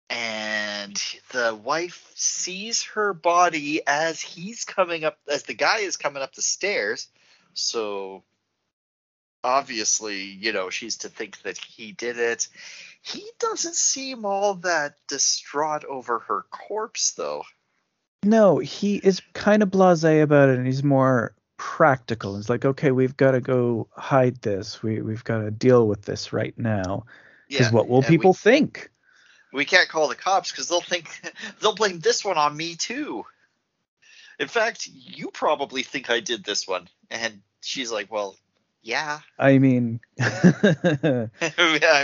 and 0.09 0.97
the 1.33 1.55
wife 1.55 2.11
sees 2.15 2.85
her 2.85 3.13
body 3.13 3.83
as 3.87 4.21
he's 4.21 4.65
coming 4.65 5.05
up, 5.05 5.19
as 5.29 5.43
the 5.43 5.55
guy 5.55 5.79
is 5.79 5.97
coming 5.97 6.23
up 6.23 6.35
the 6.35 6.43
stairs. 6.43 7.09
So 7.55 8.23
obviously, 9.43 10.23
you 10.23 10.53
know, 10.53 10.71
she's 10.71 10.99
to 10.99 11.09
think 11.09 11.43
that 11.43 11.59
he 11.59 11.93
did 11.93 12.19
it. 12.19 12.49
He 13.03 13.29
doesn't 13.41 13.75
seem 13.75 14.25
all 14.25 14.55
that 14.57 14.95
distraught 15.09 15.85
over 15.85 16.21
her 16.21 16.47
corpse, 16.51 17.13
though. 17.13 17.43
No, 18.25 18.59
he 18.59 18.97
is 18.97 19.21
kind 19.33 19.63
of 19.63 19.71
blasé 19.71 20.23
about 20.23 20.49
it, 20.49 20.59
and 20.59 20.67
he's 20.67 20.85
more 20.85 21.35
practical. 21.57 22.37
He's 22.37 22.49
like, 22.49 22.65
okay, 22.65 22.93
we've 22.93 23.17
got 23.17 23.33
to 23.33 23.41
go 23.41 23.89
hide 23.97 24.41
this. 24.43 24.83
We 24.83 25.03
we've 25.03 25.25
got 25.25 25.39
to 25.39 25.51
deal 25.51 25.89
with 25.89 26.03
this 26.03 26.33
right 26.33 26.57
now. 26.57 27.07
Because 27.49 27.67
Yeah, 27.67 27.73
what 27.73 27.89
will 27.89 28.03
people 28.03 28.33
we, 28.33 28.37
think? 28.37 28.91
we 29.53 29.65
can't 29.65 29.89
call 29.89 30.09
the 30.09 30.15
cops 30.15 30.51
because 30.51 30.69
they'll 30.69 30.81
think 30.81 31.09
they'll 31.61 31.75
blame 31.75 31.99
this 31.99 32.25
one 32.25 32.39
on 32.39 32.57
me 32.57 32.77
too. 32.77 33.25
In 34.39 34.49
fact, 34.49 34.89
you 34.93 35.31
probably 35.31 35.83
think 35.83 36.09
I 36.09 36.21
did 36.21 36.45
this 36.45 36.67
one, 36.67 36.89
and 37.11 37.43
she's 37.61 37.93
like, 37.93 38.11
"Well, 38.11 38.37
yeah, 38.83 39.21
I 39.39 39.59
mean, 39.59 40.01
I 40.21 41.29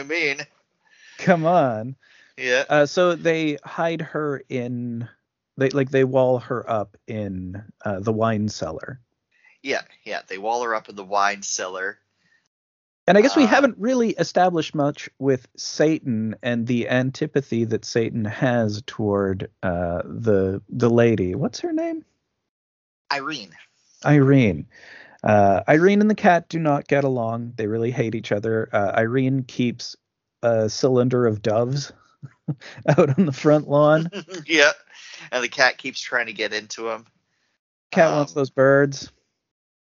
mean, 0.07 0.39
come 1.19 1.45
on. 1.45 1.97
yeah, 2.37 2.65
Uh, 2.69 2.87
so 2.87 3.15
they 3.15 3.59
hide 3.65 4.01
her 4.01 4.43
in, 4.49 5.09
they 5.57 5.71
like 5.71 5.91
they 5.91 6.05
wall 6.05 6.39
her 6.39 6.69
up 6.71 6.97
in 7.07 7.63
uh, 7.85 8.01
the 8.01 8.13
wine 8.13 8.49
cellar. 8.49 9.01
yeah, 9.63 9.83
yeah." 10.05 10.23
They 10.27 10.39
wall 10.39 10.63
her 10.63 10.75
up 10.75 10.89
in 10.89 10.97
the 10.97 11.05
wine 11.05 11.43
cellar. 11.43 11.99
And 13.07 13.17
I 13.17 13.23
guess 13.23 13.37
we 13.37 13.45
Uh, 13.45 13.47
haven't 13.47 13.79
really 13.79 14.11
established 14.11 14.75
much 14.75 15.09
with 15.19 15.49
Satan 15.57 16.37
and 16.43 16.67
the 16.67 16.89
antipathy 16.91 17.65
that 17.65 17.85
Satan 17.87 18.25
has 18.27 18.83
toward 18.87 19.51
uh, 19.63 20.03
the 20.05 20.63
the 20.69 20.91
lady. 20.91 21.35
What's 21.35 21.61
her 21.61 21.73
name? 21.73 22.05
Irene. 23.13 23.55
Irene. 24.05 24.67
Uh, 25.25 25.63
Irene 25.69 26.03
and 26.03 26.11
the 26.11 26.15
cat 26.15 26.49
do 26.49 26.59
not 26.59 26.87
get 26.87 27.03
along. 27.05 27.55
They 27.57 27.67
really 27.67 27.91
hate 27.91 28.15
each 28.15 28.31
other. 28.31 28.69
Uh, 28.73 28.93
Irene 28.97 29.43
keeps 29.43 29.97
a 30.43 30.69
cylinder 30.69 31.27
of 31.27 31.43
doves 31.43 31.93
out 32.89 33.19
on 33.19 33.27
the 33.27 33.33
front 33.33 33.69
lawn. 33.69 34.09
yeah, 34.47 34.73
and 35.33 35.43
the 35.43 35.49
cat 35.49 35.79
keeps 35.79 36.01
trying 36.01 36.27
to 36.27 36.33
get 36.33 36.53
into 36.53 36.89
him. 36.89 37.07
Cat 37.91 38.13
wants 38.13 38.33
Um, 38.33 38.41
those 38.41 38.51
birds. 38.51 39.11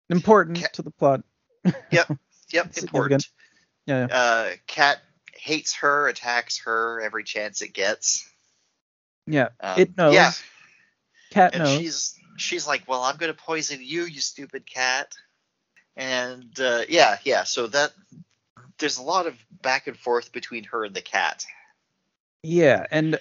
Important 0.10 0.58
Cat- 0.58 0.74
to 0.74 0.82
the 0.82 0.92
plot. 0.92 1.22
Yep, 1.92 2.08
Significant. 2.48 2.84
important. 2.84 3.28
Yeah. 3.86 4.08
yeah. 4.10 4.16
Uh, 4.16 4.50
cat 4.66 5.00
hates 5.36 5.76
her, 5.76 6.08
attacks 6.08 6.60
her 6.66 7.00
every 7.02 7.24
chance 7.24 7.62
it 7.62 7.74
gets. 7.74 8.28
Yeah. 9.28 9.50
Um, 9.60 9.80
it 9.80 9.96
knows. 9.96 10.14
Yeah, 10.16 10.32
Cat 11.30 11.54
and 11.54 11.64
knows. 11.64 11.78
she's 11.78 12.16
she's 12.38 12.66
like, 12.68 12.84
"Well, 12.88 13.04
I'm 13.04 13.18
gonna 13.18 13.36
poison 13.36 13.80
you, 13.84 14.04
you 14.06 14.20
stupid 14.20 14.66
cat." 14.68 15.14
And 15.96 16.60
uh, 16.60 16.82
yeah, 16.90 17.18
yeah. 17.24 17.44
So 17.44 17.68
that 17.68 17.92
there's 18.80 18.98
a 18.98 19.04
lot 19.04 19.28
of 19.28 19.36
back 19.62 19.88
and 19.88 19.98
forth 19.98 20.32
between 20.32 20.64
her 20.66 20.86
and 20.86 20.96
the 20.96 21.02
cat. 21.02 21.46
Yeah, 22.44 22.86
and 22.92 23.20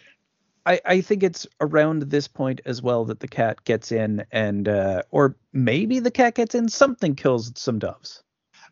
I 0.64 0.80
I 0.84 1.00
think 1.00 1.22
it's 1.22 1.46
around 1.60 2.02
this 2.02 2.28
point 2.28 2.60
as 2.64 2.80
well 2.80 3.04
that 3.06 3.20
the 3.20 3.28
cat 3.28 3.64
gets 3.64 3.92
in 3.92 4.24
and 4.30 4.68
uh 4.68 5.02
or 5.10 5.36
maybe 5.52 5.98
the 5.98 6.10
cat 6.10 6.34
gets 6.34 6.54
in 6.54 6.68
something 6.68 7.16
kills 7.16 7.52
some 7.56 7.78
doves. 7.78 8.22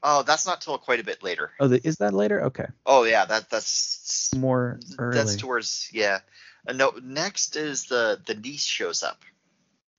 Oh, 0.03 0.23
that's 0.23 0.47
not 0.47 0.61
till 0.61 0.79
quite 0.79 1.01
a 1.01 1.05
bit 1.05 1.23
later. 1.23 1.53
Oh, 1.59 1.69
the, 1.69 1.85
is 1.87 1.97
that 1.97 2.13
later? 2.13 2.45
Okay. 2.45 2.67
Oh 2.85 3.05
yeah, 3.05 3.25
that 3.25 3.51
that's 3.51 4.31
More 4.37 4.79
early. 4.99 5.17
that's 5.17 5.37
towards 5.37 5.89
yeah. 5.93 6.21
Uh, 6.69 6.75
no, 6.75 6.93
next 7.03 7.57
is 7.57 7.87
the 7.87 8.21
the 8.27 8.35
niece 8.35 8.65
shows 8.65 9.03
up. 9.03 9.23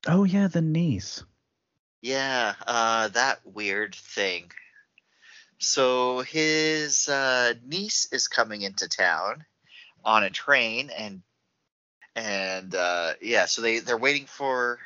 oh 0.08 0.24
yeah, 0.24 0.48
the 0.48 0.62
niece. 0.62 1.24
Yeah, 2.02 2.54
uh, 2.66 3.08
that 3.10 3.40
weird 3.44 3.96
thing. 3.96 4.52
So 5.60 6.22
his 6.22 7.10
uh, 7.10 7.54
niece 7.66 8.08
is 8.12 8.28
coming 8.28 8.62
into 8.62 8.88
town 8.88 9.46
on 10.06 10.24
a 10.24 10.30
train, 10.30 10.90
and 10.90 11.22
and 12.16 12.74
uh, 12.74 13.14
yeah, 13.22 13.46
so 13.46 13.62
they 13.62 13.80
they're 13.80 13.98
waiting 13.98 14.26
for. 14.26 14.80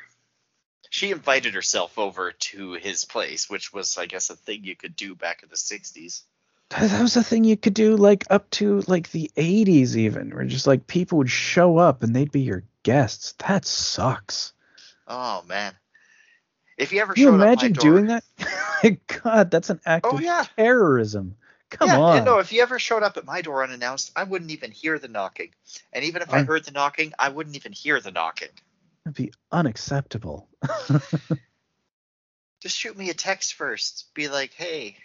She 0.90 1.10
invited 1.10 1.54
herself 1.54 1.98
over 1.98 2.32
to 2.32 2.72
his 2.74 3.06
place, 3.06 3.48
which 3.48 3.72
was, 3.72 3.96
I 3.96 4.04
guess, 4.04 4.28
a 4.28 4.36
thing 4.36 4.64
you 4.64 4.76
could 4.76 4.94
do 4.94 5.14
back 5.14 5.42
in 5.42 5.48
the 5.48 5.56
'60s. 5.56 6.22
That 6.70 6.90
that 6.90 7.02
was 7.02 7.16
a 7.16 7.22
thing 7.22 7.44
you 7.44 7.56
could 7.56 7.74
do 7.74 7.96
like 7.96 8.24
up 8.30 8.48
to 8.50 8.80
like 8.86 9.10
the 9.10 9.30
80s 9.36 9.96
even, 9.96 10.30
where 10.30 10.44
just 10.44 10.66
like 10.66 10.86
people 10.86 11.18
would 11.18 11.30
show 11.30 11.78
up 11.78 12.02
and 12.02 12.14
they'd 12.14 12.32
be 12.32 12.40
your 12.40 12.64
guests. 12.82 13.34
That 13.46 13.64
sucks. 13.66 14.52
Oh 15.06 15.42
man, 15.46 15.74
if 16.78 16.92
you 16.92 17.00
ever 17.00 17.14
Can 17.14 17.22
you 17.22 17.28
showed 17.30 17.34
imagine 17.34 17.68
my 17.70 17.80
door, 17.80 17.90
doing 17.92 18.06
that? 18.06 18.24
God, 19.22 19.50
that's 19.50 19.70
an 19.70 19.80
act 19.86 20.06
Oh 20.06 20.16
of 20.16 20.22
yeah, 20.22 20.44
terrorism. 20.56 21.36
Come 21.70 21.88
yeah, 21.88 21.98
on. 21.98 22.16
and 22.18 22.26
no, 22.26 22.38
if 22.38 22.52
you 22.52 22.60
ever 22.62 22.78
showed 22.78 23.02
up 23.02 23.16
at 23.16 23.24
my 23.24 23.40
door 23.40 23.64
unannounced, 23.64 24.12
I 24.14 24.24
wouldn't 24.24 24.50
even 24.50 24.70
hear 24.70 24.98
the 24.98 25.08
knocking. 25.08 25.50
And 25.92 26.04
even 26.04 26.22
if 26.22 26.32
I 26.32 26.38
I'm- 26.38 26.46
heard 26.46 26.64
the 26.64 26.70
knocking, 26.72 27.12
I 27.18 27.30
wouldn't 27.30 27.56
even 27.56 27.72
hear 27.72 27.98
the 28.00 28.10
knocking. 28.10 28.48
That'd 29.04 29.16
be 29.16 29.32
unacceptable. 29.50 30.48
Just 32.60 32.78
shoot 32.78 32.96
me 32.96 33.10
a 33.10 33.14
text 33.14 33.54
first. 33.54 34.06
Be 34.14 34.28
like, 34.28 34.52
hey, 34.54 34.96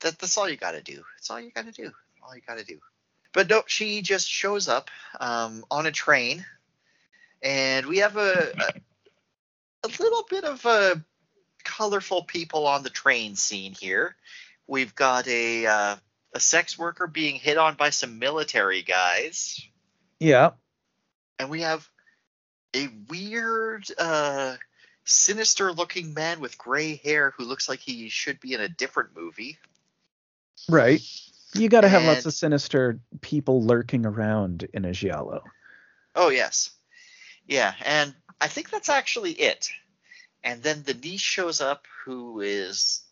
that, 0.00 0.18
that's 0.18 0.36
all 0.36 0.48
you 0.48 0.56
got 0.56 0.72
to 0.72 0.82
do. 0.82 1.02
That's 1.16 1.30
all 1.30 1.40
you 1.40 1.50
got 1.50 1.64
to 1.66 1.72
do. 1.72 1.90
All 2.22 2.34
you 2.34 2.42
got 2.46 2.58
to 2.58 2.64
do. 2.64 2.78
But 3.32 3.48
no, 3.48 3.62
she 3.66 4.02
just 4.02 4.28
shows 4.28 4.68
up 4.68 4.90
um, 5.20 5.64
on 5.70 5.86
a 5.86 5.92
train, 5.92 6.44
and 7.42 7.86
we 7.86 7.98
have 7.98 8.16
a, 8.16 8.52
a 8.58 8.72
a 9.84 9.88
little 10.00 10.24
bit 10.28 10.44
of 10.44 10.64
a 10.64 11.02
colorful 11.66 12.22
people 12.22 12.66
on 12.66 12.82
the 12.82 12.90
train 12.90 13.34
scene 13.34 13.74
here. 13.74 14.14
We've 14.66 14.94
got 14.94 15.26
a 15.28 15.66
uh, 15.66 15.96
a 16.32 16.40
sex 16.40 16.78
worker 16.78 17.06
being 17.06 17.34
hit 17.34 17.58
on 17.58 17.74
by 17.74 17.90
some 17.90 18.18
military 18.18 18.82
guys, 18.82 19.60
yeah. 20.20 20.50
and 21.38 21.50
we 21.50 21.62
have 21.62 21.88
a 22.74 22.88
weird, 23.08 23.86
uh, 23.98 24.56
sinister 25.04 25.72
looking 25.72 26.14
man 26.14 26.40
with 26.40 26.58
gray 26.58 26.96
hair 26.96 27.32
who 27.36 27.44
looks 27.44 27.68
like 27.68 27.80
he 27.80 28.08
should 28.08 28.40
be 28.40 28.54
in 28.54 28.60
a 28.60 28.68
different 28.68 29.16
movie. 29.16 29.58
Right. 30.68 31.00
You 31.54 31.68
got 31.68 31.82
to 31.82 31.88
have 31.88 32.04
lots 32.04 32.26
of 32.26 32.34
sinister 32.34 32.98
people 33.20 33.62
lurking 33.62 34.04
around 34.04 34.68
in 34.74 34.84
a 34.84 34.92
giallo. 34.92 35.42
Oh, 36.14 36.28
yes. 36.28 36.70
Yeah, 37.46 37.72
and 37.84 38.14
I 38.40 38.48
think 38.48 38.70
that's 38.70 38.88
actually 38.88 39.32
it. 39.32 39.70
And 40.44 40.62
then 40.62 40.82
the 40.84 40.94
niece 40.94 41.20
shows 41.20 41.60
up 41.60 41.86
who 42.04 42.40
is. 42.40 43.02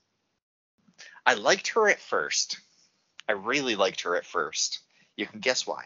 I 1.26 1.34
liked 1.34 1.68
her 1.68 1.88
at 1.88 2.00
first. 2.00 2.58
I 3.28 3.32
really 3.32 3.76
liked 3.76 4.02
her 4.02 4.16
at 4.16 4.26
first. 4.26 4.80
You 5.16 5.26
can 5.26 5.40
guess 5.40 5.66
why. 5.66 5.84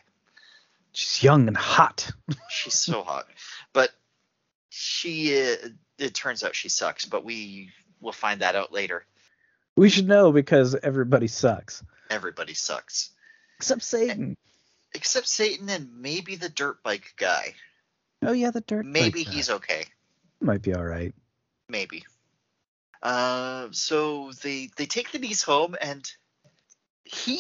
She's 0.93 1.23
young 1.23 1.49
and 1.49 1.57
hot. 1.57 2.11
She's 2.51 2.79
so 2.79 3.03
hot. 3.03 3.27
But 3.73 3.91
she. 4.69 5.41
Uh, 5.41 5.69
it 5.99 6.15
turns 6.15 6.45
out 6.45 6.55
she 6.55 6.69
sucks, 6.69 7.05
but 7.05 7.25
we 7.25 7.71
will 8.01 8.13
find 8.13 8.41
that 8.41 8.57
out 8.57 8.73
later. 8.73 9.05
We 9.77 9.91
should 9.91 10.09
know 10.09 10.33
because 10.33 10.75
everybody 10.75 11.29
sucks. 11.29 11.83
Everybody 12.11 12.55
sucks. 12.55 13.11
Except 13.59 13.83
Satan. 13.83 14.37
Except 14.95 15.29
Satan 15.29 15.69
and 15.69 16.01
maybe 16.01 16.37
the 16.37 16.49
dirt 16.49 16.83
bike 16.83 17.15
guy. 17.17 17.55
Oh 18.23 18.33
yeah, 18.33 18.51
the 18.51 18.61
dirt. 18.61 18.87
Maybe 18.87 19.21
bike 19.21 19.27
guy. 19.27 19.33
he's 19.33 19.51
okay. 19.51 19.85
might 20.41 20.63
be 20.63 20.75
all 20.75 20.85
right. 20.85 21.15
Maybe. 21.69 22.05
Uh, 23.03 23.69
so 23.71 24.33
they 24.43 24.71
they 24.77 24.87
take 24.87 25.13
the 25.13 25.19
niece 25.19 25.43
home 25.43 25.77
and 25.81 26.11
he 27.05 27.39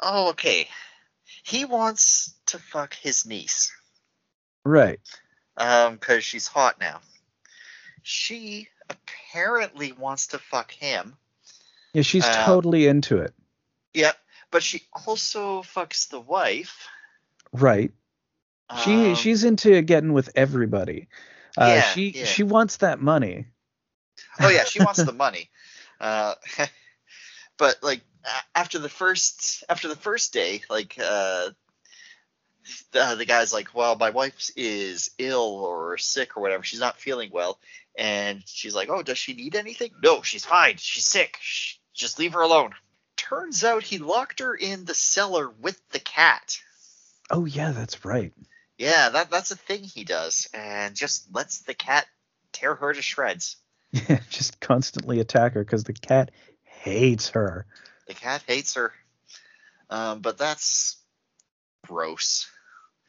oh 0.00 0.30
okay 0.30 0.68
he 1.44 1.64
wants 1.64 2.34
to 2.46 2.58
fuck 2.58 2.92
his 2.94 3.24
niece 3.24 3.72
Right. 4.64 5.00
um 5.56 5.94
because 5.94 6.24
she's 6.24 6.46
hot 6.46 6.78
now. 6.78 7.00
She 8.02 8.68
apparently 8.90 9.92
wants 9.92 10.28
to 10.28 10.38
fuck 10.38 10.72
him. 10.72 11.16
Yeah, 11.94 12.02
she's 12.02 12.24
Uh, 12.26 12.44
totally 12.44 12.86
into 12.86 13.18
it. 13.18 13.32
Yep, 13.94 14.16
but 14.50 14.62
she 14.62 14.82
also 15.06 15.62
fucks 15.62 16.08
the 16.08 16.20
wife. 16.20 16.86
Right. 17.52 17.92
She 18.84 19.10
Um, 19.10 19.14
she's 19.14 19.44
into 19.44 19.80
getting 19.82 20.12
with 20.12 20.30
everybody. 20.34 21.08
Uh, 21.58 21.66
Yeah, 21.66 21.82
she 21.92 22.10
yeah. 22.10 22.24
she 22.24 22.42
wants 22.42 22.78
that 22.78 23.00
money. 23.00 23.46
Oh 24.40 24.48
yeah, 24.48 24.64
she 24.64 24.80
wants 24.80 25.02
the 25.02 25.12
money. 25.26 25.50
Uh, 26.00 26.34
but 27.58 27.76
like 27.82 28.02
after 28.54 28.78
the 28.78 28.88
first 28.88 29.64
after 29.68 29.88
the 29.88 29.96
first 29.96 30.32
day, 30.32 30.62
like 30.70 30.98
uh, 30.98 31.50
the, 32.92 33.14
the 33.16 33.24
guy's 33.24 33.52
like, 33.52 33.74
well, 33.74 33.96
my 33.96 34.10
wife 34.10 34.50
is 34.56 35.10
ill 35.18 35.60
or 35.64 35.98
sick 35.98 36.36
or 36.36 36.40
whatever. 36.40 36.62
She's 36.62 36.80
not 36.80 37.00
feeling 37.00 37.30
well, 37.32 37.58
and 37.96 38.42
she's 38.46 38.74
like, 38.74 38.88
oh, 38.88 39.02
does 39.02 39.18
she 39.18 39.34
need 39.34 39.56
anything? 39.56 39.90
No, 40.02 40.22
she's 40.22 40.44
fine. 40.44 40.76
She's 40.76 41.04
sick. 41.06 41.38
Shh, 41.40 41.76
just 41.94 42.18
leave 42.18 42.34
her 42.34 42.42
alone. 42.42 42.72
turns 43.16 43.64
out 43.64 43.82
he 43.82 43.98
locked 43.98 44.40
her 44.40 44.54
in 44.54 44.84
the 44.84 44.94
cellar 44.94 45.48
with 45.48 45.80
the 45.90 46.00
cat. 46.00 46.58
Oh 47.30 47.44
yeah, 47.44 47.72
that's 47.72 48.04
right. 48.04 48.32
Yeah, 48.78 49.10
that 49.10 49.30
that's 49.30 49.50
a 49.50 49.56
thing 49.56 49.84
he 49.84 50.04
does, 50.04 50.48
and 50.52 50.94
just 50.94 51.32
lets 51.32 51.60
the 51.60 51.74
cat 51.74 52.06
tear 52.52 52.74
her 52.74 52.92
to 52.92 53.02
shreds. 53.02 53.56
Yeah, 54.08 54.20
just 54.30 54.58
constantly 54.58 55.20
attack 55.20 55.52
her 55.52 55.62
because 55.62 55.84
the 55.84 55.92
cat 55.92 56.30
hates 56.64 57.28
her. 57.30 57.66
The 58.06 58.14
cat 58.14 58.42
hates 58.46 58.74
her. 58.74 58.92
Um, 59.90 60.20
but 60.20 60.38
that's 60.38 60.96
gross. 61.86 62.50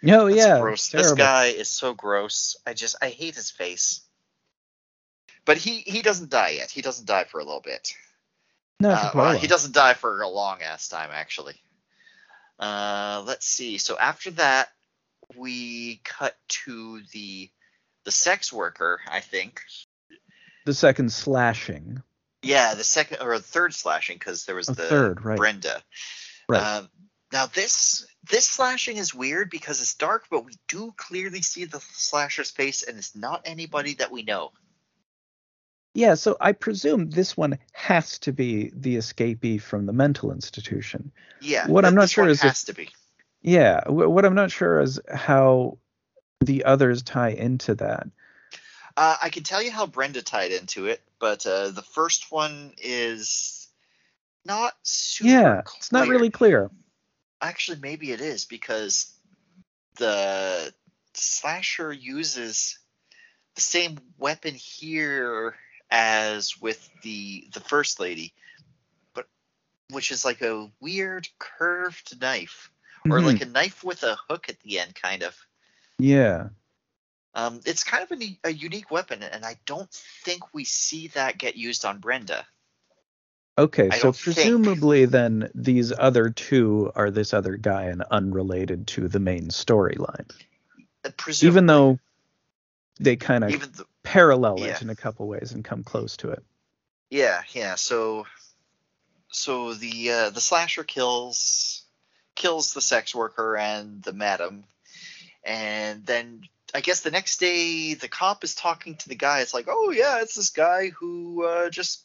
Oh 0.06 0.26
That's 0.26 0.38
yeah, 0.38 0.60
gross. 0.60 0.90
This 0.90 1.14
guy 1.14 1.46
is 1.46 1.70
so 1.70 1.94
gross. 1.94 2.58
I 2.68 2.74
just 2.74 2.98
I 3.02 3.10
hate 3.10 3.36
his 3.36 3.50
face. 3.50 4.02
But 5.46 5.58
he 5.58 5.80
he 5.80 6.02
doesn't 6.02 6.30
die 6.30 6.50
yet. 6.50 6.70
He 6.72 6.82
doesn't 6.82 7.06
die 7.06 7.24
for 7.24 7.40
a 7.40 7.46
little 7.46 7.62
bit. 7.62 7.94
No, 8.82 8.90
Uh, 8.90 8.98
for 9.06 9.12
quite 9.12 9.24
a 9.24 9.30
well, 9.30 9.38
he 9.40 9.48
doesn't 9.48 9.74
die 9.74 9.94
for 9.94 10.22
a 10.22 10.28
long 10.28 10.62
ass 10.62 10.90
time 10.90 11.10
actually. 11.14 11.56
Uh, 12.60 13.24
let's 13.26 13.46
see. 13.46 13.78
So 13.78 13.98
after 13.98 14.32
that, 14.32 14.70
we 15.36 16.02
cut 16.04 16.36
to 16.50 17.02
the 17.14 17.50
the 18.04 18.12
sex 18.12 18.52
worker. 18.52 19.00
I 19.10 19.22
think. 19.22 19.62
The 20.66 20.74
second 20.74 21.12
slashing. 21.12 22.02
Yeah, 22.42 22.74
the 22.74 22.84
second 22.84 23.20
or 23.22 23.38
the 23.38 23.44
third 23.44 23.74
slashing 23.74 24.18
because 24.18 24.46
there 24.46 24.56
was 24.56 24.70
A 24.70 24.74
the 24.74 24.84
third, 24.84 25.24
right. 25.24 25.38
Brenda. 25.38 25.82
Right. 26.50 26.62
Um, 26.62 26.90
now 27.32 27.46
this 27.48 28.06
this 28.30 28.46
slashing 28.46 28.98
is 28.98 29.14
weird 29.14 29.50
because 29.50 29.82
it's 29.82 29.96
dark, 29.96 30.26
but 30.30 30.46
we 30.46 30.54
do 30.68 30.94
clearly 30.98 31.42
see 31.42 31.66
the 31.66 31.80
slasher's 31.80 32.52
face, 32.52 32.84
and 32.84 32.98
it's 32.98 33.16
not 33.16 33.42
anybody 33.46 33.96
that 33.96 34.12
we 34.12 34.24
know. 34.24 34.52
Yeah, 35.94 36.16
so 36.16 36.36
I 36.42 36.54
presume 36.54 37.12
this 37.12 37.38
one 37.38 37.60
has 37.74 38.18
to 38.20 38.34
be 38.34 38.72
the 38.74 38.98
escapee 38.98 39.62
from 39.62 39.86
the 39.86 39.94
mental 39.94 40.32
institution. 40.32 41.12
Yeah. 41.40 41.68
What 41.68 41.86
I'm 41.86 41.94
not 41.96 42.10
sure 42.10 42.28
is 42.28 42.44
if- 42.44 42.66
to 42.66 42.74
be. 42.74 42.90
Yeah, 43.42 43.90
what 43.90 44.26
I'm 44.26 44.36
not 44.36 44.52
sure 44.52 44.80
is 44.80 45.02
how 45.14 45.78
the 46.40 46.64
others 46.64 47.04
tie 47.04 47.32
into 47.32 47.76
that. 47.76 48.08
Uh, 48.96 49.18
I 49.22 49.30
can 49.30 49.44
tell 49.44 49.62
you 49.62 49.72
how 49.72 49.88
Brenda 49.88 50.22
tied 50.22 50.52
into 50.52 50.86
it, 50.86 51.02
but 51.20 51.46
uh, 51.48 51.70
the 51.70 51.82
first 51.82 52.32
one 52.32 52.74
is 52.78 53.68
not 54.46 54.74
super. 54.84 55.30
yeah, 55.30 55.62
it's 55.78 55.92
not 55.92 56.08
really 56.08 56.30
clear. 56.30 56.70
Actually, 57.42 57.80
maybe 57.80 58.12
it 58.12 58.22
is 58.22 58.46
because 58.46 59.12
the 59.98 60.74
slasher 61.14 61.92
uses 61.92 62.78
the 63.56 63.62
same 63.62 64.00
weapon 64.18 64.54
here 64.54 65.56
as 65.90 66.60
with 66.60 66.90
the 67.04 67.48
the 67.54 67.60
first 67.60 68.00
lady, 68.00 68.34
but 69.14 69.28
which 69.90 70.12
is 70.12 70.24
like 70.26 70.42
a 70.42 70.72
weird 70.80 71.28
curved 71.40 72.20
knife 72.22 72.72
or 73.06 73.20
Mhm. 73.20 73.26
like 73.26 73.42
a 73.42 73.46
knife 73.46 73.84
with 73.84 74.04
a 74.04 74.18
hook 74.30 74.50
at 74.50 74.60
the 74.62 74.80
end, 74.80 74.96
kind 74.96 75.24
of. 75.24 75.36
Yeah. 76.00 76.50
Um, 77.36 77.62
it's 77.66 77.84
kind 77.84 78.04
of 78.04 78.22
a, 78.22 78.40
a 78.44 78.54
unique 78.54 78.92
weapon, 78.92 79.24
and 79.24 79.44
I 79.44 79.58
don't 79.66 79.90
think 79.90 80.54
we 80.54 80.66
see 80.66 81.08
that 81.10 81.38
get 81.38 81.56
used 81.56 81.84
on 81.84 82.00
Brenda. 82.00 82.46
Okay, 83.58 83.90
I 83.92 83.98
so 83.98 84.04
don't 84.04 84.16
think. 84.16 84.36
presumably 84.36 85.06
then 85.06 85.50
these 85.54 85.92
other 85.92 86.30
two 86.30 86.92
are 86.96 87.12
this 87.12 87.34
other 87.34 87.56
guy 87.56 87.84
and 87.84 88.04
unrelated 88.10 88.88
to 88.88 89.08
the 89.08 89.20
main 89.20 89.50
storyline. 89.50 90.30
Uh, 91.06 91.10
Presumably, 91.18 91.52
Even 91.52 91.66
though 91.68 92.00
they 93.00 93.16
kind 93.16 93.44
of 93.44 93.52
even 93.52 93.70
parallel 94.04 94.60
yeah. 94.60 94.68
it 94.68 94.82
in 94.82 94.90
a 94.90 94.96
couple 94.96 95.28
ways 95.28 95.52
and 95.52 95.64
come 95.64 95.84
close 95.84 96.18
to 96.18 96.30
it. 96.30 96.44
Yeah, 97.10 97.42
yeah. 97.52 97.76
So, 97.76 98.26
so 99.30 99.74
the 99.74 100.12
uh, 100.12 100.30
the 100.32 100.42
slasher 100.42 100.84
kills 100.84 101.84
kills 102.36 102.74
the 102.74 102.82
sex 102.82 103.14
worker 103.14 103.56
and 103.56 104.02
the 104.02 104.14
madam, 104.14 104.64
and 105.44 106.06
then 106.06 106.42
I 106.74 106.82
guess 106.82 107.02
the 107.02 107.12
next 107.12 107.40
day 107.40 107.94
the 107.94 108.08
cop 108.08 108.44
is 108.44 108.56
talking 108.56 108.96
to 108.96 109.10
the 109.10 109.16
guy. 109.16 109.42
It's 109.42 109.54
like, 109.54 109.68
oh 109.70 109.92
yeah, 109.92 110.22
it's 110.22 110.36
this 110.36 110.50
guy 110.50 110.90
who 110.90 111.46
uh, 111.46 111.70
just 111.70 112.04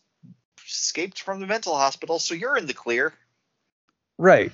escaped 0.66 1.22
from 1.22 1.40
the 1.40 1.46
mental 1.46 1.76
hospital. 1.76 2.18
So 2.18 2.34
you're 2.34 2.56
in 2.56 2.66
the 2.66 2.74
clear. 2.74 3.14
Right. 4.18 4.52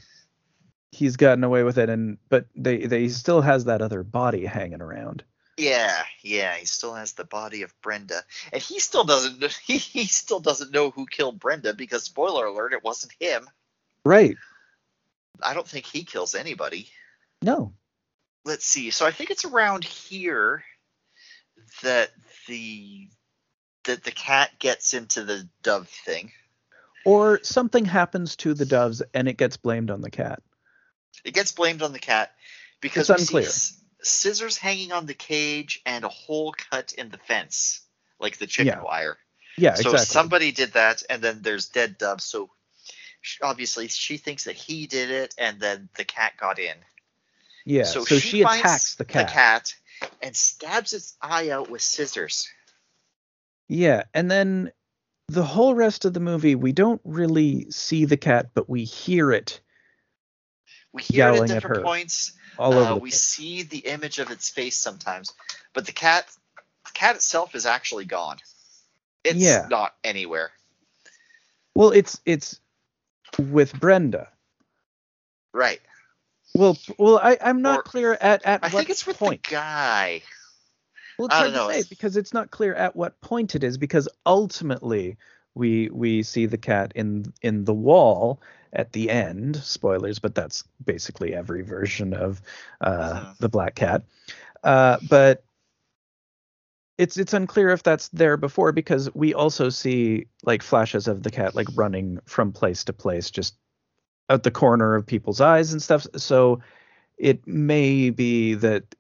He's 0.93 1.17
gotten 1.17 1.43
away 1.43 1.65
with 1.65 1.79
it 1.79 1.89
and 1.89 2.19
but 2.29 2.47
they 2.55 2.87
they 2.87 3.01
he 3.03 3.09
still 3.09 3.41
has 3.41 3.65
that 3.65 3.83
other 3.83 4.05
body 4.05 4.45
hanging 4.47 4.81
around. 4.81 5.25
Yeah, 5.57 6.03
yeah. 6.23 6.55
He 6.55 6.67
still 6.67 6.95
has 6.95 7.13
the 7.13 7.25
body 7.25 7.63
of 7.63 7.73
Brenda, 7.81 8.23
and 8.53 8.61
he 8.61 8.81
still 8.81 9.05
doesn't. 9.05 9.43
He, 9.65 9.79
he 9.79 10.07
still 10.07 10.41
doesn't 10.41 10.73
know 10.73 10.91
who 10.91 11.07
killed 11.07 11.39
Brenda 11.39 11.75
because 11.75 12.05
spoiler 12.05 12.47
alert, 12.47 12.73
it 12.73 12.83
wasn't 12.85 13.13
him. 13.21 13.49
Right. 14.05 14.37
I 15.43 15.55
don't 15.55 15.67
think 15.67 15.87
he 15.87 16.05
kills 16.05 16.35
anybody. 16.35 16.89
No. 17.43 17.73
Let's 18.45 18.65
see. 18.67 18.91
So 18.91 19.07
I 19.07 19.11
think 19.11 19.31
it's 19.31 19.45
around 19.45 19.85
here 19.85 20.65
that 21.83 22.11
the 22.49 23.09
that 23.85 24.05
the 24.05 24.11
cat 24.11 24.51
gets 24.59 24.95
into 24.95 25.25
the 25.25 25.49
dove 25.63 25.89
thing. 25.89 26.33
Or 27.05 27.41
something 27.43 27.85
happens 27.85 28.37
to 28.37 28.55
the 28.55 28.65
doves 28.65 29.03
and 29.13 29.29
it 29.29 29.37
gets 29.37 29.59
blamed 29.59 29.91
on 29.91 30.01
the 30.01 30.11
cat. 30.11 30.43
It 31.25 31.35
gets 31.35 31.53
blamed 31.53 31.83
on 31.83 31.93
the 31.93 31.99
cat 31.99 32.33
because 32.81 33.11
It's 33.11 33.19
we 33.19 33.23
unclear. 33.25 33.51
see 33.51 33.77
scissors 34.03 34.57
hanging 34.57 34.93
on 34.93 35.07
the 35.07 35.15
cage 35.15 35.81
and 35.87 36.05
a 36.05 36.09
hole 36.09 36.55
cut 36.71 36.93
in 36.93 37.09
the 37.11 37.19
fence, 37.19 37.81
like 38.21 38.39
the 38.39 38.47
chicken 38.47 38.79
Yeah. 38.79 38.83
wire. 38.83 39.19
Yeah, 39.57 39.75
so 39.75 39.91
exactly. 39.91 40.07
somebody 40.07 40.53
did 40.53 40.73
that, 40.73 41.03
and 41.09 41.23
then 41.23 41.41
there's 41.43 41.69
dead 41.69 41.97
doves. 41.97 42.25
So 42.25 42.51
sh- 43.21 43.39
obviously 43.43 43.89
she 43.89 44.17
thinks 44.17 44.45
that 44.45 44.57
he 44.57 44.87
did 44.87 45.11
it, 45.11 45.35
and 45.39 45.61
then 45.61 45.89
the 45.97 46.05
cat 46.05 46.35
got 46.39 46.59
in. 46.59 46.77
Yeah. 47.65 47.85
so 47.85 48.05
So, 48.05 48.17
she 48.19 48.29
she, 48.29 48.43
attacks 48.43 48.95
the 48.97 49.05
cat. 49.05 49.27
The 49.27 49.33
cat 49.33 49.75
and 50.23 50.37
stabs 50.37 50.93
its 50.93 51.17
eye 51.21 51.51
out 51.51 51.71
with 51.71 51.83
scissors. 51.83 52.49
Yeah, 53.69 54.05
and 54.13 54.31
then 54.31 54.71
the 55.29 55.43
whole 55.45 55.75
rest 55.75 56.05
of 56.05 56.13
the 56.13 56.21
movie 56.21 56.55
we 56.55 56.73
don't 56.73 57.01
really 57.05 57.71
see 57.71 58.05
the 58.05 58.17
cat, 58.19 58.51
but 58.55 58.69
we 58.69 58.85
hear 58.85 59.33
it 59.33 59.61
We 60.93 61.03
hear 61.03 61.29
it 61.31 61.37
at 61.37 61.43
at 61.43 61.49
different 61.49 61.77
her. 61.79 61.83
points. 61.83 62.33
all 62.59 62.75
Uh, 62.75 62.77
over 62.77 62.95
the 62.95 63.01
we 63.01 63.11
place. 63.11 63.23
see 63.25 63.63
the 63.63 63.79
image 63.79 64.19
of 64.19 64.31
its 64.31 64.51
face 64.51 64.77
sometimes, 64.77 65.33
but 65.73 65.87
the 65.87 65.93
cat, 65.93 66.27
the 66.85 66.93
cat 66.93 67.17
itself 67.17 67.55
is 67.55 67.65
actually 67.67 68.05
gone. 68.05 68.37
It's 69.25 69.39
Yeah. 69.39 69.67
not 69.71 69.95
anywhere. 70.05 70.53
Well, 71.75 71.91
it's 71.91 72.21
it's 72.27 72.61
with 73.39 73.73
Brenda. 73.81 74.29
Right. 75.53 75.81
Well, 76.57 76.77
well, 76.99 77.19
I, 77.19 77.37
I'm 77.41 77.63
not 77.63 77.81
Or- 77.81 77.83
clear 77.83 78.13
at 78.21 78.45
at 78.45 78.63
I 78.63 78.69
what 78.69 78.79
think 78.79 78.91
it's 78.91 79.07
with 79.07 79.19
point. 79.19 79.43
the 79.45 79.51
guy. 79.51 80.23
Well, 81.19 81.27
it's 81.27 81.35
I 81.35 81.39
hard 81.39 81.53
don't 81.53 81.67
know, 81.69 81.73
to 81.73 81.83
say 81.83 81.89
because 81.89 82.17
it's 82.17 82.33
not 82.33 82.51
clear 82.51 82.75
at 82.75 82.95
what 82.97 83.21
point 83.21 83.55
it 83.55 83.65
is 83.65 83.79
because 83.79 84.09
ultimately 84.27 85.17
we 85.55 85.89
we 85.91 86.23
see 86.23 86.47
the 86.47 86.59
cat 86.59 86.93
in 86.95 87.33
in 87.43 87.65
the 87.65 87.75
wall 87.75 88.41
at 88.73 88.93
the 88.93 89.11
end. 89.11 89.57
Spoilers, 89.57 90.19
but 90.19 90.35
that's 90.35 90.65
basically 90.85 91.35
every 91.35 91.63
version 91.63 92.15
of 92.15 92.41
uh, 92.81 93.15
Mhm. 93.21 93.39
the 93.39 93.49
black 93.49 93.75
cat. 93.77 94.03
Uh, 94.63 94.99
but 95.09 95.45
it's 96.99 97.17
it's 97.17 97.35
unclear 97.35 97.71
if 97.71 97.83
that's 97.83 98.09
there 98.09 98.37
before 98.37 98.71
because 98.73 99.13
we 99.15 99.35
also 99.35 99.69
see 99.69 100.27
like 100.45 100.63
flashes 100.63 101.09
of 101.09 101.23
the 101.25 101.31
cat 101.31 101.55
like 101.57 101.69
running 101.75 102.21
from 102.27 102.53
place 102.53 102.85
to 102.85 102.93
place 102.93 103.31
just 103.31 103.57
out 104.31 104.43
the 104.43 104.51
corner 104.51 104.95
of 104.95 105.07
people's 105.07 105.41
eyes 105.41 105.73
and 105.73 105.83
stuff. 105.83 106.07
So 106.17 106.61
it 107.17 107.47
may 107.47 108.11
be 108.11 108.55
that 108.55 108.95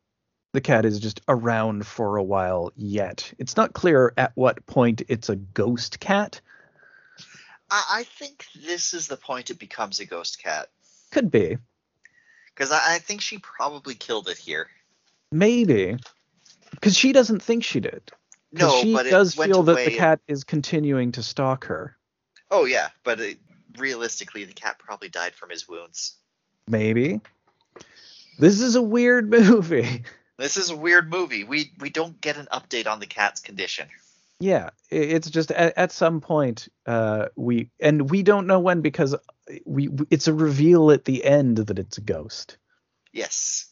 the 0.53 0.61
cat 0.61 0.85
is 0.85 1.01
just 1.01 1.21
around 1.29 1.87
for 1.87 2.17
a 2.17 2.23
while 2.23 2.73
yet. 2.77 3.33
It's 3.39 3.57
not 3.57 3.73
clear 3.73 4.13
at 4.17 4.33
what 4.35 4.65
point 4.67 5.03
it's 5.09 5.29
a 5.29 5.37
ghost 5.37 6.01
cat. 6.01 6.41
I, 7.71 7.85
I 7.91 8.03
think 8.05 8.47
this 8.65 8.95
is 8.95 9.09
the 9.09 9.17
point 9.17 9.51
it 9.51 9.59
becomes 9.59 9.99
a 9.99 10.05
ghost 10.05 10.43
cat. 10.43 10.69
Could 11.11 11.31
be. 11.31 11.59
Because 12.55 12.71
I, 12.71 12.95
I 12.95 12.99
think 12.99 13.21
she 13.21 13.39
probably 13.39 13.95
killed 13.95 14.29
it 14.29 14.39
here. 14.39 14.69
Maybe. 15.33 15.97
Because 16.71 16.97
she 16.97 17.13
doesn't 17.13 17.43
think 17.43 17.65
she 17.65 17.81
did. 17.81 18.13
No, 18.53 18.69
but 18.93 19.05
she 19.07 19.11
does 19.11 19.35
feel 19.35 19.65
that 19.65 19.85
the 19.85 19.97
cat 19.97 20.21
is 20.29 20.45
continuing 20.45 21.11
to 21.13 21.23
stalk 21.25 21.65
her. 21.65 21.97
Oh 22.53 22.65
yeah, 22.65 22.91
but 23.03 23.19
it, 23.19 23.39
realistically, 23.79 24.45
the 24.45 24.53
cat 24.53 24.79
probably 24.79 25.09
died 25.09 25.35
from 25.35 25.51
his 25.51 25.69
wounds. 25.69 26.17
Maybe. 26.69 27.21
This 28.39 28.61
is 28.61 28.75
a 28.75 28.83
weird 28.83 29.31
movie. 29.31 30.05
This 30.39 30.57
is 30.57 30.71
a 30.71 30.77
weird 30.77 31.11
movie. 31.11 31.45
We 31.45 31.73
we 31.79 31.91
don't 31.91 32.21
get 32.21 32.37
an 32.37 32.49
update 32.53 32.87
on 32.87 33.01
the 33.01 33.07
cat's 33.07 33.41
condition. 33.41 33.89
Yeah, 34.41 34.71
it's 34.91 35.31
just 35.31 35.53
at, 35.53 35.79
at 35.79 35.93
some 35.93 36.21
point 36.21 36.69
uh, 36.87 37.27
we 37.37 37.71
and 37.81 38.11
we 38.11 38.23
don't 38.23 38.47
know 38.47 38.59
when 38.59 38.81
because 38.81 39.15
we 39.65 39.91
it's 40.11 40.27
a 40.27 40.35
reveal 40.35 40.91
at 40.91 41.05
the 41.05 41.25
end 41.25 41.59
that 41.59 41.79
it's 41.79 41.99
a 41.99 42.03
ghost. 42.03 42.57
Yes. 43.13 43.67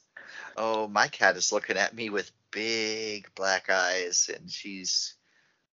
Oh, 0.57 0.87
my 0.87 1.09
cat 1.09 1.37
is 1.37 1.51
looking 1.51 1.77
at 1.77 1.95
me 1.95 2.11
with 2.11 2.31
big 2.51 3.29
black 3.35 3.71
eyes, 3.71 4.31
and 4.35 4.51
she's. 4.51 5.15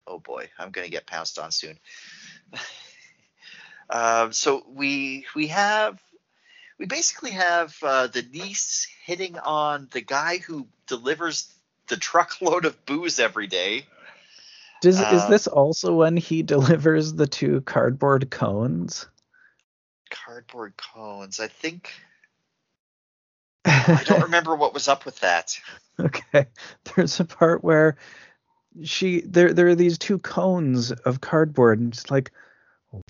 Oh 0.07 0.21
boy, 0.21 0.49
I'm 0.57 0.71
gonna 0.71 0.89
get 0.89 1.07
pounced 1.07 1.39
on 1.39 1.51
soon. 1.51 1.81
Um, 3.91 4.33
so 4.33 4.65
we 4.69 5.27
we 5.35 5.49
have 5.49 6.01
we 6.79 6.87
basically 6.87 7.31
have 7.33 7.77
uh, 7.83 8.07
the 8.09 8.23
niece 8.23 8.89
hitting 9.05 9.39
on 9.39 9.89
the 9.93 10.01
guy 10.01 10.39
who 10.39 10.67
delivers 10.87 11.53
the 11.89 11.97
truckload 11.97 12.65
of 12.65 12.85
booze 12.85 13.19
every 13.19 13.47
day. 13.47 13.87
Does 14.83 15.01
is 15.01 15.25
Um, 15.25 15.31
this 15.31 15.47
also 15.47 15.95
when 15.95 16.17
he 16.17 16.43
delivers 16.43 17.13
the 17.15 17.27
two 17.27 17.61
cardboard 17.63 18.31
cones? 18.31 19.07
Cardboard 20.11 20.75
cones. 20.77 21.41
I 21.41 21.49
think 21.49 21.93
I 23.65 24.03
don't 24.05 24.23
remember 24.25 24.55
what 24.55 24.75
was 24.75 24.89
up 24.89 25.05
with 25.05 25.21
that. 25.21 25.59
Okay. 25.99 26.47
There's 26.95 27.21
a 27.21 27.25
part 27.25 27.65
where 27.65 27.97
she 28.85 29.23
there 29.23 29.55
there 29.55 29.69
are 29.69 29.75
these 29.75 29.99
two 29.99 30.19
cones 30.19 30.93
of 30.93 31.21
cardboard 31.21 31.81
and 31.81 31.93
it's 31.93 32.11
like 32.11 32.33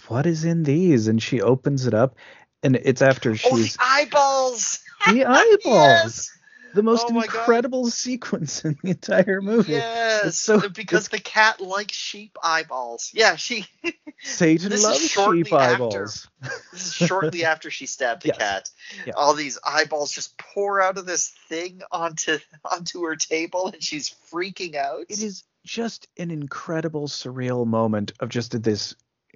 what 0.08 0.26
is 0.26 0.44
in 0.44 0.62
these? 0.62 1.08
And 1.08 1.22
she 1.22 1.40
opens 1.40 1.86
it 1.86 1.94
up 1.94 2.16
and 2.62 2.76
it's 2.76 3.02
after 3.02 3.30
Oh, 3.32 3.34
she's 3.34 3.76
the 3.76 3.82
eyeballs! 3.84 4.80
the 5.06 5.24
eyeballs. 5.26 5.64
Yes! 5.64 6.30
The 6.74 6.82
most 6.82 7.06
Oh 7.08 7.12
my 7.12 7.26
God. 7.26 7.34
incredible 7.36 7.86
sequence 7.90 8.62
in 8.64 8.76
the 8.82 8.90
entire 8.90 9.40
movie. 9.40 9.72
Yes, 9.72 10.38
so- 10.38 10.68
because 10.68 11.08
the 11.08 11.18
cat 11.18 11.58
likes 11.60 11.96
sheep 11.96 12.36
eyeballs. 12.42 13.10
Yeah, 13.14 13.36
she. 13.36 13.66
Satan 14.22 14.70
loves 14.82 15.08
sheep 15.10 15.52
after. 15.52 15.56
eyeballs. 15.56 16.28
This 16.72 16.86
is 16.86 16.92
shortly 16.92 17.44
after 17.44 17.70
she 17.70 17.86
stabbed 17.86 18.22
the 18.22 18.28
Yes. 18.28 18.36
cat. 18.38 18.70
Yeah. 19.06 19.12
All 19.16 19.32
these 19.34 19.58
eyeballs 19.64 20.12
just 20.12 20.36
pour 20.36 20.80
out 20.82 20.98
of 20.98 21.06
this 21.06 21.32
thing 21.48 21.80
onto 21.90 22.38
onto 22.64 23.02
her 23.04 23.16
table, 23.16 23.68
and 23.68 23.82
she's 23.82 24.14
freaking 24.30 24.74
out. 24.74 25.06
It 25.08 25.22
is 25.22 25.44
just 25.64 26.08
an 26.18 26.30
incredible 26.30 27.08
surreal 27.08 27.66
moment 27.66 28.12
of 28.20 28.28
just 28.28 28.60
this 28.62 28.94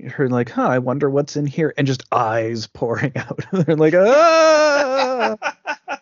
her 0.08 0.28
like, 0.28 0.50
huh, 0.50 0.66
I 0.66 0.78
wonder 0.78 1.08
what's 1.08 1.36
in 1.36 1.46
here, 1.46 1.74
and 1.76 1.86
just 1.86 2.04
eyes 2.12 2.66
pouring 2.72 3.12
out. 3.16 3.40
They're 3.52 3.76
like, 3.76 3.94
ah. 3.94 5.36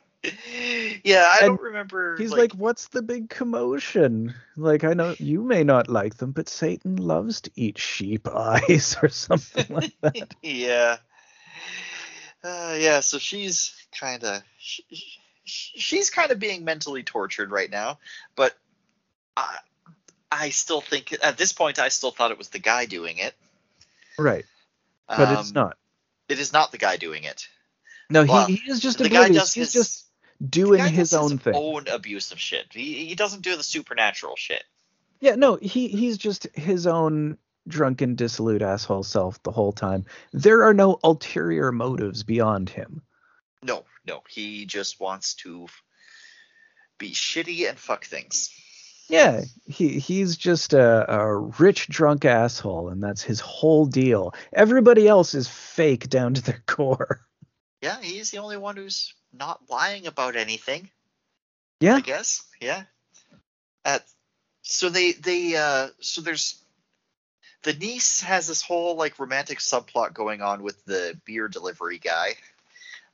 yeah, 1.04 1.26
I 1.26 1.38
And 1.42 1.48
don't 1.48 1.60
remember. 1.60 2.16
He's 2.16 2.32
like, 2.32 2.52
what's 2.52 2.88
the 2.88 3.02
big 3.02 3.28
commotion? 3.28 4.34
Like, 4.56 4.84
I 4.84 4.94
know 4.94 5.14
you 5.18 5.42
may 5.42 5.64
not 5.64 5.88
like 5.88 6.16
them, 6.16 6.32
but 6.32 6.48
Satan 6.48 6.96
loves 6.96 7.42
to 7.42 7.50
eat 7.54 7.78
sheep 7.78 8.28
eyes 8.28 8.96
or 9.02 9.08
something 9.08 9.66
like 9.74 9.92
that. 10.02 10.34
yeah, 10.42 10.96
uh, 12.44 12.76
yeah. 12.78 13.00
So 13.00 13.18
she's 13.18 13.74
kind 13.98 14.24
of 14.24 14.42
she, 14.58 14.84
she's 15.44 16.10
kind 16.10 16.30
of 16.30 16.38
being 16.38 16.64
mentally 16.64 17.02
tortured 17.02 17.50
right 17.50 17.70
now, 17.70 17.98
but 18.36 18.56
I 19.36 19.58
I 20.30 20.50
still 20.50 20.80
think 20.80 21.16
at 21.22 21.38
this 21.38 21.52
point 21.52 21.78
I 21.78 21.88
still 21.88 22.10
thought 22.10 22.30
it 22.30 22.38
was 22.38 22.50
the 22.50 22.58
guy 22.58 22.86
doing 22.86 23.18
it. 23.18 23.34
Right, 24.18 24.44
but 25.06 25.38
it's 25.38 25.48
Um, 25.50 25.54
not. 25.54 25.78
It 26.28 26.38
is 26.38 26.52
not 26.52 26.72
the 26.72 26.78
guy 26.78 26.96
doing 26.96 27.24
it. 27.24 27.46
No, 28.10 28.24
well, 28.24 28.46
he, 28.46 28.56
he 28.56 28.70
is 28.70 28.80
just 28.80 28.98
the 28.98 29.08
guy 29.08 29.28
does 29.28 29.52
He's 29.54 29.72
his- 29.72 29.72
just 29.72 30.04
doing 30.50 30.84
his 30.84 31.14
own 31.14 31.38
thing. 31.38 31.54
Own 31.54 31.88
abusive 31.88 32.38
shit. 32.40 32.66
He 32.72 33.06
he 33.06 33.14
doesn't 33.14 33.42
do 33.42 33.56
the 33.56 33.62
supernatural 33.62 34.36
shit. 34.36 34.64
Yeah, 35.20 35.34
no, 35.34 35.56
he 35.56 35.88
he's 35.88 36.18
just 36.18 36.46
his 36.54 36.86
own 36.86 37.38
drunken, 37.66 38.14
dissolute 38.14 38.62
asshole 38.62 39.02
self 39.02 39.42
the 39.42 39.50
whole 39.52 39.72
time. 39.72 40.06
There 40.32 40.64
are 40.64 40.74
no 40.74 40.98
ulterior 41.02 41.70
motives 41.72 42.22
beyond 42.22 42.70
him. 42.70 43.02
No, 43.62 43.84
no. 44.06 44.22
He 44.28 44.64
just 44.66 45.00
wants 45.00 45.34
to 45.36 45.66
be 46.98 47.12
shitty 47.12 47.68
and 47.68 47.78
fuck 47.78 48.04
things. 48.04 48.50
Yeah, 49.09 49.44
he 49.66 49.98
he's 49.98 50.36
just 50.36 50.74
a, 50.74 51.10
a 51.12 51.36
rich 51.36 51.89
drunk 51.89 52.24
asshole, 52.24 52.90
and 52.90 53.02
that's 53.02 53.22
his 53.22 53.40
whole 53.40 53.86
deal. 53.86 54.35
Everybody 54.52 55.09
else 55.09 55.35
is 55.35 55.48
fake 55.48 56.09
down 56.10 56.35
to 56.35 56.43
their 56.43 56.62
core. 56.66 57.26
Yeah, 57.80 58.01
he's 58.01 58.30
the 58.30 58.39
only 58.39 58.59
one 58.59 58.76
who's 58.76 59.14
not 59.32 59.62
lying 59.70 60.06
about 60.06 60.36
anything. 60.36 60.90
Yeah, 61.80 61.97
I 61.97 62.01
guess. 62.01 62.43
Yeah. 62.60 62.82
Uh, 63.85 64.01
so 64.62 64.90
they 64.90 65.12
they 65.12 65.56
uh 65.56 65.89
so 66.01 66.20
there's 66.20 66.62
the 67.62 67.72
niece 67.72 68.20
has 68.20 68.47
this 68.47 68.60
whole 68.60 68.97
like 68.97 69.18
romantic 69.18 69.59
subplot 69.59 70.12
going 70.12 70.43
on 70.43 70.62
with 70.62 70.85
the 70.85 71.18
beer 71.24 71.48
delivery 71.48 71.98
guy. 71.98 72.35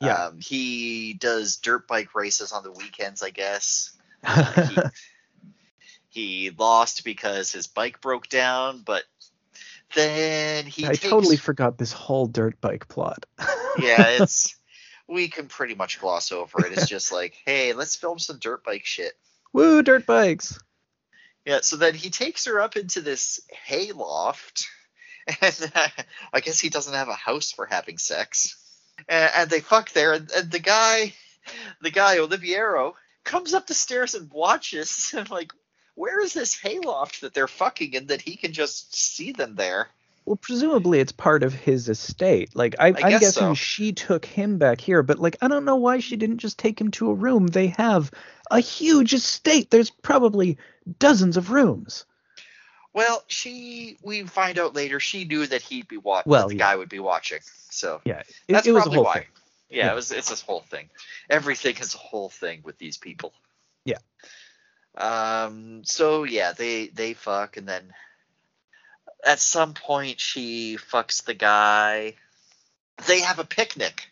Yeah. 0.01 0.27
Um, 0.27 0.41
he 0.41 1.15
does 1.15 1.57
dirt 1.57 1.87
bike 1.87 2.15
races 2.15 2.51
on 2.53 2.65
the 2.65 2.73
weekends, 2.73 3.23
I 3.23 3.31
guess. 3.31 3.93
He 4.25 4.77
lost 6.59 7.05
because 7.05 7.53
his 7.53 7.67
bike 7.67 8.01
broke 8.01 8.29
down, 8.29 8.83
but 8.85 9.05
then 9.95 10.67
he 10.67 10.85
I 10.87 10.91
takes, 10.91 11.01
totally 11.01 11.37
forgot 11.37 11.79
this 11.79 11.93
whole 11.93 12.27
dirt 12.27 12.61
bike 12.61 12.89
plot. 12.89 13.27
yeah, 13.79 14.09
it's 14.21 14.57
we 15.09 15.29
can 15.29 15.47
pretty 15.47 15.75
much 15.75 16.01
gloss 16.01 16.33
over 16.33 16.67
it. 16.67 16.73
It's 16.73 16.89
just 16.89 17.13
like, 17.13 17.35
hey, 17.47 17.73
let's 17.73 17.97
film 17.97 18.19
some 18.19 18.39
dirt 18.39 18.65
bike 18.65 18.85
shit. 18.85 19.13
Woo, 19.53 19.83
dirt 19.83 20.07
bikes. 20.07 20.59
Yeah, 21.45 21.61
so 21.61 21.77
then 21.77 21.95
he 21.95 22.11
takes 22.11 22.47
her 22.47 22.61
up 22.61 22.77
into 22.77 23.03
this 23.03 23.41
hay 23.51 23.93
loft, 23.93 24.67
and 25.41 25.73
uh, 25.75 25.89
I 26.33 26.41
guess 26.41 26.59
he 26.59 26.71
doesn't 26.71 26.95
have 26.95 27.09
a 27.09 27.15
house 27.15 27.53
for 27.53 27.67
having 27.67 27.99
sex. 27.99 28.57
And, 29.09 29.31
and 29.37 29.51
they 29.51 29.61
fuck 29.61 29.93
there, 29.93 30.15
and, 30.15 30.31
and 30.31 30.51
the 30.51 30.59
guy, 30.59 31.13
the 31.83 31.91
guy 31.91 32.17
Oliviero, 32.17 32.95
comes 33.25 33.53
up 33.53 33.67
the 33.67 33.75
stairs 33.75 34.15
and 34.15 34.31
watches, 34.31 35.13
and 35.17 35.29
like, 35.31 35.53
where 35.95 36.21
is 36.21 36.33
this 36.33 36.55
hayloft 36.59 37.21
that 37.21 37.35
they're 37.35 37.49
fucking 37.49 37.95
in 37.95 38.07
that 38.09 38.21
he 38.21 38.37
can 38.37 38.53
just 38.53 38.95
see 38.97 39.33
them 39.33 39.55
there? 39.55 39.89
Well, 40.25 40.37
presumably 40.37 41.01
it's 41.01 41.13
part 41.13 41.43
of 41.43 41.53
his 41.53 41.89
estate. 41.89 42.57
Like 42.57 42.77
I, 42.79 42.89
I'm 42.89 42.95
guess 42.95 43.21
guessing 43.21 43.49
so. 43.49 43.55
she 43.55 43.93
took 43.93 44.25
him 44.25 44.57
back 44.59 44.81
here, 44.81 45.03
but 45.03 45.19
like 45.19 45.37
I 45.43 45.49
don't 45.49 45.67
know 45.67 45.77
why 45.77 45.99
she 46.01 46.17
didn't 46.17 46.39
just 46.39 46.59
take 46.59 46.81
him 46.81 46.91
to 46.93 47.11
a 47.11 47.15
room. 47.15 47.47
They 47.47 47.69
have 47.69 48.11
a 48.51 48.61
huge 48.61 49.13
estate. 49.13 49.71
There's 49.71 49.91
probably 49.91 50.57
dozens 50.99 51.37
of 51.37 51.51
rooms. 51.51 52.07
Well, 52.95 53.25
she, 53.27 53.99
we 54.03 54.23
find 54.23 54.57
out 54.59 54.75
later, 54.75 55.01
she 55.01 55.25
knew 55.25 55.47
that 55.49 55.63
he'd 55.63 55.89
be 55.89 55.97
watching. 55.97 56.31
Well, 56.31 56.49
the 56.49 56.55
yeah. 56.55 56.59
guy 56.71 56.77
would 56.77 56.89
be 56.89 57.01
watching. 57.01 57.41
So 57.71 58.01
Yeah, 58.05 58.21
it, 58.21 58.27
That's 58.49 58.67
it 58.69 58.73
was 58.73 58.83
a 58.83 58.85
probably 58.85 58.97
whole 58.99 59.05
why. 59.05 59.15
thing. 59.15 59.27
Yeah, 59.69 59.87
Yeah. 59.87 59.93
it 59.93 59.95
was. 59.97 60.13
It's 60.13 60.31
this 60.31 60.41
whole 60.43 60.61
thing. 60.61 60.89
Everything 61.29 61.77
is 61.79 61.95
a 61.95 61.99
whole 61.99 62.29
thing 62.29 62.61
with 62.63 62.79
these 62.79 62.97
people. 62.97 63.33
Yeah. 63.85 63.99
Um. 64.97 65.83
So 65.85 66.25
yeah, 66.25 66.53
they 66.53 66.87
they 66.89 67.15
fuck, 67.15 67.57
and 67.57 67.69
then 67.69 67.93
at 69.27 69.41
some 69.41 69.75
point 69.75 70.21
she 70.21 70.77
fucks 70.77 71.25
the 71.25 71.35
guy. 71.35 72.15
They 73.07 73.21
have 73.21 73.39
a 73.39 73.45
picnic. 73.45 74.09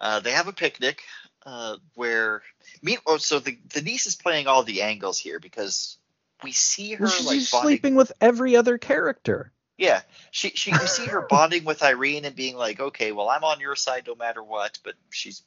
Uh, 0.00 0.20
they 0.20 0.32
have 0.32 0.48
a 0.48 0.52
picnic 0.52 1.02
uh, 1.44 1.76
where 1.94 2.42
me. 2.82 2.98
Oh, 3.06 3.18
so 3.18 3.38
the 3.40 3.58
the 3.74 3.82
niece 3.82 4.06
is 4.06 4.14
playing 4.16 4.46
all 4.46 4.62
the 4.62 4.82
angles 4.82 5.18
here 5.18 5.38
because 5.38 5.98
we 6.42 6.52
see 6.52 6.94
her 6.94 7.04
Well, 7.04 7.12
she's 7.12 7.26
like 7.26 7.50
bonding- 7.62 7.68
sleeping 7.68 7.94
with 7.94 8.12
every 8.20 8.56
other 8.56 8.78
character. 8.78 9.52
yeah, 9.76 10.00
she 10.30 10.48
she 10.50 10.70
you 10.70 10.86
see 10.86 11.06
her 11.06 11.20
bonding 11.28 11.64
with 11.64 11.82
Irene 11.82 12.24
and 12.24 12.34
being 12.34 12.56
like, 12.56 12.80
okay, 12.80 13.12
well 13.12 13.28
I'm 13.28 13.44
on 13.44 13.60
your 13.60 13.76
side 13.76 14.04
no 14.06 14.14
matter 14.14 14.42
what, 14.42 14.78
but 14.82 14.94
she's 15.10 15.42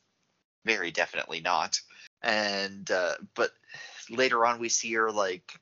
very 0.63 0.91
definitely 0.91 1.41
not. 1.41 1.81
And 2.21 2.89
uh, 2.91 3.13
but 3.33 3.51
later 4.09 4.45
on 4.45 4.59
we 4.59 4.69
see 4.69 4.93
her 4.93 5.11
like 5.11 5.59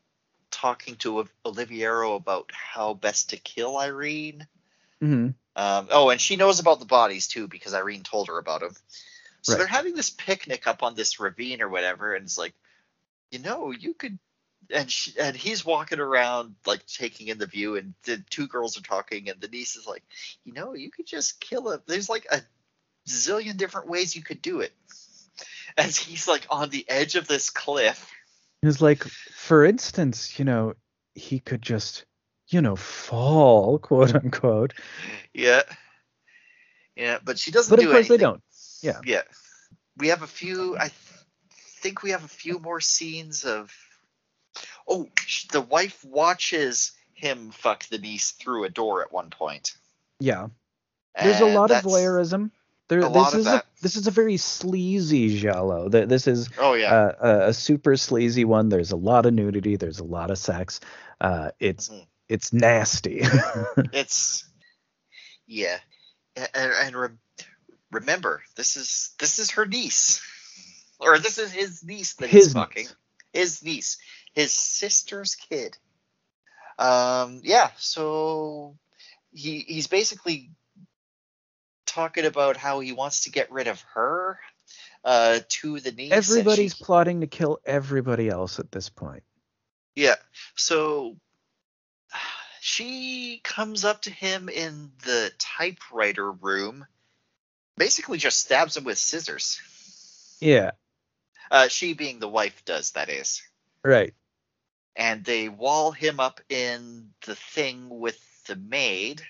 talking 0.51 0.95
to 0.97 1.27
Oliviero 1.45 2.15
about 2.15 2.51
how 2.53 2.93
best 2.93 3.31
to 3.31 3.37
kill 3.37 3.77
Irene. 3.77 4.47
hmm 5.01 5.29
Um, 5.55 5.87
oh, 5.91 6.09
and 6.09 6.19
she 6.21 6.35
knows 6.35 6.59
about 6.59 6.79
the 6.79 6.85
bodies 6.85 7.27
too 7.27 7.47
because 7.47 7.73
Irene 7.73 8.03
told 8.03 8.27
her 8.27 8.37
about 8.37 8.61
them. 8.61 8.75
So 9.41 9.53
Right. 9.53 9.59
they're 9.59 9.67
having 9.67 9.93
this 9.95 10.09
picnic 10.09 10.67
up 10.67 10.83
on 10.83 10.95
this 10.95 11.19
ravine 11.19 11.61
or 11.61 11.69
whatever, 11.69 12.15
and 12.15 12.25
it's 12.25 12.37
like, 12.37 12.53
you 13.31 13.39
know, 13.39 13.71
you 13.71 13.93
could. 13.93 14.19
And 14.69 14.89
she, 14.89 15.13
and 15.19 15.35
he's 15.35 15.65
walking 15.65 15.99
around 15.99 16.55
like 16.65 16.85
taking 16.87 17.27
in 17.27 17.37
the 17.37 17.45
view, 17.45 17.75
and 17.75 17.93
the 18.03 18.17
two 18.29 18.47
girls 18.47 18.77
are 18.77 18.81
talking, 18.81 19.29
and 19.29 19.41
the 19.41 19.49
niece 19.49 19.75
is 19.75 19.85
like, 19.85 20.03
you 20.45 20.53
know, 20.53 20.73
you 20.73 20.89
could 20.91 21.05
just 21.05 21.39
kill 21.41 21.69
him. 21.71 21.81
There's 21.85 22.09
like 22.09 22.25
a 22.31 22.41
zillion 23.07 23.57
different 23.57 23.89
ways 23.89 24.15
you 24.15 24.23
could 24.23 24.41
do 24.41 24.61
it. 24.61 24.73
As 25.77 25.97
he's 25.97 26.27
like 26.27 26.45
on 26.49 26.69
the 26.69 26.85
edge 26.89 27.15
of 27.15 27.27
this 27.27 27.49
cliff. 27.49 28.11
It's 28.63 28.81
like, 28.81 29.03
for 29.03 29.65
instance, 29.65 30.39
you 30.39 30.45
know, 30.45 30.73
he 31.15 31.39
could 31.39 31.61
just, 31.61 32.05
you 32.47 32.61
know, 32.61 32.75
fall, 32.75 33.77
quote 33.77 34.15
unquote. 34.15 34.73
Yeah. 35.33 35.63
Yeah, 36.95 37.19
but 37.23 37.37
she 37.37 37.51
doesn't 37.51 37.69
But 37.75 37.81
do 37.81 37.87
of 37.89 37.93
course 37.93 38.09
anything. 38.09 38.17
they 38.17 38.23
don't. 38.23 38.43
Yeah. 38.81 38.99
Yeah. 39.05 39.21
We 39.97 40.07
have 40.07 40.21
a 40.23 40.27
few. 40.27 40.75
I 40.77 40.87
th- 40.87 40.91
think 41.81 42.03
we 42.03 42.11
have 42.11 42.23
a 42.23 42.27
few 42.29 42.59
more 42.59 42.79
scenes 42.81 43.43
of. 43.43 43.71
Oh, 44.87 45.07
the 45.51 45.61
wife 45.61 46.03
watches 46.05 46.91
him 47.13 47.51
fuck 47.51 47.85
the 47.89 47.97
niece 47.97 48.31
through 48.31 48.63
a 48.65 48.69
door 48.69 49.01
at 49.01 49.11
one 49.11 49.29
point. 49.29 49.75
Yeah. 50.19 50.47
There's 51.21 51.41
a 51.41 51.45
lot 51.45 51.71
of 51.71 51.83
voyeurism. 51.83 52.51
There, 52.89 52.99
a 52.99 53.09
this 53.09 53.33
is 53.33 53.47
a 53.47 53.63
this 53.81 53.95
is 53.95 54.07
a 54.07 54.11
very 54.11 54.37
sleazy 54.37 55.39
giallo. 55.39 55.89
This 55.89 56.27
is 56.27 56.49
Oh 56.57 56.73
yeah. 56.73 56.93
uh, 56.93 57.15
a, 57.21 57.49
a 57.49 57.53
super 57.53 57.95
sleazy 57.95 58.45
one. 58.45 58.69
There's 58.69 58.91
a 58.91 58.97
lot 58.97 59.25
of 59.25 59.33
nudity. 59.33 59.77
There's 59.77 59.99
a 59.99 60.03
lot 60.03 60.31
of 60.31 60.37
sex. 60.37 60.79
Uh, 61.21 61.51
it's 61.59 61.89
Mhm. 61.89 62.05
it's 62.29 62.53
nasty. 62.53 63.23
It's. 63.93 64.45
Yeah. 65.47 65.77
and, 66.35 66.49
and 66.53 66.95
re- 66.95 67.45
remember, 67.91 68.43
this 68.55 68.75
is 68.77 69.11
this 69.19 69.39
is 69.39 69.51
her 69.51 69.65
niece, 69.65 70.21
or 70.99 71.19
this 71.19 71.37
is 71.37 71.51
his 71.51 71.83
niece 71.83 72.13
that 72.15 72.29
His 72.29 72.45
he's 72.45 72.53
fucking. 72.53 72.83
niece. 72.83 72.95
His 73.33 73.63
niece, 73.63 73.97
his 74.33 74.53
sister's 74.53 75.35
kid. 75.35 75.77
Um, 76.77 77.41
yeah. 77.43 77.69
So 77.77 78.77
he 79.31 79.59
he's 79.59 79.87
basically 79.87 80.51
talking 81.93 82.25
about 82.25 82.57
how 82.57 82.79
he 82.79 82.91
wants 82.91 83.21
to 83.25 83.31
get 83.31 83.51
rid 83.51 83.67
of 83.67 83.81
her 83.93 84.39
uh, 85.03 85.39
to 85.47 85.79
the 85.79 85.91
niece. 85.91 86.11
Everybody's 86.11 86.75
she- 86.75 86.83
plotting 86.83 87.21
to 87.21 87.27
kill 87.27 87.59
everybody 87.65 88.29
else 88.29 88.59
at 88.59 88.71
this 88.71 88.89
point. 88.89 89.23
Yeah. 89.95 90.15
So 90.55 91.17
she 92.59 93.41
comes 93.43 93.85
up 93.85 94.01
to 94.03 94.09
him 94.09 94.49
in 94.49 94.91
the 95.03 95.31
typewriter 95.37 96.31
room, 96.31 96.85
basically 97.77 98.17
just 98.17 98.39
stabs 98.39 98.77
him 98.77 98.85
with 98.85 98.97
scissors. 98.97 99.59
Yeah, 100.39 100.71
Uh, 101.51 101.67
she 101.67 101.93
being 101.93 102.19
the 102.19 102.27
wife 102.27 102.65
does, 102.65 102.91
that 102.91 103.09
is. 103.09 103.41
right. 103.83 104.13
And 104.95 105.23
they 105.23 105.49
wall 105.49 105.91
him 105.91 106.19
up 106.19 106.41
in 106.49 107.09
the 107.25 107.35
thing 107.35 107.89
with 107.89 108.19
the 108.47 108.55
maid. 108.55 109.21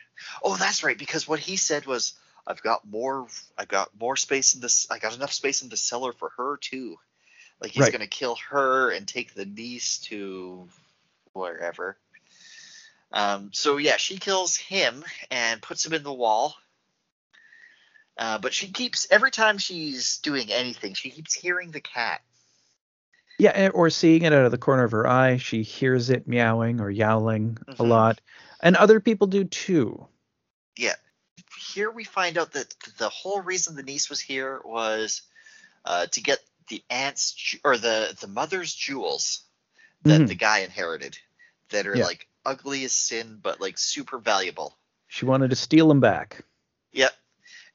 Oh, 0.44 0.56
that's 0.58 0.84
right, 0.84 0.98
because 0.98 1.28
what 1.28 1.40
he 1.40 1.56
said 1.56 1.86
was, 1.86 2.14
I've 2.46 2.62
got 2.62 2.86
more 2.86 3.28
I've 3.58 3.68
got 3.68 3.90
more 4.00 4.16
space 4.16 4.56
in 4.56 4.62
this 4.62 4.88
I 4.92 5.00
got 5.00 5.16
enough 5.16 5.34
space 5.34 5.62
in 5.62 5.70
the 5.70 5.78
cellar 5.78 6.12
for 6.14 6.32
her 6.38 6.58
too. 6.58 6.98
Like 7.62 7.72
he's 7.72 7.84
Right. 7.84 7.92
gonna 7.92 8.08
kill 8.08 8.36
her 8.50 8.92
and 8.92 9.08
take 9.08 9.34
the 9.34 9.46
niece 9.46 10.00
to 10.10 10.68
wherever. 11.34 11.98
Um, 13.12 13.52
so 13.54 13.78
yeah, 13.78 13.98
she 13.98 14.18
kills 14.18 14.58
him 14.58 15.04
and 15.30 15.62
puts 15.62 15.86
him 15.86 15.94
in 15.94 16.04
the 16.04 16.14
wall. 16.14 16.56
Uh, 18.18 18.38
but 18.38 18.54
she 18.54 18.68
keeps 18.68 19.08
every 19.10 19.32
time 19.32 19.58
she's 19.58 20.20
doing 20.20 20.52
anything, 20.52 20.94
she 20.94 21.10
keeps 21.10 21.34
hearing 21.34 21.72
the 21.72 21.82
cat. 21.82 22.22
Yeah, 23.40 23.70
or 23.74 23.90
seeing 23.90 24.22
it 24.24 24.34
out 24.34 24.46
of 24.46 24.52
the 24.52 24.58
corner 24.58 24.84
of 24.84 24.92
her 24.92 25.08
eye, 25.08 25.38
she 25.38 25.64
hears 25.64 26.10
it 26.10 26.28
meowing 26.28 26.80
or 26.80 26.90
yowling 26.90 27.58
a 27.68 27.72
Mhm. 27.74 27.90
lot, 27.90 28.22
and 28.62 28.76
other 28.76 29.00
people 29.00 29.28
do 29.28 29.44
too. 29.44 30.08
Yeah. 30.78 30.96
Here 31.74 31.90
we 31.90 32.04
find 32.04 32.38
out 32.38 32.52
that 32.54 32.74
the 32.98 33.10
whole 33.10 33.42
reason 33.42 33.76
the 33.76 33.84
niece 33.84 34.10
was 34.10 34.20
here 34.20 34.62
was 34.64 35.22
uh, 35.86 36.06
to 36.08 36.22
get 36.22 36.40
the 36.70 36.84
aunt's 36.90 37.34
ju- 37.34 37.60
or 37.64 37.78
the 37.78 38.16
the 38.22 38.28
mother's 38.28 38.74
jewels 38.74 39.42
that 40.04 40.22
Mhm. 40.22 40.28
the 40.28 40.36
guy 40.36 40.60
inherited 40.60 41.18
that 41.70 41.88
are 41.88 41.98
Yeah. 41.98 42.06
like 42.06 42.28
ugly 42.46 42.84
as 42.86 42.94
sin 42.94 43.40
but 43.42 43.60
like 43.60 43.78
super 43.78 44.18
valuable. 44.18 44.78
She 45.08 45.26
wanted 45.26 45.50
to 45.50 45.56
steal 45.56 45.88
them 45.88 46.00
back. 46.00 46.44
Yep. 46.92 47.14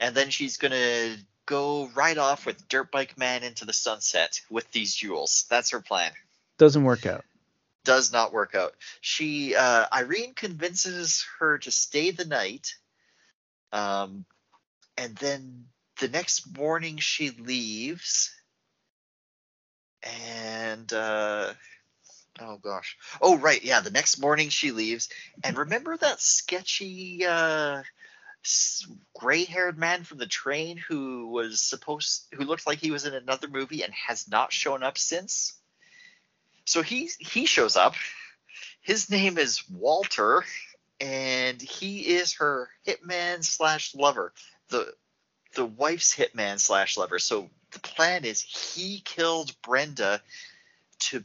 And 0.01 0.15
then 0.15 0.31
she's 0.31 0.57
gonna 0.59 1.17
go 1.47 1.89
right 1.89 2.19
off 2.19 2.47
with 2.47 2.69
Dirt 2.69 2.91
Bike 2.93 3.17
Man 3.19 3.43
into 3.43 3.65
the 3.65 3.73
sunset 3.73 4.41
with 4.51 4.71
these 4.73 4.95
jewels. 4.95 5.45
That's 5.49 5.71
her 5.71 5.81
plan. 5.81 6.13
Doesn't 6.59 6.85
work 6.85 7.05
out. 7.07 7.25
Does 7.85 8.13
not 8.13 8.33
work 8.33 8.55
out. 8.55 8.75
She 9.01 9.55
uh, 9.55 9.87
Irene 9.93 10.35
convinces 10.35 11.25
her 11.39 11.59
to 11.59 11.71
stay 11.71 12.11
the 12.11 12.25
night. 12.27 12.75
Um, 13.73 14.25
and 14.97 15.15
then 15.17 15.67
the 16.01 16.09
next 16.09 16.57
morning 16.57 16.99
she 16.99 17.31
leaves. 17.31 18.35
And 20.03 20.93
uh, 20.93 21.53
oh 22.41 22.59
gosh. 22.59 22.97
Oh 23.21 23.37
right, 23.37 23.63
yeah. 23.63 23.81
The 23.81 23.91
next 23.91 24.21
morning 24.21 24.49
she 24.49 24.71
leaves. 24.71 25.09
And 25.43 25.57
remember 25.57 25.97
that 25.97 26.21
sketchy 26.21 27.25
uh, 27.27 27.83
gray-haired 29.15 29.79
man 29.79 30.05
from 30.05 30.19
the 30.19 30.27
train 30.27 30.77
who 30.77 31.29
was 31.29 31.61
supposed 31.61 32.27
who 32.33 32.45
looked 32.45 32.67
like 32.67 32.79
he 32.79 32.91
was 32.91 33.05
in 33.05 33.15
another 33.15 33.49
movie 33.49 33.83
and 33.83 33.93
has 33.93 34.29
not 34.29 34.53
shown 34.53 34.83
up 34.83 34.99
since? 34.99 35.55
So 36.65 36.83
he 36.83 37.11
he 37.19 37.47
shows 37.47 37.77
up. 37.77 37.95
His 38.81 39.11
name 39.11 39.39
is 39.39 39.69
Walter, 39.69 40.45
and 41.01 41.61
he 41.61 42.01
is 42.01 42.35
her 42.35 42.69
hitman 42.87 43.45
slash 43.45 43.95
lover. 43.95 44.33
The 44.71 44.93
the 45.55 45.65
wife's 45.65 46.15
hitman 46.15 46.59
slash 46.59 46.97
lover. 46.97 47.19
So 47.19 47.49
the 47.73 47.81
plan 47.81 48.25
is 48.25 48.41
he 48.41 49.01
killed 49.05 49.55
Brenda 49.63 50.21
to 51.01 51.25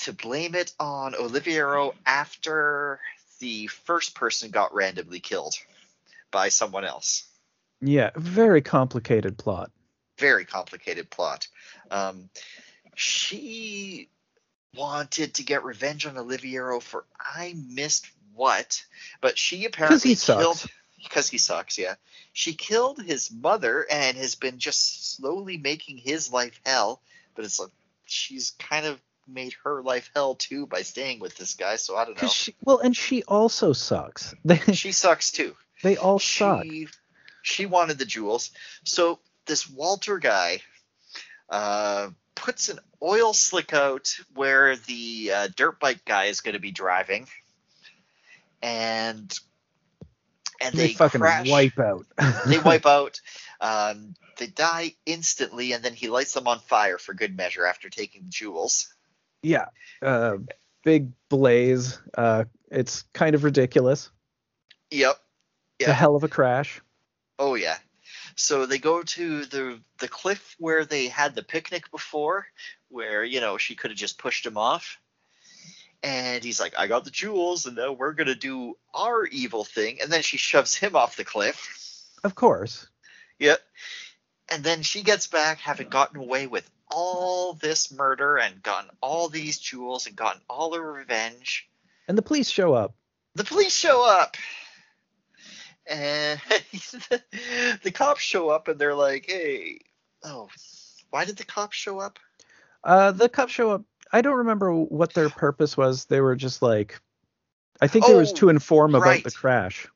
to 0.00 0.12
blame 0.12 0.54
it 0.54 0.72
on 0.78 1.14
Oliviero 1.14 1.94
after 2.04 3.00
the 3.40 3.66
first 3.68 4.14
person 4.14 4.50
got 4.50 4.74
randomly 4.74 5.20
killed 5.20 5.54
by 6.30 6.48
someone 6.48 6.84
else. 6.84 7.24
Yeah, 7.80 8.10
very 8.16 8.62
complicated 8.62 9.38
plot. 9.38 9.70
Very 10.18 10.44
complicated 10.44 11.10
plot. 11.10 11.48
Um, 11.90 12.28
she 12.94 14.08
wanted 14.76 15.34
to 15.34 15.42
get 15.44 15.64
revenge 15.64 16.06
on 16.06 16.16
Oliviero 16.16 16.80
for 16.82 17.04
I 17.18 17.54
missed 17.68 18.06
what, 18.34 18.82
but 19.20 19.38
she 19.38 19.64
apparently 19.64 20.10
he 20.10 20.14
sucks. 20.14 20.42
killed 20.42 20.64
because 21.02 21.28
he 21.28 21.38
sucks. 21.38 21.78
Yeah, 21.78 21.94
she 22.32 22.54
killed 22.54 23.00
his 23.02 23.30
mother 23.30 23.86
and 23.90 24.16
has 24.16 24.34
been 24.34 24.58
just 24.58 25.16
slowly 25.16 25.56
making 25.58 25.98
his 25.98 26.32
life 26.32 26.60
hell. 26.64 27.00
But 27.34 27.44
it's 27.44 27.58
like 27.60 27.70
she's 28.06 28.52
kind 28.58 28.86
of 28.86 29.00
made 29.26 29.54
her 29.64 29.82
life 29.82 30.10
hell 30.14 30.34
too 30.34 30.66
by 30.66 30.82
staying 30.82 31.18
with 31.20 31.36
this 31.36 31.54
guy. 31.54 31.76
So 31.76 31.96
I 31.96 32.04
don't 32.04 32.20
know. 32.20 32.28
She, 32.28 32.54
well, 32.64 32.78
and 32.78 32.96
she 32.96 33.22
also 33.24 33.72
sucks. 33.72 34.34
She 34.72 34.92
sucks 34.92 35.32
too. 35.32 35.54
they 35.82 35.96
all 35.96 36.18
suck. 36.18 36.62
she 36.64 36.88
she 37.42 37.66
wanted 37.66 37.98
the 37.98 38.04
jewels. 38.04 38.50
So 38.84 39.18
this 39.46 39.68
Walter 39.68 40.18
guy 40.18 40.60
uh, 41.50 42.08
puts 42.34 42.68
an 42.68 42.78
oil 43.02 43.34
slick 43.34 43.72
out 43.74 44.14
where 44.34 44.76
the 44.76 45.30
uh, 45.34 45.48
dirt 45.54 45.78
bike 45.80 46.04
guy 46.04 46.26
is 46.26 46.40
going 46.40 46.54
to 46.54 46.60
be 46.60 46.70
driving, 46.70 47.26
and 48.64 49.38
and 50.60 50.74
They, 50.74 50.88
they, 50.88 50.92
fucking 50.94 51.20
crash. 51.20 51.48
wipe 51.50 51.78
out. 51.78 52.06
They 52.46 52.58
wipe 52.58 52.86
out. 52.86 53.20
Um, 53.60 54.14
they 54.36 54.48
die 54.48 54.94
instantly, 55.06 55.72
and 55.72 55.82
then 55.82 55.94
he 55.94 56.08
lights 56.08 56.34
them 56.34 56.48
on 56.48 56.58
fire 56.58 56.98
for 56.98 57.14
good 57.14 57.34
measure 57.34 57.64
after 57.64 57.88
taking 57.88 58.24
the 58.24 58.28
jewels. 58.28 58.92
yeah, 59.42 59.66
uh, 60.02 60.36
big 60.82 61.12
blaze. 61.30 61.98
Uh, 62.18 62.44
it's 62.70 63.04
kind 63.14 63.34
of 63.34 63.44
ridiculous. 63.44 64.10
Yep. 64.90 65.16
It's 65.78 65.88
a 65.88 65.94
hell 65.94 66.14
of 66.14 66.24
a 66.24 66.28
crash. 66.28 66.82
Oh 67.38 67.54
yeah. 67.54 67.76
So 68.36 68.66
they 68.66 68.78
go 68.78 69.02
to 69.02 69.44
the 69.46 69.80
the 69.98 70.08
cliff 70.08 70.56
where 70.58 70.84
they 70.84 71.06
had 71.08 71.34
the 71.34 71.42
picnic 71.44 71.90
before, 71.90 72.46
where 72.88 73.24
you 73.24 73.40
know 73.40 73.56
she 73.56 73.76
could 73.76 73.92
have 73.92 73.98
just 73.98 74.18
pushed 74.18 74.44
him 74.44 74.58
off. 74.58 74.98
And 76.04 76.44
he's 76.44 76.60
like, 76.60 76.78
"I 76.78 76.86
got 76.86 77.04
the 77.04 77.10
jewels, 77.10 77.64
and 77.64 77.76
now 77.76 77.92
we're 77.92 78.12
gonna 78.12 78.34
do 78.34 78.76
our 78.92 79.24
evil 79.24 79.64
thing." 79.64 80.00
And 80.02 80.12
then 80.12 80.22
she 80.22 80.36
shoves 80.36 80.74
him 80.74 80.94
off 80.94 81.16
the 81.16 81.24
cliff. 81.24 82.04
Of 82.22 82.34
course. 82.34 82.86
Yep. 83.38 83.60
And 84.50 84.62
then 84.62 84.82
she 84.82 85.02
gets 85.02 85.26
back, 85.26 85.58
having 85.58 85.88
gotten 85.88 86.18
away 86.20 86.46
with 86.46 86.70
all 86.90 87.54
this 87.54 87.90
murder 87.90 88.36
and 88.36 88.62
gotten 88.62 88.90
all 89.00 89.28
these 89.28 89.58
jewels 89.58 90.06
and 90.06 90.14
gotten 90.14 90.42
all 90.48 90.74
her 90.74 90.92
revenge. 90.92 91.68
And 92.06 92.16
the 92.16 92.22
police 92.22 92.50
show 92.50 92.74
up. 92.74 92.94
The 93.34 93.44
police 93.44 93.74
show 93.74 94.06
up. 94.06 94.36
And 95.86 96.40
the 97.82 97.90
cops 97.92 98.22
show 98.22 98.50
up 98.50 98.68
and 98.68 98.78
they're 98.78 98.94
like, 98.94 99.26
hey, 99.26 99.80
oh, 100.22 100.48
why 101.10 101.24
did 101.24 101.36
the 101.36 101.44
cops 101.44 101.76
show 101.76 101.98
up? 101.98 102.18
Uh, 102.82 103.10
the 103.12 103.28
cops 103.28 103.52
show 103.52 103.70
up. 103.70 103.82
I 104.14 104.20
don't 104.20 104.38
remember 104.38 104.72
what 104.72 105.12
their 105.12 105.28
purpose 105.28 105.76
was. 105.76 106.04
They 106.04 106.20
were 106.20 106.36
just 106.36 106.62
like, 106.62 107.00
I 107.80 107.88
think 107.88 108.08
it 108.08 108.14
was 108.14 108.30
Oh, 108.30 108.36
to 108.36 108.48
inform 108.48 108.94
about 108.94 109.24
the 109.24 109.32
crash. 109.32 109.88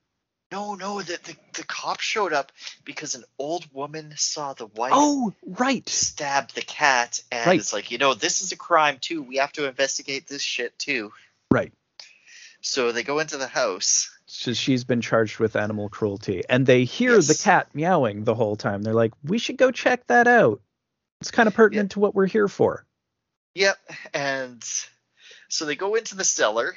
No, 0.51 0.75
no, 0.75 1.01
the, 1.03 1.21
the, 1.23 1.37
the 1.55 1.63
cops 1.63 2.03
showed 2.03 2.33
up 2.33 2.51
because 2.85 3.15
an 3.15 3.23
old 3.39 3.73
woman 3.73 4.15
saw 4.17 4.55
the 4.55 4.67
wife 4.67 4.93
Oh, 4.93 5.33
right. 5.47 5.89
stab 5.89 6.51
the 6.51 6.63
cat 6.63 7.23
and 7.31 7.47
Right. 7.47 7.61
it's 7.61 7.73
like, 7.73 7.93
you 7.93 7.99
know, 7.99 8.15
this 8.15 8.43
is 8.43 8.51
a 8.51 8.57
crime 8.57 8.99
too. 9.01 9.23
We 9.23 9.37
have 9.37 9.53
to 9.53 9.69
investigate 9.69 10.27
this 10.27 10.43
shit 10.43 10.77
too. 10.81 11.13
Right. 11.53 11.73
So 12.61 12.91
they 12.91 13.05
go 13.05 13.21
into 13.21 13.37
the 13.37 13.47
house. 13.47 14.11
So 14.27 14.53
she's 14.53 14.83
been 14.83 15.01
charged 15.01 15.39
with 15.39 15.55
animal 15.55 15.89
cruelty, 15.89 16.43
and 16.49 16.67
they 16.67 16.83
hear 16.83 17.13
the 17.23 17.41
cat 17.41 17.69
meowing 17.73 18.25
the 18.25 18.35
whole 18.35 18.57
time. 18.57 18.83
They're 18.83 18.95
like, 18.95 19.13
"We 19.23 19.39
should 19.39 19.59
go 19.59 19.71
check 19.71 20.09
that 20.09 20.27
out. 20.27 20.61
It's 21.21 21.31
kind 21.31 21.47
of 21.47 21.55
pertinent 21.55 21.93
to 21.93 22.01
what 22.01 22.17
we're 22.17 22.27
here 22.27 22.49
for." 22.49 22.85
Yep. 23.59 23.77
And 24.15 24.65
so 25.49 25.65
they 25.65 25.75
go 25.75 25.97
into 25.97 26.15
the 26.15 26.23
cellar 26.23 26.77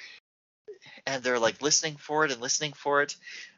and 1.05 1.21
they're 1.23 1.37
like 1.37 1.61
listening 1.61 1.95
for 1.97 2.25
it 2.25 2.31
and 2.31 2.41
listening 2.41 2.73
for 2.73 3.03
it. 3.03 3.15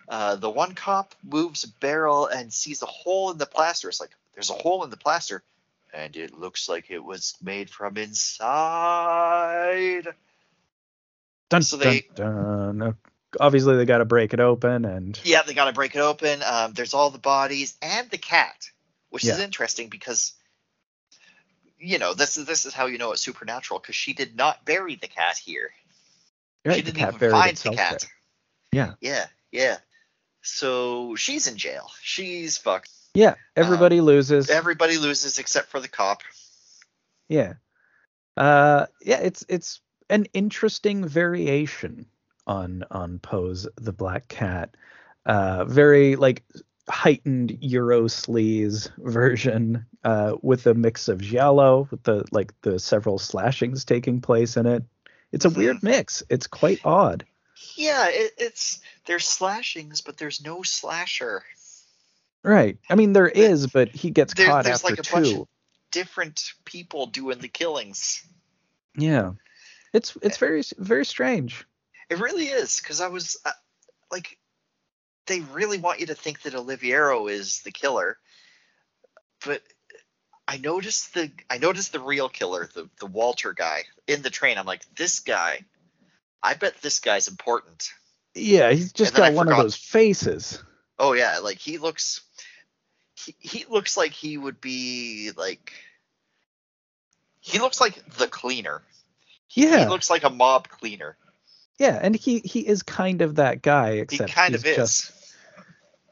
Uh, 0.10 0.36
the 0.36 0.50
one 0.50 0.76
cop 0.76 1.16
moves 1.24 1.64
a 1.64 1.70
barrel 1.80 2.28
and 2.28 2.52
sees 2.52 2.82
a 2.82 2.86
hole 2.86 3.32
in 3.32 3.38
the 3.38 3.46
plaster. 3.46 3.88
It's 3.88 4.02
like, 4.02 4.10
there's 4.34 4.50
a 4.50 4.54
hole 4.54 4.84
in 4.84 4.90
the 4.90 4.98
plaster. 4.98 5.42
And 5.94 6.18
it 6.18 6.38
looks 6.38 6.68
like 6.68 6.92
it 6.92 7.02
was 7.02 7.36
made 7.42 7.70
from 7.70 7.96
inside. 7.96 8.44
Dun 11.50 11.62
So 11.62 11.78
dun 11.78 11.88
they- 11.94 12.06
dun. 12.16 12.82
Uh, 12.82 12.92
obviously 13.40 13.78
they 13.78 13.86
got 13.86 14.00
to 14.00 14.06
break 14.06 14.34
it 14.34 14.42
open 14.42 14.84
and 14.84 15.18
Yeah, 15.24 15.44
they 15.44 15.54
got 15.54 15.66
to 15.66 15.74
break 15.74 15.96
it 15.96 16.00
open. 16.00 16.44
Um, 16.44 16.74
there's 16.74 16.94
all 16.94 17.10
the 17.10 17.20
bodies 17.20 17.78
and 17.82 18.10
the 18.10 18.18
cat, 18.18 18.70
which 19.12 19.24
is 19.24 19.40
interesting 19.40 19.88
because 19.88 20.34
you 21.84 22.00
know 22.00 22.14
this 22.14 22.38
is 22.38 22.46
this 22.46 22.66
is 22.66 22.74
how 22.74 22.86
you 22.86 22.98
know 22.98 23.12
it's 23.12 23.22
supernatural 23.22 23.80
because 23.80 23.96
she 23.96 24.14
did 24.14 24.36
not 24.36 24.66
bury 24.66 24.96
the 24.96 25.08
cat 25.08 25.38
here. 25.38 25.72
right, 26.66 26.76
she 26.76 26.82
didn't 26.82 27.02
even 27.02 27.32
find 27.32 27.58
the 27.58 27.72
cat. 27.72 28.00
there. 28.02 28.10
Yeah. 28.72 28.94
Yeah, 29.02 29.26
yeah. 29.52 29.78
So 30.42 31.16
she's 31.16 31.48
in 31.48 31.58
jail. 31.58 31.90
She's 32.02 32.58
fucked. 32.58 32.90
Yeah, 33.14 33.36
everybody 33.56 34.02
loses. 34.02 34.50
Everybody 34.50 34.98
loses 34.98 35.38
except 35.38 35.68
for 35.68 35.80
the 35.80 35.88
cop. 35.88 36.22
Yeah. 37.30 37.54
Uh 38.36 38.88
yeah, 39.02 39.20
it's 39.20 39.46
it's 39.48 39.82
an 40.10 40.26
interesting 40.34 41.06
variation 41.08 42.08
on 42.48 42.84
on 42.90 43.20
Poe's 43.20 43.68
The 43.76 43.94
Black 43.94 44.28
Cat. 44.28 44.76
Uh 45.26 45.66
very 45.66 46.16
like 46.16 46.44
heightened 46.90 47.58
Euro 47.62 48.04
sleaze 48.04 48.90
version 48.98 49.86
uh 50.04 50.36
with 50.42 50.68
a 50.68 50.74
mix 50.74 51.08
of 51.08 51.22
giallo 51.22 51.88
with 51.90 52.04
the 52.04 52.26
like 52.32 52.54
the 52.62 52.78
several 52.80 53.18
slashings 53.18 53.86
taking 53.86 54.20
place 54.22 54.58
in 54.58 54.66
it. 54.66 54.84
It's 55.32 55.46
a 55.46 55.50
Mhm. 55.50 55.58
weird 55.58 55.84
mix. 55.84 56.24
It's 56.30 56.48
quite 56.48 56.82
odd. 56.86 57.26
Yeah, 57.76 58.08
it, 58.10 58.34
it's 58.38 58.82
there's 59.06 59.26
slashings, 59.26 60.02
but 60.02 60.18
there's 60.18 60.44
no 60.44 60.62
slasher. 60.64 61.44
Right. 62.44 62.78
I 62.90 62.96
mean 62.96 63.14
there 63.14 63.30
is, 63.30 63.68
but 63.68 63.90
he 63.90 64.10
gets 64.12 64.34
There- 64.34 64.48
caught 64.48 64.66
there's 64.66 64.84
after 64.84 64.90
like 64.90 65.00
a 65.00 65.04
two. 65.04 65.14
bunch 65.14 65.34
of- 65.36 65.48
Different 65.92 66.54
people 66.66 67.06
doing 67.06 67.38
the 67.40 67.48
killings. 67.48 68.24
Yeah. 68.98 69.34
It's 69.94 70.18
it's 70.22 70.38
very 70.38 70.64
very 70.78 71.06
strange. 71.06 71.66
It 72.10 72.20
really 72.20 72.48
is 72.48 72.80
because 72.82 73.00
I 73.00 73.08
was 73.08 73.38
uh, 73.46 73.52
like, 74.12 74.38
they 75.26 75.42
really 75.42 75.78
want 75.78 76.00
you 76.00 76.08
to 76.08 76.16
think 76.16 76.42
that 76.42 76.54
Oliviero 76.54 77.32
is 77.32 77.62
the 77.62 77.72
killer, 77.72 78.18
but 79.46 79.62
I 80.48 80.58
noticed 80.58 81.14
the 81.14 81.32
I 81.50 81.58
noticed 81.58 81.92
the 81.92 82.00
real 82.00 82.30
killer, 82.30 82.70
the 82.74 82.90
the 83.00 83.06
Walter 83.06 83.54
guy 83.54 83.84
in 84.08 84.22
the 84.22 84.30
train. 84.30 84.58
I'm 84.58 84.66
like, 84.66 84.84
this 84.96 85.22
guy, 85.22 85.60
I 86.42 86.54
bet 86.54 86.82
this 86.82 87.00
guy's 87.00 87.28
important. 87.28 87.90
Yeah, 88.36 88.72
he's 88.72 88.92
just 88.92 89.14
got 89.14 89.32
I 89.32 89.36
one 89.36 89.52
of 89.52 89.58
those 89.58 89.76
faces. 89.76 90.62
Oh 91.00 91.14
yeah, 91.14 91.40
like 91.40 91.58
he 91.58 91.78
looks, 91.78 92.22
he 93.16 93.36
he 93.40 93.66
looks 93.70 93.96
like 93.96 94.12
he 94.12 94.38
would 94.38 94.60
be 94.60 95.32
like, 95.38 95.72
he 97.40 97.60
looks 97.60 97.80
like 97.80 98.04
the 98.18 98.28
cleaner. 98.28 98.82
Yeah. 99.52 99.80
He 99.80 99.86
looks 99.86 100.10
like 100.10 100.24
a 100.24 100.30
mob 100.30 100.68
cleaner. 100.68 101.16
Yeah, 101.80 102.00
and 102.02 102.16
he 102.16 102.40
he 102.40 102.60
is 102.68 102.84
kind 102.84 103.22
of 103.22 103.36
that 103.36 103.62
guy, 103.62 103.92
except 103.92 104.30
He 104.30 104.34
kind 104.36 104.54
he's 104.54 104.62
of 104.62 104.68
is. 104.68 104.76
just 104.76 105.12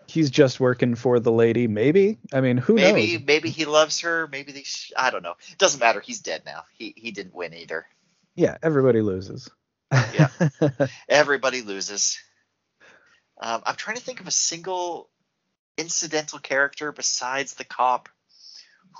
he's 0.07 0.29
just 0.29 0.59
working 0.59 0.95
for 0.95 1.19
the 1.19 1.31
lady. 1.31 1.67
Maybe 1.67 2.17
I 2.33 2.41
mean, 2.41 2.57
who 2.57 2.75
maybe 2.75 3.17
knows? 3.17 3.25
maybe 3.25 3.49
he 3.49 3.65
loves 3.65 4.01
her. 4.01 4.27
Maybe 4.27 4.51
they. 4.51 4.63
Sh- 4.63 4.91
I 4.97 5.11
don't 5.11 5.23
know. 5.23 5.35
It 5.51 5.57
Doesn't 5.57 5.79
matter. 5.79 6.01
He's 6.01 6.19
dead 6.19 6.43
now. 6.45 6.63
He 6.73 6.93
he 6.97 7.11
didn't 7.11 7.35
win 7.35 7.53
either. 7.53 7.85
Yeah, 8.35 8.57
everybody 8.63 9.01
loses. 9.01 9.49
Yeah. 9.91 10.29
Everybody 11.09 11.61
loses. 11.63 12.17
Um, 13.41 13.61
I'm 13.65 13.75
trying 13.75 13.97
to 13.97 14.03
think 14.03 14.21
of 14.21 14.27
a 14.27 14.31
single 14.31 15.09
incidental 15.77 16.39
character 16.39 16.91
besides 16.93 17.55
the 17.55 17.65
cop 17.65 18.07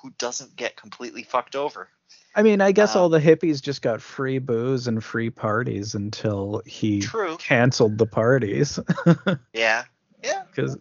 who 0.01 0.11
doesn't 0.17 0.55
get 0.55 0.75
completely 0.75 1.23
fucked 1.23 1.55
over. 1.55 1.87
I 2.33 2.43
mean, 2.43 2.61
I 2.61 2.71
guess 2.71 2.95
Um, 2.95 3.01
all 3.01 3.09
the 3.09 3.19
hippies 3.19 3.61
just 3.61 3.81
got 3.81 4.01
free 4.01 4.39
booze 4.39 4.87
and 4.87 5.03
free 5.03 5.29
parties 5.29 5.95
until 5.95 6.61
he 6.65 7.01
True. 7.01 7.37
canceled 7.37 7.97
the 7.97 8.05
parties 8.05 8.79
Yeah. 9.53 9.83
Yeah. 10.23 10.43
because 10.49 10.75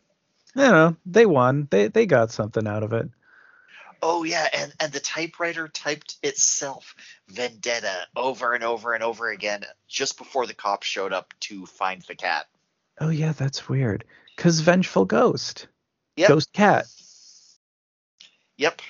you 0.54 0.62
know 0.62 0.96
they 1.06 1.26
won. 1.26 1.66
They 1.70 1.88
they 1.88 2.06
got 2.06 2.30
something 2.30 2.66
out 2.66 2.82
of 2.82 2.92
it. 2.92 3.08
Oh 4.02 4.22
yeah, 4.24 4.48
and 4.54 4.72
and 4.80 4.92
the 4.92 5.00
typewriter 5.00 5.68
typed 5.68 6.16
itself 6.22 6.94
vendetta 7.28 8.06
over 8.16 8.54
and 8.54 8.64
over 8.64 8.94
and 8.94 9.02
over 9.02 9.30
again 9.30 9.64
just 9.88 10.18
before 10.18 10.46
the 10.46 10.54
cops 10.54 10.86
showed 10.86 11.12
up 11.12 11.34
to 11.40 11.66
find 11.66 12.02
the 12.02 12.14
cat. 12.14 12.46
Oh 13.00 13.10
yeah, 13.10 13.32
that's 13.32 13.68
weird. 13.68 14.04
Cause 14.36 14.60
vengeful 14.60 15.04
ghost, 15.04 15.66
Yep. 16.16 16.28
ghost 16.28 16.52
cat, 16.52 16.86
Yep. 18.56 18.80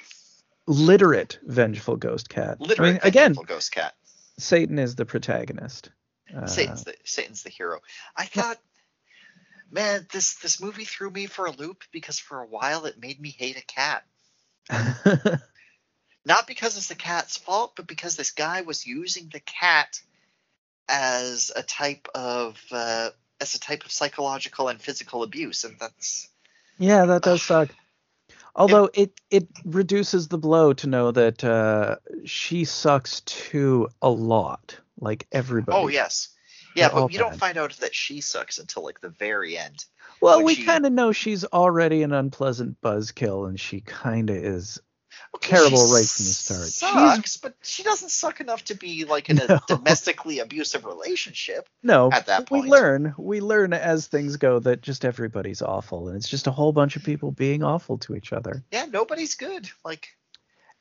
Literate 0.71 1.39
vengeful 1.43 1.97
ghost 1.97 2.29
cat. 2.29 2.61
Literally 2.61 2.91
I 2.91 2.93
mean, 2.95 3.01
again, 3.03 3.33
ghost 3.33 3.73
cat. 3.73 3.95
Satan 4.39 4.79
is 4.79 4.95
the 4.95 5.05
protagonist. 5.05 5.91
Uh, 6.35 6.47
Satan's 6.47 6.85
the 6.85 6.95
Satan's 7.05 7.43
the 7.43 7.51
hero. 7.51 7.81
I 8.17 8.25
thought, 8.27 8.59
man, 9.71 10.07
this 10.13 10.37
this 10.37 10.63
movie 10.63 10.85
threw 10.85 11.11
me 11.11 11.27
for 11.27 11.47
a 11.47 11.51
loop 11.51 11.83
because 11.93 12.19
for 12.19 12.41
a 12.41 12.47
while 12.47 12.87
it 12.87 13.01
made 13.01 13.21
me 13.21 13.31
hate 13.31 13.59
a 13.59 13.63
cat. 13.63 14.05
Not 16.25 16.47
because 16.47 16.77
it's 16.77 16.89
the 16.89 16.95
cat's 16.95 17.37
fault, 17.37 17.73
but 17.75 17.87
because 17.87 18.15
this 18.15 18.31
guy 18.31 18.61
was 18.61 18.87
using 18.87 19.29
the 19.33 19.41
cat 19.41 20.01
as 20.89 21.51
a 21.55 21.63
type 21.63 22.09
of 22.15 22.63
uh, 22.71 23.11
as 23.41 23.55
a 23.55 23.61
type 23.61 23.85
of 23.85 23.91
psychological 23.91 24.69
and 24.69 24.81
physical 24.81 25.25
abuse, 25.25 25.65
and 25.65 25.77
that's 25.81 26.29
yeah, 26.79 27.07
that 27.07 27.23
does 27.23 27.43
suck. 27.43 27.71
Although 28.55 28.91
it 28.95 29.13
it 29.31 29.49
reduces 29.65 30.29
the 30.29 30.39
blow 30.39 30.73
to 30.75 30.87
know 30.87 31.11
that 31.13 31.45
uh, 31.45 31.97
she 32.25 32.65
sucks 32.65 33.21
too 33.23 33.89
a 34.03 34.11
lot, 34.11 34.79
like 35.01 35.27
everybody. 35.33 35.77
oh 35.79 35.89
yes, 35.89 36.29
yeah, 36.75 36.89
They're 36.89 37.01
but 37.03 37.13
you 37.13 37.19
don't 37.19 37.37
find 37.37 37.57
out 37.57 37.73
that 37.79 37.95
she 37.95 38.21
sucks 38.21 38.59
until 38.59 38.85
like 38.85 39.01
the 39.01 39.09
very 39.09 39.57
end. 39.57 39.85
Well, 40.21 40.43
we 40.43 40.55
she- 40.55 40.65
kind 40.65 40.85
of 40.85 40.93
know 40.93 41.13
she's 41.13 41.45
already 41.45 42.03
an 42.03 42.13
unpleasant 42.13 42.81
buzzkill, 42.81 43.49
and 43.49 43.59
she 43.59 43.81
kind 43.81 44.31
of 44.31 44.37
is. 44.37 44.81
Okay, 45.37 45.51
Terrible 45.57 45.85
right 45.93 46.05
from 46.07 46.25
the 46.25 46.33
start. 46.33 46.61
She's- 46.63 46.79
Sucks, 46.79 47.37
but 47.37 47.55
she 47.63 47.83
doesn't 47.85 48.11
suck 48.11 48.41
enough 48.41 48.65
to 48.65 48.75
be 48.75 49.05
like 49.05 49.31
in 49.31 49.39
a 49.41 49.47
No. 49.49 49.61
domestically 49.69 50.41
abusive 50.41 50.85
relationship. 50.85 51.69
No, 51.83 52.11
At 52.13 52.27
that 52.27 52.47
point, 52.47 52.65
we 52.65 52.71
learn. 52.71 53.15
We 53.17 53.41
learn 53.41 53.73
as 53.73 54.07
things 54.09 54.37
go 54.37 54.59
that 54.61 54.81
just 54.83 55.05
everybody's 55.05 55.63
awful, 55.63 56.09
and 56.09 56.17
it's 56.17 56.29
just 56.29 56.47
a 56.49 56.51
whole 56.51 56.73
bunch 56.73 56.97
of 56.97 57.05
people 57.05 57.31
being 57.31 57.63
awful 57.63 57.99
to 57.99 58.17
each 58.17 58.33
other. 58.33 58.65
Yeah, 58.73 58.87
nobody's 58.87 59.37
good. 59.37 59.71
Like, 59.85 60.09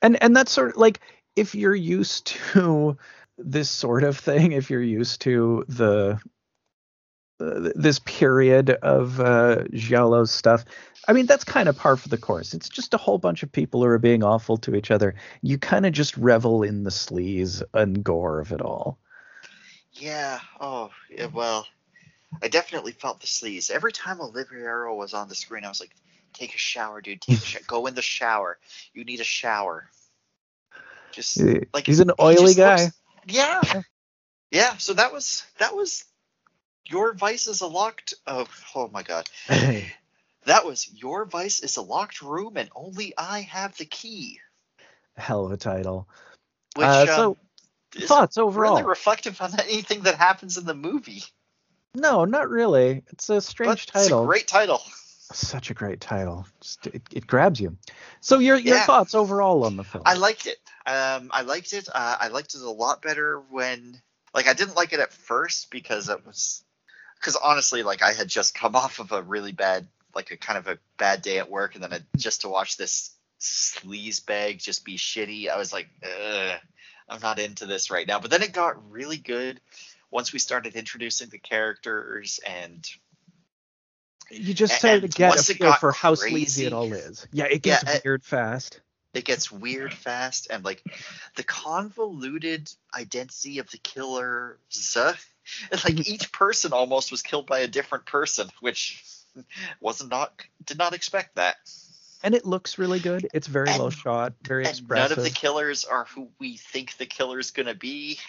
and 0.01 0.21
and 0.23 0.35
that's 0.35 0.51
sort 0.51 0.71
of 0.71 0.77
like 0.77 0.99
if 1.35 1.53
you're 1.53 1.75
used 1.75 2.25
to 2.27 2.97
this 3.37 3.69
sort 3.69 4.03
of 4.03 4.17
thing 4.17 4.51
if 4.53 4.69
you're 4.69 4.81
used 4.81 5.21
to 5.21 5.63
the 5.69 6.19
uh, 7.39 7.69
this 7.75 7.99
period 7.99 8.71
of 8.81 9.19
uh 9.19 9.63
giallo 9.73 10.25
stuff 10.25 10.65
i 11.07 11.13
mean 11.13 11.25
that's 11.25 11.43
kind 11.43 11.69
of 11.69 11.77
par 11.77 11.95
for 11.95 12.09
the 12.09 12.17
course 12.17 12.53
it's 12.53 12.69
just 12.69 12.93
a 12.93 12.97
whole 12.97 13.17
bunch 13.17 13.43
of 13.43 13.51
people 13.51 13.81
who 13.81 13.87
are 13.87 13.97
being 13.99 14.23
awful 14.23 14.57
to 14.57 14.75
each 14.75 14.91
other 14.91 15.15
you 15.41 15.57
kind 15.57 15.85
of 15.85 15.93
just 15.93 16.15
revel 16.17 16.63
in 16.63 16.83
the 16.83 16.89
sleaze 16.89 17.61
and 17.73 18.03
gore 18.03 18.39
of 18.39 18.51
it 18.51 18.61
all 18.61 18.99
yeah, 19.93 20.39
oh, 20.59 20.91
yeah, 21.09 21.27
well, 21.27 21.67
I 22.41 22.47
definitely 22.47 22.91
felt 22.93 23.19
the 23.21 23.27
sleaze. 23.27 23.69
Every 23.69 23.91
time 23.91 24.19
Oliviero 24.19 24.95
was 24.95 25.13
on 25.13 25.27
the 25.27 25.35
screen, 25.35 25.65
I 25.65 25.69
was 25.69 25.79
like, 25.79 25.93
take 26.33 26.53
a 26.55 26.57
shower, 26.57 27.01
dude. 27.01 27.21
Take 27.21 27.61
a 27.61 27.63
go 27.65 27.85
in 27.87 27.95
the 27.95 28.01
shower. 28.01 28.57
You 28.93 29.03
need 29.03 29.19
a 29.19 29.25
shower. 29.25 29.89
Just 31.11 31.41
like 31.73 31.85
he's 31.87 31.99
an 31.99 32.11
oily 32.19 32.53
just 32.53 32.57
guy 32.57 32.83
looks- 32.83 32.95
yeah, 33.25 33.61
yeah. 34.51 34.77
So 34.77 34.93
that 34.93 35.11
was 35.11 35.43
that 35.57 35.75
was 35.75 36.05
your 36.89 37.13
vice 37.13 37.47
is 37.47 37.61
a 37.61 37.67
locked. 37.67 38.13
Oh, 38.27 38.47
oh 38.75 38.87
my 38.89 39.03
god. 39.03 39.29
That 40.45 40.65
was 40.65 40.89
your 40.93 41.25
vice 41.25 41.59
is 41.61 41.77
a 41.77 41.81
locked 41.81 42.21
room 42.21 42.57
and 42.57 42.69
only 42.75 43.13
I 43.17 43.41
have 43.41 43.77
the 43.77 43.85
key. 43.85 44.39
hell 45.17 45.45
of 45.45 45.51
a 45.51 45.57
title 45.57 46.07
Which 46.75 46.87
uh, 46.87 47.05
um, 47.07 47.07
so 47.07 47.37
is 47.95 48.07
thoughts 48.07 48.37
overall 48.37 48.77
really 48.77 48.83
reflective 48.83 49.41
on 49.41 49.59
anything 49.59 50.01
that 50.03 50.15
happens 50.15 50.57
in 50.57 50.65
the 50.65 50.73
movie. 50.73 51.23
no 51.95 52.25
not 52.25 52.49
really 52.49 53.03
it's 53.11 53.29
a 53.29 53.41
strange 53.41 53.85
but 53.85 53.93
title 53.93 54.05
It's 54.05 54.25
a 54.25 54.27
great 54.27 54.47
title. 54.47 54.81
such 55.31 55.69
a 55.69 55.73
great 55.73 55.99
title 56.01 56.45
just 56.61 56.87
it, 56.87 57.01
it 57.13 57.27
grabs 57.27 57.59
you 57.59 57.77
so 58.21 58.39
your 58.39 58.57
your 58.57 58.77
Yeah. 58.77 58.85
thoughts 58.85 59.13
overall 59.13 59.63
on 59.63 59.75
the 59.77 59.83
film 59.83 60.03
I 60.05 60.13
liked 60.15 60.47
it. 60.47 60.57
Um, 60.85 61.29
I 61.31 61.41
liked 61.41 61.73
it. 61.73 61.87
Uh, 61.93 62.17
I 62.19 62.29
liked 62.29 62.55
it 62.55 62.61
a 62.61 62.69
lot 62.69 63.01
better 63.01 63.39
when, 63.39 64.01
like, 64.33 64.47
I 64.47 64.53
didn't 64.53 64.75
like 64.75 64.93
it 64.93 64.99
at 64.99 65.13
first 65.13 65.69
because 65.69 66.09
it 66.09 66.25
was, 66.25 66.63
because 67.19 67.35
honestly, 67.35 67.83
like, 67.83 68.01
I 68.01 68.13
had 68.13 68.27
just 68.27 68.55
come 68.55 68.75
off 68.75 68.99
of 68.99 69.11
a 69.11 69.21
really 69.21 69.51
bad, 69.51 69.87
like, 70.15 70.31
a 70.31 70.37
kind 70.37 70.57
of 70.57 70.67
a 70.67 70.77
bad 70.97 71.21
day 71.21 71.39
at 71.39 71.49
work, 71.49 71.75
and 71.75 71.83
then 71.83 71.93
I, 71.93 71.99
just 72.17 72.41
to 72.41 72.49
watch 72.49 72.77
this 72.77 73.11
sleaze 73.39 74.25
bag 74.25 74.59
just 74.59 74.83
be 74.83 74.97
shitty, 74.97 75.49
I 75.49 75.57
was 75.57 75.71
like, 75.71 75.87
I'm 77.07 77.21
not 77.21 77.39
into 77.39 77.65
this 77.65 77.89
right 77.89 78.07
now. 78.07 78.19
But 78.19 78.31
then 78.31 78.43
it 78.43 78.53
got 78.53 78.91
really 78.91 79.17
good 79.17 79.59
once 80.11 80.33
we 80.33 80.39
started 80.39 80.75
introducing 80.75 81.29
the 81.29 81.37
characters 81.37 82.39
and 82.45 82.87
you 84.31 84.53
just 84.53 84.75
started 84.75 84.99
to 84.99 85.05
and 85.05 85.15
get 85.15 85.29
once 85.29 85.49
a 85.49 85.55
feel 85.55 85.73
for 85.73 85.91
how 85.91 86.15
sleazy 86.15 86.65
it 86.65 86.73
all 86.73 86.91
is 86.91 87.27
yeah 87.31 87.45
it 87.45 87.61
gets 87.61 87.83
Yeah, 87.83 87.99
weird 88.05 88.23
fast 88.23 88.81
it 89.13 89.25
gets 89.25 89.51
weird 89.51 89.93
fast 89.93 90.47
and 90.51 90.63
like 90.63 90.83
the 91.35 91.43
convoluted 91.43 92.71
identity 92.95 93.59
of 93.59 93.69
the 93.71 93.77
killer 93.79 94.59
And 95.71 95.83
like 95.83 96.07
each 96.07 96.31
person 96.31 96.73
almost 96.73 97.11
was 97.11 97.21
killed 97.21 97.47
by 97.47 97.59
a 97.59 97.67
different 97.67 98.05
person, 98.05 98.49
which 98.59 99.03
wasn't 99.79 100.11
not 100.11 100.33
did 100.65 100.77
not 100.77 100.93
expect 100.93 101.35
that. 101.35 101.55
And 102.21 102.35
it 102.35 102.45
looks 102.45 102.77
really 102.77 102.99
good. 102.99 103.27
It's 103.33 103.47
very 103.47 103.69
And- 103.69 103.79
low 103.79 103.89
shot, 103.89 104.33
very 104.43 104.65
And 104.65 104.89
none 104.89 105.11
of 105.11 105.23
the 105.23 105.29
killers 105.29 105.85
are 105.85 106.05
who 106.05 106.29
we 106.39 106.57
think 106.57 106.97
the 106.97 107.05
killer's 107.05 107.51
gonna 107.51 107.75
be. 107.75 108.19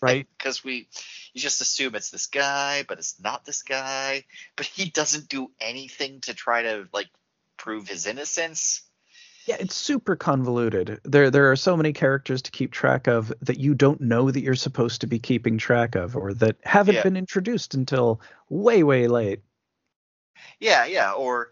right? 0.00 0.26
Because 0.36 0.62
we 0.64 0.88
you 1.32 1.40
just 1.40 1.60
assume 1.60 1.94
it's 1.94 2.10
this 2.10 2.26
guy, 2.26 2.84
but 2.88 2.98
it's 2.98 3.18
not 3.20 3.44
this 3.44 3.62
guy. 3.62 4.24
But 4.56 4.66
he 4.66 4.90
doesn't 4.90 5.28
do 5.28 5.50
anything 5.60 6.20
to 6.22 6.34
try 6.34 6.62
to 6.62 6.88
like 6.92 7.08
prove 7.56 7.88
his 7.88 8.06
innocence. 8.06 8.82
Yeah, 9.48 9.56
it's 9.60 9.74
super 9.74 10.14
convoluted. 10.14 11.00
There 11.04 11.30
there 11.30 11.50
are 11.50 11.56
so 11.56 11.74
many 11.74 11.94
characters 11.94 12.42
to 12.42 12.50
keep 12.50 12.70
track 12.70 13.06
of 13.06 13.32
that 13.40 13.58
you 13.58 13.74
don't 13.74 13.98
know 13.98 14.30
that 14.30 14.42
you're 14.42 14.54
supposed 14.54 15.00
to 15.00 15.06
be 15.06 15.18
keeping 15.18 15.56
track 15.56 15.94
of 15.94 16.16
or 16.16 16.34
that 16.34 16.56
haven't 16.64 16.96
Yeah. 16.96 17.02
been 17.02 17.16
introduced 17.16 17.72
until 17.72 18.20
way 18.50 18.82
way 18.82 19.08
late. 19.08 19.40
Yeah, 20.60 20.84
yeah. 20.84 21.12
Or 21.12 21.50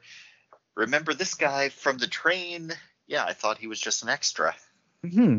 remember 0.75 1.15
this 1.15 1.33
guy 1.33 1.71
from 1.71 1.97
the 1.97 2.07
train? 2.07 2.75
Yeah, 3.07 3.25
I 3.25 3.33
thought 3.33 3.57
he 3.57 3.67
was 3.67 3.81
just 3.81 4.03
an 4.03 4.11
extra. 4.11 4.55
Hmm. 5.01 5.39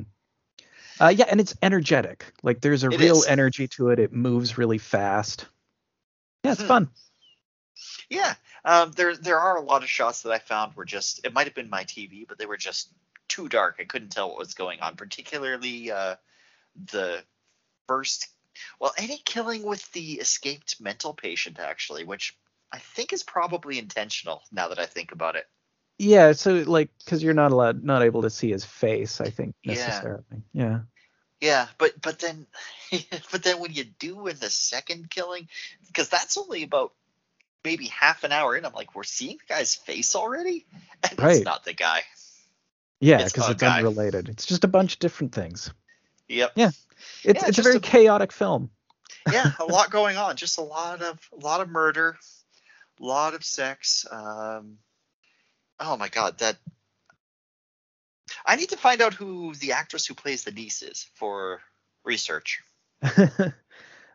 Uh, 1.00 1.10
yeah, 1.10 1.26
and 1.30 1.40
it's 1.40 1.56
energetic. 1.62 2.26
Like 2.42 2.62
there's 2.62 2.84
a 2.84 2.90
It 2.90 3.00
real 3.00 3.18
is. 3.18 3.28
energy 3.28 3.68
to 3.68 3.90
it. 3.90 4.00
It 4.00 4.14
moves 4.14 4.58
really 4.58 4.80
fast. 4.80 5.46
Yeah, 6.44 6.54
it's 6.54 6.62
Hmm. 6.62 6.68
fun. 6.68 6.90
Yeah, 8.10 8.34
um, 8.66 8.92
there 8.92 9.16
there 9.16 9.40
are 9.40 9.58
a 9.58 9.62
lot 9.62 9.84
of 9.84 9.90
shots 9.90 10.24
that 10.24 10.32
I 10.32 10.40
found 10.40 10.76
were 10.76 10.86
just 10.86 11.26
it 11.26 11.34
might 11.34 11.48
have 11.48 11.56
been 11.56 11.70
my 11.70 11.84
TV, 11.84 12.26
but 12.28 12.38
they 12.38 12.46
were 12.46 12.58
just 12.58 12.90
too 13.28 13.48
dark. 13.50 13.78
I 13.80 13.86
couldn't 13.86 14.10
tell 14.10 14.30
what 14.30 14.40
was 14.40 14.54
going 14.54 14.82
on. 14.82 14.96
Particularly 14.96 15.92
uh, 15.92 16.16
the 16.92 17.24
first, 17.88 18.28
well, 18.80 18.94
any 18.98 19.18
killing 19.18 19.64
with 19.64 19.90
the 19.92 20.14
escaped 20.14 20.82
mental 20.82 21.14
patient 21.14 21.60
actually, 21.60 22.04
which 22.04 22.38
I 22.72 22.80
think 22.80 23.14
is 23.14 23.24
probably 23.24 23.80
intentional. 23.80 24.42
Now 24.52 24.70
that 24.70 24.80
I 24.80 24.86
think 24.86 25.12
about 25.12 25.36
it. 25.36 25.46
Yeah, 25.98 26.34
so 26.34 26.56
like 26.68 26.90
because 27.00 27.24
you're 27.24 27.34
not 27.34 27.52
allowed, 27.52 27.84
not 27.84 28.04
able 28.04 28.22
to 28.24 28.30
see 28.30 28.52
his 28.52 28.66
face. 28.66 29.22
I 29.22 29.30
think 29.30 29.56
Yeah. 29.64 29.76
necessarily. 29.78 30.24
Yeah. 30.54 30.80
Yeah, 31.42 31.68
but 31.78 32.02
but 32.02 32.20
then 32.20 32.48
but 33.32 33.44
then 33.44 33.60
when 33.60 33.74
you 33.74 33.84
do 33.84 34.28
in 34.28 34.38
the 34.38 34.50
second 34.50 35.10
killing, 35.10 35.48
because 35.88 36.10
that's 36.10 36.38
only 36.38 36.64
about 36.64 36.94
maybe 37.64 37.88
half 37.88 38.24
an 38.24 38.32
hour 38.32 38.56
in, 38.56 38.66
I'm 38.66 38.74
like, 38.74 38.96
we're 38.96 39.04
seeing 39.04 39.38
the 39.38 39.54
guy's 39.54 39.76
face 39.76 40.16
already, 40.16 40.66
and 41.10 41.20
Right. 41.20 41.36
it's 41.38 41.46
not 41.46 41.66
the 41.66 41.74
guy. 41.74 42.02
Yeah, 43.00 43.24
because 43.24 43.50
a 43.50 43.52
it's 43.52 43.64
unrelated. 43.64 44.28
It's 44.30 44.46
just 44.46 44.64
a 44.64 44.68
bunch 44.68 44.94
of 44.94 45.00
different 45.00 45.34
things. 45.34 45.72
Yep. 46.30 46.54
Yeah. 46.56 46.72
It's 47.24 47.42
Yeah, 47.44 47.48
it's 47.50 47.60
a 47.60 47.62
very 47.62 47.76
a- 47.78 47.80
chaotic 47.80 48.32
film. 48.32 48.72
yeah, 49.32 49.52
a 49.60 49.66
lot 49.66 49.92
going 49.92 50.18
on. 50.18 50.36
Just 50.36 50.58
a 50.58 50.62
lot 50.62 51.02
of 51.02 51.20
a 51.34 51.44
lot 51.44 51.62
of 51.62 51.70
murder, 51.70 52.18
a 53.00 53.06
lot 53.06 53.34
of 53.36 53.44
sex. 53.44 54.06
Um, 54.10 54.78
oh 55.80 55.98
my 55.98 56.08
god, 56.08 56.40
that. 56.40 56.58
I 58.46 58.56
need 58.56 58.70
to 58.70 58.78
find 58.78 59.02
out 59.02 59.14
who 59.14 59.54
the 59.56 59.74
actress 59.74 60.06
who 60.06 60.14
plays 60.14 60.44
the 60.44 60.52
niece 60.52 60.82
is 60.82 61.08
for 61.16 61.62
research. 62.04 62.62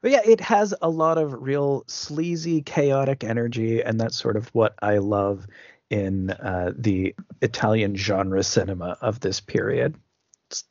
but 0.03 0.11
yeah, 0.11 0.21
it 0.25 0.41
has 0.41 0.75
a 0.83 0.91
lot 0.91 1.17
of 1.17 1.33
real 1.43 1.85
sleazy, 1.87 2.61
chaotic 2.61 3.23
energy, 3.23 3.81
and 3.81 4.01
that's 4.01 4.17
sort 4.17 4.37
of 4.37 4.49
what 4.49 4.75
I 4.83 4.99
love 4.99 5.47
in 5.91 6.31
uh, 6.31 6.73
the 6.77 7.15
Italian 7.41 7.97
genre 7.97 8.43
cinema 8.43 8.99
of 9.01 9.21
this 9.21 9.41
period. 9.41 9.95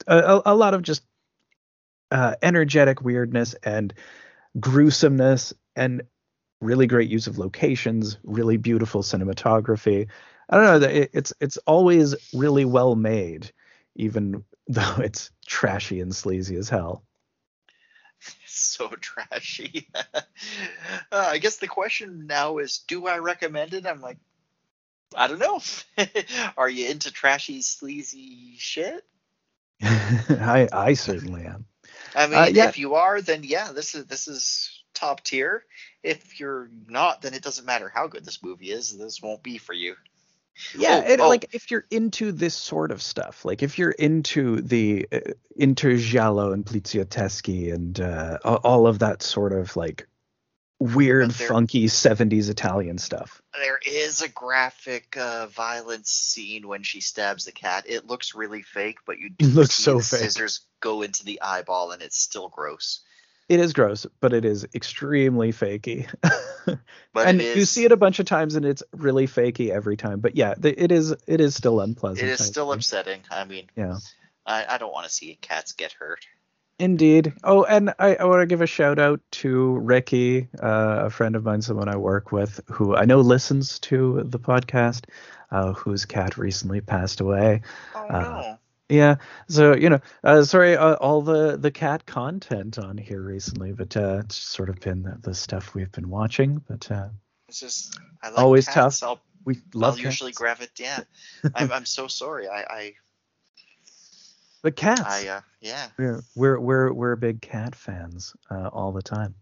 A, 0.06 0.42
a, 0.46 0.56
lot 0.56 0.74
of 0.74 0.82
just 0.82 1.04
uh, 2.12 2.36
energetic 2.42 3.02
weirdness 3.02 3.56
and 3.64 3.94
gruesomeness, 4.60 5.54
and 5.78 6.02
really 6.60 6.86
great 6.86 7.10
use 7.10 7.28
of 7.28 7.38
locations, 7.38 8.18
really 8.24 8.58
beautiful 8.58 9.02
cinematography. 9.02 10.08
I 10.50 10.56
don't 10.58 10.82
know 10.82 10.88
it, 10.88 11.10
it's 11.14 11.34
it's 11.40 11.58
always 11.66 12.16
really 12.34 12.66
well 12.66 12.96
made, 12.96 13.52
even 13.96 14.44
though 14.68 14.96
it's 14.98 15.32
trashy 15.46 16.02
and 16.02 16.14
sleazy 16.14 16.58
as 16.58 16.68
hell. 16.68 17.04
so 18.46 18.88
trashy. 18.90 19.88
uh, 20.14 20.22
I 21.12 21.38
guess 21.40 21.58
the 21.58 21.68
question 21.68 22.28
now 22.28 22.58
is, 22.60 22.80
do 22.88 23.08
I 23.08 23.18
recommend 23.20 23.74
it? 23.74 23.86
I'm 23.86 24.02
like, 24.02 24.18
I 25.16 25.28
don't 25.28 25.40
know. 25.40 25.60
Are 26.58 26.70
you 26.70 26.90
into 26.90 27.12
trashy, 27.12 27.62
sleazy 27.62 28.56
shit? 28.58 29.04
I 29.84 30.68
I 30.72 30.94
certainly 30.94 31.46
am. 31.46 31.66
I 32.16 32.28
mean, 32.28 32.40
Uh, 32.40 32.50
yeah. 32.52 32.66
if 32.70 32.78
you 32.78 32.96
are, 32.96 33.22
then 33.22 33.44
yeah, 33.44 33.72
this 33.72 33.96
is 33.96 34.06
this 34.06 34.28
is 34.28 34.84
top 34.94 35.24
tier. 35.24 35.66
If 36.04 36.40
you're 36.40 36.70
not, 36.88 37.22
then 37.22 37.34
it 37.34 37.44
doesn't 37.44 37.66
matter 37.66 37.90
how 37.90 38.08
good 38.08 38.26
this 38.26 38.44
movie 38.44 38.72
is. 38.72 38.98
This 38.98 39.22
won't 39.22 39.44
be 39.44 39.58
for 39.58 39.74
you. 39.74 39.96
Yeah, 40.76 41.04
Oh, 41.06 41.12
it, 41.12 41.20
oh. 41.20 41.28
like 41.30 41.54
if 41.54 41.72
you're 41.72 41.86
into 41.90 42.32
this 42.32 42.54
sort 42.56 42.92
of 42.92 43.02
stuff, 43.02 43.46
like 43.46 43.64
if 43.64 43.78
you're 43.80 43.92
into 43.92 44.62
the 44.62 45.08
uh, 45.12 45.20
into 45.56 45.98
giallo 45.98 46.52
and 46.52 46.66
poliziotteschi 46.66 47.74
and 47.74 48.00
uh, 48.00 48.38
all 48.44 48.86
of 48.88 49.00
that 49.00 49.24
sort 49.24 49.54
of 49.54 49.76
like 49.76 50.08
weird, 50.80 51.32
there- 51.32 51.48
funky 51.48 51.86
'70s 51.86 52.50
Italian 52.50 52.98
stuff. 52.98 53.42
There 53.54 53.80
is 53.86 54.22
a 54.22 54.30
graphic 54.30 55.16
uh, 55.18 55.48
violence 55.48 56.10
scene 56.10 56.68
when 56.68 56.84
she 56.84 57.02
stabs 57.02 57.46
the 57.46 57.52
cat. 57.52 57.86
It 57.88 58.08
looks 58.08 58.34
really 58.36 58.62
fake, 58.62 59.00
but 59.06 59.20
you 59.20 59.30
do 59.30 59.46
It 59.46 59.54
looks 59.54 59.76
see 59.76 59.84
so 59.84 59.98
the 59.98 60.04
fake. 60.04 60.20
scissors 60.22 60.62
go 60.80 61.02
into 61.02 61.24
the 61.26 61.42
eyeball, 61.42 61.92
and 61.92 62.02
it's 62.02 62.18
still 62.18 62.50
gross. 62.50 63.02
It 63.52 63.60
is 63.60 63.74
gross, 63.74 64.06
but 64.22 64.32
it 64.32 64.46
is 64.46 64.66
extremely 64.74 65.52
fakey. 65.52 66.08
But 67.14 67.28
and 67.28 67.42
you 67.42 67.66
see 67.66 67.84
it 67.84 67.92
a 67.92 67.98
bunch 67.98 68.20
of 68.20 68.26
times, 68.26 68.56
and 68.56 68.64
it's 68.64 68.82
really 68.94 69.28
fakey 69.28 69.72
every 69.72 69.98
time. 69.98 70.22
But 70.22 70.38
yeah, 70.38 70.54
the, 70.58 70.82
it 70.82 70.90
is 70.92 71.12
it 71.28 71.42
is 71.42 71.54
still 71.56 71.82
unpleasant. 71.82 72.30
It 72.30 72.32
is 72.32 72.40
I 72.40 72.46
still 72.46 72.68
think. 72.68 72.78
upsetting. 72.78 73.22
I 73.30 73.44
mean, 73.44 73.68
Yeah. 73.76 73.98
I, 74.46 74.66
I 74.76 74.78
don't 74.78 74.94
want 74.94 75.06
to 75.08 75.12
see 75.12 75.38
cats 75.42 75.74
get 75.74 75.92
hurt. 75.92 76.26
Indeed. 76.80 77.34
Oh, 77.44 77.64
and 77.66 77.94
I, 78.00 78.16
I 78.16 78.24
want 78.24 78.42
to 78.42 78.46
give 78.46 78.62
a 78.62 78.68
shout 78.68 79.00
out 79.00 79.20
to 79.32 79.74
Ricky, 79.80 80.48
uh, 80.64 81.02
a 81.06 81.10
friend 81.10 81.36
of 81.36 81.44
mine, 81.44 81.62
someone 81.62 81.90
I 81.90 81.98
work 81.98 82.32
with, 82.32 82.62
who 82.68 82.96
I 82.96 83.04
know 83.04 83.20
listens 83.20 83.78
to 83.80 84.24
the 84.24 84.40
podcast, 84.40 85.06
uh, 85.52 85.74
whose 85.74 86.06
cat 86.06 86.38
recently 86.38 86.80
passed 86.80 87.20
away. 87.20 87.64
Oh 87.96 88.08
Uh, 88.08 88.20
no. 88.22 88.60
Yeah, 88.92 89.16
so 89.48 89.74
you 89.74 89.90
know, 89.90 90.00
uh, 90.24 90.44
sorry, 90.44 90.76
uh, 90.76 90.96
all 90.96 91.22
the 91.22 91.56
the 91.56 91.72
cat 91.72 92.06
content 92.06 92.78
on 92.78 92.98
here 92.98 93.22
recently, 93.22 93.72
but 93.72 93.96
uh, 93.96 94.18
it's 94.20 94.36
sort 94.36 94.70
of 94.70 94.82
been 94.82 95.04
the, 95.04 95.18
the 95.22 95.34
stuff 95.34 95.74
we've 95.74 95.92
been 95.94 96.10
watching. 96.10 96.62
But 96.68 96.92
uh, 96.92 97.08
It's 97.48 97.60
just 97.62 97.98
I 98.22 98.30
like 98.30 98.40
always 98.40 98.66
cats. 98.66 99.00
tough. 99.00 99.10
I'll, 99.10 99.22
we 99.46 99.56
I'll 99.76 99.80
love 99.82 100.00
usually 100.00 100.32
cats. 100.32 100.40
gravitate. 100.40 100.80
Yeah, 100.86 101.00
I'm 101.56 101.72
I'm 101.72 101.86
so 101.86 102.08
sorry. 102.08 102.50
I 102.50 102.64
I, 102.64 102.94
but 104.62 104.76
cats. 104.76 105.02
I 105.02 105.28
uh, 105.28 105.42
yeah. 105.62 105.88
We're 105.98 106.22
we're 106.36 106.60
we're 106.60 106.92
we're 106.92 107.16
big 107.16 107.42
cat 107.42 107.76
fans 107.76 108.36
uh, 108.50 108.68
all 108.74 108.92
the 108.92 109.02
time, 109.02 109.36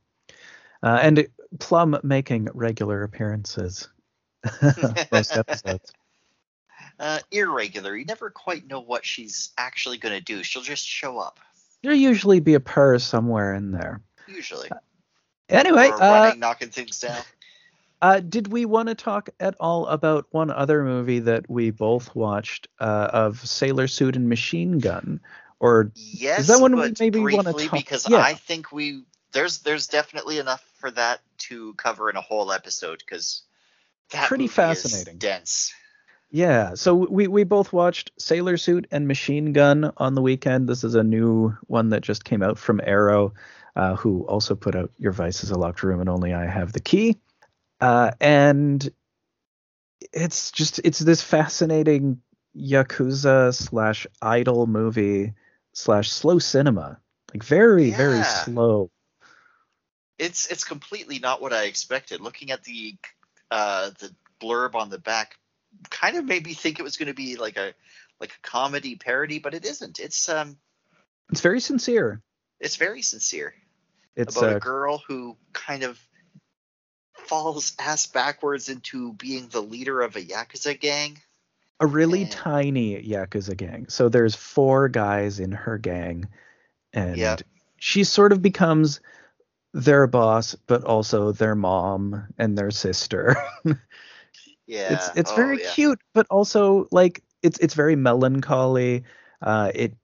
uh, 0.84 1.00
and 1.02 1.28
Plum 1.60 1.98
making 2.04 2.50
regular 2.54 3.02
appearances 3.02 3.90
most 5.12 5.36
episodes. 5.38 5.92
Uh, 7.00 7.20
irregular. 7.32 7.96
You 7.96 8.04
never 8.04 8.30
quite 8.30 8.68
know 8.68 8.82
what 8.82 9.06
she's 9.06 9.52
actually 9.58 9.98
gonna 9.98 10.20
do. 10.20 10.44
She'll 10.44 10.62
just 10.62 10.86
show 10.86 11.18
up. 11.18 11.40
There'll 11.82 11.98
usually 11.98 12.42
be 12.42 12.56
a 12.56 12.60
purr 12.60 13.00
somewhere 13.00 13.54
in 13.54 13.72
there. 13.72 14.02
Usually. 14.28 14.70
Anyway, 15.48 15.88
or 15.90 16.04
uh, 16.04 16.12
running, 16.12 16.40
knocking 16.40 16.70
things 16.70 17.00
down. 17.00 17.22
uh, 18.02 18.20
did 18.20 18.52
we 18.52 18.66
want 18.66 18.90
to 18.90 18.96
talk 18.96 19.30
at 19.40 19.56
all 19.60 19.88
about 19.88 20.28
one 20.32 20.52
other 20.52 20.84
movie 20.84 21.20
that 21.20 21.50
we 21.50 21.72
both 21.72 22.14
watched 22.16 22.68
uh, 22.80 23.10
of 23.14 23.40
Sailor 23.48 23.88
Suit 23.88 24.16
and 24.16 24.28
Machine 24.28 24.80
Gun? 24.80 25.22
Or 25.60 25.92
Yes, 25.96 26.48
that 26.48 26.62
one 26.62 26.76
we 26.76 26.94
maybe 27.00 27.20
wanna 27.20 27.54
briefly 27.54 27.68
talk- 27.68 27.80
because 27.80 28.10
yeah. 28.10 28.18
I 28.18 28.34
think 28.34 28.72
we 28.72 29.04
there's 29.32 29.60
there's 29.60 29.88
definitely 29.88 30.38
enough 30.38 30.64
for 30.80 30.92
that 30.92 31.22
to 31.38 31.74
cover 31.76 32.10
in 32.10 32.16
a 32.16 32.22
whole 32.22 32.52
episode 32.52 33.00
because 33.00 33.44
that 34.12 34.28
Pretty 34.28 34.44
movie 34.44 34.52
is 34.52 34.56
fascinating. 34.56 35.18
dense. 35.18 35.74
Yeah, 36.32 36.76
so 36.76 36.94
we 36.96 37.28
we 37.28 37.44
both 37.44 37.74
watched 37.74 38.12
Sailor 38.18 38.58
Suit 38.58 38.88
and 38.92 39.08
Machine 39.08 39.54
Gun 39.54 39.92
on 39.98 40.16
the 40.16 40.22
weekend. 40.22 40.70
This 40.70 40.84
is 40.84 40.96
a 40.96 41.04
new 41.04 41.56
one 41.68 41.90
that 41.90 42.02
just 42.02 42.24
came 42.24 42.44
out 42.44 42.58
from 42.58 42.82
Arrow, 42.84 43.34
uh, 43.76 43.96
who 43.96 44.24
also 44.28 44.56
put 44.56 44.76
out 44.76 44.92
Your 44.98 45.12
Vice 45.12 45.44
is 45.44 45.52
a 45.52 45.58
Locked 45.58 45.84
Room 45.84 46.00
and 46.00 46.10
Only 46.10 46.34
I 46.34 46.46
Have 46.46 46.74
the 46.74 46.80
Key. 46.80 47.18
Uh, 47.82 48.12
and 48.20 48.88
it's 50.14 50.52
just 50.52 50.80
it's 50.84 51.00
this 51.00 51.22
fascinating 51.22 52.22
yakuza 52.56 53.54
slash 53.54 54.08
idol 54.22 54.66
movie 54.68 55.34
slash 55.74 56.10
slow 56.10 56.40
cinema 56.40 57.00
like 57.32 57.44
very 57.44 57.92
very 57.92 58.24
slow 58.24 58.90
It's 60.18 60.48
it's 60.48 60.64
completely 60.66 61.20
not 61.20 61.42
what 61.42 61.54
I 61.54 61.64
expected. 61.64 62.22
Looking 62.22 62.52
at 62.52 62.64
the 62.64 62.96
uh, 63.50 63.92
the 64.00 64.14
blurb 64.42 64.76
on 64.76 64.90
the 64.90 65.00
back, 65.00 65.36
kind 65.90 66.18
of 66.18 66.26
made 66.26 66.46
me 66.46 66.54
think 66.54 66.80
it 66.80 66.84
was 66.84 66.98
going 66.98 67.08
to 67.08 67.14
be 67.14 67.36
like 67.36 67.58
a 67.58 67.74
like 68.20 68.32
a 68.32 68.48
comedy 68.48 68.96
parody, 68.96 69.40
but 69.40 69.54
it 69.54 69.66
isn't. 69.66 70.00
It's 70.00 70.28
um 70.30 70.58
it's 71.32 71.42
very 71.42 71.60
sincere 71.60 72.22
it's 72.60 72.76
very 72.76 73.02
sincere. 73.02 73.54
It's 74.16 74.36
about 74.36 74.52
uh, 74.54 74.56
a 74.58 74.60
girl 74.60 75.02
who 75.08 75.38
kind 75.54 75.84
of 75.84 75.98
falls 77.14 77.74
ass 77.80 78.06
backwards 78.08 78.70
into 78.70 79.14
being 79.14 79.48
the 79.48 79.62
leader 79.62 80.02
of 80.02 80.16
a 80.16 80.22
yakuza 80.22 80.80
gang. 80.80 81.20
a 81.80 81.88
really 81.88 82.24
and- 82.24 82.32
tiny 82.32 83.02
yakuza 83.02 83.56
gang. 83.56 83.88
So 83.88 84.10
there's 84.10 84.36
four 84.36 84.90
guys 84.90 85.40
in 85.40 85.52
her 85.54 85.78
gang, 85.78 86.28
and 86.92 87.16
Yeah. 87.16 87.38
she 87.78 88.04
sort 88.04 88.34
of 88.34 88.42
becomes 88.42 89.00
their 89.74 90.06
boss, 90.08 90.56
but 90.68 90.84
also 90.84 91.32
their 91.32 91.56
mom 91.56 92.28
and 92.38 92.58
their 92.58 92.72
sister. 92.72 93.36
Yeah, 94.70 94.94
it's 94.94 95.12
it's 95.16 95.32
oh, 95.32 95.36
very 95.36 95.58
yeah. 95.58 95.74
cute, 95.74 96.00
but 96.14 96.28
also 96.30 96.88
like 96.92 97.24
it's 97.42 97.58
it's 97.60 97.74
very 97.74 97.96
melancholy. 97.96 99.04
Uh, 99.42 99.72
it 99.74 99.96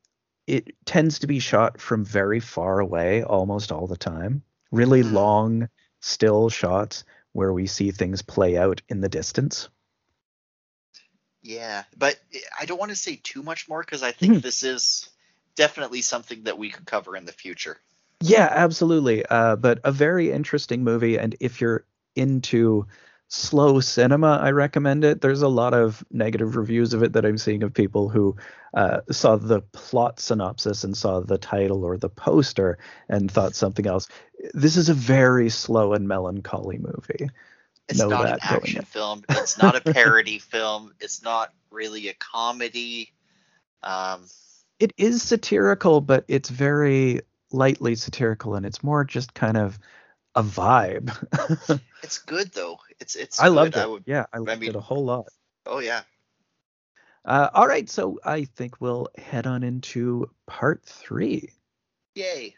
it 0.47 0.73
tends 0.85 1.19
to 1.19 1.27
be 1.27 1.39
shot 1.39 1.79
from 1.79 2.03
very 2.03 2.39
far 2.39 2.79
away 2.79 3.23
almost 3.23 3.71
all 3.71 3.85
the 3.85 3.97
time. 3.97 4.41
Really 4.71 5.03
Hmm. 5.03 5.13
long 5.13 5.69
still 6.01 6.49
shots 6.49 7.03
where 7.33 7.53
we 7.53 7.67
see 7.67 7.91
things 7.91 8.23
play 8.23 8.57
out 8.57 8.81
in 8.89 9.01
the 9.01 9.09
distance. 9.09 9.69
Yeah, 11.43 11.83
but 11.95 12.19
I 12.59 12.65
don't 12.65 12.79
want 12.79 12.89
to 12.89 12.95
say 12.95 13.19
too 13.21 13.43
much 13.43 13.69
more 13.69 13.81
because 13.81 14.01
I 14.01 14.11
think 14.11 14.33
Mhm. 14.33 14.41
this 14.41 14.63
is 14.63 15.07
definitely 15.55 16.01
something 16.01 16.43
that 16.45 16.57
we 16.57 16.71
could 16.71 16.85
cover 16.87 17.15
in 17.15 17.25
the 17.25 17.31
future. 17.31 17.79
Yeah, 18.21 18.47
absolutely. 18.51 19.25
Uh, 19.25 19.55
but 19.55 19.79
a 19.83 19.91
very 19.91 20.31
interesting 20.31 20.83
movie, 20.83 21.17
and 21.19 21.35
if 21.39 21.61
you're 21.61 21.85
into 22.15 22.87
slow 23.35 23.79
cinema, 23.79 24.39
I 24.41 24.51
recommend 24.51 25.03
it. 25.03 25.21
There's 25.21 25.41
a 25.41 25.47
lot 25.47 25.73
of 25.73 26.03
negative 26.11 26.55
reviews 26.55 26.93
of 26.93 27.03
it 27.03 27.13
that 27.13 27.25
I'm 27.25 27.37
seeing 27.37 27.63
of 27.63 27.73
people 27.73 28.09
who 28.09 28.35
uh, 28.73 29.01
saw 29.11 29.35
the 29.35 29.61
plot 29.61 30.19
synopsis 30.19 30.83
and 30.83 30.95
saw 30.95 31.19
the 31.19 31.37
title 31.37 31.83
or 31.83 31.97
the 31.97 32.09
poster 32.09 32.77
and 33.09 33.29
thought 33.29 33.55
something 33.55 33.85
else. 33.85 34.07
This 34.53 34.77
is 34.77 34.89
a 34.89 34.93
very 34.93 35.49
slow 35.49 35.93
and 35.93 36.07
melancholy 36.07 36.77
movie. 36.77 37.29
It's 37.87 37.99
Know 37.99 38.09
not 38.09 38.25
an 38.25 38.39
action 38.41 38.83
film. 38.85 39.23
It's 39.29 39.57
not 39.57 39.75
a 39.75 39.81
parody 39.93 40.39
film. 40.39 40.93
It's 40.99 41.21
not 41.21 41.53
really 41.69 42.07
a 42.07 42.13
comedy. 42.15 43.13
Um, 43.83 44.25
It 44.79 44.93
is 44.97 45.21
satirical, 45.21 46.01
but 46.01 46.25
it's 46.27 46.49
very 46.49 47.21
lightly 47.51 47.95
satirical, 47.95 48.55
and 48.55 48.65
it's 48.65 48.83
more 48.83 49.03
just 49.03 49.33
kind 49.33 49.57
of 49.57 49.77
a 50.35 50.43
vibe. 50.43 51.11
it's 52.05 52.19
good 52.19 52.51
though. 52.53 52.77
It's 52.99 53.15
it's. 53.15 53.39
I 53.39 53.47
good. 53.47 53.53
loved 53.55 53.75
it. 53.75 53.79
I 53.79 53.85
would. 53.87 54.03
yeah, 54.05 54.25
I 54.31 54.37
loved 54.37 54.61
mean- 54.61 54.69
it 54.69 54.75
a 54.75 54.79
whole 54.81 55.03
lot. 55.03 55.27
Oh 55.65 55.79
yeah. 55.79 56.03
Uh, 57.25 57.49
all 57.55 57.67
right, 57.67 57.89
so 57.89 58.19
I 58.23 58.43
think 58.43 58.79
we'll 58.79 59.07
head 59.17 59.47
on 59.47 59.63
into 59.63 60.29
part 60.45 60.83
three. 60.85 61.49
Yay. 62.13 62.55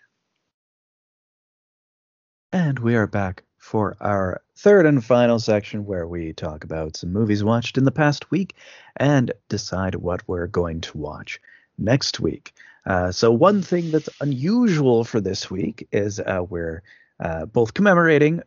And 2.52 2.78
we 2.80 2.95
are 2.95 3.07
back 3.07 3.44
for 3.57 3.95
our 4.02 4.41
third 4.57 4.86
and 4.86 5.03
final 5.03 5.40
section 5.40 5.86
where 5.86 6.06
we 6.06 6.34
talk 6.34 6.65
about 6.65 6.98
some 6.98 7.14
movies 7.14 7.45
watched 7.45 7.78
in 7.78 7.86
the 7.86 7.91
past 7.91 8.30
week 8.30 8.56
and 8.98 9.32
decide 9.48 9.95
what 9.95 10.22
we're 10.28 10.48
going 10.48 10.82
to 10.82 10.98
watch 10.98 11.40
next 11.78 12.19
week. 12.19 12.53
Uh, 12.86 13.11
so, 13.11 13.32
one 13.32 13.61
thing 13.61 13.91
that's 13.91 14.10
unusual 14.19 15.06
for 15.06 15.22
this 15.22 15.49
week 15.49 15.88
is 15.94 16.19
uh, 16.19 16.44
we're 16.49 16.84
uh, 17.22 17.45
both 17.45 17.74
commemorating 17.74 18.41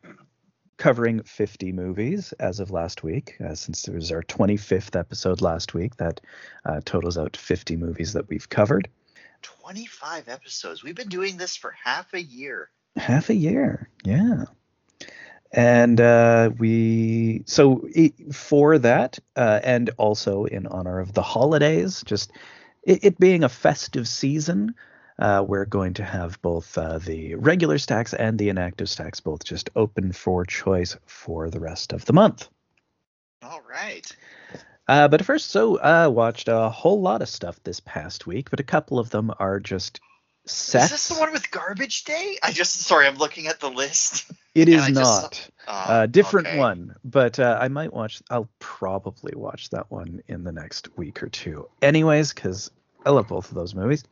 covering 0.81 1.23
50 1.23 1.71
movies 1.71 2.33
as 2.41 2.59
of 2.59 2.73
last 2.73 3.05
week, 3.05 3.37
uh, 3.45 3.55
since 3.55 3.87
it 3.87 3.95
was 3.95 4.11
our 4.11 4.23
25th 4.25 4.99
episode 4.99 5.41
last 5.41 5.75
week. 5.75 5.95
That 5.97 6.21
uh, 6.65 6.81
totals 6.85 7.17
out 7.17 7.37
50 7.37 7.77
movies 7.77 8.15
that 8.15 8.29
we've 8.29 8.49
covered. 8.49 8.89
25 9.43 10.29
episodes. 10.29 10.83
We've 10.83 10.97
been 10.97 11.09
doing 11.09 11.37
this 11.37 11.57
for 11.57 11.71
half 11.85 12.13
a 12.15 12.23
year. 12.23 12.71
half 12.97 13.31
a 13.31 13.35
year 13.35 13.89
yeah 14.05 14.45
and 15.53 16.01
uh 16.01 16.51
we 16.59 17.43
so 17.47 17.87
for 18.33 18.79
that 18.79 19.19
uh 19.37 19.61
and 19.63 19.91
also 19.97 20.45
in 20.45 20.67
honor 20.67 20.99
of 20.99 21.13
the 21.13 21.23
holidays 21.23 22.03
just 22.05 22.33
it, 22.83 23.05
it 23.05 23.19
being 23.19 23.45
a 23.45 23.49
festive 23.49 24.09
season 24.09 24.75
uh 25.21 25.45
we're 25.47 25.65
going 25.67 25.95
to 25.95 26.03
have 26.05 26.41
both 26.43 26.77
uh, 26.79 26.99
the 26.99 27.35
regular 27.37 27.79
stacks 27.79 28.15
and 28.15 28.39
the 28.39 28.49
inactive 28.49 28.89
stacks 28.89 29.21
both 29.21 29.45
just 29.45 29.71
open 29.77 30.13
for 30.13 30.45
choice 30.45 30.97
for 31.07 31.51
the 31.51 31.61
rest 31.61 31.93
of 31.93 32.05
the 32.07 32.13
month 32.13 32.49
All 33.43 33.61
right. 33.69 34.11
uh 34.89 35.09
but 35.09 35.25
first 35.25 35.51
so 35.51 35.77
uh 35.77 36.09
watched 36.13 36.49
a 36.49 36.69
whole 36.71 37.01
lot 37.01 37.23
of 37.23 37.29
stuff 37.29 37.63
this 37.65 37.81
past 37.81 38.27
week 38.27 38.51
but 38.51 38.61
a 38.61 38.65
couple 38.65 38.99
of 38.99 39.11
them 39.11 39.31
are 39.39 39.61
just 39.61 40.01
sets 40.47 40.87
Is 40.87 40.91
this 40.91 41.09
the 41.09 41.21
one 41.21 41.33
with 41.33 41.51
Garbage 41.51 42.05
Day? 42.05 42.39
I 42.43 42.51
just 42.51 42.73
sorry, 42.81 43.07
I'm 43.07 43.17
looking 43.17 43.47
at 43.47 43.61
the 43.61 43.71
list. 43.71 44.31
It 44.53 44.69
is 44.69 44.81
is 44.89 44.97
just 44.97 45.23
not 45.23 45.49
Uh, 45.69 45.71
uh, 45.71 46.07
different 46.07 46.49
okay. 46.49 46.59
one, 46.59 46.97
but 47.05 47.39
uh, 47.39 47.57
I 47.61 47.69
might 47.69 47.93
watch. 47.93 48.21
I'll 48.31 48.49
probably 48.59 49.33
watch 49.37 49.71
that 49.71 49.89
one 49.93 50.23
in 50.27 50.43
the 50.43 50.51
next 50.51 50.89
week 50.99 51.23
or 51.23 51.29
two, 51.29 51.69
anyways, 51.83 52.33
because 52.35 52.69
I 53.07 53.11
love 53.11 53.29
both 53.29 53.49
of 53.51 53.55
those 53.55 53.77
movies. 53.77 54.03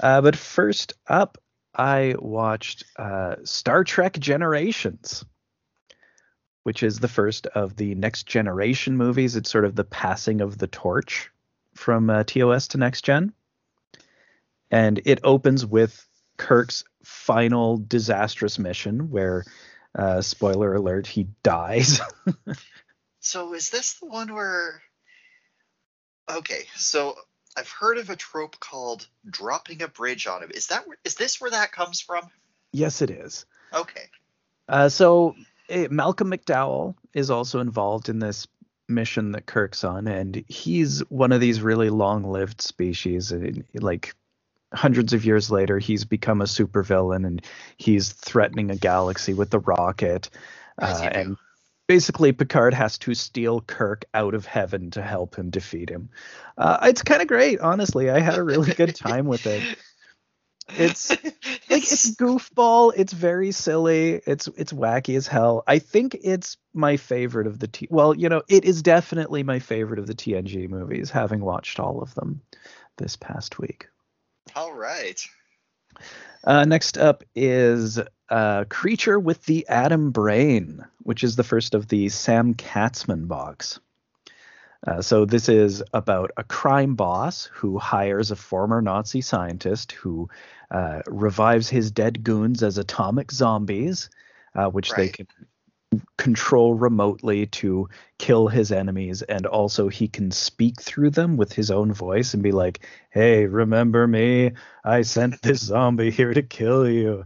Uh, 0.00 0.20
but 0.20 0.36
first 0.36 0.94
up, 1.06 1.38
I 1.74 2.14
watched 2.18 2.84
uh, 2.96 3.36
Star 3.44 3.84
Trek 3.84 4.18
Generations, 4.18 5.24
which 6.64 6.82
is 6.82 6.98
the 6.98 7.08
first 7.08 7.46
of 7.46 7.76
the 7.76 7.94
Next 7.94 8.26
Generation 8.26 8.96
movies. 8.96 9.36
It's 9.36 9.50
sort 9.50 9.64
of 9.64 9.76
the 9.76 9.84
passing 9.84 10.40
of 10.40 10.58
the 10.58 10.66
torch 10.66 11.30
from 11.74 12.10
uh, 12.10 12.24
TOS 12.24 12.68
to 12.68 12.78
Next 12.78 13.04
Gen, 13.04 13.32
and 14.70 15.00
it 15.04 15.20
opens 15.22 15.64
with 15.64 16.06
Kirk's 16.36 16.84
final 17.04 17.76
disastrous 17.76 18.58
mission 18.58 19.10
where 19.10 19.44
uh, 19.96 20.22
spoiler 20.22 20.74
alert, 20.74 21.06
he 21.06 21.28
dies. 21.42 22.00
So 23.20 23.52
is 23.52 23.68
this 23.68 23.94
the 23.94 24.06
one 24.06 24.34
where? 24.34 24.82
Okay, 26.30 26.64
so 26.74 27.16
I've 27.56 27.70
heard 27.70 27.98
of 27.98 28.10
a 28.10 28.16
trope 28.16 28.60
called 28.60 29.06
dropping 29.28 29.82
a 29.82 29.88
bridge 29.88 30.26
on 30.26 30.42
him. 30.42 30.50
Is 30.54 30.68
that 30.68 30.84
is 31.04 31.16
this 31.16 31.40
where 31.40 31.50
that 31.50 31.72
comes 31.72 32.00
from? 32.00 32.30
yes, 32.72 33.02
it 33.02 33.10
is. 33.10 33.46
Okay. 33.72 34.08
Uh, 34.68 34.88
so 34.88 35.34
eh, 35.68 35.88
Malcolm 35.90 36.30
McDowell 36.30 36.94
is 37.14 37.30
also 37.30 37.60
involved 37.60 38.08
in 38.08 38.18
this 38.18 38.46
mission 38.88 39.32
that 39.32 39.46
Kirk's 39.46 39.84
on, 39.84 40.06
and 40.08 40.44
he's 40.48 41.00
one 41.10 41.32
of 41.32 41.40
these 41.40 41.60
really 41.60 41.90
long-lived 41.90 42.60
species. 42.60 43.32
And 43.32 43.64
like 43.74 44.14
hundreds 44.72 45.12
of 45.12 45.24
years 45.24 45.50
later, 45.50 45.78
he's 45.78 46.04
become 46.04 46.40
a 46.40 46.44
supervillain, 46.44 47.26
and 47.26 47.44
he's 47.76 48.12
threatening 48.12 48.70
a 48.70 48.76
galaxy 48.76 49.34
with 49.34 49.50
the 49.50 49.60
rocket. 49.60 50.30
Uh, 50.80 51.08
and 51.12 51.36
basically, 51.90 52.30
Picard 52.30 52.72
has 52.72 52.98
to 52.98 53.14
steal 53.14 53.60
Kirk 53.60 54.04
out 54.14 54.34
of 54.34 54.46
heaven 54.46 54.92
to 54.92 55.02
help 55.02 55.34
him 55.34 55.50
defeat 55.50 55.90
him. 55.90 56.10
Uh, 56.56 56.78
it's 56.84 57.02
kind 57.02 57.20
of 57.20 57.26
great, 57.26 57.58
honestly. 57.58 58.08
I 58.08 58.20
had 58.20 58.38
a 58.38 58.44
really 58.44 58.72
good 58.74 58.94
time 58.94 59.26
with 59.26 59.44
it. 59.46 59.76
It's 60.78 61.10
like 61.10 61.34
it's 61.68 62.14
goofball 62.14 62.92
it's 62.94 63.12
very 63.12 63.50
silly 63.50 64.20
it's 64.24 64.46
it's 64.56 64.72
wacky 64.72 65.16
as 65.16 65.26
hell 65.26 65.64
i 65.66 65.80
think 65.80 66.16
it's 66.22 66.58
my 66.72 66.96
favorite 66.96 67.48
of 67.48 67.58
the 67.58 67.66
t 67.66 67.88
well 67.90 68.14
you 68.14 68.28
know 68.28 68.42
it 68.48 68.64
is 68.64 68.80
definitely 68.80 69.42
my 69.42 69.58
favorite 69.58 69.98
of 69.98 70.06
the 70.06 70.14
tng 70.14 70.70
movies 70.70 71.10
having 71.10 71.40
watched 71.40 71.80
all 71.80 72.00
of 72.00 72.14
them 72.14 72.40
this 72.98 73.16
past 73.16 73.58
week 73.58 73.88
all 74.56 74.72
right. 74.72 75.20
Uh, 76.44 76.64
next 76.64 76.98
up 76.98 77.24
is 77.34 77.98
uh, 78.28 78.64
creature 78.68 79.18
with 79.18 79.44
the 79.46 79.66
atom 79.68 80.10
brain 80.10 80.84
which 81.02 81.24
is 81.24 81.36
the 81.36 81.44
first 81.44 81.74
of 81.74 81.88
the 81.88 82.08
sam 82.08 82.54
katzman 82.54 83.26
box. 83.26 83.80
Uh, 84.86 85.02
so 85.02 85.24
this 85.24 85.48
is 85.48 85.82
about 85.92 86.30
a 86.36 86.44
crime 86.44 86.94
boss 86.94 87.50
who 87.52 87.78
hires 87.78 88.30
a 88.30 88.36
former 88.36 88.80
Nazi 88.80 89.20
scientist 89.20 89.92
who 89.92 90.28
uh, 90.70 91.02
revives 91.06 91.68
his 91.68 91.90
dead 91.90 92.22
goons 92.22 92.62
as 92.62 92.78
atomic 92.78 93.30
zombies, 93.30 94.08
uh, 94.54 94.66
which 94.66 94.92
they 94.92 95.08
can 95.08 95.26
control 96.16 96.74
remotely 96.74 97.46
to 97.46 97.88
kill 98.18 98.48
his 98.48 98.72
enemies, 98.72 99.22
and 99.22 99.46
also 99.46 99.88
he 99.88 100.08
can 100.08 100.30
speak 100.30 100.80
through 100.80 101.10
them 101.10 101.36
with 101.36 101.52
his 101.52 101.70
own 101.70 101.92
voice 101.92 102.34
and 102.34 102.42
be 102.42 102.52
like, 102.52 102.86
"Hey, 103.10 103.46
remember 103.46 104.06
me? 104.06 104.52
I 104.84 105.02
sent 105.02 105.42
this 105.42 105.60
zombie 105.60 106.10
here 106.10 106.32
to 106.32 106.42
kill 106.42 106.88
you." 106.88 107.24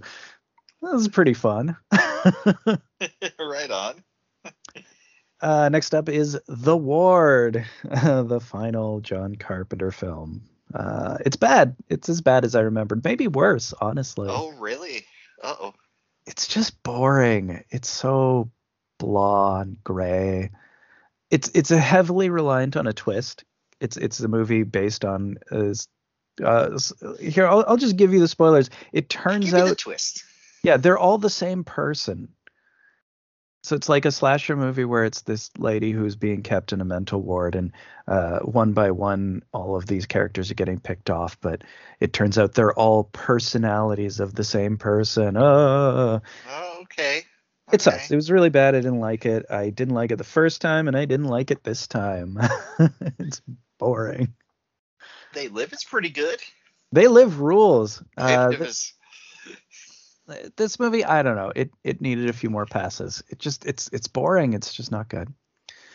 That 0.82 0.95
was 0.95 1.09
pretty 1.09 1.35
fun. 1.35 1.77
right 1.93 3.70
on. 3.70 4.05
Uh, 5.41 5.69
next 5.69 5.95
up 5.95 6.09
is 6.09 6.39
The 6.49 6.77
Ward, 6.77 7.66
the 7.85 8.41
final 8.43 9.01
John 9.01 9.35
Carpenter 9.35 9.91
film. 9.91 10.41
Uh, 10.73 11.19
it's 11.20 11.36
bad. 11.36 11.77
It's 11.91 12.09
as 12.09 12.23
bad 12.23 12.47
as 12.47 12.55
I 12.55 12.61
remembered. 12.61 13.05
Maybe 13.05 13.28
worse, 13.28 13.74
honestly. 13.78 14.28
Oh 14.31 14.53
really? 14.59 15.05
Uh 15.43 15.55
oh. 15.61 15.74
It's 16.27 16.49
just 16.49 16.82
boring. 16.82 17.62
It's 17.69 17.91
so 17.91 18.51
blah 18.98 19.60
and 19.60 19.82
gray. 19.84 20.50
It's 21.30 21.50
it's 21.54 21.70
a 21.70 21.78
heavily 21.78 22.30
reliant 22.30 22.76
on 22.76 22.86
a 22.86 22.92
twist. 22.92 23.44
It's 23.80 23.96
it's 23.96 24.20
a 24.20 24.28
movie 24.28 24.62
based 24.62 25.04
on 25.04 25.36
uh, 25.50 25.74
uh, 26.42 26.78
here. 27.20 27.46
I'll, 27.46 27.64
I'll 27.66 27.76
just 27.76 27.96
give 27.96 28.12
you 28.12 28.20
the 28.20 28.28
spoilers. 28.28 28.70
It 28.92 29.08
turns 29.08 29.46
Give 29.46 29.54
out 29.54 29.68
the 29.68 29.74
twist. 29.74 30.24
Yeah, 30.62 30.76
they're 30.76 30.98
all 30.98 31.18
the 31.18 31.30
same 31.30 31.64
person. 31.64 32.28
So 33.64 33.76
it's 33.76 33.88
like 33.88 34.04
a 34.04 34.12
slasher 34.12 34.56
movie 34.56 34.84
where 34.84 35.04
it's 35.04 35.22
this 35.22 35.50
lady 35.56 35.90
who's 35.90 36.16
being 36.16 36.42
kept 36.42 36.74
in 36.74 36.82
a 36.82 36.84
mental 36.84 37.22
ward, 37.22 37.54
and 37.54 37.72
uh, 38.06 38.40
one 38.40 38.74
by 38.74 38.90
one, 38.90 39.42
all 39.54 39.74
of 39.74 39.86
these 39.86 40.04
characters 40.04 40.50
are 40.50 40.54
getting 40.54 40.80
picked 40.80 41.08
off. 41.08 41.40
But 41.40 41.64
it 41.98 42.12
turns 42.12 42.36
out 42.36 42.52
they're 42.52 42.78
all 42.78 43.04
personalities 43.04 44.20
of 44.20 44.34
the 44.34 44.44
same 44.44 44.76
person. 44.76 45.38
Uh, 45.38 46.20
Oh, 46.50 46.78
okay. 46.82 47.24
It 47.73 47.81
sucks. 47.81 48.11
It 48.11 48.16
was 48.16 48.31
really 48.31 48.51
bad. 48.51 48.74
I 48.74 48.78
didn't 48.78 49.01
like 49.01 49.24
it. 49.27 49.47
I 49.51 49.70
didn't 49.70 49.95
like 49.95 50.12
it 50.12 50.16
the 50.16 50.24
first 50.24 50.61
time, 50.61 50.89
and 50.89 50.97
I 50.97 51.05
didn't 51.05 51.28
like 51.28 51.51
it 51.51 51.65
this 51.65 51.86
time. 51.86 52.39
it's 53.19 53.41
boring. 53.78 54.35
They 55.32 55.49
live. 55.49 55.73
It's 55.73 55.85
pretty 55.85 56.11
good. 56.11 56.41
They 56.93 57.09
live 57.09 57.41
rules. 57.41 58.03
Uh, 58.16 58.51
it 58.53 58.61
was. 58.61 58.93
this 60.57 60.78
movie, 60.78 61.05
I 61.05 61.23
don't 61.23 61.36
know. 61.36 61.53
It 61.55 61.70
it 61.82 62.01
needed 62.01 62.28
a 62.28 62.35
few 62.35 62.51
more 62.51 62.66
passes. 62.66 63.23
It 63.28 63.39
just 63.39 63.66
it's 63.66 63.89
it's 63.93 64.07
boring. 64.07 64.53
It's 64.53 64.73
just 64.73 64.91
not 64.91 65.09
good. 65.09 65.32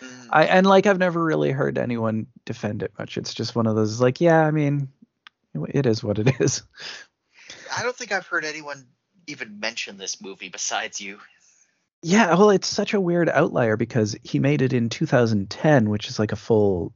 mm, 0.01 0.27
I 0.29 0.45
and 0.45 0.67
like 0.67 0.85
I've 0.85 0.99
never 0.99 1.23
really 1.23 1.51
heard 1.51 1.77
anyone 1.77 2.27
defend 2.45 2.83
it 2.83 2.91
much. 2.99 3.17
It's 3.17 3.33
just 3.33 3.55
one 3.55 3.67
of 3.67 3.75
those 3.75 4.01
like, 4.01 4.21
yeah, 4.21 4.41
I 4.41 4.51
mean, 4.51 4.89
it 5.69 5.85
is 5.85 6.03
what 6.03 6.19
it 6.19 6.39
is. 6.39 6.63
I 7.75 7.83
don't 7.83 7.95
think 7.95 8.11
I've 8.11 8.27
heard 8.27 8.45
anyone 8.45 8.87
even 9.27 9.59
mention 9.59 9.97
this 9.97 10.21
movie 10.21 10.49
besides 10.49 10.99
you. 10.99 11.19
Yeah, 12.01 12.33
well, 12.35 12.49
it's 12.49 12.67
such 12.67 12.93
a 12.93 13.01
weird 13.01 13.29
outlier 13.29 13.75
because 13.75 14.15
he 14.23 14.39
made 14.39 14.61
it 14.61 14.71
in 14.73 14.89
2010, 14.89 15.89
which 15.89 16.07
is 16.07 16.17
like 16.17 16.31
a 16.31 16.37
full 16.37 16.93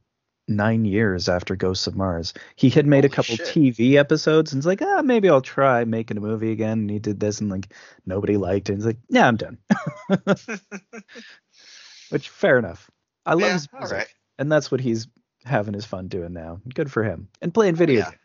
nine 0.48 0.84
years 0.84 1.28
after 1.28 1.56
Ghosts 1.56 1.86
of 1.86 1.96
Mars. 1.96 2.34
He 2.56 2.70
had 2.70 2.86
made 2.86 3.04
a 3.04 3.08
couple 3.08 3.36
shit. 3.36 3.46
TV 3.46 3.94
episodes 3.96 4.52
and 4.52 4.60
it's 4.60 4.66
like, 4.66 4.82
ah, 4.82 5.02
maybe 5.02 5.28
I'll 5.28 5.40
try 5.40 5.84
making 5.84 6.16
a 6.16 6.20
movie 6.20 6.52
again. 6.52 6.80
And 6.80 6.90
he 6.90 6.98
did 6.98 7.20
this 7.20 7.40
and 7.40 7.50
like 7.50 7.72
nobody 8.06 8.36
liked 8.36 8.68
it. 8.68 8.72
And 8.72 8.78
he's 8.80 8.86
like, 8.86 8.98
yeah, 9.08 9.26
I'm 9.26 9.36
done. 9.36 9.58
which 12.10 12.28
fair 12.28 12.58
enough. 12.58 12.90
I 13.26 13.32
love 13.32 13.40
yeah, 13.42 13.52
his 13.54 13.68
music, 13.72 13.96
right. 13.96 14.14
and 14.38 14.52
that's 14.52 14.70
what 14.70 14.80
he's 14.80 15.08
having 15.44 15.74
his 15.74 15.84
fun 15.86 16.08
doing 16.08 16.32
now. 16.34 16.60
Good 16.74 16.92
for 16.92 17.02
him. 17.02 17.28
And 17.40 17.52
playing 17.54 17.74
video 17.74 18.00
Yeah. 18.00 18.10
games. 18.10 18.18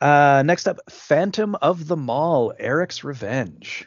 Uh, 0.00 0.42
next 0.46 0.66
up, 0.68 0.78
Phantom 0.90 1.56
of 1.56 1.88
the 1.88 1.96
Mall, 1.96 2.54
Eric's 2.58 3.04
Revenge, 3.04 3.86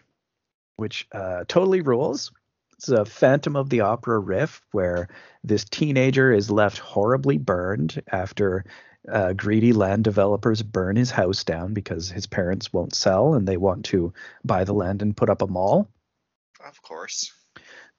which 0.75 1.07
uh, 1.11 1.43
totally 1.47 1.81
rules. 1.81 2.31
It's 2.73 2.89
a 2.89 3.05
Phantom 3.05 3.55
of 3.55 3.69
the 3.69 3.81
Opera 3.81 4.19
riff 4.19 4.61
where 4.71 5.07
this 5.43 5.63
teenager 5.65 6.31
is 6.31 6.49
left 6.49 6.79
horribly 6.79 7.37
burned 7.37 8.01
after 8.11 8.65
uh, 9.09 9.33
greedy 9.33 9.73
land 9.73 10.03
developers 10.03 10.61
burn 10.61 10.95
his 10.95 11.11
house 11.11 11.43
down 11.43 11.73
because 11.73 12.09
his 12.09 12.27
parents 12.27 12.71
won't 12.71 12.95
sell 12.95 13.33
and 13.33 13.47
they 13.47 13.57
want 13.57 13.85
to 13.85 14.13
buy 14.43 14.63
the 14.63 14.73
land 14.73 15.01
and 15.01 15.17
put 15.17 15.29
up 15.29 15.41
a 15.41 15.47
mall. 15.47 15.89
Of 16.65 16.81
course. 16.81 17.31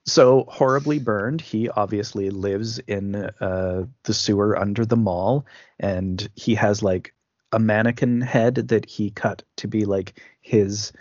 So 0.05 0.45
horribly 0.49 0.99
burned, 0.99 1.41
he 1.41 1.69
obviously 1.69 2.31
lives 2.31 2.79
in 2.81 3.15
uh, 3.15 3.87
the 4.03 4.15
sewer 4.15 4.59
under 4.59 4.85
the 4.85 4.97
mall, 4.97 5.47
and 5.79 6.29
he 6.35 6.57
has 6.57 6.83
like 6.83 7.15
a 7.53 7.61
mannequin 7.61 8.21
head 8.21 8.57
that 8.57 8.87
he 8.87 9.11
cut 9.11 9.45
to 9.59 9.69
be 9.69 9.85
like 9.85 10.21
his 10.41 10.93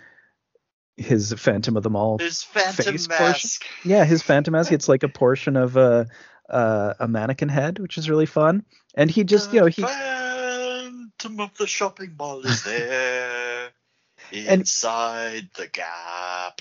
his 0.96 1.32
Phantom 1.32 1.76
of 1.76 1.82
the 1.82 1.90
Mall. 1.90 2.18
His 2.18 2.42
phantom 2.42 2.84
face 2.84 3.06
portion? 3.06 3.26
mask. 3.26 3.64
Yeah, 3.84 4.04
his 4.04 4.22
Phantom 4.22 4.52
mask. 4.52 4.72
It's 4.72 4.88
like 4.88 5.02
a 5.02 5.08
portion 5.08 5.56
of 5.56 5.76
a 5.76 6.06
a, 6.48 6.96
a 7.00 7.08
mannequin 7.08 7.48
head, 7.48 7.78
which 7.78 7.98
is 7.98 8.10
really 8.10 8.26
fun. 8.26 8.64
And 8.94 9.10
he 9.10 9.24
just, 9.24 9.52
you 9.52 9.60
know, 9.60 9.66
he 9.66 9.82
Phantom 9.82 11.40
of 11.40 11.56
the 11.56 11.66
shopping 11.66 12.14
mall 12.18 12.40
is 12.40 12.62
there 12.64 13.70
inside 14.32 15.48
the 15.56 15.68
gap. 15.68 16.60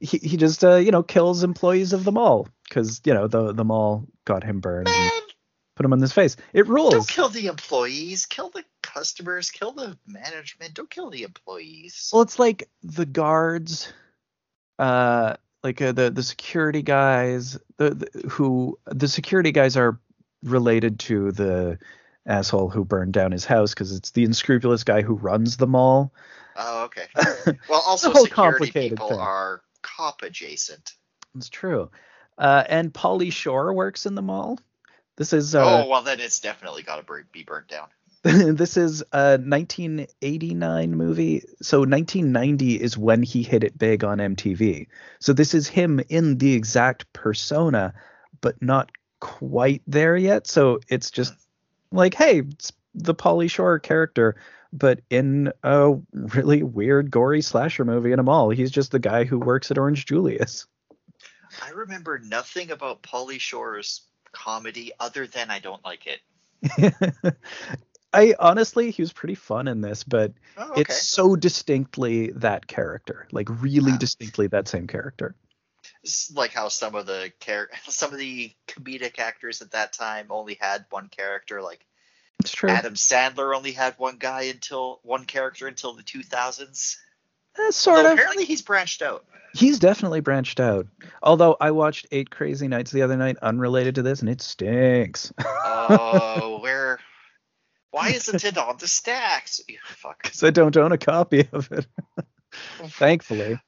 he, 0.00 0.18
he 0.18 0.36
just 0.36 0.64
uh, 0.64 0.76
you 0.76 0.90
know 0.90 1.02
kills 1.02 1.42
employees 1.42 1.92
of 1.92 2.04
the 2.04 2.12
mall 2.12 2.48
because 2.68 3.00
you 3.04 3.14
know 3.14 3.26
the 3.26 3.52
the 3.52 3.64
mall 3.64 4.06
got 4.26 4.44
him 4.44 4.60
burned 4.60 4.88
and 4.88 4.96
Man, 4.96 5.10
put 5.74 5.86
him 5.86 5.92
on 5.92 6.00
his 6.00 6.12
face. 6.12 6.36
It 6.52 6.66
rules. 6.66 6.92
don't 6.92 7.08
kill 7.08 7.28
the 7.30 7.46
employees. 7.46 8.26
Kill 8.26 8.50
the 8.50 8.64
customers. 8.92 9.50
Kill 9.50 9.72
the 9.72 9.96
management. 10.06 10.74
Don't 10.74 10.90
kill 10.90 11.10
the 11.10 11.22
employees. 11.22 12.10
Well, 12.12 12.22
it's 12.22 12.38
like 12.38 12.68
the 12.82 13.06
guards, 13.06 13.92
uh, 14.78 15.34
like 15.62 15.80
uh, 15.82 15.92
the 15.92 16.10
the 16.10 16.22
security 16.22 16.82
guys, 16.82 17.58
the, 17.76 17.90
the 17.90 18.28
who 18.28 18.78
the 18.86 19.08
security 19.08 19.52
guys 19.52 19.76
are 19.76 20.00
related 20.42 21.00
to 21.00 21.32
the 21.32 21.78
asshole 22.26 22.68
who 22.68 22.84
burned 22.84 23.12
down 23.12 23.32
his 23.32 23.44
house 23.44 23.74
because 23.74 23.92
it's 23.92 24.10
the 24.10 24.24
unscrupulous 24.24 24.84
guy 24.84 25.02
who 25.02 25.14
runs 25.14 25.56
the 25.56 25.66
mall. 25.66 26.12
Oh, 26.56 26.84
okay. 26.84 27.06
Well, 27.68 27.82
also 27.86 28.12
security 28.12 28.34
complicated 28.34 28.98
people 28.98 29.08
thing. 29.10 29.18
are 29.18 29.62
cop 29.82 30.22
adjacent. 30.22 30.92
It's 31.36 31.48
true. 31.48 31.90
Uh, 32.36 32.64
and 32.68 32.92
Pauly 32.92 33.32
Shore 33.32 33.72
works 33.72 34.06
in 34.06 34.14
the 34.14 34.22
mall. 34.22 34.58
This 35.16 35.32
is 35.32 35.54
uh, 35.54 35.84
oh, 35.84 35.88
well, 35.88 36.02
then 36.02 36.20
it's 36.20 36.40
definitely 36.40 36.82
got 36.82 37.04
to 37.04 37.24
be 37.32 37.42
burnt 37.42 37.68
down. 37.68 37.88
this 38.22 38.76
is 38.76 39.02
a 39.12 39.38
1989 39.38 40.96
movie. 40.96 41.42
So 41.62 41.80
1990 41.80 42.74
is 42.80 42.98
when 42.98 43.22
he 43.22 43.42
hit 43.42 43.62
it 43.62 43.78
big 43.78 44.02
on 44.02 44.18
MTV. 44.18 44.88
So 45.20 45.32
this 45.32 45.54
is 45.54 45.68
him 45.68 46.00
in 46.08 46.38
the 46.38 46.54
exact 46.54 47.12
persona, 47.12 47.94
but 48.40 48.60
not 48.60 48.90
quite 49.20 49.82
there 49.86 50.16
yet. 50.16 50.48
So 50.48 50.80
it's 50.88 51.10
just 51.12 51.34
like, 51.92 52.14
hey, 52.14 52.40
it's 52.40 52.72
the 52.94 53.14
Pauly 53.14 53.48
Shore 53.48 53.78
character, 53.78 54.36
but 54.72 55.00
in 55.10 55.52
a 55.62 55.94
really 56.12 56.64
weird, 56.64 57.12
gory 57.12 57.40
slasher 57.40 57.84
movie 57.84 58.12
in 58.12 58.18
a 58.18 58.24
mall. 58.24 58.50
He's 58.50 58.72
just 58.72 58.90
the 58.90 58.98
guy 58.98 59.24
who 59.24 59.38
works 59.38 59.70
at 59.70 59.78
Orange 59.78 60.06
Julius. 60.06 60.66
I 61.62 61.70
remember 61.70 62.18
nothing 62.18 62.72
about 62.72 63.02
Pauly 63.02 63.40
Shore's 63.40 64.02
comedy 64.32 64.92
other 64.98 65.26
than 65.26 65.50
I 65.50 65.60
don't 65.60 65.84
like 65.84 66.06
it. 66.06 66.20
I 68.12 68.34
honestly, 68.38 68.90
he 68.90 69.02
was 69.02 69.12
pretty 69.12 69.34
fun 69.34 69.68
in 69.68 69.80
this, 69.80 70.02
but 70.04 70.32
Oh, 70.56 70.70
okay. 70.72 70.80
it's 70.82 71.06
so 71.06 71.36
distinctly 71.36 72.30
that 72.32 72.66
character, 72.66 73.28
like 73.32 73.48
really 73.62 73.92
Ah. 73.92 73.98
distinctly 73.98 74.46
that 74.48 74.66
same 74.68 74.86
character. 74.86 75.34
It's 76.02 76.30
like 76.32 76.52
how 76.52 76.68
some 76.68 76.94
of 76.94 77.06
the 77.06 77.32
char- 77.40 77.68
some 77.88 78.12
of 78.12 78.18
the 78.18 78.52
comedic 78.66 79.18
actors 79.18 79.60
at 79.62 79.72
that 79.72 79.92
time 79.92 80.26
only 80.30 80.56
had 80.60 80.86
one 80.90 81.08
character. 81.08 81.60
Like 81.60 81.84
It's 82.40 82.52
true. 82.52 82.70
Adam 82.70 82.94
Sandler 82.94 83.54
only 83.56 83.72
had 83.72 83.94
one 83.98 84.16
guy 84.16 84.42
until 84.42 85.00
one 85.02 85.24
character 85.24 85.66
until 85.66 85.92
the 85.94 86.02
2000s. 86.02 86.96
Eh, 87.58 87.70
sort 87.72 87.96
Although 87.98 88.12
of. 88.12 88.14
apparently 88.14 88.44
he's 88.44 88.62
branched 88.62 89.02
out. 89.02 89.24
He's 89.54 89.78
definitely 89.78 90.20
branched 90.20 90.60
out. 90.60 90.86
Although 91.22 91.56
I 91.60 91.72
watched 91.72 92.06
Eight 92.12 92.30
Crazy 92.30 92.68
Nights 92.68 92.90
the 92.92 93.02
other 93.02 93.16
night, 93.16 93.36
unrelated 93.42 93.96
to 93.96 94.02
this, 94.02 94.20
and 94.20 94.28
it 94.30 94.40
stinks. 94.40 95.32
Oh, 95.90 96.58
where? 96.62 97.00
Why 97.90 98.10
isn't 98.10 98.44
it 98.44 98.58
on 98.58 98.76
the 98.78 98.88
stacks? 98.88 99.60
Fuck. 99.84 100.22
Because 100.22 100.44
I 100.44 100.50
don't 100.50 100.76
own 100.76 100.92
a 100.92 100.98
copy 100.98 101.48
of 101.52 101.70
it. 101.72 101.86
Thankfully. 102.84 103.58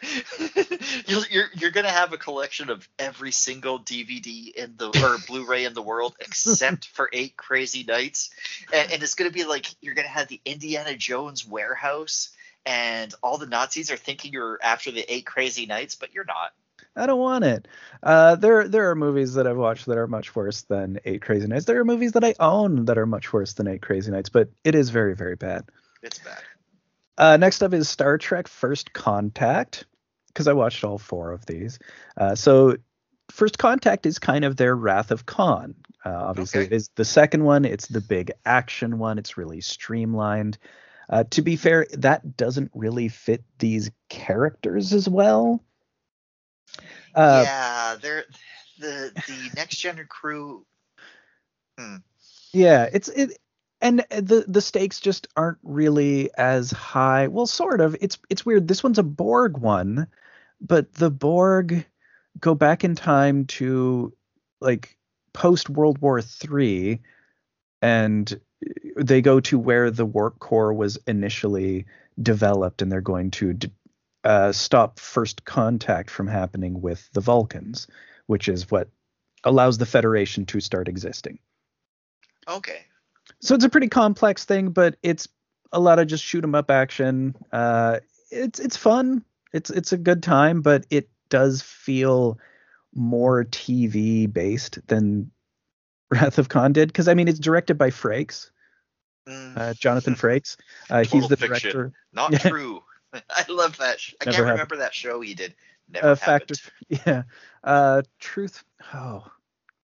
you're, 1.06 1.22
you're 1.30 1.46
you're 1.54 1.70
gonna 1.70 1.90
have 1.90 2.12
a 2.12 2.18
collection 2.18 2.70
of 2.70 2.88
every 2.98 3.32
single 3.32 3.80
DVD 3.80 4.54
in 4.54 4.74
the 4.76 4.88
or 4.88 5.18
Blu-ray 5.26 5.64
in 5.64 5.74
the 5.74 5.82
world 5.82 6.14
except 6.20 6.86
for 6.86 7.10
Eight 7.12 7.36
Crazy 7.36 7.84
Nights, 7.84 8.30
and, 8.72 8.92
and 8.92 9.02
it's 9.02 9.14
gonna 9.14 9.30
be 9.30 9.44
like 9.44 9.66
you're 9.80 9.94
gonna 9.94 10.08
have 10.08 10.28
the 10.28 10.40
Indiana 10.44 10.94
Jones 10.96 11.46
warehouse, 11.46 12.30
and 12.64 13.12
all 13.22 13.38
the 13.38 13.46
Nazis 13.46 13.90
are 13.90 13.96
thinking 13.96 14.32
you're 14.32 14.58
after 14.62 14.90
the 14.90 15.04
Eight 15.12 15.26
Crazy 15.26 15.66
Nights, 15.66 15.96
but 15.96 16.14
you're 16.14 16.24
not. 16.24 16.52
I 16.98 17.06
don't 17.06 17.20
want 17.20 17.44
it. 17.44 17.68
Uh, 18.02 18.34
there, 18.36 18.68
there 18.68 18.90
are 18.90 18.94
movies 18.94 19.34
that 19.34 19.46
I've 19.46 19.56
watched 19.56 19.86
that 19.86 19.96
are 19.98 20.06
much 20.06 20.34
worse 20.34 20.62
than 20.62 20.98
Eight 21.04 21.22
Crazy 21.22 21.46
Nights. 21.46 21.64
There 21.64 21.80
are 21.80 21.84
movies 21.84 22.12
that 22.12 22.24
I 22.24 22.34
own 22.40 22.86
that 22.86 22.98
are 22.98 23.06
much 23.06 23.32
worse 23.32 23.54
than 23.54 23.68
Eight 23.68 23.82
Crazy 23.82 24.10
Nights, 24.10 24.28
but 24.28 24.48
it 24.64 24.74
is 24.74 24.90
very, 24.90 25.14
very 25.14 25.36
bad. 25.36 25.64
It's 26.02 26.18
bad. 26.18 26.42
Uh, 27.16 27.36
next 27.36 27.62
up 27.62 27.72
is 27.74 27.88
Star 27.88 28.18
Trek 28.18 28.46
First 28.48 28.92
Contact, 28.92 29.86
because 30.28 30.46
I 30.46 30.52
watched 30.52 30.84
all 30.84 30.98
four 30.98 31.32
of 31.32 31.46
these. 31.46 31.78
Uh, 32.16 32.34
so, 32.34 32.76
First 33.30 33.58
Contact 33.58 34.06
is 34.06 34.18
kind 34.18 34.44
of 34.44 34.56
their 34.56 34.74
Wrath 34.74 35.10
of 35.10 35.26
Khan. 35.26 35.74
Uh, 36.04 36.10
obviously, 36.10 36.60
Okay. 36.60 36.66
it 36.66 36.72
is 36.76 36.90
the 36.94 37.04
second 37.04 37.44
one. 37.44 37.64
It's 37.64 37.88
the 37.88 38.00
big 38.00 38.30
action 38.46 38.98
one. 38.98 39.18
It's 39.18 39.36
really 39.36 39.60
streamlined. 39.60 40.56
Uh, 41.10 41.24
to 41.30 41.42
be 41.42 41.56
fair, 41.56 41.86
that 41.92 42.36
doesn't 42.36 42.70
really 42.74 43.08
fit 43.08 43.42
these 43.58 43.90
characters 44.08 44.92
as 44.92 45.08
well. 45.08 45.62
Uh, 47.14 47.42
yeah, 47.44 47.96
they're 48.00 48.24
the 48.78 49.12
the 49.26 49.50
next 49.56 49.76
gen 49.76 50.04
crew. 50.08 50.64
Yeah, 52.52 52.88
it's 52.92 53.08
it 53.08 53.38
and 53.80 54.04
the 54.10 54.44
the 54.48 54.60
stakes 54.60 55.00
just 55.00 55.28
aren't 55.36 55.58
really 55.62 56.30
as 56.36 56.70
high. 56.70 57.28
Well, 57.28 57.46
sort 57.46 57.80
of. 57.80 57.96
It's 58.00 58.18
it's 58.28 58.44
weird. 58.44 58.68
This 58.68 58.82
one's 58.82 58.98
a 58.98 59.04
Borg 59.04 59.58
one, 59.58 60.08
but 60.60 60.92
the 60.94 61.10
Borg 61.10 61.86
go 62.40 62.54
back 62.54 62.84
in 62.84 62.94
time 62.94 63.46
to 63.46 64.12
like 64.60 64.96
post 65.32 65.70
World 65.70 66.00
War 66.00 66.20
Three, 66.20 67.00
and 67.80 68.40
they 68.96 69.22
go 69.22 69.40
to 69.40 69.58
where 69.58 69.90
the 69.90 70.06
warp 70.06 70.40
core 70.40 70.72
was 70.74 70.98
initially 71.06 71.86
developed, 72.20 72.82
and 72.82 72.90
they're 72.90 73.00
going 73.00 73.30
to 73.32 73.52
d- 73.52 73.70
uh, 74.24 74.52
stop 74.52 74.98
first 74.98 75.44
contact 75.44 76.10
from 76.10 76.26
happening 76.26 76.80
with 76.80 77.08
the 77.12 77.20
Vulcans, 77.20 77.86
which 78.26 78.48
is 78.48 78.70
what 78.70 78.88
allows 79.44 79.78
the 79.78 79.86
Federation 79.86 80.44
to 80.46 80.60
start 80.60 80.88
existing. 80.88 81.38
Okay. 82.48 82.80
So 83.40 83.54
it's 83.54 83.64
a 83.64 83.68
pretty 83.68 83.88
complex 83.88 84.44
thing, 84.44 84.70
but 84.70 84.96
it's 85.02 85.28
a 85.72 85.78
lot 85.80 85.98
of 85.98 86.06
just 86.08 86.24
shoot 86.24 86.42
'em 86.44 86.54
up 86.54 86.70
action. 86.70 87.36
Uh, 87.52 88.00
it's 88.30 88.58
it's 88.58 88.76
fun. 88.76 89.24
It's 89.52 89.70
it's 89.70 89.92
a 89.92 89.98
good 89.98 90.22
time, 90.22 90.62
but 90.62 90.86
it 90.90 91.08
does 91.28 91.62
feel 91.62 92.38
more 92.94 93.44
TV 93.44 94.26
based 94.32 94.78
than 94.88 95.30
Wrath 96.10 96.38
of 96.38 96.48
Khan 96.48 96.72
did. 96.72 96.88
Because 96.88 97.06
I 97.08 97.14
mean, 97.14 97.28
it's 97.28 97.38
directed 97.38 97.76
by 97.78 97.90
Frakes, 97.90 98.50
Mm, 99.28 99.56
uh, 99.58 99.74
Jonathan 99.74 100.14
Frakes. 100.16 100.56
Uh, 100.90 101.04
he's 101.04 101.28
the 101.28 101.36
fiction. 101.36 101.70
director. 101.70 101.92
not 102.14 102.32
true. 102.40 102.82
I 103.30 103.44
love 103.48 103.76
that. 103.78 104.00
Sh- 104.00 104.14
I 104.20 104.24
Never 104.26 104.36
can't 104.36 104.46
happened. 104.46 104.50
remember 104.52 104.76
that 104.78 104.94
show 104.94 105.20
he 105.20 105.34
did. 105.34 105.54
Never 105.90 106.08
Uh, 106.08 106.14
Factor. 106.16 106.54
Yeah. 106.88 107.22
Uh, 107.64 108.02
Truth. 108.18 108.62
Oh. 108.94 109.24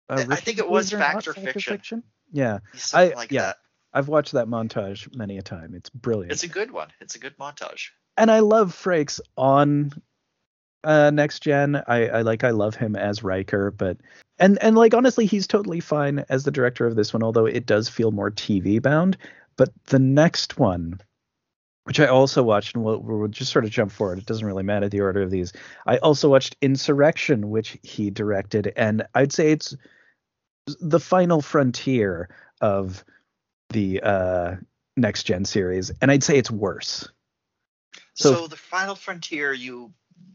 Uh, 0.08 0.24
I- 0.30 0.36
think 0.36 0.58
it 0.58 0.68
was 0.68 0.90
Believe 0.90 1.02
It 1.02 1.04
or 1.06 1.12
Not, 1.14 1.24
Fact 1.24 1.28
or 1.28 1.32
Fiction. 1.62 2.02
Yeah, 2.32 2.58
Something 2.74 3.12
I- 3.12 3.16
like 3.16 3.32
yeah. 3.32 3.42
that. 3.42 3.56
I've 3.92 4.06
watched 4.08 4.32
that 4.32 4.46
montage 4.46 5.12
many 5.16 5.36
a 5.38 5.42
time. 5.42 5.74
It's 5.74 5.90
brilliant. 5.90 6.30
It's 6.30 6.44
a 6.44 6.48
good 6.48 6.70
one. 6.70 6.88
It's 7.00 7.16
a 7.16 7.18
good 7.18 7.36
montage. 7.38 7.88
and 8.16 8.30
I 8.30 8.38
love 8.40 8.72
Frakes 8.72 9.20
on 9.36 9.92
uh 10.84 11.10
next 11.10 11.40
gen. 11.42 11.82
I, 11.88 12.08
I 12.08 12.22
like 12.22 12.44
I 12.44 12.50
love 12.50 12.76
him 12.76 12.94
as 12.94 13.24
Riker, 13.24 13.72
but 13.72 13.96
and 14.38 14.62
and 14.62 14.76
like 14.76 14.94
honestly, 14.94 15.26
he's 15.26 15.48
totally 15.48 15.80
fine 15.80 16.24
as 16.28 16.44
the 16.44 16.52
director 16.52 16.86
of 16.86 16.94
this 16.94 17.12
one, 17.12 17.24
although 17.24 17.46
it 17.46 17.66
does 17.66 17.88
feel 17.88 18.12
more 18.12 18.30
TV 18.30 18.80
bound. 18.80 19.16
But 19.56 19.70
the 19.86 19.98
next 19.98 20.56
one, 20.58 21.00
which 21.90 21.98
I 21.98 22.06
also 22.06 22.44
watched, 22.44 22.76
and 22.76 22.84
we'll, 22.84 23.00
we'll 23.00 23.26
just 23.26 23.50
sort 23.50 23.64
of 23.64 23.72
jump 23.72 23.90
forward. 23.90 24.18
It 24.18 24.24
doesn't 24.24 24.46
really 24.46 24.62
matter 24.62 24.88
the 24.88 25.00
order 25.00 25.22
of 25.22 25.30
these. 25.32 25.52
I 25.88 25.96
also 25.96 26.28
watched 26.28 26.54
Insurrection, 26.62 27.50
which 27.50 27.76
he 27.82 28.10
directed, 28.10 28.72
and 28.76 29.02
I'd 29.12 29.32
say 29.32 29.50
it's 29.50 29.74
the 30.80 31.00
final 31.00 31.42
frontier 31.42 32.28
of 32.60 33.04
the 33.70 34.00
uh 34.04 34.54
next 34.96 35.24
gen 35.24 35.44
series, 35.44 35.90
and 36.00 36.12
I'd 36.12 36.22
say 36.22 36.38
it's 36.38 36.48
worse. 36.48 37.08
So- 38.14 38.34
So, 38.34 38.46
the 38.46 38.56
Final 38.56 38.94
Frontier, 38.94 39.52
you 39.52 39.92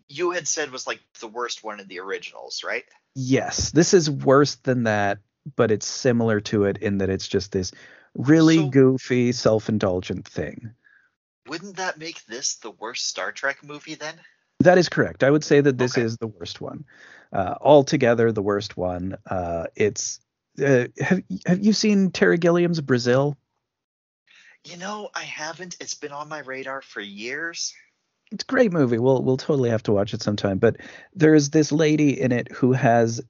you 0.10 0.32
had 0.32 0.50
said 0.50 0.72
was 0.72 0.86
like 0.86 1.00
the 1.22 1.28
worst 1.28 1.64
one 1.64 1.80
of 1.80 1.88
the 1.88 2.02
originals, 2.02 2.66
right? 2.66 2.84
Yes, 3.16 3.72
this 3.72 3.94
is 3.94 4.12
worse 4.12 4.56
than 4.56 4.84
that, 4.84 5.20
but 5.56 5.72
it's 5.72 5.88
similar 5.88 6.42
to 6.42 6.66
it 6.66 6.80
in 6.80 6.98
that 6.98 7.10
it's 7.10 7.30
just 7.30 7.54
this 7.54 7.72
really 8.14 8.58
So- 8.58 8.68
goofy, 8.72 9.32
self-indulgent 9.32 10.28
thing. 10.28 10.74
Wouldn't 11.48 11.78
that 11.78 11.98
make 11.98 12.26
this 12.26 12.56
the 12.56 12.72
worst 12.72 13.08
Star 13.08 13.32
Trek 13.32 13.64
movie 13.64 13.96
then? 13.96 14.16
That 14.62 14.78
is 14.78 14.90
correct. 14.90 15.24
I 15.24 15.30
would 15.30 15.44
say 15.44 15.62
that 15.62 15.78
this 15.78 15.98
Okay. 15.98 16.02
is 16.02 16.18
the 16.18 16.28
worst 16.28 16.62
one. 16.62 16.86
Uh, 17.32 17.56
altogether, 17.62 18.32
the 18.32 18.42
worst 18.42 18.78
one. 18.78 19.18
Uh, 19.30 19.66
it's 19.76 20.20
uh, 20.64 20.86
have 21.00 21.22
have 21.46 21.64
you 21.64 21.74
seen 21.74 22.12
Terry 22.12 22.38
Gilliam's 22.38 22.82
Brazil? 22.82 23.38
You 24.64 24.78
know, 24.78 25.10
I 25.14 25.24
haven't. 25.24 25.78
It's 25.80 25.94
been 25.94 26.12
on 26.12 26.30
my 26.30 26.40
radar 26.40 26.82
for 26.82 27.02
years. 27.02 27.74
It's 28.32 28.44
a 28.44 28.48
great 28.48 28.72
movie. 28.72 28.98
We'll 28.98 29.22
we'll 29.22 29.38
totally 29.38 29.70
have 29.70 29.84
to 29.84 29.92
watch 29.92 30.14
it 30.14 30.24
sometime. 30.24 30.58
But 30.58 30.78
there's 31.14 31.52
this 31.52 31.72
lady 31.72 32.20
in 32.20 32.32
it 32.32 32.52
who 32.52 32.72
has 32.72 33.22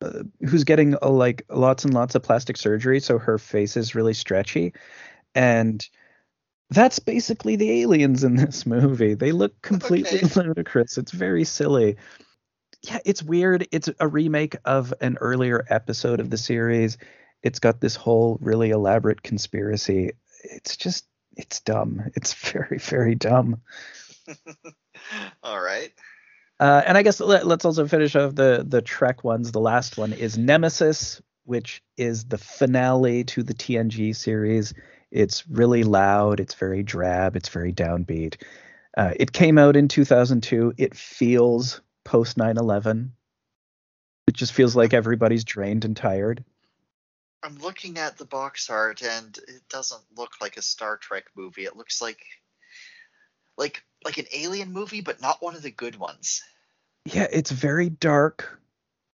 uh, 0.00 0.24
who's 0.48 0.64
getting 0.64 0.96
uh, 1.00 1.10
like 1.10 1.44
lots 1.50 1.84
and 1.84 1.94
lots 1.94 2.14
of 2.14 2.22
plastic 2.22 2.56
surgery, 2.56 2.98
so 2.98 3.18
her 3.18 3.38
face 3.38 3.76
is 3.76 3.94
really 3.94 4.14
stretchy, 4.14 4.72
and 5.34 5.86
that's 6.72 6.98
basically 6.98 7.56
the 7.56 7.82
aliens 7.82 8.24
in 8.24 8.36
this 8.36 8.66
movie. 8.66 9.14
They 9.14 9.32
look 9.32 9.60
completely 9.62 10.18
Okay. 10.24 10.40
ludicrous. 10.40 10.98
It's 10.98 11.12
very 11.12 11.44
silly. 11.44 11.96
Yeah, 12.82 12.98
it's 13.04 13.22
weird. 13.22 13.68
It's 13.70 13.88
a 14.00 14.08
remake 14.08 14.56
of 14.64 14.92
an 15.00 15.18
earlier 15.20 15.64
episode 15.68 16.20
of 16.20 16.30
the 16.30 16.38
series. 16.38 16.98
It's 17.42 17.58
got 17.58 17.80
this 17.80 17.96
whole 17.96 18.38
really 18.40 18.70
elaborate 18.70 19.22
conspiracy. 19.22 20.12
It's 20.44 20.76
just 20.76 21.06
it's 21.36 21.60
dumb. 21.60 22.10
It's 22.14 22.32
very 22.52 22.78
very 22.78 23.14
dumb. 23.14 23.60
All 25.42 25.60
right. 25.60 25.92
Uh, 26.60 26.82
and 26.86 26.96
I 26.96 27.02
guess 27.02 27.18
let, 27.20 27.44
us 27.44 27.64
also 27.64 27.86
finish 27.86 28.14
off 28.14 28.34
the 28.34 28.64
the 28.66 28.82
Trek 28.82 29.24
ones. 29.24 29.52
The 29.52 29.60
last 29.60 29.96
one 29.98 30.12
is 30.12 30.38
Nemesis, 30.38 31.20
which 31.44 31.82
is 31.96 32.24
the 32.24 32.38
finale 32.38 33.24
to 33.24 33.42
the 33.42 33.54
TNG 33.54 34.14
series. 34.14 34.72
It's 35.12 35.46
really 35.46 35.84
loud. 35.84 36.40
It's 36.40 36.54
very 36.54 36.82
drab. 36.82 37.36
It's 37.36 37.50
very 37.50 37.72
downbeat. 37.72 38.42
Uh, 38.96 39.12
it 39.16 39.32
came 39.32 39.58
out 39.58 39.76
in 39.76 39.86
2002. 39.86 40.74
It 40.78 40.96
feels 40.96 41.80
post 42.04 42.36
9/11. 42.36 43.10
It 44.26 44.34
just 44.34 44.52
feels 44.52 44.74
like 44.74 44.94
everybody's 44.94 45.44
drained 45.44 45.84
and 45.84 45.96
tired. 45.96 46.44
I'm 47.42 47.58
looking 47.58 47.98
at 47.98 48.16
the 48.16 48.24
box 48.24 48.70
art 48.70 49.02
and 49.02 49.36
it 49.36 49.68
doesn't 49.68 50.02
look 50.16 50.32
like 50.40 50.56
a 50.56 50.62
Star 50.62 50.96
Trek 50.96 51.24
movie. 51.36 51.64
It 51.64 51.76
looks 51.76 52.00
like 52.00 52.24
like 53.58 53.84
like 54.04 54.18
an 54.18 54.26
alien 54.32 54.72
movie, 54.72 55.00
but 55.00 55.20
not 55.20 55.42
one 55.42 55.54
of 55.54 55.62
the 55.62 55.70
good 55.70 55.96
ones. 55.96 56.42
Yeah, 57.04 57.26
it's 57.30 57.50
very 57.50 57.90
dark, 57.90 58.60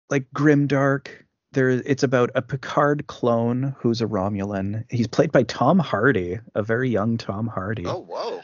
like 0.09 0.31
grim 0.33 0.67
dark. 0.67 1.25
There, 1.51 1.69
it's 1.69 2.03
about 2.03 2.29
a 2.35 2.41
Picard 2.41 3.07
clone 3.07 3.75
who's 3.79 4.01
a 4.01 4.05
Romulan. 4.05 4.85
He's 4.89 5.07
played 5.07 5.31
by 5.31 5.43
Tom 5.43 5.79
Hardy, 5.79 6.39
a 6.53 6.61
very 6.61 6.89
young 6.89 7.17
Tom 7.17 7.47
Hardy, 7.47 7.85
Oh, 7.87 8.01
whoa. 8.01 8.41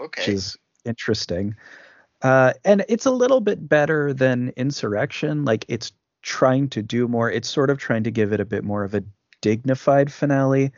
Okay. 0.00 0.22
which 0.22 0.28
is 0.28 0.56
interesting. 0.84 1.54
Uh, 2.22 2.52
and 2.64 2.84
it's 2.88 3.06
a 3.06 3.12
little 3.12 3.40
bit 3.40 3.68
better 3.68 4.12
than 4.12 4.52
Insurrection. 4.56 5.44
Like 5.44 5.64
it's 5.68 5.92
trying 6.22 6.68
to 6.70 6.82
do 6.82 7.06
more. 7.06 7.30
It's 7.30 7.48
sort 7.48 7.70
of 7.70 7.78
trying 7.78 8.02
to 8.04 8.10
give 8.10 8.32
it 8.32 8.40
a 8.40 8.44
bit 8.44 8.64
more 8.64 8.82
of 8.82 8.92
a 8.94 9.04
dignified 9.40 10.12
finale, 10.12 10.72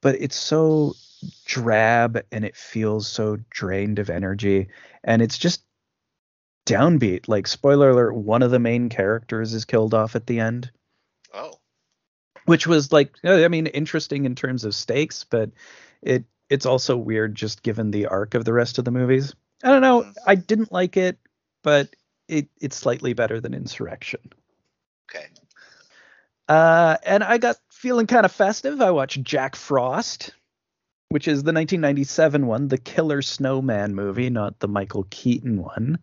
but 0.00 0.14
it's 0.18 0.36
so 0.36 0.94
drab 1.44 2.18
and 2.32 2.46
it 2.46 2.56
feels 2.56 3.06
so 3.06 3.36
drained 3.50 3.98
of 3.98 4.08
energy, 4.08 4.68
and 5.04 5.20
it's 5.20 5.36
just 5.36 5.64
downbeat. 6.64 7.28
Like 7.28 7.46
spoiler 7.46 7.90
alert, 7.90 8.14
one 8.14 8.42
of 8.42 8.50
the 8.50 8.58
main 8.58 8.88
characters 8.88 9.52
is 9.52 9.66
killed 9.66 9.92
off 9.92 10.16
at 10.16 10.26
the 10.26 10.40
end, 10.40 10.70
Oh. 11.32 11.60
which 12.46 12.66
was 12.66 12.92
like 12.92 13.14
I 13.24 13.48
mean 13.48 13.66
interesting 13.66 14.24
in 14.24 14.34
terms 14.34 14.64
of 14.64 14.74
stakes, 14.74 15.24
but 15.24 15.50
it 16.02 16.24
it's 16.48 16.66
also 16.66 16.96
weird 16.96 17.34
just 17.34 17.62
given 17.62 17.90
the 17.90 18.06
arc 18.06 18.34
of 18.34 18.44
the 18.44 18.52
rest 18.52 18.78
of 18.78 18.84
the 18.84 18.90
movies. 18.90 19.34
I 19.62 19.68
don't 19.68 19.82
know. 19.82 20.02
Mhm. 20.02 20.14
I 20.26 20.34
didn't 20.34 20.72
like 20.72 20.96
it, 20.96 21.18
but 21.62 21.94
it 22.28 22.48
it's 22.60 22.76
slightly 22.76 23.12
better 23.12 23.40
than 23.40 23.54
Insurrection. 23.54 24.20
Okay. 25.10 25.26
Uh, 26.48 26.96
and 27.04 27.22
I 27.22 27.38
got 27.38 27.56
feeling 27.70 28.06
kind 28.06 28.24
of 28.24 28.32
festive. 28.32 28.80
I 28.80 28.90
watched 28.90 29.22
Jack 29.22 29.54
Frost, 29.54 30.32
which 31.10 31.28
is 31.28 31.42
the 31.44 31.52
1997 31.52 32.46
one, 32.46 32.68
the 32.68 32.78
Killer 32.78 33.22
Snowman 33.22 33.94
movie, 33.94 34.30
not 34.30 34.58
the 34.58 34.68
Michael 34.68 35.06
Keaton 35.10 35.62
one. 35.62 35.98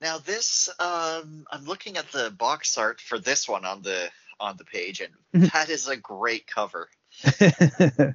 Now 0.00 0.18
this 0.18 0.68
um 0.78 1.44
I'm 1.50 1.64
looking 1.64 1.96
at 1.96 2.10
the 2.12 2.30
box 2.30 2.76
art 2.78 3.00
for 3.00 3.18
this 3.18 3.48
one 3.48 3.64
on 3.64 3.82
the 3.82 4.10
on 4.38 4.56
the 4.56 4.64
page 4.64 5.00
and 5.00 5.12
Mhm. 5.34 5.52
that 5.52 5.68
is 5.70 5.88
a 5.88 5.96
great 5.96 6.46
cover. 6.46 6.88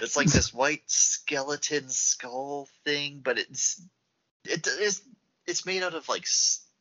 It's 0.00 0.16
like 0.16 0.28
this 0.28 0.52
white 0.52 0.82
skeleton 0.86 1.88
skull 1.88 2.68
thing, 2.84 3.20
but 3.22 3.38
it's 3.38 3.80
it 4.44 4.66
is 4.66 5.02
it's 5.46 5.64
made 5.66 5.82
out 5.82 5.94
of 5.94 6.08
like 6.08 6.26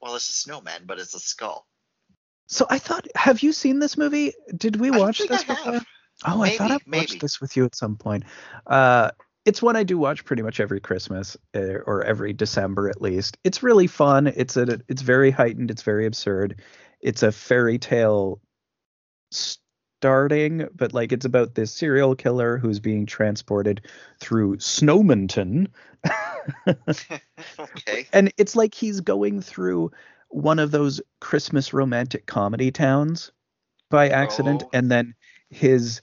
well, 0.01 0.15
it's 0.15 0.29
a 0.29 0.33
snowman, 0.33 0.83
but 0.85 0.99
it's 0.99 1.13
a 1.13 1.19
skull. 1.19 1.65
so 2.47 2.65
I 2.69 2.77
thought, 2.79 3.07
have 3.15 3.41
you 3.41 3.53
seen 3.53 3.79
this 3.79 3.97
movie? 3.97 4.33
Did 4.55 4.75
we 4.79 4.91
watch 4.91 5.19
this 5.19 5.43
I 5.43 5.53
before? 5.53 5.73
have. 5.73 5.85
Oh, 6.25 6.41
I 6.41 6.49
thought 6.57 6.71
I 6.71 6.79
Maybe, 6.85 6.99
watched 6.99 7.09
maybe. 7.11 7.19
this 7.19 7.41
with 7.41 7.55
you 7.57 7.65
at 7.65 7.75
some 7.75 7.95
point. 7.97 8.23
Uh, 8.65 9.11
it's 9.45 9.61
one 9.61 9.75
I 9.75 9.83
do 9.83 9.97
watch 9.97 10.25
pretty 10.25 10.41
much 10.41 10.59
every 10.59 10.79
Christmas 10.79 11.35
uh, 11.55 11.79
or 11.85 12.03
every 12.03 12.33
December 12.33 12.89
at 12.89 13.01
least. 13.01 13.37
It's 13.43 13.63
really 13.63 13.87
fun. 13.87 14.27
It's 14.27 14.57
a 14.57 14.79
it's 14.87 15.01
very 15.01 15.31
heightened. 15.31 15.71
It's 15.71 15.81
very 15.81 16.05
absurd. 16.05 16.61
It's 17.01 17.23
a 17.23 17.31
fairy 17.31 17.77
tale 17.77 18.39
starting, 19.31 20.67
but 20.75 20.93
like 20.93 21.11
it's 21.11 21.25
about 21.25 21.55
this 21.55 21.71
serial 21.73 22.15
killer 22.15 22.57
who's 22.57 22.79
being 22.79 23.05
transported 23.05 23.81
through 24.19 24.57
Snowmonton. 24.57 25.67
okay. 26.67 28.07
and 28.13 28.31
it's 28.37 28.55
like 28.55 28.73
he's 28.73 29.01
going 29.01 29.41
through 29.41 29.91
one 30.29 30.59
of 30.59 30.71
those 30.71 31.01
Christmas 31.21 31.73
romantic 31.73 32.25
comedy 32.25 32.71
towns 32.71 33.31
by 33.89 34.09
accident, 34.09 34.63
Oh. 34.65 34.69
and 34.73 34.91
then 34.91 35.13
his 35.49 35.99
eh, 35.99 36.02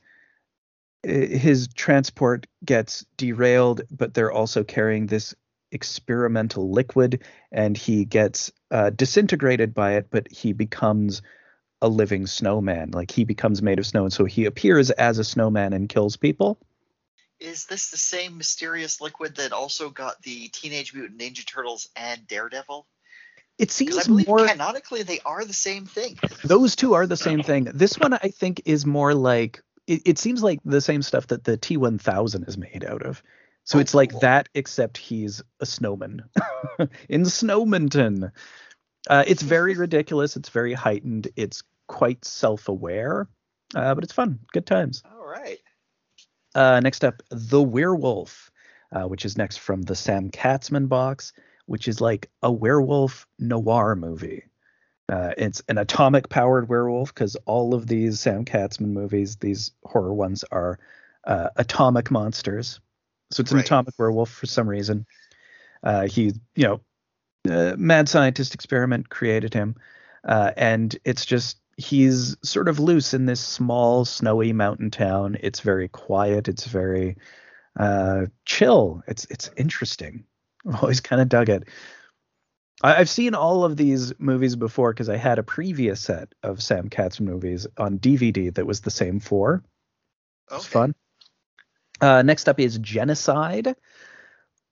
his 1.02 1.68
transport 1.68 2.46
gets 2.64 3.04
derailed, 3.16 3.82
but 3.90 4.14
they're 4.14 4.32
also 4.32 4.64
carrying 4.64 5.06
this 5.06 5.34
experimental 5.72 6.70
liquid, 6.70 7.22
and 7.52 7.76
he 7.76 8.04
gets 8.04 8.52
uh, 8.70 8.90
disintegrated 8.90 9.72
by 9.72 9.92
it, 9.92 10.08
but 10.10 10.30
he 10.30 10.52
becomes 10.52 11.22
a 11.80 11.88
living 11.88 12.26
snowman. 12.26 12.90
Like 12.90 13.10
he 13.10 13.24
becomes 13.24 13.62
made 13.62 13.78
of 13.78 13.86
snow, 13.86 14.04
and 14.04 14.12
so 14.12 14.24
he 14.24 14.44
appears 14.44 14.90
as 14.90 15.18
a 15.18 15.24
snowman 15.24 15.72
and 15.72 15.88
kills 15.88 16.16
people. 16.16 16.58
is 17.38 17.64
this 17.66 17.90
the 17.90 17.96
same 17.96 18.36
mysterious 18.36 19.00
liquid 19.00 19.36
that 19.36 19.52
also 19.52 19.88
got 19.88 20.20
the 20.22 20.48
Teenage 20.48 20.92
Mutant 20.92 21.18
Ninja 21.18 21.46
Turtles 21.46 21.88
and 21.96 22.26
Daredevil? 22.26 22.86
It 23.58 23.70
seems 23.70 23.96
I 23.98 24.04
believe 24.04 24.26
more. 24.26 24.46
canonically 24.46 25.02
they 25.02 25.20
are 25.24 25.44
the 25.44 25.52
same 25.52 25.86
thing. 25.86 26.18
Those 26.44 26.76
two 26.76 26.94
are 26.94 27.06
the 27.06 27.16
same 27.16 27.42
thing. 27.42 27.64
This 27.64 27.98
one, 27.98 28.14
I 28.14 28.28
think, 28.28 28.62
is 28.64 28.86
more 28.86 29.14
like 29.14 29.62
it, 29.86 30.02
it 30.04 30.18
seems 30.18 30.42
like 30.42 30.60
the 30.64 30.80
same 30.80 31.02
stuff 31.02 31.26
that 31.28 31.44
the 31.44 31.58
T1000 31.58 32.48
is 32.48 32.58
made 32.58 32.84
out 32.84 33.02
of. 33.02 33.22
So 33.64 33.78
Oh, 33.78 33.80
it's 33.80 33.94
like 33.94 34.10
cool. 34.12 34.20
that, 34.20 34.48
except 34.54 34.96
he's 34.96 35.42
a 35.60 35.66
snowman 35.66 36.22
in 37.08 37.22
Snowmonton. 37.22 38.32
Uh, 39.08 39.24
it's 39.26 39.42
very 39.42 39.74
ridiculous. 39.76 40.36
It's 40.36 40.48
very 40.48 40.72
heightened. 40.72 41.28
It's 41.36 41.62
quite 41.86 42.24
self-aware, 42.24 43.28
uh, 43.74 43.94
but 43.94 44.04
it's 44.04 44.12
fun. 44.12 44.38
Good 44.52 44.66
times. 44.66 45.02
All 45.10 45.26
right. 45.26 45.58
Uh, 46.54 46.80
next 46.80 47.04
up, 47.04 47.22
The 47.30 47.62
Werewolf, 47.62 48.50
uh, 48.92 49.04
which 49.04 49.24
is 49.24 49.36
next 49.38 49.58
from 49.58 49.82
the 49.82 49.94
Sam 49.94 50.30
Katzman 50.30 50.88
box, 50.88 51.32
which 51.66 51.86
is 51.86 52.00
like 52.00 52.28
a 52.42 52.50
werewolf 52.50 53.26
noir 53.38 53.94
movie. 53.94 54.44
Uh, 55.10 55.32
it's 55.36 55.62
an 55.68 55.76
atomic 55.76 56.28
powered 56.28 56.68
werewolf 56.68 57.12
because 57.12 57.36
all 57.44 57.74
of 57.74 57.86
these 57.86 58.20
Sam 58.20 58.44
Katzman 58.44 58.92
movies, 58.92 59.36
these 59.36 59.72
horror 59.84 60.14
ones, 60.14 60.44
are 60.52 60.78
uh, 61.24 61.48
atomic 61.56 62.10
monsters. 62.10 62.80
So 63.32 63.40
it's 63.40 63.50
an 63.50 63.56
Right. 63.56 63.66
atomic 63.66 63.94
werewolf 63.98 64.30
for 64.30 64.46
some 64.46 64.68
reason. 64.68 65.06
Uh, 65.82 66.06
he, 66.06 66.32
you 66.54 66.64
know, 66.64 66.80
uh, 67.48 67.74
mad 67.76 68.08
scientist 68.08 68.54
experiment 68.54 69.08
created 69.08 69.54
him, 69.54 69.76
uh, 70.24 70.52
and 70.56 70.96
it's 71.04 71.24
just 71.24 71.58
he's 71.76 72.36
sort 72.44 72.68
of 72.68 72.78
loose 72.78 73.14
in 73.14 73.26
this 73.26 73.40
small 73.40 74.04
snowy 74.04 74.52
mountain 74.52 74.90
town. 74.90 75.38
It's 75.40 75.60
very 75.60 75.88
quiet. 75.88 76.48
It's 76.48 76.66
very 76.66 77.16
uh, 77.78 78.26
chill. 78.44 79.02
It's 79.08 79.26
it's 79.30 79.50
interesting. 79.56 80.24
I've 80.68 80.82
always 80.82 81.00
kind 81.00 81.22
of 81.22 81.28
dug 81.28 81.48
it. 81.48 81.64
I, 82.82 82.96
I've 82.96 83.10
seen 83.10 83.34
all 83.34 83.64
of 83.64 83.76
these 83.76 84.12
movies 84.18 84.56
before 84.56 84.92
because 84.92 85.08
I 85.08 85.16
had 85.16 85.38
a 85.38 85.42
previous 85.42 86.00
set 86.00 86.34
of 86.42 86.62
Sam 86.62 86.88
Katz 86.88 87.20
movies 87.20 87.66
on 87.76 87.98
DVD 87.98 88.52
that 88.54 88.66
was 88.66 88.80
the 88.80 88.90
same 88.90 89.20
four. 89.20 89.62
Okay. 90.50 90.62
fun. 90.62 90.94
Uh, 92.00 92.22
next 92.22 92.48
up 92.48 92.58
is 92.58 92.78
Genocide, 92.78 93.76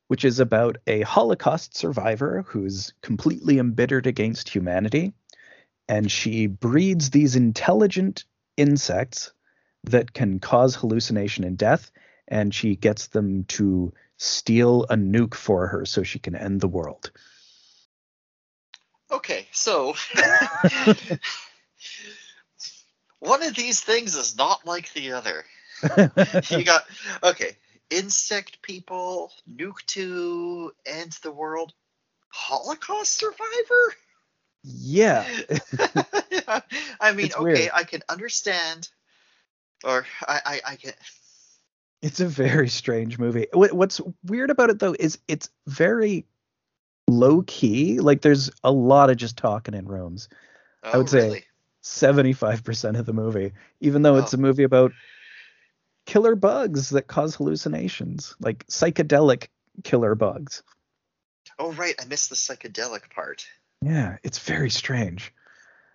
which 0.08 0.24
is 0.24 0.40
about 0.40 0.78
a 0.86 1.02
Holocaust 1.02 1.76
survivor 1.76 2.44
who's 2.48 2.94
completely 3.02 3.58
embittered 3.58 4.06
against 4.06 4.48
humanity. 4.48 5.12
And 5.88 6.10
she 6.10 6.46
breeds 6.46 7.10
these 7.10 7.36
intelligent 7.36 8.24
insects 8.56 9.32
that 9.84 10.12
can 10.12 10.40
cause 10.40 10.74
hallucination 10.74 11.44
and 11.44 11.56
death. 11.56 11.90
And 12.26 12.54
she 12.54 12.76
gets 12.76 13.08
them 13.08 13.44
to 13.44 13.92
steal 14.16 14.84
a 14.84 14.96
nuke 14.96 15.34
for 15.34 15.66
her 15.68 15.86
so 15.86 16.02
she 16.02 16.18
can 16.18 16.34
end 16.34 16.60
the 16.60 16.68
world. 16.68 17.10
So 19.58 19.94
one 23.18 23.42
of 23.42 23.54
these 23.54 23.80
things 23.80 24.16
is 24.16 24.36
not 24.36 24.66
like 24.66 24.92
the 24.92 25.12
other. 25.12 25.44
You 26.50 26.64
got 26.64 26.84
okay, 27.22 27.56
insect 27.90 28.62
people, 28.62 29.32
nuke 29.52 29.84
to 29.88 30.72
end 30.86 31.12
the 31.22 31.32
world, 31.32 31.72
Holocaust 32.30 33.14
survivor. 33.14 33.94
yeah. 34.62 35.24
I 37.00 37.12
mean, 37.12 37.26
It's 37.26 37.36
okay, 37.36 37.42
weird. 37.42 37.70
I 37.74 37.84
can 37.84 38.02
understand, 38.08 38.88
or 39.84 40.06
I, 40.26 40.40
I, 40.44 40.60
I 40.72 40.76
can. 40.76 40.92
It's 42.02 42.20
a 42.20 42.26
very 42.26 42.68
strange 42.68 43.18
movie. 43.18 43.46
What's 43.52 44.00
weird 44.24 44.50
about 44.50 44.70
it 44.70 44.78
though 44.78 44.94
is 44.98 45.18
it's 45.28 45.50
very 45.66 46.26
low 47.08 47.42
key. 47.42 47.98
Like 48.00 48.20
there's 48.22 48.50
a 48.62 48.70
lot 48.70 49.10
of 49.10 49.16
just 49.16 49.36
talking 49.36 49.74
in 49.74 49.86
rooms. 49.86 50.28
Oh, 50.84 50.98
would 50.98 51.08
say- 51.10 51.18
really? 51.28 51.44
75% 51.82 52.98
of 52.98 53.06
the 53.06 53.12
movie, 53.14 53.52
even 53.80 54.02
though 54.02 54.16
it's 54.16 54.34
Oh. 54.34 54.36
a 54.36 54.40
movie 54.40 54.64
about 54.64 54.92
killer 56.06 56.34
bugs 56.34 56.90
that 56.90 57.06
cause 57.06 57.34
hallucinations, 57.36 58.34
like 58.40 58.66
psychedelic 58.66 59.46
killer 59.84 60.14
bugs. 60.14 60.62
Oh, 61.58 61.72
right, 61.72 61.94
I 62.00 62.04
missed 62.04 62.28
the 62.30 62.36
psychedelic 62.36 63.10
part. 63.14 63.46
Yeah, 63.80 64.18
it's 64.22 64.38
very 64.40 64.70
strange. 64.70 65.32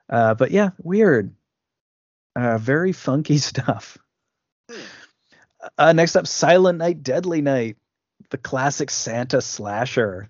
Uh, 0.10 0.34
but 0.34 0.52
yeah, 0.52 0.72
weird. 0.82 1.34
Uh, 2.36 2.58
very 2.58 2.92
funky 2.94 3.38
stuff. 3.50 3.98
Hmm. 4.72 4.80
Uh, 5.78 5.94
next 5.94 6.16
up, 6.16 6.26
Silent 6.28 6.80
Night, 6.80 7.04
Deadly 7.04 7.42
Night, 7.42 7.78
the 8.30 8.38
classic 8.38 8.90
Santa 8.90 9.42
slasher. 9.42 10.30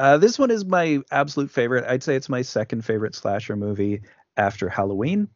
Uh, 0.00 0.16
this 0.16 0.38
one 0.38 0.50
is 0.50 0.64
my 0.64 0.98
absolute 1.10 1.50
favorite. 1.50 1.84
I'd 1.84 2.02
say 2.02 2.16
it's 2.16 2.30
my 2.30 2.40
second 2.40 2.86
favorite 2.86 3.14
slasher 3.14 3.54
movie 3.54 4.00
after 4.34 4.70
Halloween. 4.70 5.28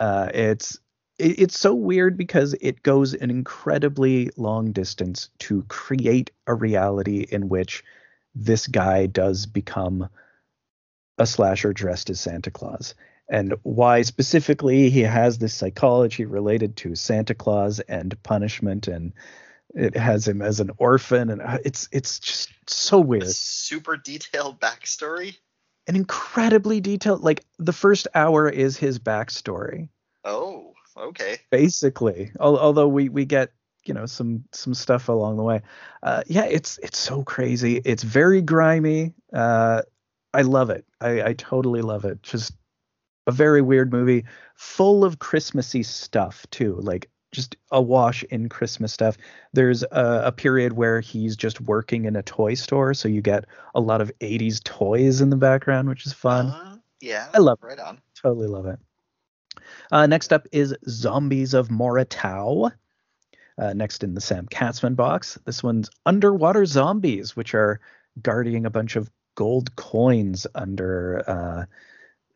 Uh, 0.00 0.30
it's 0.32 0.78
it, 1.18 1.40
it's 1.40 1.60
so 1.60 1.74
weird 1.74 2.16
because 2.16 2.54
it 2.62 2.82
goes 2.82 3.12
an 3.12 3.30
incredibly 3.30 4.30
long 4.38 4.72
distance 4.72 5.28
to 5.40 5.62
create 5.64 6.30
a 6.46 6.54
reality 6.54 7.26
in 7.30 7.50
which 7.50 7.84
this 8.34 8.66
guy 8.66 9.04
does 9.04 9.44
become 9.44 10.08
a 11.18 11.26
slasher 11.26 11.74
dressed 11.74 12.08
as 12.08 12.20
Santa 12.20 12.50
Claus. 12.50 12.94
And 13.28 13.56
why 13.62 14.00
specifically 14.02 14.88
he 14.88 15.02
has 15.02 15.36
this 15.36 15.52
psychology 15.52 16.24
related 16.24 16.76
to 16.78 16.94
Santa 16.94 17.34
Claus 17.34 17.80
and 17.80 18.20
punishment 18.22 18.88
and 18.88 19.12
it 19.74 19.96
has 19.96 20.26
him 20.28 20.40
as 20.42 20.60
an 20.60 20.70
orphan 20.78 21.30
and 21.30 21.42
uh, 21.42 21.58
it's 21.64 21.88
it's 21.92 22.18
just 22.18 22.48
so 22.68 22.98
A 22.98 23.00
weird. 23.00 23.26
super 23.28 23.96
detailed 23.96 24.60
backstory. 24.60 25.36
an 25.86 25.96
incredibly 25.96 26.80
detailed 26.80 27.22
like 27.22 27.44
the 27.58 27.72
first 27.72 28.08
hour 28.14 28.48
is 28.48 28.76
his 28.76 28.98
backstory. 28.98 29.88
Oh, 30.24 30.72
okay. 30.96 31.38
basically 31.50 32.30
Al- 32.40 32.58
although 32.58 32.88
we 32.88 33.08
we 33.08 33.24
get 33.24 33.52
you 33.84 33.92
know 33.92 34.06
some 34.06 34.44
some 34.52 34.72
stuff 34.74 35.08
along 35.08 35.36
the 35.36 35.42
way. 35.42 35.60
Uh 36.02 36.22
yeah 36.26 36.44
it's 36.44 36.78
it's 36.82 36.98
so 36.98 37.22
crazy. 37.22 37.82
It's 37.84 38.02
very 38.02 38.40
grimy. 38.42 39.12
Uh 39.32 39.82
i 40.32 40.42
love 40.42 40.70
it. 40.70 40.84
I 41.00 41.22
i 41.22 41.32
totally 41.34 41.82
love 41.82 42.04
it. 42.04 42.22
Just 42.22 42.52
a 43.26 43.32
very 43.32 43.62
weird 43.62 43.90
movie 43.92 44.24
full 44.54 45.04
of 45.04 45.18
christmassy 45.18 45.82
stuff 45.82 46.46
too. 46.50 46.76
Like 46.80 47.10
just 47.34 47.56
awash 47.70 48.22
in 48.24 48.48
christmas 48.48 48.92
stuff 48.92 49.18
there's 49.52 49.82
a, 49.82 50.22
a 50.26 50.32
period 50.32 50.72
where 50.72 51.00
he's 51.00 51.36
just 51.36 51.60
working 51.60 52.06
in 52.06 52.16
a 52.16 52.22
toy 52.22 52.54
store 52.54 52.94
so 52.94 53.08
you 53.08 53.20
get 53.20 53.44
a 53.74 53.80
lot 53.80 54.00
of 54.00 54.10
80s 54.20 54.62
toys 54.62 55.20
in 55.20 55.28
the 55.30 55.36
background 55.36 55.88
which 55.88 56.06
is 56.06 56.12
fun 56.12 56.46
Uh, 56.46 56.70
yeah. 57.00 57.28
I 57.34 57.38
love 57.38 57.58
it. 57.62 57.66
Right 57.66 57.78
on. 57.78 58.00
Totally 58.22 58.46
love 58.46 58.64
it. 58.64 58.78
Uh, 59.92 60.06
next 60.06 60.32
up 60.32 60.46
is 60.52 60.74
Zombies 60.88 61.52
of 61.52 61.70
Mora 61.70 62.06
Tau. 62.06 62.70
Uh, 63.58 63.72
next 63.74 64.02
in 64.02 64.14
the 64.14 64.22
Sam 64.22 64.46
Katzman 64.46 64.96
box. 64.96 65.38
This 65.44 65.62
one's 65.62 65.90
Underwater 66.06 66.64
Zombies, 66.64 67.36
which 67.36 67.54
are 67.54 67.80
guarding 68.22 68.64
a 68.64 68.70
bunch 68.70 68.96
of 68.96 69.10
gold 69.34 69.76
coins 69.76 70.46
under 70.54 71.22
uh, 71.28 71.64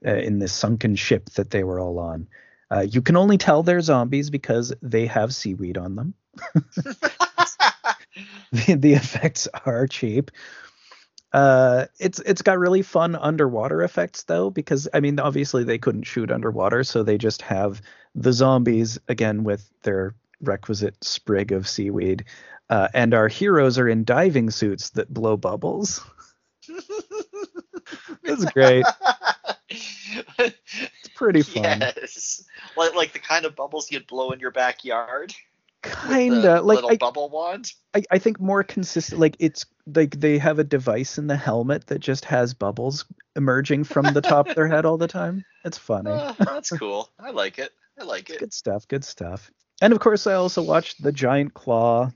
uh, 0.06 0.14
in 0.16 0.38
this 0.38 0.52
sunken 0.52 0.96
ship 0.96 1.30
that 1.30 1.50
they 1.50 1.64
were 1.64 1.80
all 1.80 1.98
on. 1.98 2.28
Uh, 2.70 2.80
you 2.80 3.00
can 3.00 3.16
only 3.16 3.38
tell 3.38 3.62
they're 3.62 3.80
zombies 3.80 4.30
because 4.30 4.74
they 4.82 5.06
have 5.06 5.34
seaweed 5.34 5.78
on 5.78 5.96
them. 5.96 6.14
the, 8.52 8.74
the 8.74 8.94
effects 8.94 9.48
are 9.64 9.86
cheap. 9.86 10.30
Uh, 11.32 11.86
it's 12.00 12.20
it's 12.20 12.40
got 12.40 12.58
really 12.58 12.80
fun 12.80 13.14
underwater 13.14 13.82
effects 13.82 14.24
though, 14.24 14.48
because 14.50 14.88
I 14.94 15.00
mean 15.00 15.20
obviously 15.20 15.62
they 15.62 15.78
couldn't 15.78 16.04
shoot 16.04 16.30
underwater, 16.30 16.84
so 16.84 17.02
they 17.02 17.18
just 17.18 17.42
have 17.42 17.82
the 18.14 18.32
zombies 18.32 18.98
again 19.08 19.44
with 19.44 19.70
their 19.82 20.14
requisite 20.40 21.02
sprig 21.04 21.52
of 21.52 21.68
seaweed, 21.68 22.24
uh, 22.70 22.88
and 22.94 23.12
our 23.12 23.28
heroes 23.28 23.78
are 23.78 23.88
in 23.88 24.04
diving 24.04 24.50
suits 24.50 24.90
that 24.90 25.12
blow 25.12 25.36
bubbles. 25.36 26.00
That's 28.22 28.44
great. 28.46 28.86
It's 30.38 31.08
pretty 31.14 31.42
fun. 31.42 31.80
yes. 31.80 32.44
Like 32.78 32.94
like 32.94 33.12
the 33.12 33.18
kind 33.18 33.44
of 33.44 33.56
bubbles 33.56 33.90
you'd 33.90 34.06
blow 34.06 34.32
in 34.32 34.40
your 34.40 34.50
backyard. 34.52 35.34
Kinda 35.82 36.60
like 36.62 36.76
little 36.76 36.90
I, 36.90 36.96
bubble 36.96 37.28
wand. 37.28 37.72
I 37.94 38.02
I 38.10 38.18
think 38.18 38.40
more 38.40 38.62
consistent. 38.64 39.20
Like 39.20 39.36
it's 39.38 39.66
like 39.86 40.18
they 40.18 40.38
have 40.38 40.58
a 40.58 40.64
device 40.64 41.18
in 41.18 41.26
the 41.26 41.36
helmet 41.36 41.86
that 41.88 42.00
just 42.00 42.24
has 42.24 42.54
bubbles 42.54 43.04
emerging 43.36 43.84
from 43.84 44.12
the 44.12 44.20
top 44.20 44.48
of 44.48 44.56
their 44.56 44.66
head 44.68 44.84
all 44.86 44.98
the 44.98 45.08
time. 45.08 45.44
It's 45.64 45.78
funny. 45.78 46.10
Uh, 46.10 46.34
that's 46.38 46.70
cool. 46.70 47.10
I 47.18 47.30
like 47.30 47.58
it. 47.58 47.72
I 48.00 48.04
like 48.04 48.30
it. 48.30 48.38
Good 48.38 48.52
stuff. 48.52 48.86
Good 48.88 49.04
stuff. 49.04 49.50
And 49.80 49.92
of 49.92 50.00
course, 50.00 50.26
I 50.26 50.34
also 50.34 50.62
watched 50.62 51.02
The 51.02 51.12
Giant 51.12 51.54
Claw, 51.54 52.10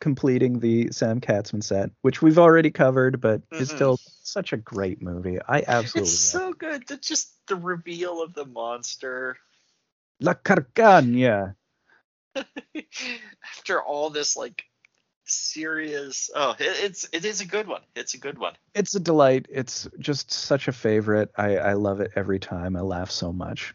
completing 0.00 0.60
the 0.60 0.90
Sam 0.92 1.20
Katzman 1.20 1.62
set, 1.62 1.90
which 2.02 2.20
we've 2.20 2.38
already 2.38 2.70
covered, 2.70 3.20
but 3.20 3.42
is 3.52 3.70
Mhm. 3.70 3.74
still 3.74 4.00
such 4.22 4.52
a 4.52 4.56
great 4.56 5.00
movie. 5.02 5.38
I 5.48 5.64
absolutely 5.66 6.12
It's 6.12 6.18
so 6.18 6.52
good. 6.52 6.86
The, 6.86 6.96
just 6.98 7.46
the 7.46 7.56
reveal 7.56 8.22
of 8.22 8.34
the 8.34 8.44
monster. 8.44 9.38
La 10.20 10.34
Carcagne. 10.34 11.54
After 13.56 13.82
all 13.82 14.10
this 14.10 14.36
like 14.36 14.64
serious, 15.24 16.30
oh, 16.34 16.54
it, 16.58 16.84
it's 16.84 17.08
it 17.12 17.24
is 17.24 17.40
a 17.40 17.46
good 17.46 17.66
one. 17.66 17.82
It's 17.94 18.14
a 18.14 18.18
good 18.18 18.38
one. 18.38 18.54
It's 18.74 18.94
a 18.94 19.00
delight. 19.00 19.46
It's 19.50 19.88
just 19.98 20.30
such 20.30 20.68
a 20.68 20.72
favorite. 20.72 21.30
I, 21.36 21.56
I 21.56 21.72
love 21.74 22.00
it 22.00 22.12
every 22.16 22.38
time. 22.38 22.76
I 22.76 22.80
laugh 22.80 23.10
so 23.10 23.32
much. 23.32 23.74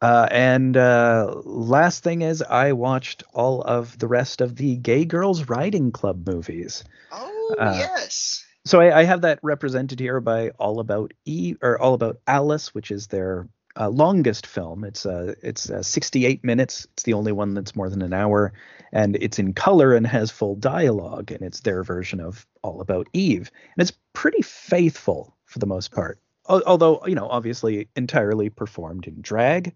Uh, 0.00 0.28
and 0.30 0.76
uh, 0.76 1.34
last 1.44 2.04
thing 2.04 2.22
is, 2.22 2.40
I 2.40 2.72
watched 2.72 3.24
all 3.32 3.62
of 3.62 3.98
the 3.98 4.06
rest 4.06 4.40
of 4.40 4.54
the 4.54 4.76
Gay 4.76 5.04
Girls 5.04 5.48
Riding 5.48 5.90
Club 5.90 6.24
movies. 6.26 6.84
Oh 7.10 7.56
Uh, 7.58 7.74
yes. 7.76 8.44
So 8.64 8.80
I, 8.80 9.00
I 9.00 9.04
have 9.04 9.22
that 9.22 9.40
represented 9.42 9.98
here 9.98 10.20
by 10.20 10.50
All 10.50 10.78
About 10.78 11.14
E 11.24 11.56
or 11.62 11.80
All 11.80 11.94
About 11.94 12.20
Alice, 12.28 12.74
which 12.74 12.90
is 12.92 13.06
their 13.08 13.48
uh, 13.78 13.88
longest 13.88 14.46
film. 14.46 14.84
It's 14.84 15.06
uh, 15.06 15.34
it's 15.42 15.70
uh, 15.70 15.82
68 15.82 16.44
minutes. 16.44 16.86
It's 16.92 17.04
the 17.04 17.14
only 17.14 17.32
one 17.32 17.54
that's 17.54 17.76
more 17.76 17.88
than 17.88 18.02
an 18.02 18.12
hour, 18.12 18.52
and 18.92 19.16
it's 19.16 19.38
in 19.38 19.54
color 19.54 19.94
and 19.94 20.06
has 20.06 20.30
full 20.30 20.56
dialogue. 20.56 21.30
And 21.30 21.42
it's 21.42 21.60
their 21.60 21.84
version 21.84 22.20
of 22.20 22.46
All 22.62 22.80
About 22.80 23.08
Eve, 23.12 23.50
and 23.76 23.82
it's 23.82 23.96
pretty 24.12 24.42
faithful 24.42 25.36
for 25.44 25.60
the 25.60 25.66
most 25.66 25.92
part. 25.92 26.20
Although 26.46 27.06
you 27.06 27.14
know, 27.14 27.28
obviously, 27.28 27.88
entirely 27.96 28.50
performed 28.50 29.06
in 29.06 29.20
drag. 29.20 29.74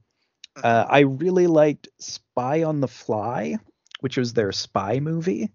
Uh, 0.62 0.84
I 0.86 1.00
really 1.00 1.46
liked 1.46 1.88
Spy 1.98 2.62
on 2.62 2.80
the 2.80 2.88
Fly, 2.88 3.56
which 4.00 4.18
was 4.18 4.34
their 4.34 4.52
spy 4.52 5.00
movie, 5.00 5.50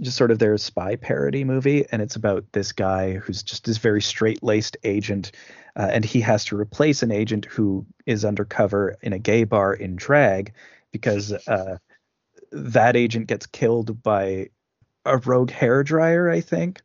just 0.00 0.16
sort 0.16 0.30
of 0.30 0.38
their 0.38 0.56
spy 0.58 0.96
parody 0.96 1.44
movie. 1.44 1.84
And 1.90 2.00
it's 2.00 2.16
about 2.16 2.44
this 2.52 2.72
guy 2.72 3.14
who's 3.14 3.42
just 3.42 3.64
this 3.64 3.78
very 3.78 4.02
straight 4.02 4.42
laced 4.42 4.76
agent, 4.84 5.32
uh, 5.76 5.88
and 5.92 6.04
he 6.04 6.20
has 6.20 6.44
to 6.46 6.56
replace 6.56 7.02
an 7.02 7.10
agent 7.10 7.44
who 7.46 7.86
is 8.06 8.24
undercover 8.24 8.96
in 9.02 9.12
a 9.12 9.18
gay 9.18 9.44
bar 9.44 9.74
in 9.74 9.96
drag 9.96 10.52
because 10.92 11.32
uh, 11.32 11.78
that 12.52 12.96
agent 12.96 13.26
gets 13.26 13.46
killed 13.46 14.02
by 14.02 14.48
a 15.04 15.18
rogue 15.18 15.50
hair 15.50 15.82
dryer, 15.82 16.30
I 16.30 16.40
think, 16.40 16.80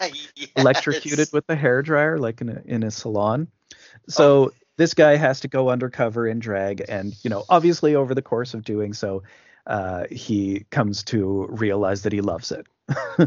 electrocuted 0.56 1.28
with 1.32 1.44
a 1.48 1.56
hair 1.56 1.82
dryer, 1.82 2.18
like 2.18 2.40
in 2.40 2.48
a, 2.48 2.62
in 2.64 2.82
a 2.82 2.90
salon. 2.90 3.48
So 4.08 4.52
this 4.76 4.94
guy 4.94 5.16
has 5.16 5.40
to 5.40 5.48
go 5.48 5.70
undercover 5.70 6.26
in 6.26 6.38
drag, 6.38 6.84
and 6.88 7.14
you 7.22 7.30
know, 7.30 7.44
obviously, 7.48 7.94
over 7.94 8.14
the 8.14 8.22
course 8.22 8.54
of 8.54 8.64
doing 8.64 8.92
so, 8.92 9.22
uh, 9.66 10.04
he 10.10 10.64
comes 10.70 11.02
to 11.04 11.46
realize 11.50 12.02
that 12.02 12.12
he 12.12 12.20
loves 12.20 12.52
it. 12.52 12.66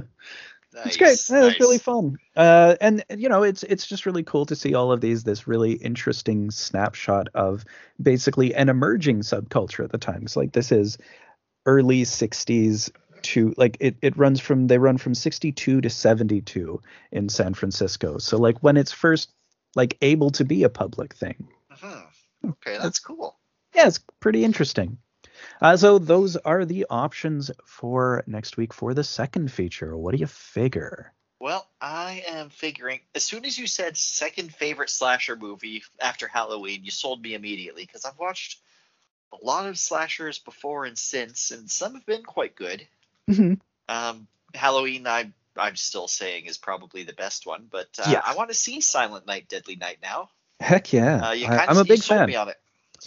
it's 0.86 0.98
great. 0.98 1.10
Nice, 1.10 1.30
Yeah, 1.30 1.48
It's 1.48 1.60
really 1.60 1.78
fun. 1.78 2.18
Uh, 2.36 2.76
and 2.80 3.04
you 3.16 3.28
know, 3.28 3.44
it's 3.44 3.64
it's 3.64 3.86
just 3.86 4.06
really 4.06 4.24
cool 4.24 4.46
to 4.46 4.56
see 4.56 4.74
all 4.74 4.92
of 4.92 5.02
these. 5.02 5.24
This 5.24 5.48
really 5.48 5.74
interesting 5.74 6.52
snapshot 6.52 7.28
of 7.34 7.66
basically 8.02 8.54
an 8.56 8.70
emerging 8.70 9.22
subculture 9.22 9.84
at 9.84 9.92
the 9.92 9.98
time. 9.98 10.22
It's 10.24 10.38
like 10.38 10.54
this 10.54 10.72
is 10.72 10.98
early 11.66 12.04
'60s 12.04 12.92
to 13.24 13.54
like 13.58 13.78
it. 13.80 13.98
It 14.02 14.18
runs 14.18 14.40
from 14.40 14.68
they 14.68 14.78
run 14.78 14.98
from 14.98 15.16
'62 15.16 15.82
to 15.82 15.90
'72 15.90 16.82
in 17.12 17.28
San 17.28 17.54
Francisco. 17.54 18.18
So 18.18 18.38
like 18.38 18.60
when 18.64 18.78
it's 18.78 18.94
first 18.94 19.32
like 19.76 19.98
able 20.02 20.30
to 20.32 20.46
be 20.46 20.64
a 20.64 20.70
public 20.70 21.14
thing. 21.14 21.48
Mhm. 21.72 22.04
Okay, 22.46 22.78
that's 22.78 23.00
cool. 23.00 23.38
Yeah, 23.76 23.88
it's 23.88 24.00
pretty 24.20 24.46
interesting. 24.46 24.98
Uh, 25.62 25.78
so 25.78 26.00
those 26.00 26.36
are 26.38 26.66
the 26.66 26.86
options 26.90 27.52
for 27.66 28.24
next 28.28 28.58
week 28.58 28.74
for 28.74 28.94
the 28.94 29.04
second 29.04 29.52
feature. 29.52 29.98
What 29.98 30.14
do 30.14 30.18
you 30.18 30.28
figure? 30.28 31.14
Well, 31.40 31.66
I 31.80 32.24
am 32.28 32.50
figuring 32.50 33.00
as 33.16 33.24
soon 33.24 33.46
as 33.46 33.58
you 33.58 33.66
said 33.66 33.98
second 33.98 34.54
favorite 34.54 34.90
slasher 34.90 35.38
movie 35.38 35.84
after 36.02 36.28
Halloween, 36.28 36.84
you 36.84 36.92
sold 36.92 37.22
me 37.22 37.34
immediately 37.34 37.86
because 37.86 38.04
I've 38.04 38.20
watched 38.20 38.60
a 39.32 39.46
lot 39.46 39.68
of 39.68 39.78
slashers 39.78 40.40
before 40.40 40.86
and 40.86 40.98
since, 40.98 41.52
and 41.52 41.70
some 41.70 41.94
have 41.94 42.06
been 42.06 42.24
quite 42.24 42.56
good. 42.56 42.86
Mhm. 43.30 43.60
Um, 43.88 44.28
Halloween, 44.54 45.08
I 45.08 45.32
I'm 45.56 45.76
still 45.76 46.08
saying 46.08 46.46
is 46.46 46.58
probably 46.58 47.04
the 47.04 47.14
best 47.14 47.46
one, 47.46 47.68
but 47.70 47.90
uh, 48.00 48.10
Yeah. 48.10 48.22
I 48.26 48.36
want 48.36 48.50
to 48.50 48.56
see 48.56 48.82
Silent 48.82 49.26
Night, 49.26 49.48
Deadly 49.48 49.76
Night 49.76 50.00
now. 50.02 50.30
Heck 50.60 50.92
yeah! 50.92 51.30
Uh, 51.30 51.32
you 51.32 51.48
I, 51.48 51.68
I'm 51.68 51.78
a 51.78 51.86
big 51.86 52.00
sold 52.00 52.20
fan. 52.20 52.28
me 52.28 52.36
on 52.36 52.50
it. 52.50 52.58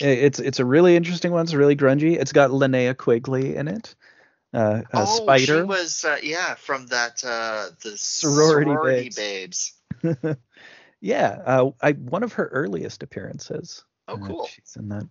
It's 0.01 0.39
it's 0.39 0.59
a 0.61 0.65
really 0.65 0.97
interesting 0.97 1.33
one. 1.33 1.43
It's 1.45 1.55
really 1.55 1.77
grungy. 1.77 2.19
It's 2.19 2.33
got 2.33 2.51
Linnea 2.51 2.97
Quigley 2.97 3.57
in 3.57 3.69
it. 3.69 3.95
Uh, 4.55 4.83
a 4.93 5.03
oh, 5.03 5.05
spider. 5.05 5.61
she 5.61 5.63
was 5.63 6.05
uh, 6.05 6.19
yeah 6.23 6.55
from 6.55 6.87
that 6.89 7.25
uh, 7.25 7.69
the 7.83 7.97
Sorority 7.97 8.71
sorority, 8.71 9.11
Babes. 9.17 9.73
babes. 10.03 10.37
yeah, 11.01 11.39
uh, 11.45 11.71
I 11.81 11.93
one 11.93 12.23
of 12.23 12.35
her 12.35 12.47
earliest 12.49 13.03
appearances. 13.03 13.85
Oh, 14.09 14.15
Uh, 14.15 14.27
cool. 14.27 14.47
she's 14.47 14.77
in 14.77 14.89
that. 14.91 15.09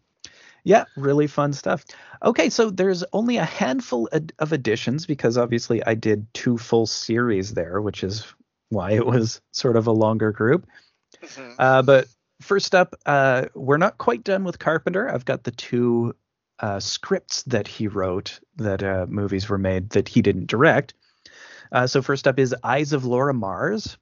Yeah, 0.64 0.86
really 0.95 1.26
fun 1.26 1.53
stuff. 1.53 1.86
Okay, 2.24 2.49
so 2.52 2.70
there's 2.70 3.03
only 3.14 3.38
a 3.38 3.45
handful 3.45 4.08
of 4.38 4.52
additions 4.52 5.08
because 5.08 5.36
obviously 5.38 5.84
I 5.84 5.95
did 5.95 6.32
two 6.36 6.60
full 6.60 6.86
series 6.86 7.53
there, 7.56 7.82
which 7.82 8.03
is 8.03 8.26
why 8.70 8.91
it 8.91 9.06
was 9.06 9.41
sort 9.52 9.76
of 9.76 9.88
a 9.88 9.91
longer 9.91 10.32
group. 10.32 10.68
Mhm. 11.24 11.56
Uh, 11.58 11.82
but 11.82 12.08
first 12.41 12.76
up, 12.76 12.95
uh, 13.05 13.45
we're 13.55 13.77
not 13.77 13.97
quite 13.97 14.23
done 14.23 14.43
with 14.43 14.59
Carpenter. 14.59 15.09
I've 15.09 15.26
got 15.26 15.43
the 15.43 15.51
two 15.51 16.15
uh, 16.59 16.80
scripts 16.80 17.43
that 17.43 17.68
he 17.68 17.88
wrote 17.88 18.39
that 18.57 18.84
uh, 18.84 19.05
movies 19.09 19.49
were 19.49 19.57
made 19.57 19.91
that 19.91 20.07
he 20.07 20.22
didn't 20.22 20.47
direct. 20.47 20.93
Uh, 21.72 21.88
so 21.88 22.01
first 22.01 22.27
up 22.27 22.38
is 22.38 22.55
Eyes 22.63 22.93
of 22.93 23.05
Laura 23.05 23.34
Mars, 23.34 23.97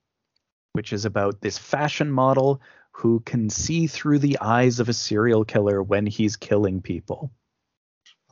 which 0.73 0.91
is 0.91 1.05
about 1.05 1.41
this 1.41 1.57
fashion 1.57 2.11
model 2.11 2.61
who 2.91 3.21
can 3.21 3.49
see 3.49 3.87
through 3.87 4.19
the 4.19 4.37
eyes 4.41 4.79
of 4.79 4.89
a 4.89 4.93
serial 4.93 5.45
killer 5.45 5.81
when 5.81 6.05
he's 6.05 6.35
killing 6.35 6.81
people. 6.81 7.31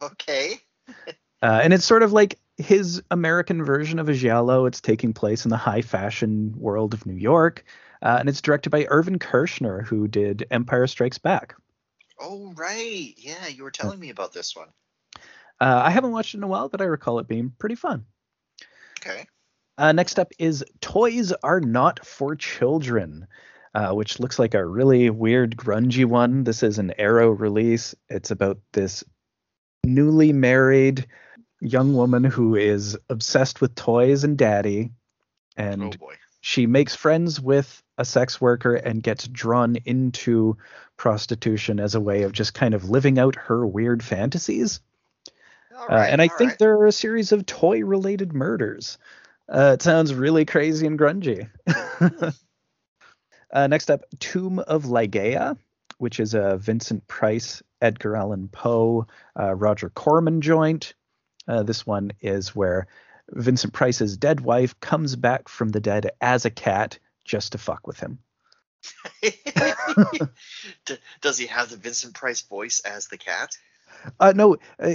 Okay. 0.02 0.60
Uh, 1.44 1.60
and 1.64 1.72
it's 1.72 1.86
sort 1.86 2.02
of 2.02 2.12
like 2.12 2.40
his 2.58 3.04
American 3.12 3.64
version 3.64 4.00
of 4.00 4.10
a 4.10 4.14
giallo. 4.16 4.66
It's 4.66 4.82
taking 4.82 5.14
place 5.14 5.46
in 5.46 5.52
the 5.52 5.56
high 5.56 5.84
fashion 5.84 6.52
world 6.58 6.96
of 6.96 7.06
New 7.06 7.14
York. 7.14 7.64
Uh, 8.02 8.18
and 8.20 8.30
it's 8.30 8.42
directed 8.42 8.70
by 8.70 8.86
Irvin 8.90 9.20
Kershner, 9.20 9.86
who 9.86 10.08
did 10.08 10.46
Empire 10.52 10.88
Strikes 10.88 11.18
Back. 11.18 11.56
Oh 12.20 12.54
right, 12.56 13.14
yeah, 13.18 13.48
you 13.48 13.64
were 13.64 13.72
telling 13.72 14.00
me 14.00 14.10
about 14.10 14.34
this 14.34 14.56
one. 14.56 14.70
Uh, 15.60 15.82
I 15.86 15.90
haven't 15.90 16.12
watched 16.12 16.34
it 16.34 16.38
in 16.38 16.44
a 16.44 16.48
while, 16.48 16.70
but 16.70 16.82
I 16.82 16.86
recall 16.86 17.20
it 17.20 17.28
being 17.28 17.52
pretty 17.58 17.76
fun. 17.76 18.06
Okay. 19.00 19.26
Uh, 19.78 19.92
next 19.92 20.20
up 20.20 20.32
is 20.40 20.64
Toys 20.82 21.32
Are 21.44 21.60
Not 21.60 22.06
for 22.06 22.36
Children, 22.36 23.28
uh, 23.76 23.92
which 23.94 24.20
looks 24.20 24.40
like 24.40 24.56
a 24.56 24.66
really 24.66 25.10
weird, 25.10 25.56
grungy 25.56 26.06
one. 26.06 26.44
This 26.44 26.64
is 26.64 26.80
an 26.80 26.94
Arrow 26.98 27.30
release. 27.30 27.94
It's 28.10 28.32
about 28.32 28.60
this 28.74 29.04
newly 29.84 30.34
married 30.34 31.08
young 31.62 31.94
woman 31.94 32.24
who 32.24 32.56
is 32.56 32.98
obsessed 33.10 33.62
with 33.62 33.76
toys 33.76 34.24
and 34.24 34.38
daddy. 34.38 34.92
And 35.56 35.84
oh 35.84 35.98
boy. 35.98 36.16
She 36.42 36.68
makes 36.68 36.96
friends 36.96 37.42
with 37.42 37.82
a 37.98 38.06
sex 38.06 38.40
worker 38.40 38.76
and 38.76 39.04
gets 39.04 39.28
drawn 39.28 39.76
into 39.86 40.58
prostitution 40.98 41.80
as 41.80 41.96
a 41.96 42.02
way 42.02 42.24
of 42.24 42.32
just 42.32 42.54
kind 42.54 42.74
of 42.74 42.90
living 42.90 43.20
out 43.20 43.36
her 43.36 43.66
weird 43.66 44.04
fantasies. 44.04 44.80
All 45.76 45.88
Uh, 45.90 46.06
and 46.06 46.22
I 46.22 46.28
think 46.28 46.52
right. 46.52 46.60
there 46.60 46.80
are 46.80 46.88
a 46.88 46.92
series 46.92 47.32
of 47.32 47.46
toy 47.46 47.84
related 47.84 48.34
murders. 48.34 48.98
Uh, 49.50 49.72
it 49.76 49.82
sounds 49.82 50.14
really 50.14 50.46
crazy 50.46 50.86
and 50.86 51.00
grungy. 51.00 51.50
uh, 53.52 53.68
next 53.68 53.90
up, 53.90 54.04
Tomb 54.20 54.60
of 54.60 54.84
Ligeia, 54.84 55.58
which 56.00 56.20
is 56.20 56.34
a 56.34 56.58
Vincent 56.58 57.08
Price, 57.08 57.62
Edgar 57.82 58.16
Allan 58.16 58.50
Poe, 58.50 59.08
uh, 59.40 59.54
Roger 59.54 59.90
Corman 59.90 60.42
joint. 60.42 60.94
Uh, 61.48 61.64
this 61.64 61.86
one 61.86 62.12
is 62.22 62.56
where 62.56 62.88
Vincent 63.32 63.74
Price's 63.74 64.18
dead 64.18 64.42
wife 64.42 64.80
comes 64.80 65.16
back 65.16 65.50
from 65.50 65.70
the 65.70 65.80
dead 65.80 66.12
as 66.22 66.46
a 66.46 66.50
cat 66.50 67.00
just 67.26 67.52
to 67.54 67.58
fuck 67.58 67.86
with 67.86 68.00
him. 68.00 68.20
Does 71.22 71.38
he 71.38 71.48
have 71.48 71.70
the 71.70 71.78
Vincent 71.78 72.14
Price 72.14 72.42
voice 72.42 72.80
as 72.82 73.08
the 73.08 73.18
cat? 73.18 73.58
Uh, 74.20 74.34
no, 74.36 74.58
uh, 74.80 74.94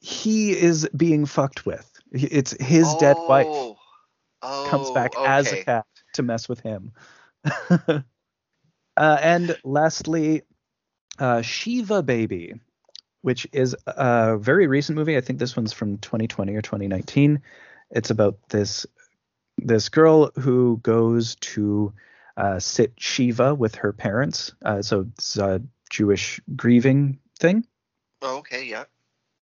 he 0.00 0.50
is 0.52 0.88
being 0.96 1.26
fucked 1.26 1.64
with. 1.64 1.88
It's 2.12 2.52
his 2.60 2.94
dead 2.96 3.16
wife. 3.28 3.46
Oh. 3.48 3.78
Oh, 4.42 4.66
comes 4.68 4.90
back 4.90 5.12
as 5.16 5.52
a 5.52 5.62
cat 5.62 5.86
to 6.14 6.22
mess 6.22 6.48
with 6.48 6.60
him. 6.60 6.92
uh, 7.70 8.00
and 8.96 9.56
lastly, 9.62 10.42
uh, 11.18 11.42
Shiva 11.42 12.02
Baby, 12.02 12.54
which 13.22 13.46
is 13.52 13.74
a 13.86 14.36
very 14.36 14.66
recent 14.66 14.96
movie. 14.96 15.16
I 15.16 15.20
think 15.20 15.38
this 15.38 15.56
one's 15.56 15.72
from 15.72 15.98
2020 15.98 16.54
or 16.54 16.62
2019. 16.62 17.40
It's 17.90 18.10
about 18.10 18.36
this 18.48 18.86
this 19.58 19.88
girl 19.88 20.30
who 20.38 20.78
goes 20.82 21.36
to 21.36 21.92
uh, 22.36 22.58
sit 22.58 22.94
Shiva 22.98 23.54
with 23.54 23.76
her 23.76 23.92
parents. 23.92 24.52
Uh, 24.64 24.82
so 24.82 25.06
it's 25.12 25.36
a 25.36 25.62
Jewish 25.90 26.40
grieving 26.56 27.18
thing. 27.38 27.66
Oh, 28.22 28.38
okay, 28.38 28.64
yeah. 28.64 28.84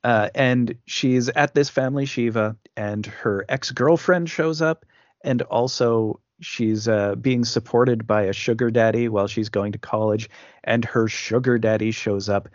Uh, 0.04 0.30
and 0.34 0.76
she's 0.86 1.30
at 1.30 1.54
this 1.54 1.70
family 1.70 2.06
Shiva, 2.06 2.58
and 2.76 3.06
her 3.06 3.46
ex 3.48 3.72
girlfriend 3.72 4.30
shows 4.30 4.62
up, 4.62 4.86
and 5.24 5.44
also 5.44 6.20
she's 6.40 6.88
uh, 6.88 7.14
being 7.16 7.46
supported 7.46 8.08
by 8.08 8.24
a 8.24 8.34
sugar 8.34 8.72
daddy 8.72 9.08
while 9.08 9.28
she's 9.28 9.50
going 9.50 9.74
to 9.74 9.78
college, 9.78 10.30
and 10.64 10.84
her 10.84 11.08
sugar 11.08 11.60
daddy 11.60 11.92
shows 11.92 12.30
up 12.30 12.50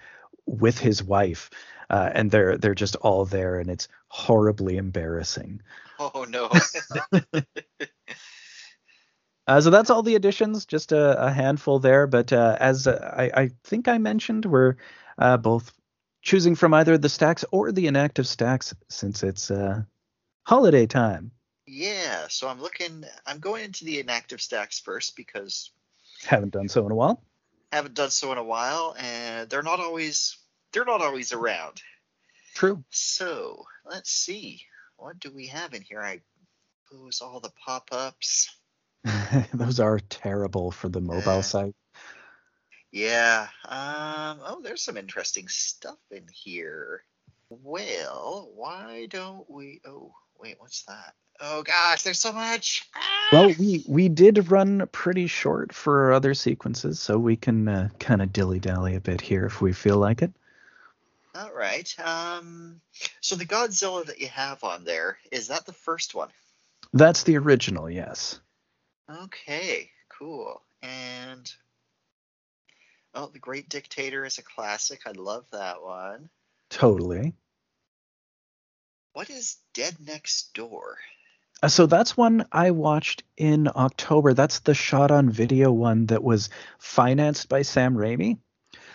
with 0.47 0.79
his 0.79 1.03
wife. 1.03 1.51
uh, 1.89 2.11
and 2.15 2.31
they're 2.31 2.59
they're 2.59 2.75
just 2.75 2.97
all 2.97 3.25
there, 3.25 3.61
and 3.61 3.71
it's 3.71 3.89
horribly 4.09 4.77
embarrassing. 4.77 5.63
Oh 5.99 6.27
no. 6.29 6.51
Uh, 9.47 9.61
so 9.61 9.71
that's 9.71 9.91
all 9.91 10.03
the 10.03 10.17
additions, 10.17 10.67
just 10.67 10.91
a, 10.91 11.27
a 11.27 11.31
handful 11.31 11.79
there. 11.79 12.07
But 12.07 12.33
uh, 12.33 12.57
as 12.59 12.87
uh, 12.87 13.15
I, 13.17 13.43
I, 13.43 13.51
think 13.63 13.87
I 13.87 13.99
mentioned, 13.99 14.45
we're 14.45 14.75
uh, 15.19 15.37
both 15.37 15.73
choosing 16.23 16.57
from 16.57 16.75
either 16.75 16.99
the 16.99 17.09
stacks 17.09 17.45
or 17.53 17.71
the 17.71 17.87
inactive 17.87 18.27
stacks 18.27 18.75
since 18.89 19.23
it's 19.23 19.51
uh, 19.51 19.83
holiday 20.45 20.87
time. 20.87 21.31
Yeah, 21.67 22.27
so 22.29 22.49
I'm 22.49 22.61
looking. 22.61 23.05
I'm 23.25 23.39
going 23.39 23.65
into 23.65 23.85
the 23.85 24.01
inactive 24.01 24.41
stacks 24.41 24.81
first 24.81 25.17
because 25.17 25.71
haven't 26.25 26.53
done 26.53 26.69
so 26.69 26.85
in 26.85 26.93
a 26.93 26.97
while. 26.97 27.23
Haven't 27.73 27.95
done 27.95 28.11
so 28.11 28.33
in 28.33 28.39
a 28.39 28.45
while, 28.45 28.95
and 28.99 29.51
they're 29.51 29.63
not 29.63 29.81
always 29.81 30.39
they're 30.73 30.85
not 30.85 31.03
always 31.03 31.33
around. 31.33 31.83
True. 32.55 32.85
So 32.91 33.65
let's 33.85 34.11
see. 34.11 34.63
What 34.97 35.19
do 35.19 35.31
we 35.31 35.47
have 35.49 35.75
in 35.75 35.83
here? 35.83 36.01
I 36.01 36.21
close 36.89 37.21
all 37.21 37.41
the 37.41 37.53
pop-ups. 37.65 38.49
Those 39.55 39.81
are 39.81 39.99
terrible 39.99 40.71
for 40.71 40.89
the 40.89 41.01
mobile 41.01 41.39
uh, 41.39 41.43
site. 41.43 41.75
Yeah. 42.93 43.49
Um, 43.67 44.41
oh, 44.45 44.61
there's 44.63 44.83
some 44.83 44.97
interesting 44.97 45.49
stuff 45.49 45.99
in 46.11 46.27
here. 46.33 47.03
Well, 47.51 48.51
why 48.55 49.07
don't 49.11 49.49
we? 49.51 49.81
Oh, 49.87 50.15
wait, 50.39 50.57
what's 50.59 50.85
that? 50.85 51.15
Oh 51.41 51.63
gosh, 51.63 52.03
there's 52.03 52.21
so 52.21 52.33
much. 52.33 52.89
Ah! 52.95 53.29
Well, 53.33 53.55
we 53.59 53.85
we 53.87 54.09
did 54.09 54.51
run 54.51 54.89
pretty 54.93 55.27
short 55.27 55.73
for 55.73 56.13
other 56.13 56.35
sequences, 56.35 57.01
so 57.01 57.19
we 57.19 57.37
can 57.37 57.69
uh, 57.69 57.89
kind 57.99 58.23
of 58.23 58.33
dilly 58.33 58.61
dally 58.61 58.95
a 58.95 59.01
bit 59.01 59.21
here 59.21 59.47
if 59.47 59.61
we 59.61 59.73
feel 59.73 59.99
like 59.99 60.23
it. 60.23 60.33
All 61.35 61.53
right. 61.53 61.95
Um, 62.03 62.81
so 63.21 63.37
the 63.37 63.45
Godzilla 63.45 64.07
that 64.07 64.21
you 64.21 64.29
have 64.29 64.65
on 64.65 64.85
there 64.85 65.19
is 65.31 65.49
that 65.49 65.67
the 65.67 65.73
first 65.73 66.15
one? 66.15 66.31
That's 66.95 67.25
the 67.25 67.37
original, 67.37 67.91
yes. 67.91 68.41
Okay, 69.11 69.91
cool. 70.09 70.63
And 70.83 71.53
oh, 73.15 73.27
The 73.27 73.39
Great 73.39 73.69
Dictator 73.69 74.25
is 74.25 74.39
a 74.39 74.43
classic. 74.43 75.03
I 75.07 75.13
love 75.13 75.45
that 75.53 75.83
one. 75.83 76.31
Totally. 76.71 77.35
What 79.13 79.29
is 79.29 79.57
Dead 79.75 79.97
Next 80.01 80.55
Door? 80.55 80.97
Uh, 81.63 81.69
so 81.69 81.87
that's 81.87 82.17
one 82.17 82.47
I 82.53 82.71
watched 82.71 83.25
in 83.37 83.69
October. 83.75 84.35
That's 84.35 84.61
the 84.61 84.75
shot 84.75 85.11
on 85.11 85.31
video 85.31 85.73
one 85.73 86.07
that 86.07 86.23
was 86.23 86.51
financed 86.79 87.49
by 87.49 87.63
Sam 87.63 87.95
Raimi. 87.95 88.39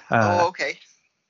Uh, 0.10 0.40
oh, 0.42 0.48
okay. 0.50 0.78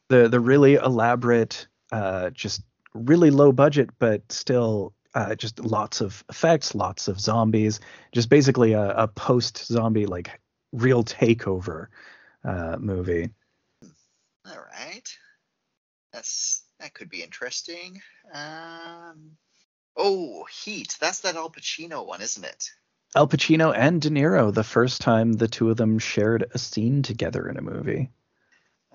The 0.10 0.28
the 0.28 0.40
really 0.40 0.76
elaborate, 0.76 1.68
uh, 1.92 2.32
just 2.32 2.64
really 2.94 3.32
low 3.32 3.52
budget, 3.52 3.90
but 4.00 4.30
still 4.32 4.94
uh, 5.14 5.36
just 5.36 5.60
lots 5.60 6.02
of 6.02 6.24
effects, 6.30 6.76
lots 6.76 7.08
of 7.08 7.20
zombies, 7.20 7.80
just 8.12 8.30
basically 8.30 8.74
a, 8.74 8.90
a 8.92 9.08
post 9.08 9.66
zombie 9.66 10.06
like 10.06 10.40
real 10.72 11.04
takeover 11.04 11.88
uh, 12.44 12.78
movie. 12.80 13.30
All 14.46 14.66
right, 14.72 15.18
that's 16.12 16.64
that 16.80 16.94
could 16.94 17.10
be 17.10 17.24
interesting. 17.24 18.02
Um, 18.34 19.38
oh, 19.96 20.46
Heat. 20.46 20.98
That's 21.00 21.20
that 21.22 21.36
Al 21.36 21.50
Pacino 21.50 22.06
one, 22.06 22.22
isn't 22.22 22.44
it? 22.44 22.72
Al 23.16 23.28
Pacino 23.28 23.76
and 23.76 24.02
De 24.02 24.10
Niro, 24.10 24.54
the 24.54 24.64
first 24.64 25.02
time 25.02 25.34
the 25.34 25.48
two 25.48 25.70
of 25.70 25.78
them 25.78 26.00
shared 26.00 26.50
a 26.54 26.58
scene 26.58 27.04
together 27.04 27.48
in 27.50 27.58
a 27.58 27.62
movie. 27.62 28.10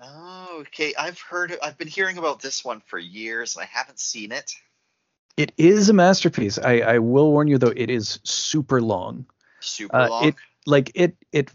Oh, 0.01 0.59
okay. 0.61 0.93
I've 0.97 1.19
heard, 1.19 1.55
I've 1.61 1.77
been 1.77 1.87
hearing 1.87 2.17
about 2.17 2.39
this 2.39 2.65
one 2.65 2.81
for 2.85 2.97
years, 2.97 3.55
and 3.55 3.63
I 3.63 3.67
haven't 3.67 3.99
seen 3.99 4.31
it. 4.31 4.53
It 5.37 5.53
is 5.55 5.89
a 5.89 5.93
masterpiece. 5.93 6.57
I, 6.57 6.79
I 6.79 6.99
will 6.99 7.31
warn 7.31 7.47
you 7.47 7.59
though, 7.59 7.73
it 7.75 7.91
is 7.91 8.19
super 8.23 8.81
long. 8.81 9.27
Super 9.59 9.95
uh, 9.95 10.09
long. 10.09 10.27
It 10.29 10.35
like 10.65 10.91
it 10.95 11.15
it 11.31 11.51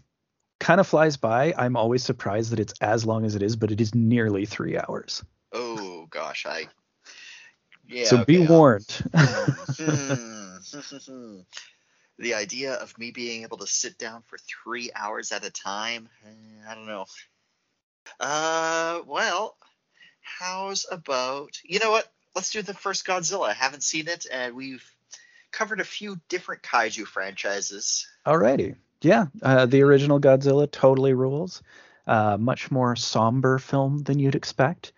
kind 0.59 0.79
of 0.79 0.87
flies 0.87 1.17
by. 1.17 1.53
I'm 1.57 1.75
always 1.75 2.03
surprised 2.03 2.51
that 2.53 2.59
it's 2.59 2.73
as 2.79 3.05
long 3.05 3.25
as 3.25 3.35
it 3.35 3.43
is, 3.43 3.57
but 3.57 3.71
it 3.71 3.81
is 3.81 3.93
nearly 3.93 4.45
three 4.45 4.77
hours. 4.77 5.23
Oh 5.51 6.07
gosh, 6.09 6.45
I. 6.45 6.67
Yeah. 7.93 8.05
So 8.05 8.17
okay, 8.17 8.25
be 8.25 8.39
warned. 8.39 8.87
the 12.19 12.33
idea 12.33 12.73
of 12.73 12.97
me 12.97 13.11
being 13.11 13.43
able 13.43 13.57
to 13.57 13.67
sit 13.67 13.97
down 13.97 14.23
for 14.27 14.37
three 14.37 14.91
hours 14.95 15.31
at 15.31 15.45
a 15.45 15.51
time, 15.51 16.09
eh, 16.25 16.69
I 16.69 16.75
don't 16.75 16.87
know. 16.87 17.05
Uh, 18.19 19.01
well, 19.07 19.55
how's 20.21 20.85
about 20.91 21.59
you 21.63 21.79
know 21.79 21.91
what? 21.91 22.07
let's 22.35 22.51
do 22.51 22.61
the 22.61 22.73
first 22.73 23.05
Godzilla. 23.05 23.49
I 23.49 23.53
haven't 23.53 23.83
seen 23.83 24.07
it, 24.07 24.25
and 24.31 24.55
we've 24.55 24.83
covered 25.51 25.79
a 25.79 25.85
few 25.85 26.19
different 26.29 26.63
kaiju 26.63 27.05
franchises. 27.05 28.07
Alrighty, 28.25 28.75
yeah, 29.01 29.27
uh, 29.41 29.65
the 29.65 29.81
original 29.81 30.19
Godzilla 30.19 30.69
totally 30.69 31.13
rules. 31.13 31.61
Uh, 32.05 32.37
much 32.37 32.69
more 32.69 32.95
somber 32.95 33.59
film 33.59 33.99
than 33.99 34.19
you'd 34.19 34.35
expect. 34.35 34.91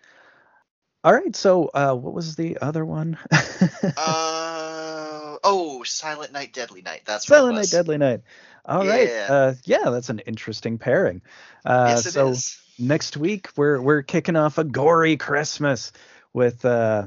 All 1.06 1.14
right, 1.14 1.36
so 1.36 1.70
uh, 1.72 1.94
what 1.94 2.14
was 2.14 2.34
the 2.34 2.58
other 2.60 2.84
one? 2.84 3.16
uh, 3.30 5.36
oh, 5.44 5.84
Silent 5.84 6.32
Night, 6.32 6.52
Deadly 6.52 6.82
Night. 6.82 7.02
That's 7.04 7.30
right. 7.30 7.36
Silent 7.36 7.54
Night, 7.54 7.70
Deadly 7.70 7.96
Night. 7.96 8.22
All 8.64 8.84
yeah. 8.84 8.90
right, 8.90 9.30
uh, 9.30 9.54
yeah, 9.62 9.90
that's 9.90 10.08
an 10.08 10.18
interesting 10.18 10.78
pairing. 10.78 11.22
Uh, 11.64 11.86
yes, 11.90 12.06
it 12.06 12.14
so 12.14 12.30
is. 12.30 12.60
next 12.76 13.16
week 13.16 13.50
we're 13.56 13.80
we're 13.80 14.02
kicking 14.02 14.34
off 14.34 14.58
a 14.58 14.64
gory 14.64 15.16
Christmas 15.16 15.92
with 16.32 16.64
uh, 16.64 17.06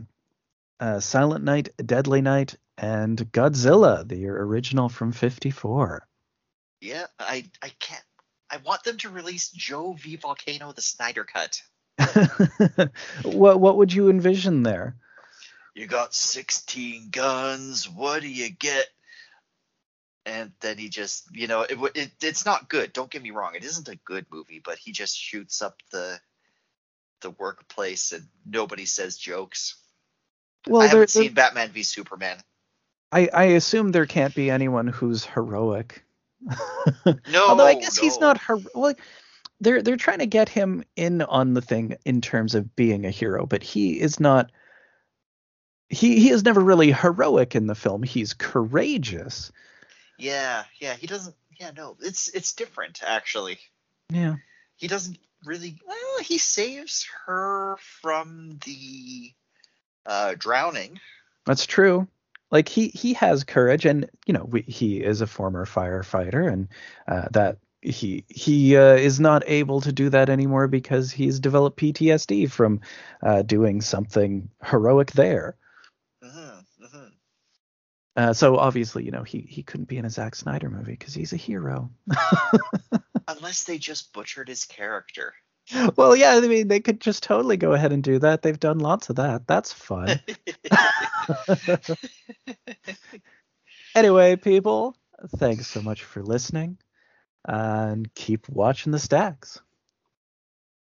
uh, 0.80 1.01
Silent 1.01 1.43
Night, 1.43 1.67
Deadly 1.85 2.21
Night, 2.21 2.55
and 2.77 3.17
Godzilla, 3.34 4.07
the 4.07 4.30
original 4.30 4.88
from 4.88 5.11
'54. 5.11 6.07
Yeah, 6.80 7.07
I 7.19 7.43
I 7.61 7.69
can't. 7.80 8.05
I 8.49 8.59
want 8.63 8.85
them 8.85 8.95
to 8.99 9.09
release 9.09 9.49
Joe 9.49 9.91
v 9.91 10.15
Volcano 10.15 10.71
the 10.71 10.81
Snyder 10.81 11.26
Cut. 11.26 11.61
what 13.23 13.59
what 13.59 13.77
would 13.77 13.93
you 13.93 14.09
envision 14.09 14.63
there? 14.63 14.95
You 15.76 15.88
got 15.88 16.13
16 16.13 17.09
guns. 17.11 17.89
What 17.89 18.21
do 18.21 18.27
you 18.27 18.49
get? 18.49 18.88
And 20.26 20.51
then 20.59 20.77
he 20.77 20.89
just, 20.89 21.34
you 21.34 21.47
know, 21.47 21.61
it, 21.61 21.77
it, 21.95 22.11
it's 22.21 22.45
not 22.45 22.69
good. 22.69 22.91
Don't 22.91 23.09
get 23.09 23.23
me 23.23 23.31
wrong. 23.31 23.55
It 23.55 23.63
isn't 23.63 23.88
a 23.88 23.95
good 23.95 24.26
movie, 24.30 24.61
but 24.63 24.77
he 24.77 24.91
just 24.91 25.17
shoots 25.17 25.61
up 25.61 25.77
the 25.91 26.19
the 27.21 27.31
workplace 27.31 28.11
and 28.11 28.26
nobody 28.45 28.85
says 28.85 29.17
jokes. 29.17 29.76
Well, 30.67 30.81
I 30.81 30.88
haven't 30.88 31.09
seen 31.09 31.34
Batman 31.34 31.71
v 31.71 31.84
Superman. 31.84 32.38
I, 33.11 33.30
I 33.34 33.43
assume 33.43 33.91
there 33.91 34.05
can't 34.05 34.35
be 34.35 34.49
anyone 34.51 34.88
who's 34.88 35.26
heroic. 35.26 36.03
no, 37.05 37.47
although 37.47 37.65
I 37.65 37.76
guess 37.76 37.97
no. 37.97 38.03
he's 38.03 38.19
not 38.19 38.41
heroic. 38.41 38.67
Well, 38.76 38.93
they're 39.60 39.81
they're 39.81 39.98
trying 39.98 40.19
to 40.19 40.26
get 40.26 40.49
him 40.49 40.84
in 40.95 41.22
on 41.22 41.53
the 41.53 41.61
thing 41.61 41.98
in 42.06 42.22
terms 42.22 42.56
of 42.56 42.76
being 42.76 43.06
a 43.06 43.11
hero, 43.11 43.45
but 43.45 43.64
he 43.64 43.99
is 43.99 44.19
not. 44.19 44.52
He 45.90 46.19
he 46.19 46.30
is 46.30 46.44
never 46.44 46.61
really 46.61 46.91
heroic 46.91 47.56
in 47.56 47.68
the 47.68 47.76
film. 47.76 48.03
He's 48.03 48.34
courageous. 48.34 49.52
Yeah, 50.18 50.64
yeah. 50.80 50.95
He 50.95 51.07
doesn't. 51.07 51.36
Yeah, 51.60 51.72
no. 51.76 51.98
It's 52.02 52.30
it's 52.30 52.53
different 52.53 53.02
actually. 53.06 53.60
Yeah. 54.10 54.36
He 54.76 54.88
doesn't 54.88 55.18
really. 55.45 55.77
Well, 55.86 56.23
he 56.23 56.38
saves 56.38 57.07
her 57.26 57.77
from 58.02 58.60
the 58.65 59.34
uh, 60.06 60.36
drowning. 60.38 60.99
That's 61.45 61.65
true. 61.65 62.07
Like 62.52 62.69
he 62.69 62.88
he 62.88 63.14
has 63.14 63.44
courage, 63.44 63.86
and 63.86 64.10
you 64.26 64.34
know 64.34 64.45
we, 64.45 64.61
he 64.61 65.03
is 65.03 65.22
a 65.22 65.27
former 65.27 65.65
firefighter, 65.65 66.52
and 66.52 66.68
uh, 67.07 67.27
that 67.31 67.57
he 67.81 68.26
he 68.27 68.76
uh, 68.76 68.95
is 68.95 69.19
not 69.19 69.43
able 69.47 69.81
to 69.81 69.91
do 69.91 70.10
that 70.10 70.30
anymore 70.30 70.68
because 70.68 71.11
he's 71.11 71.39
developed 71.39 71.80
PTSD 71.80 72.49
from 72.51 72.81
uh, 73.23 73.41
doing 73.41 73.81
something 73.81 74.49
heroic 74.64 75.11
there. 75.11 75.56
Mm-hmm, 76.23 76.85
mm-hmm. 76.85 77.07
Uh, 78.15 78.34
so 78.34 78.57
obviously, 78.57 79.06
you 79.06 79.11
know, 79.11 79.23
he 79.23 79.39
he 79.41 79.64
couldn't 79.64 79.88
be 79.88 79.97
in 79.97 80.06
a 80.06 80.10
Zack 80.10 80.35
Snyder 80.35 80.69
movie 80.69 80.93
because 80.93 81.14
he's 81.14 81.34
a 81.34 81.38
hero. 81.38 81.89
Unless 83.27 83.65
they 83.65 83.77
just 83.77 84.11
butchered 84.11 84.49
his 84.49 84.65
character 84.65 85.34
well, 85.95 86.15
yeah, 86.15 86.35
I 86.35 86.41
mean, 86.41 86.68
they 86.68 86.80
could 86.80 86.99
just 86.99 87.23
totally 87.23 87.57
go 87.57 87.73
ahead 87.73 87.91
and 87.91 88.03
do 88.03 88.19
that. 88.19 88.41
They've 88.41 88.60
done 88.60 88.80
lots 88.80 89.10
of 89.10 89.18
that. 89.18 89.45
That's 89.47 89.72
fun. 89.72 90.19
anyway, 93.95 94.35
people, 94.35 94.95
thanks 95.38 95.68
so 95.68 95.81
much 95.81 96.03
for 96.03 96.23
listening 96.23 96.77
and 97.45 98.14
keep 98.16 98.48
watching 98.49 98.91
the 98.91 98.99
stacks. 98.99 99.61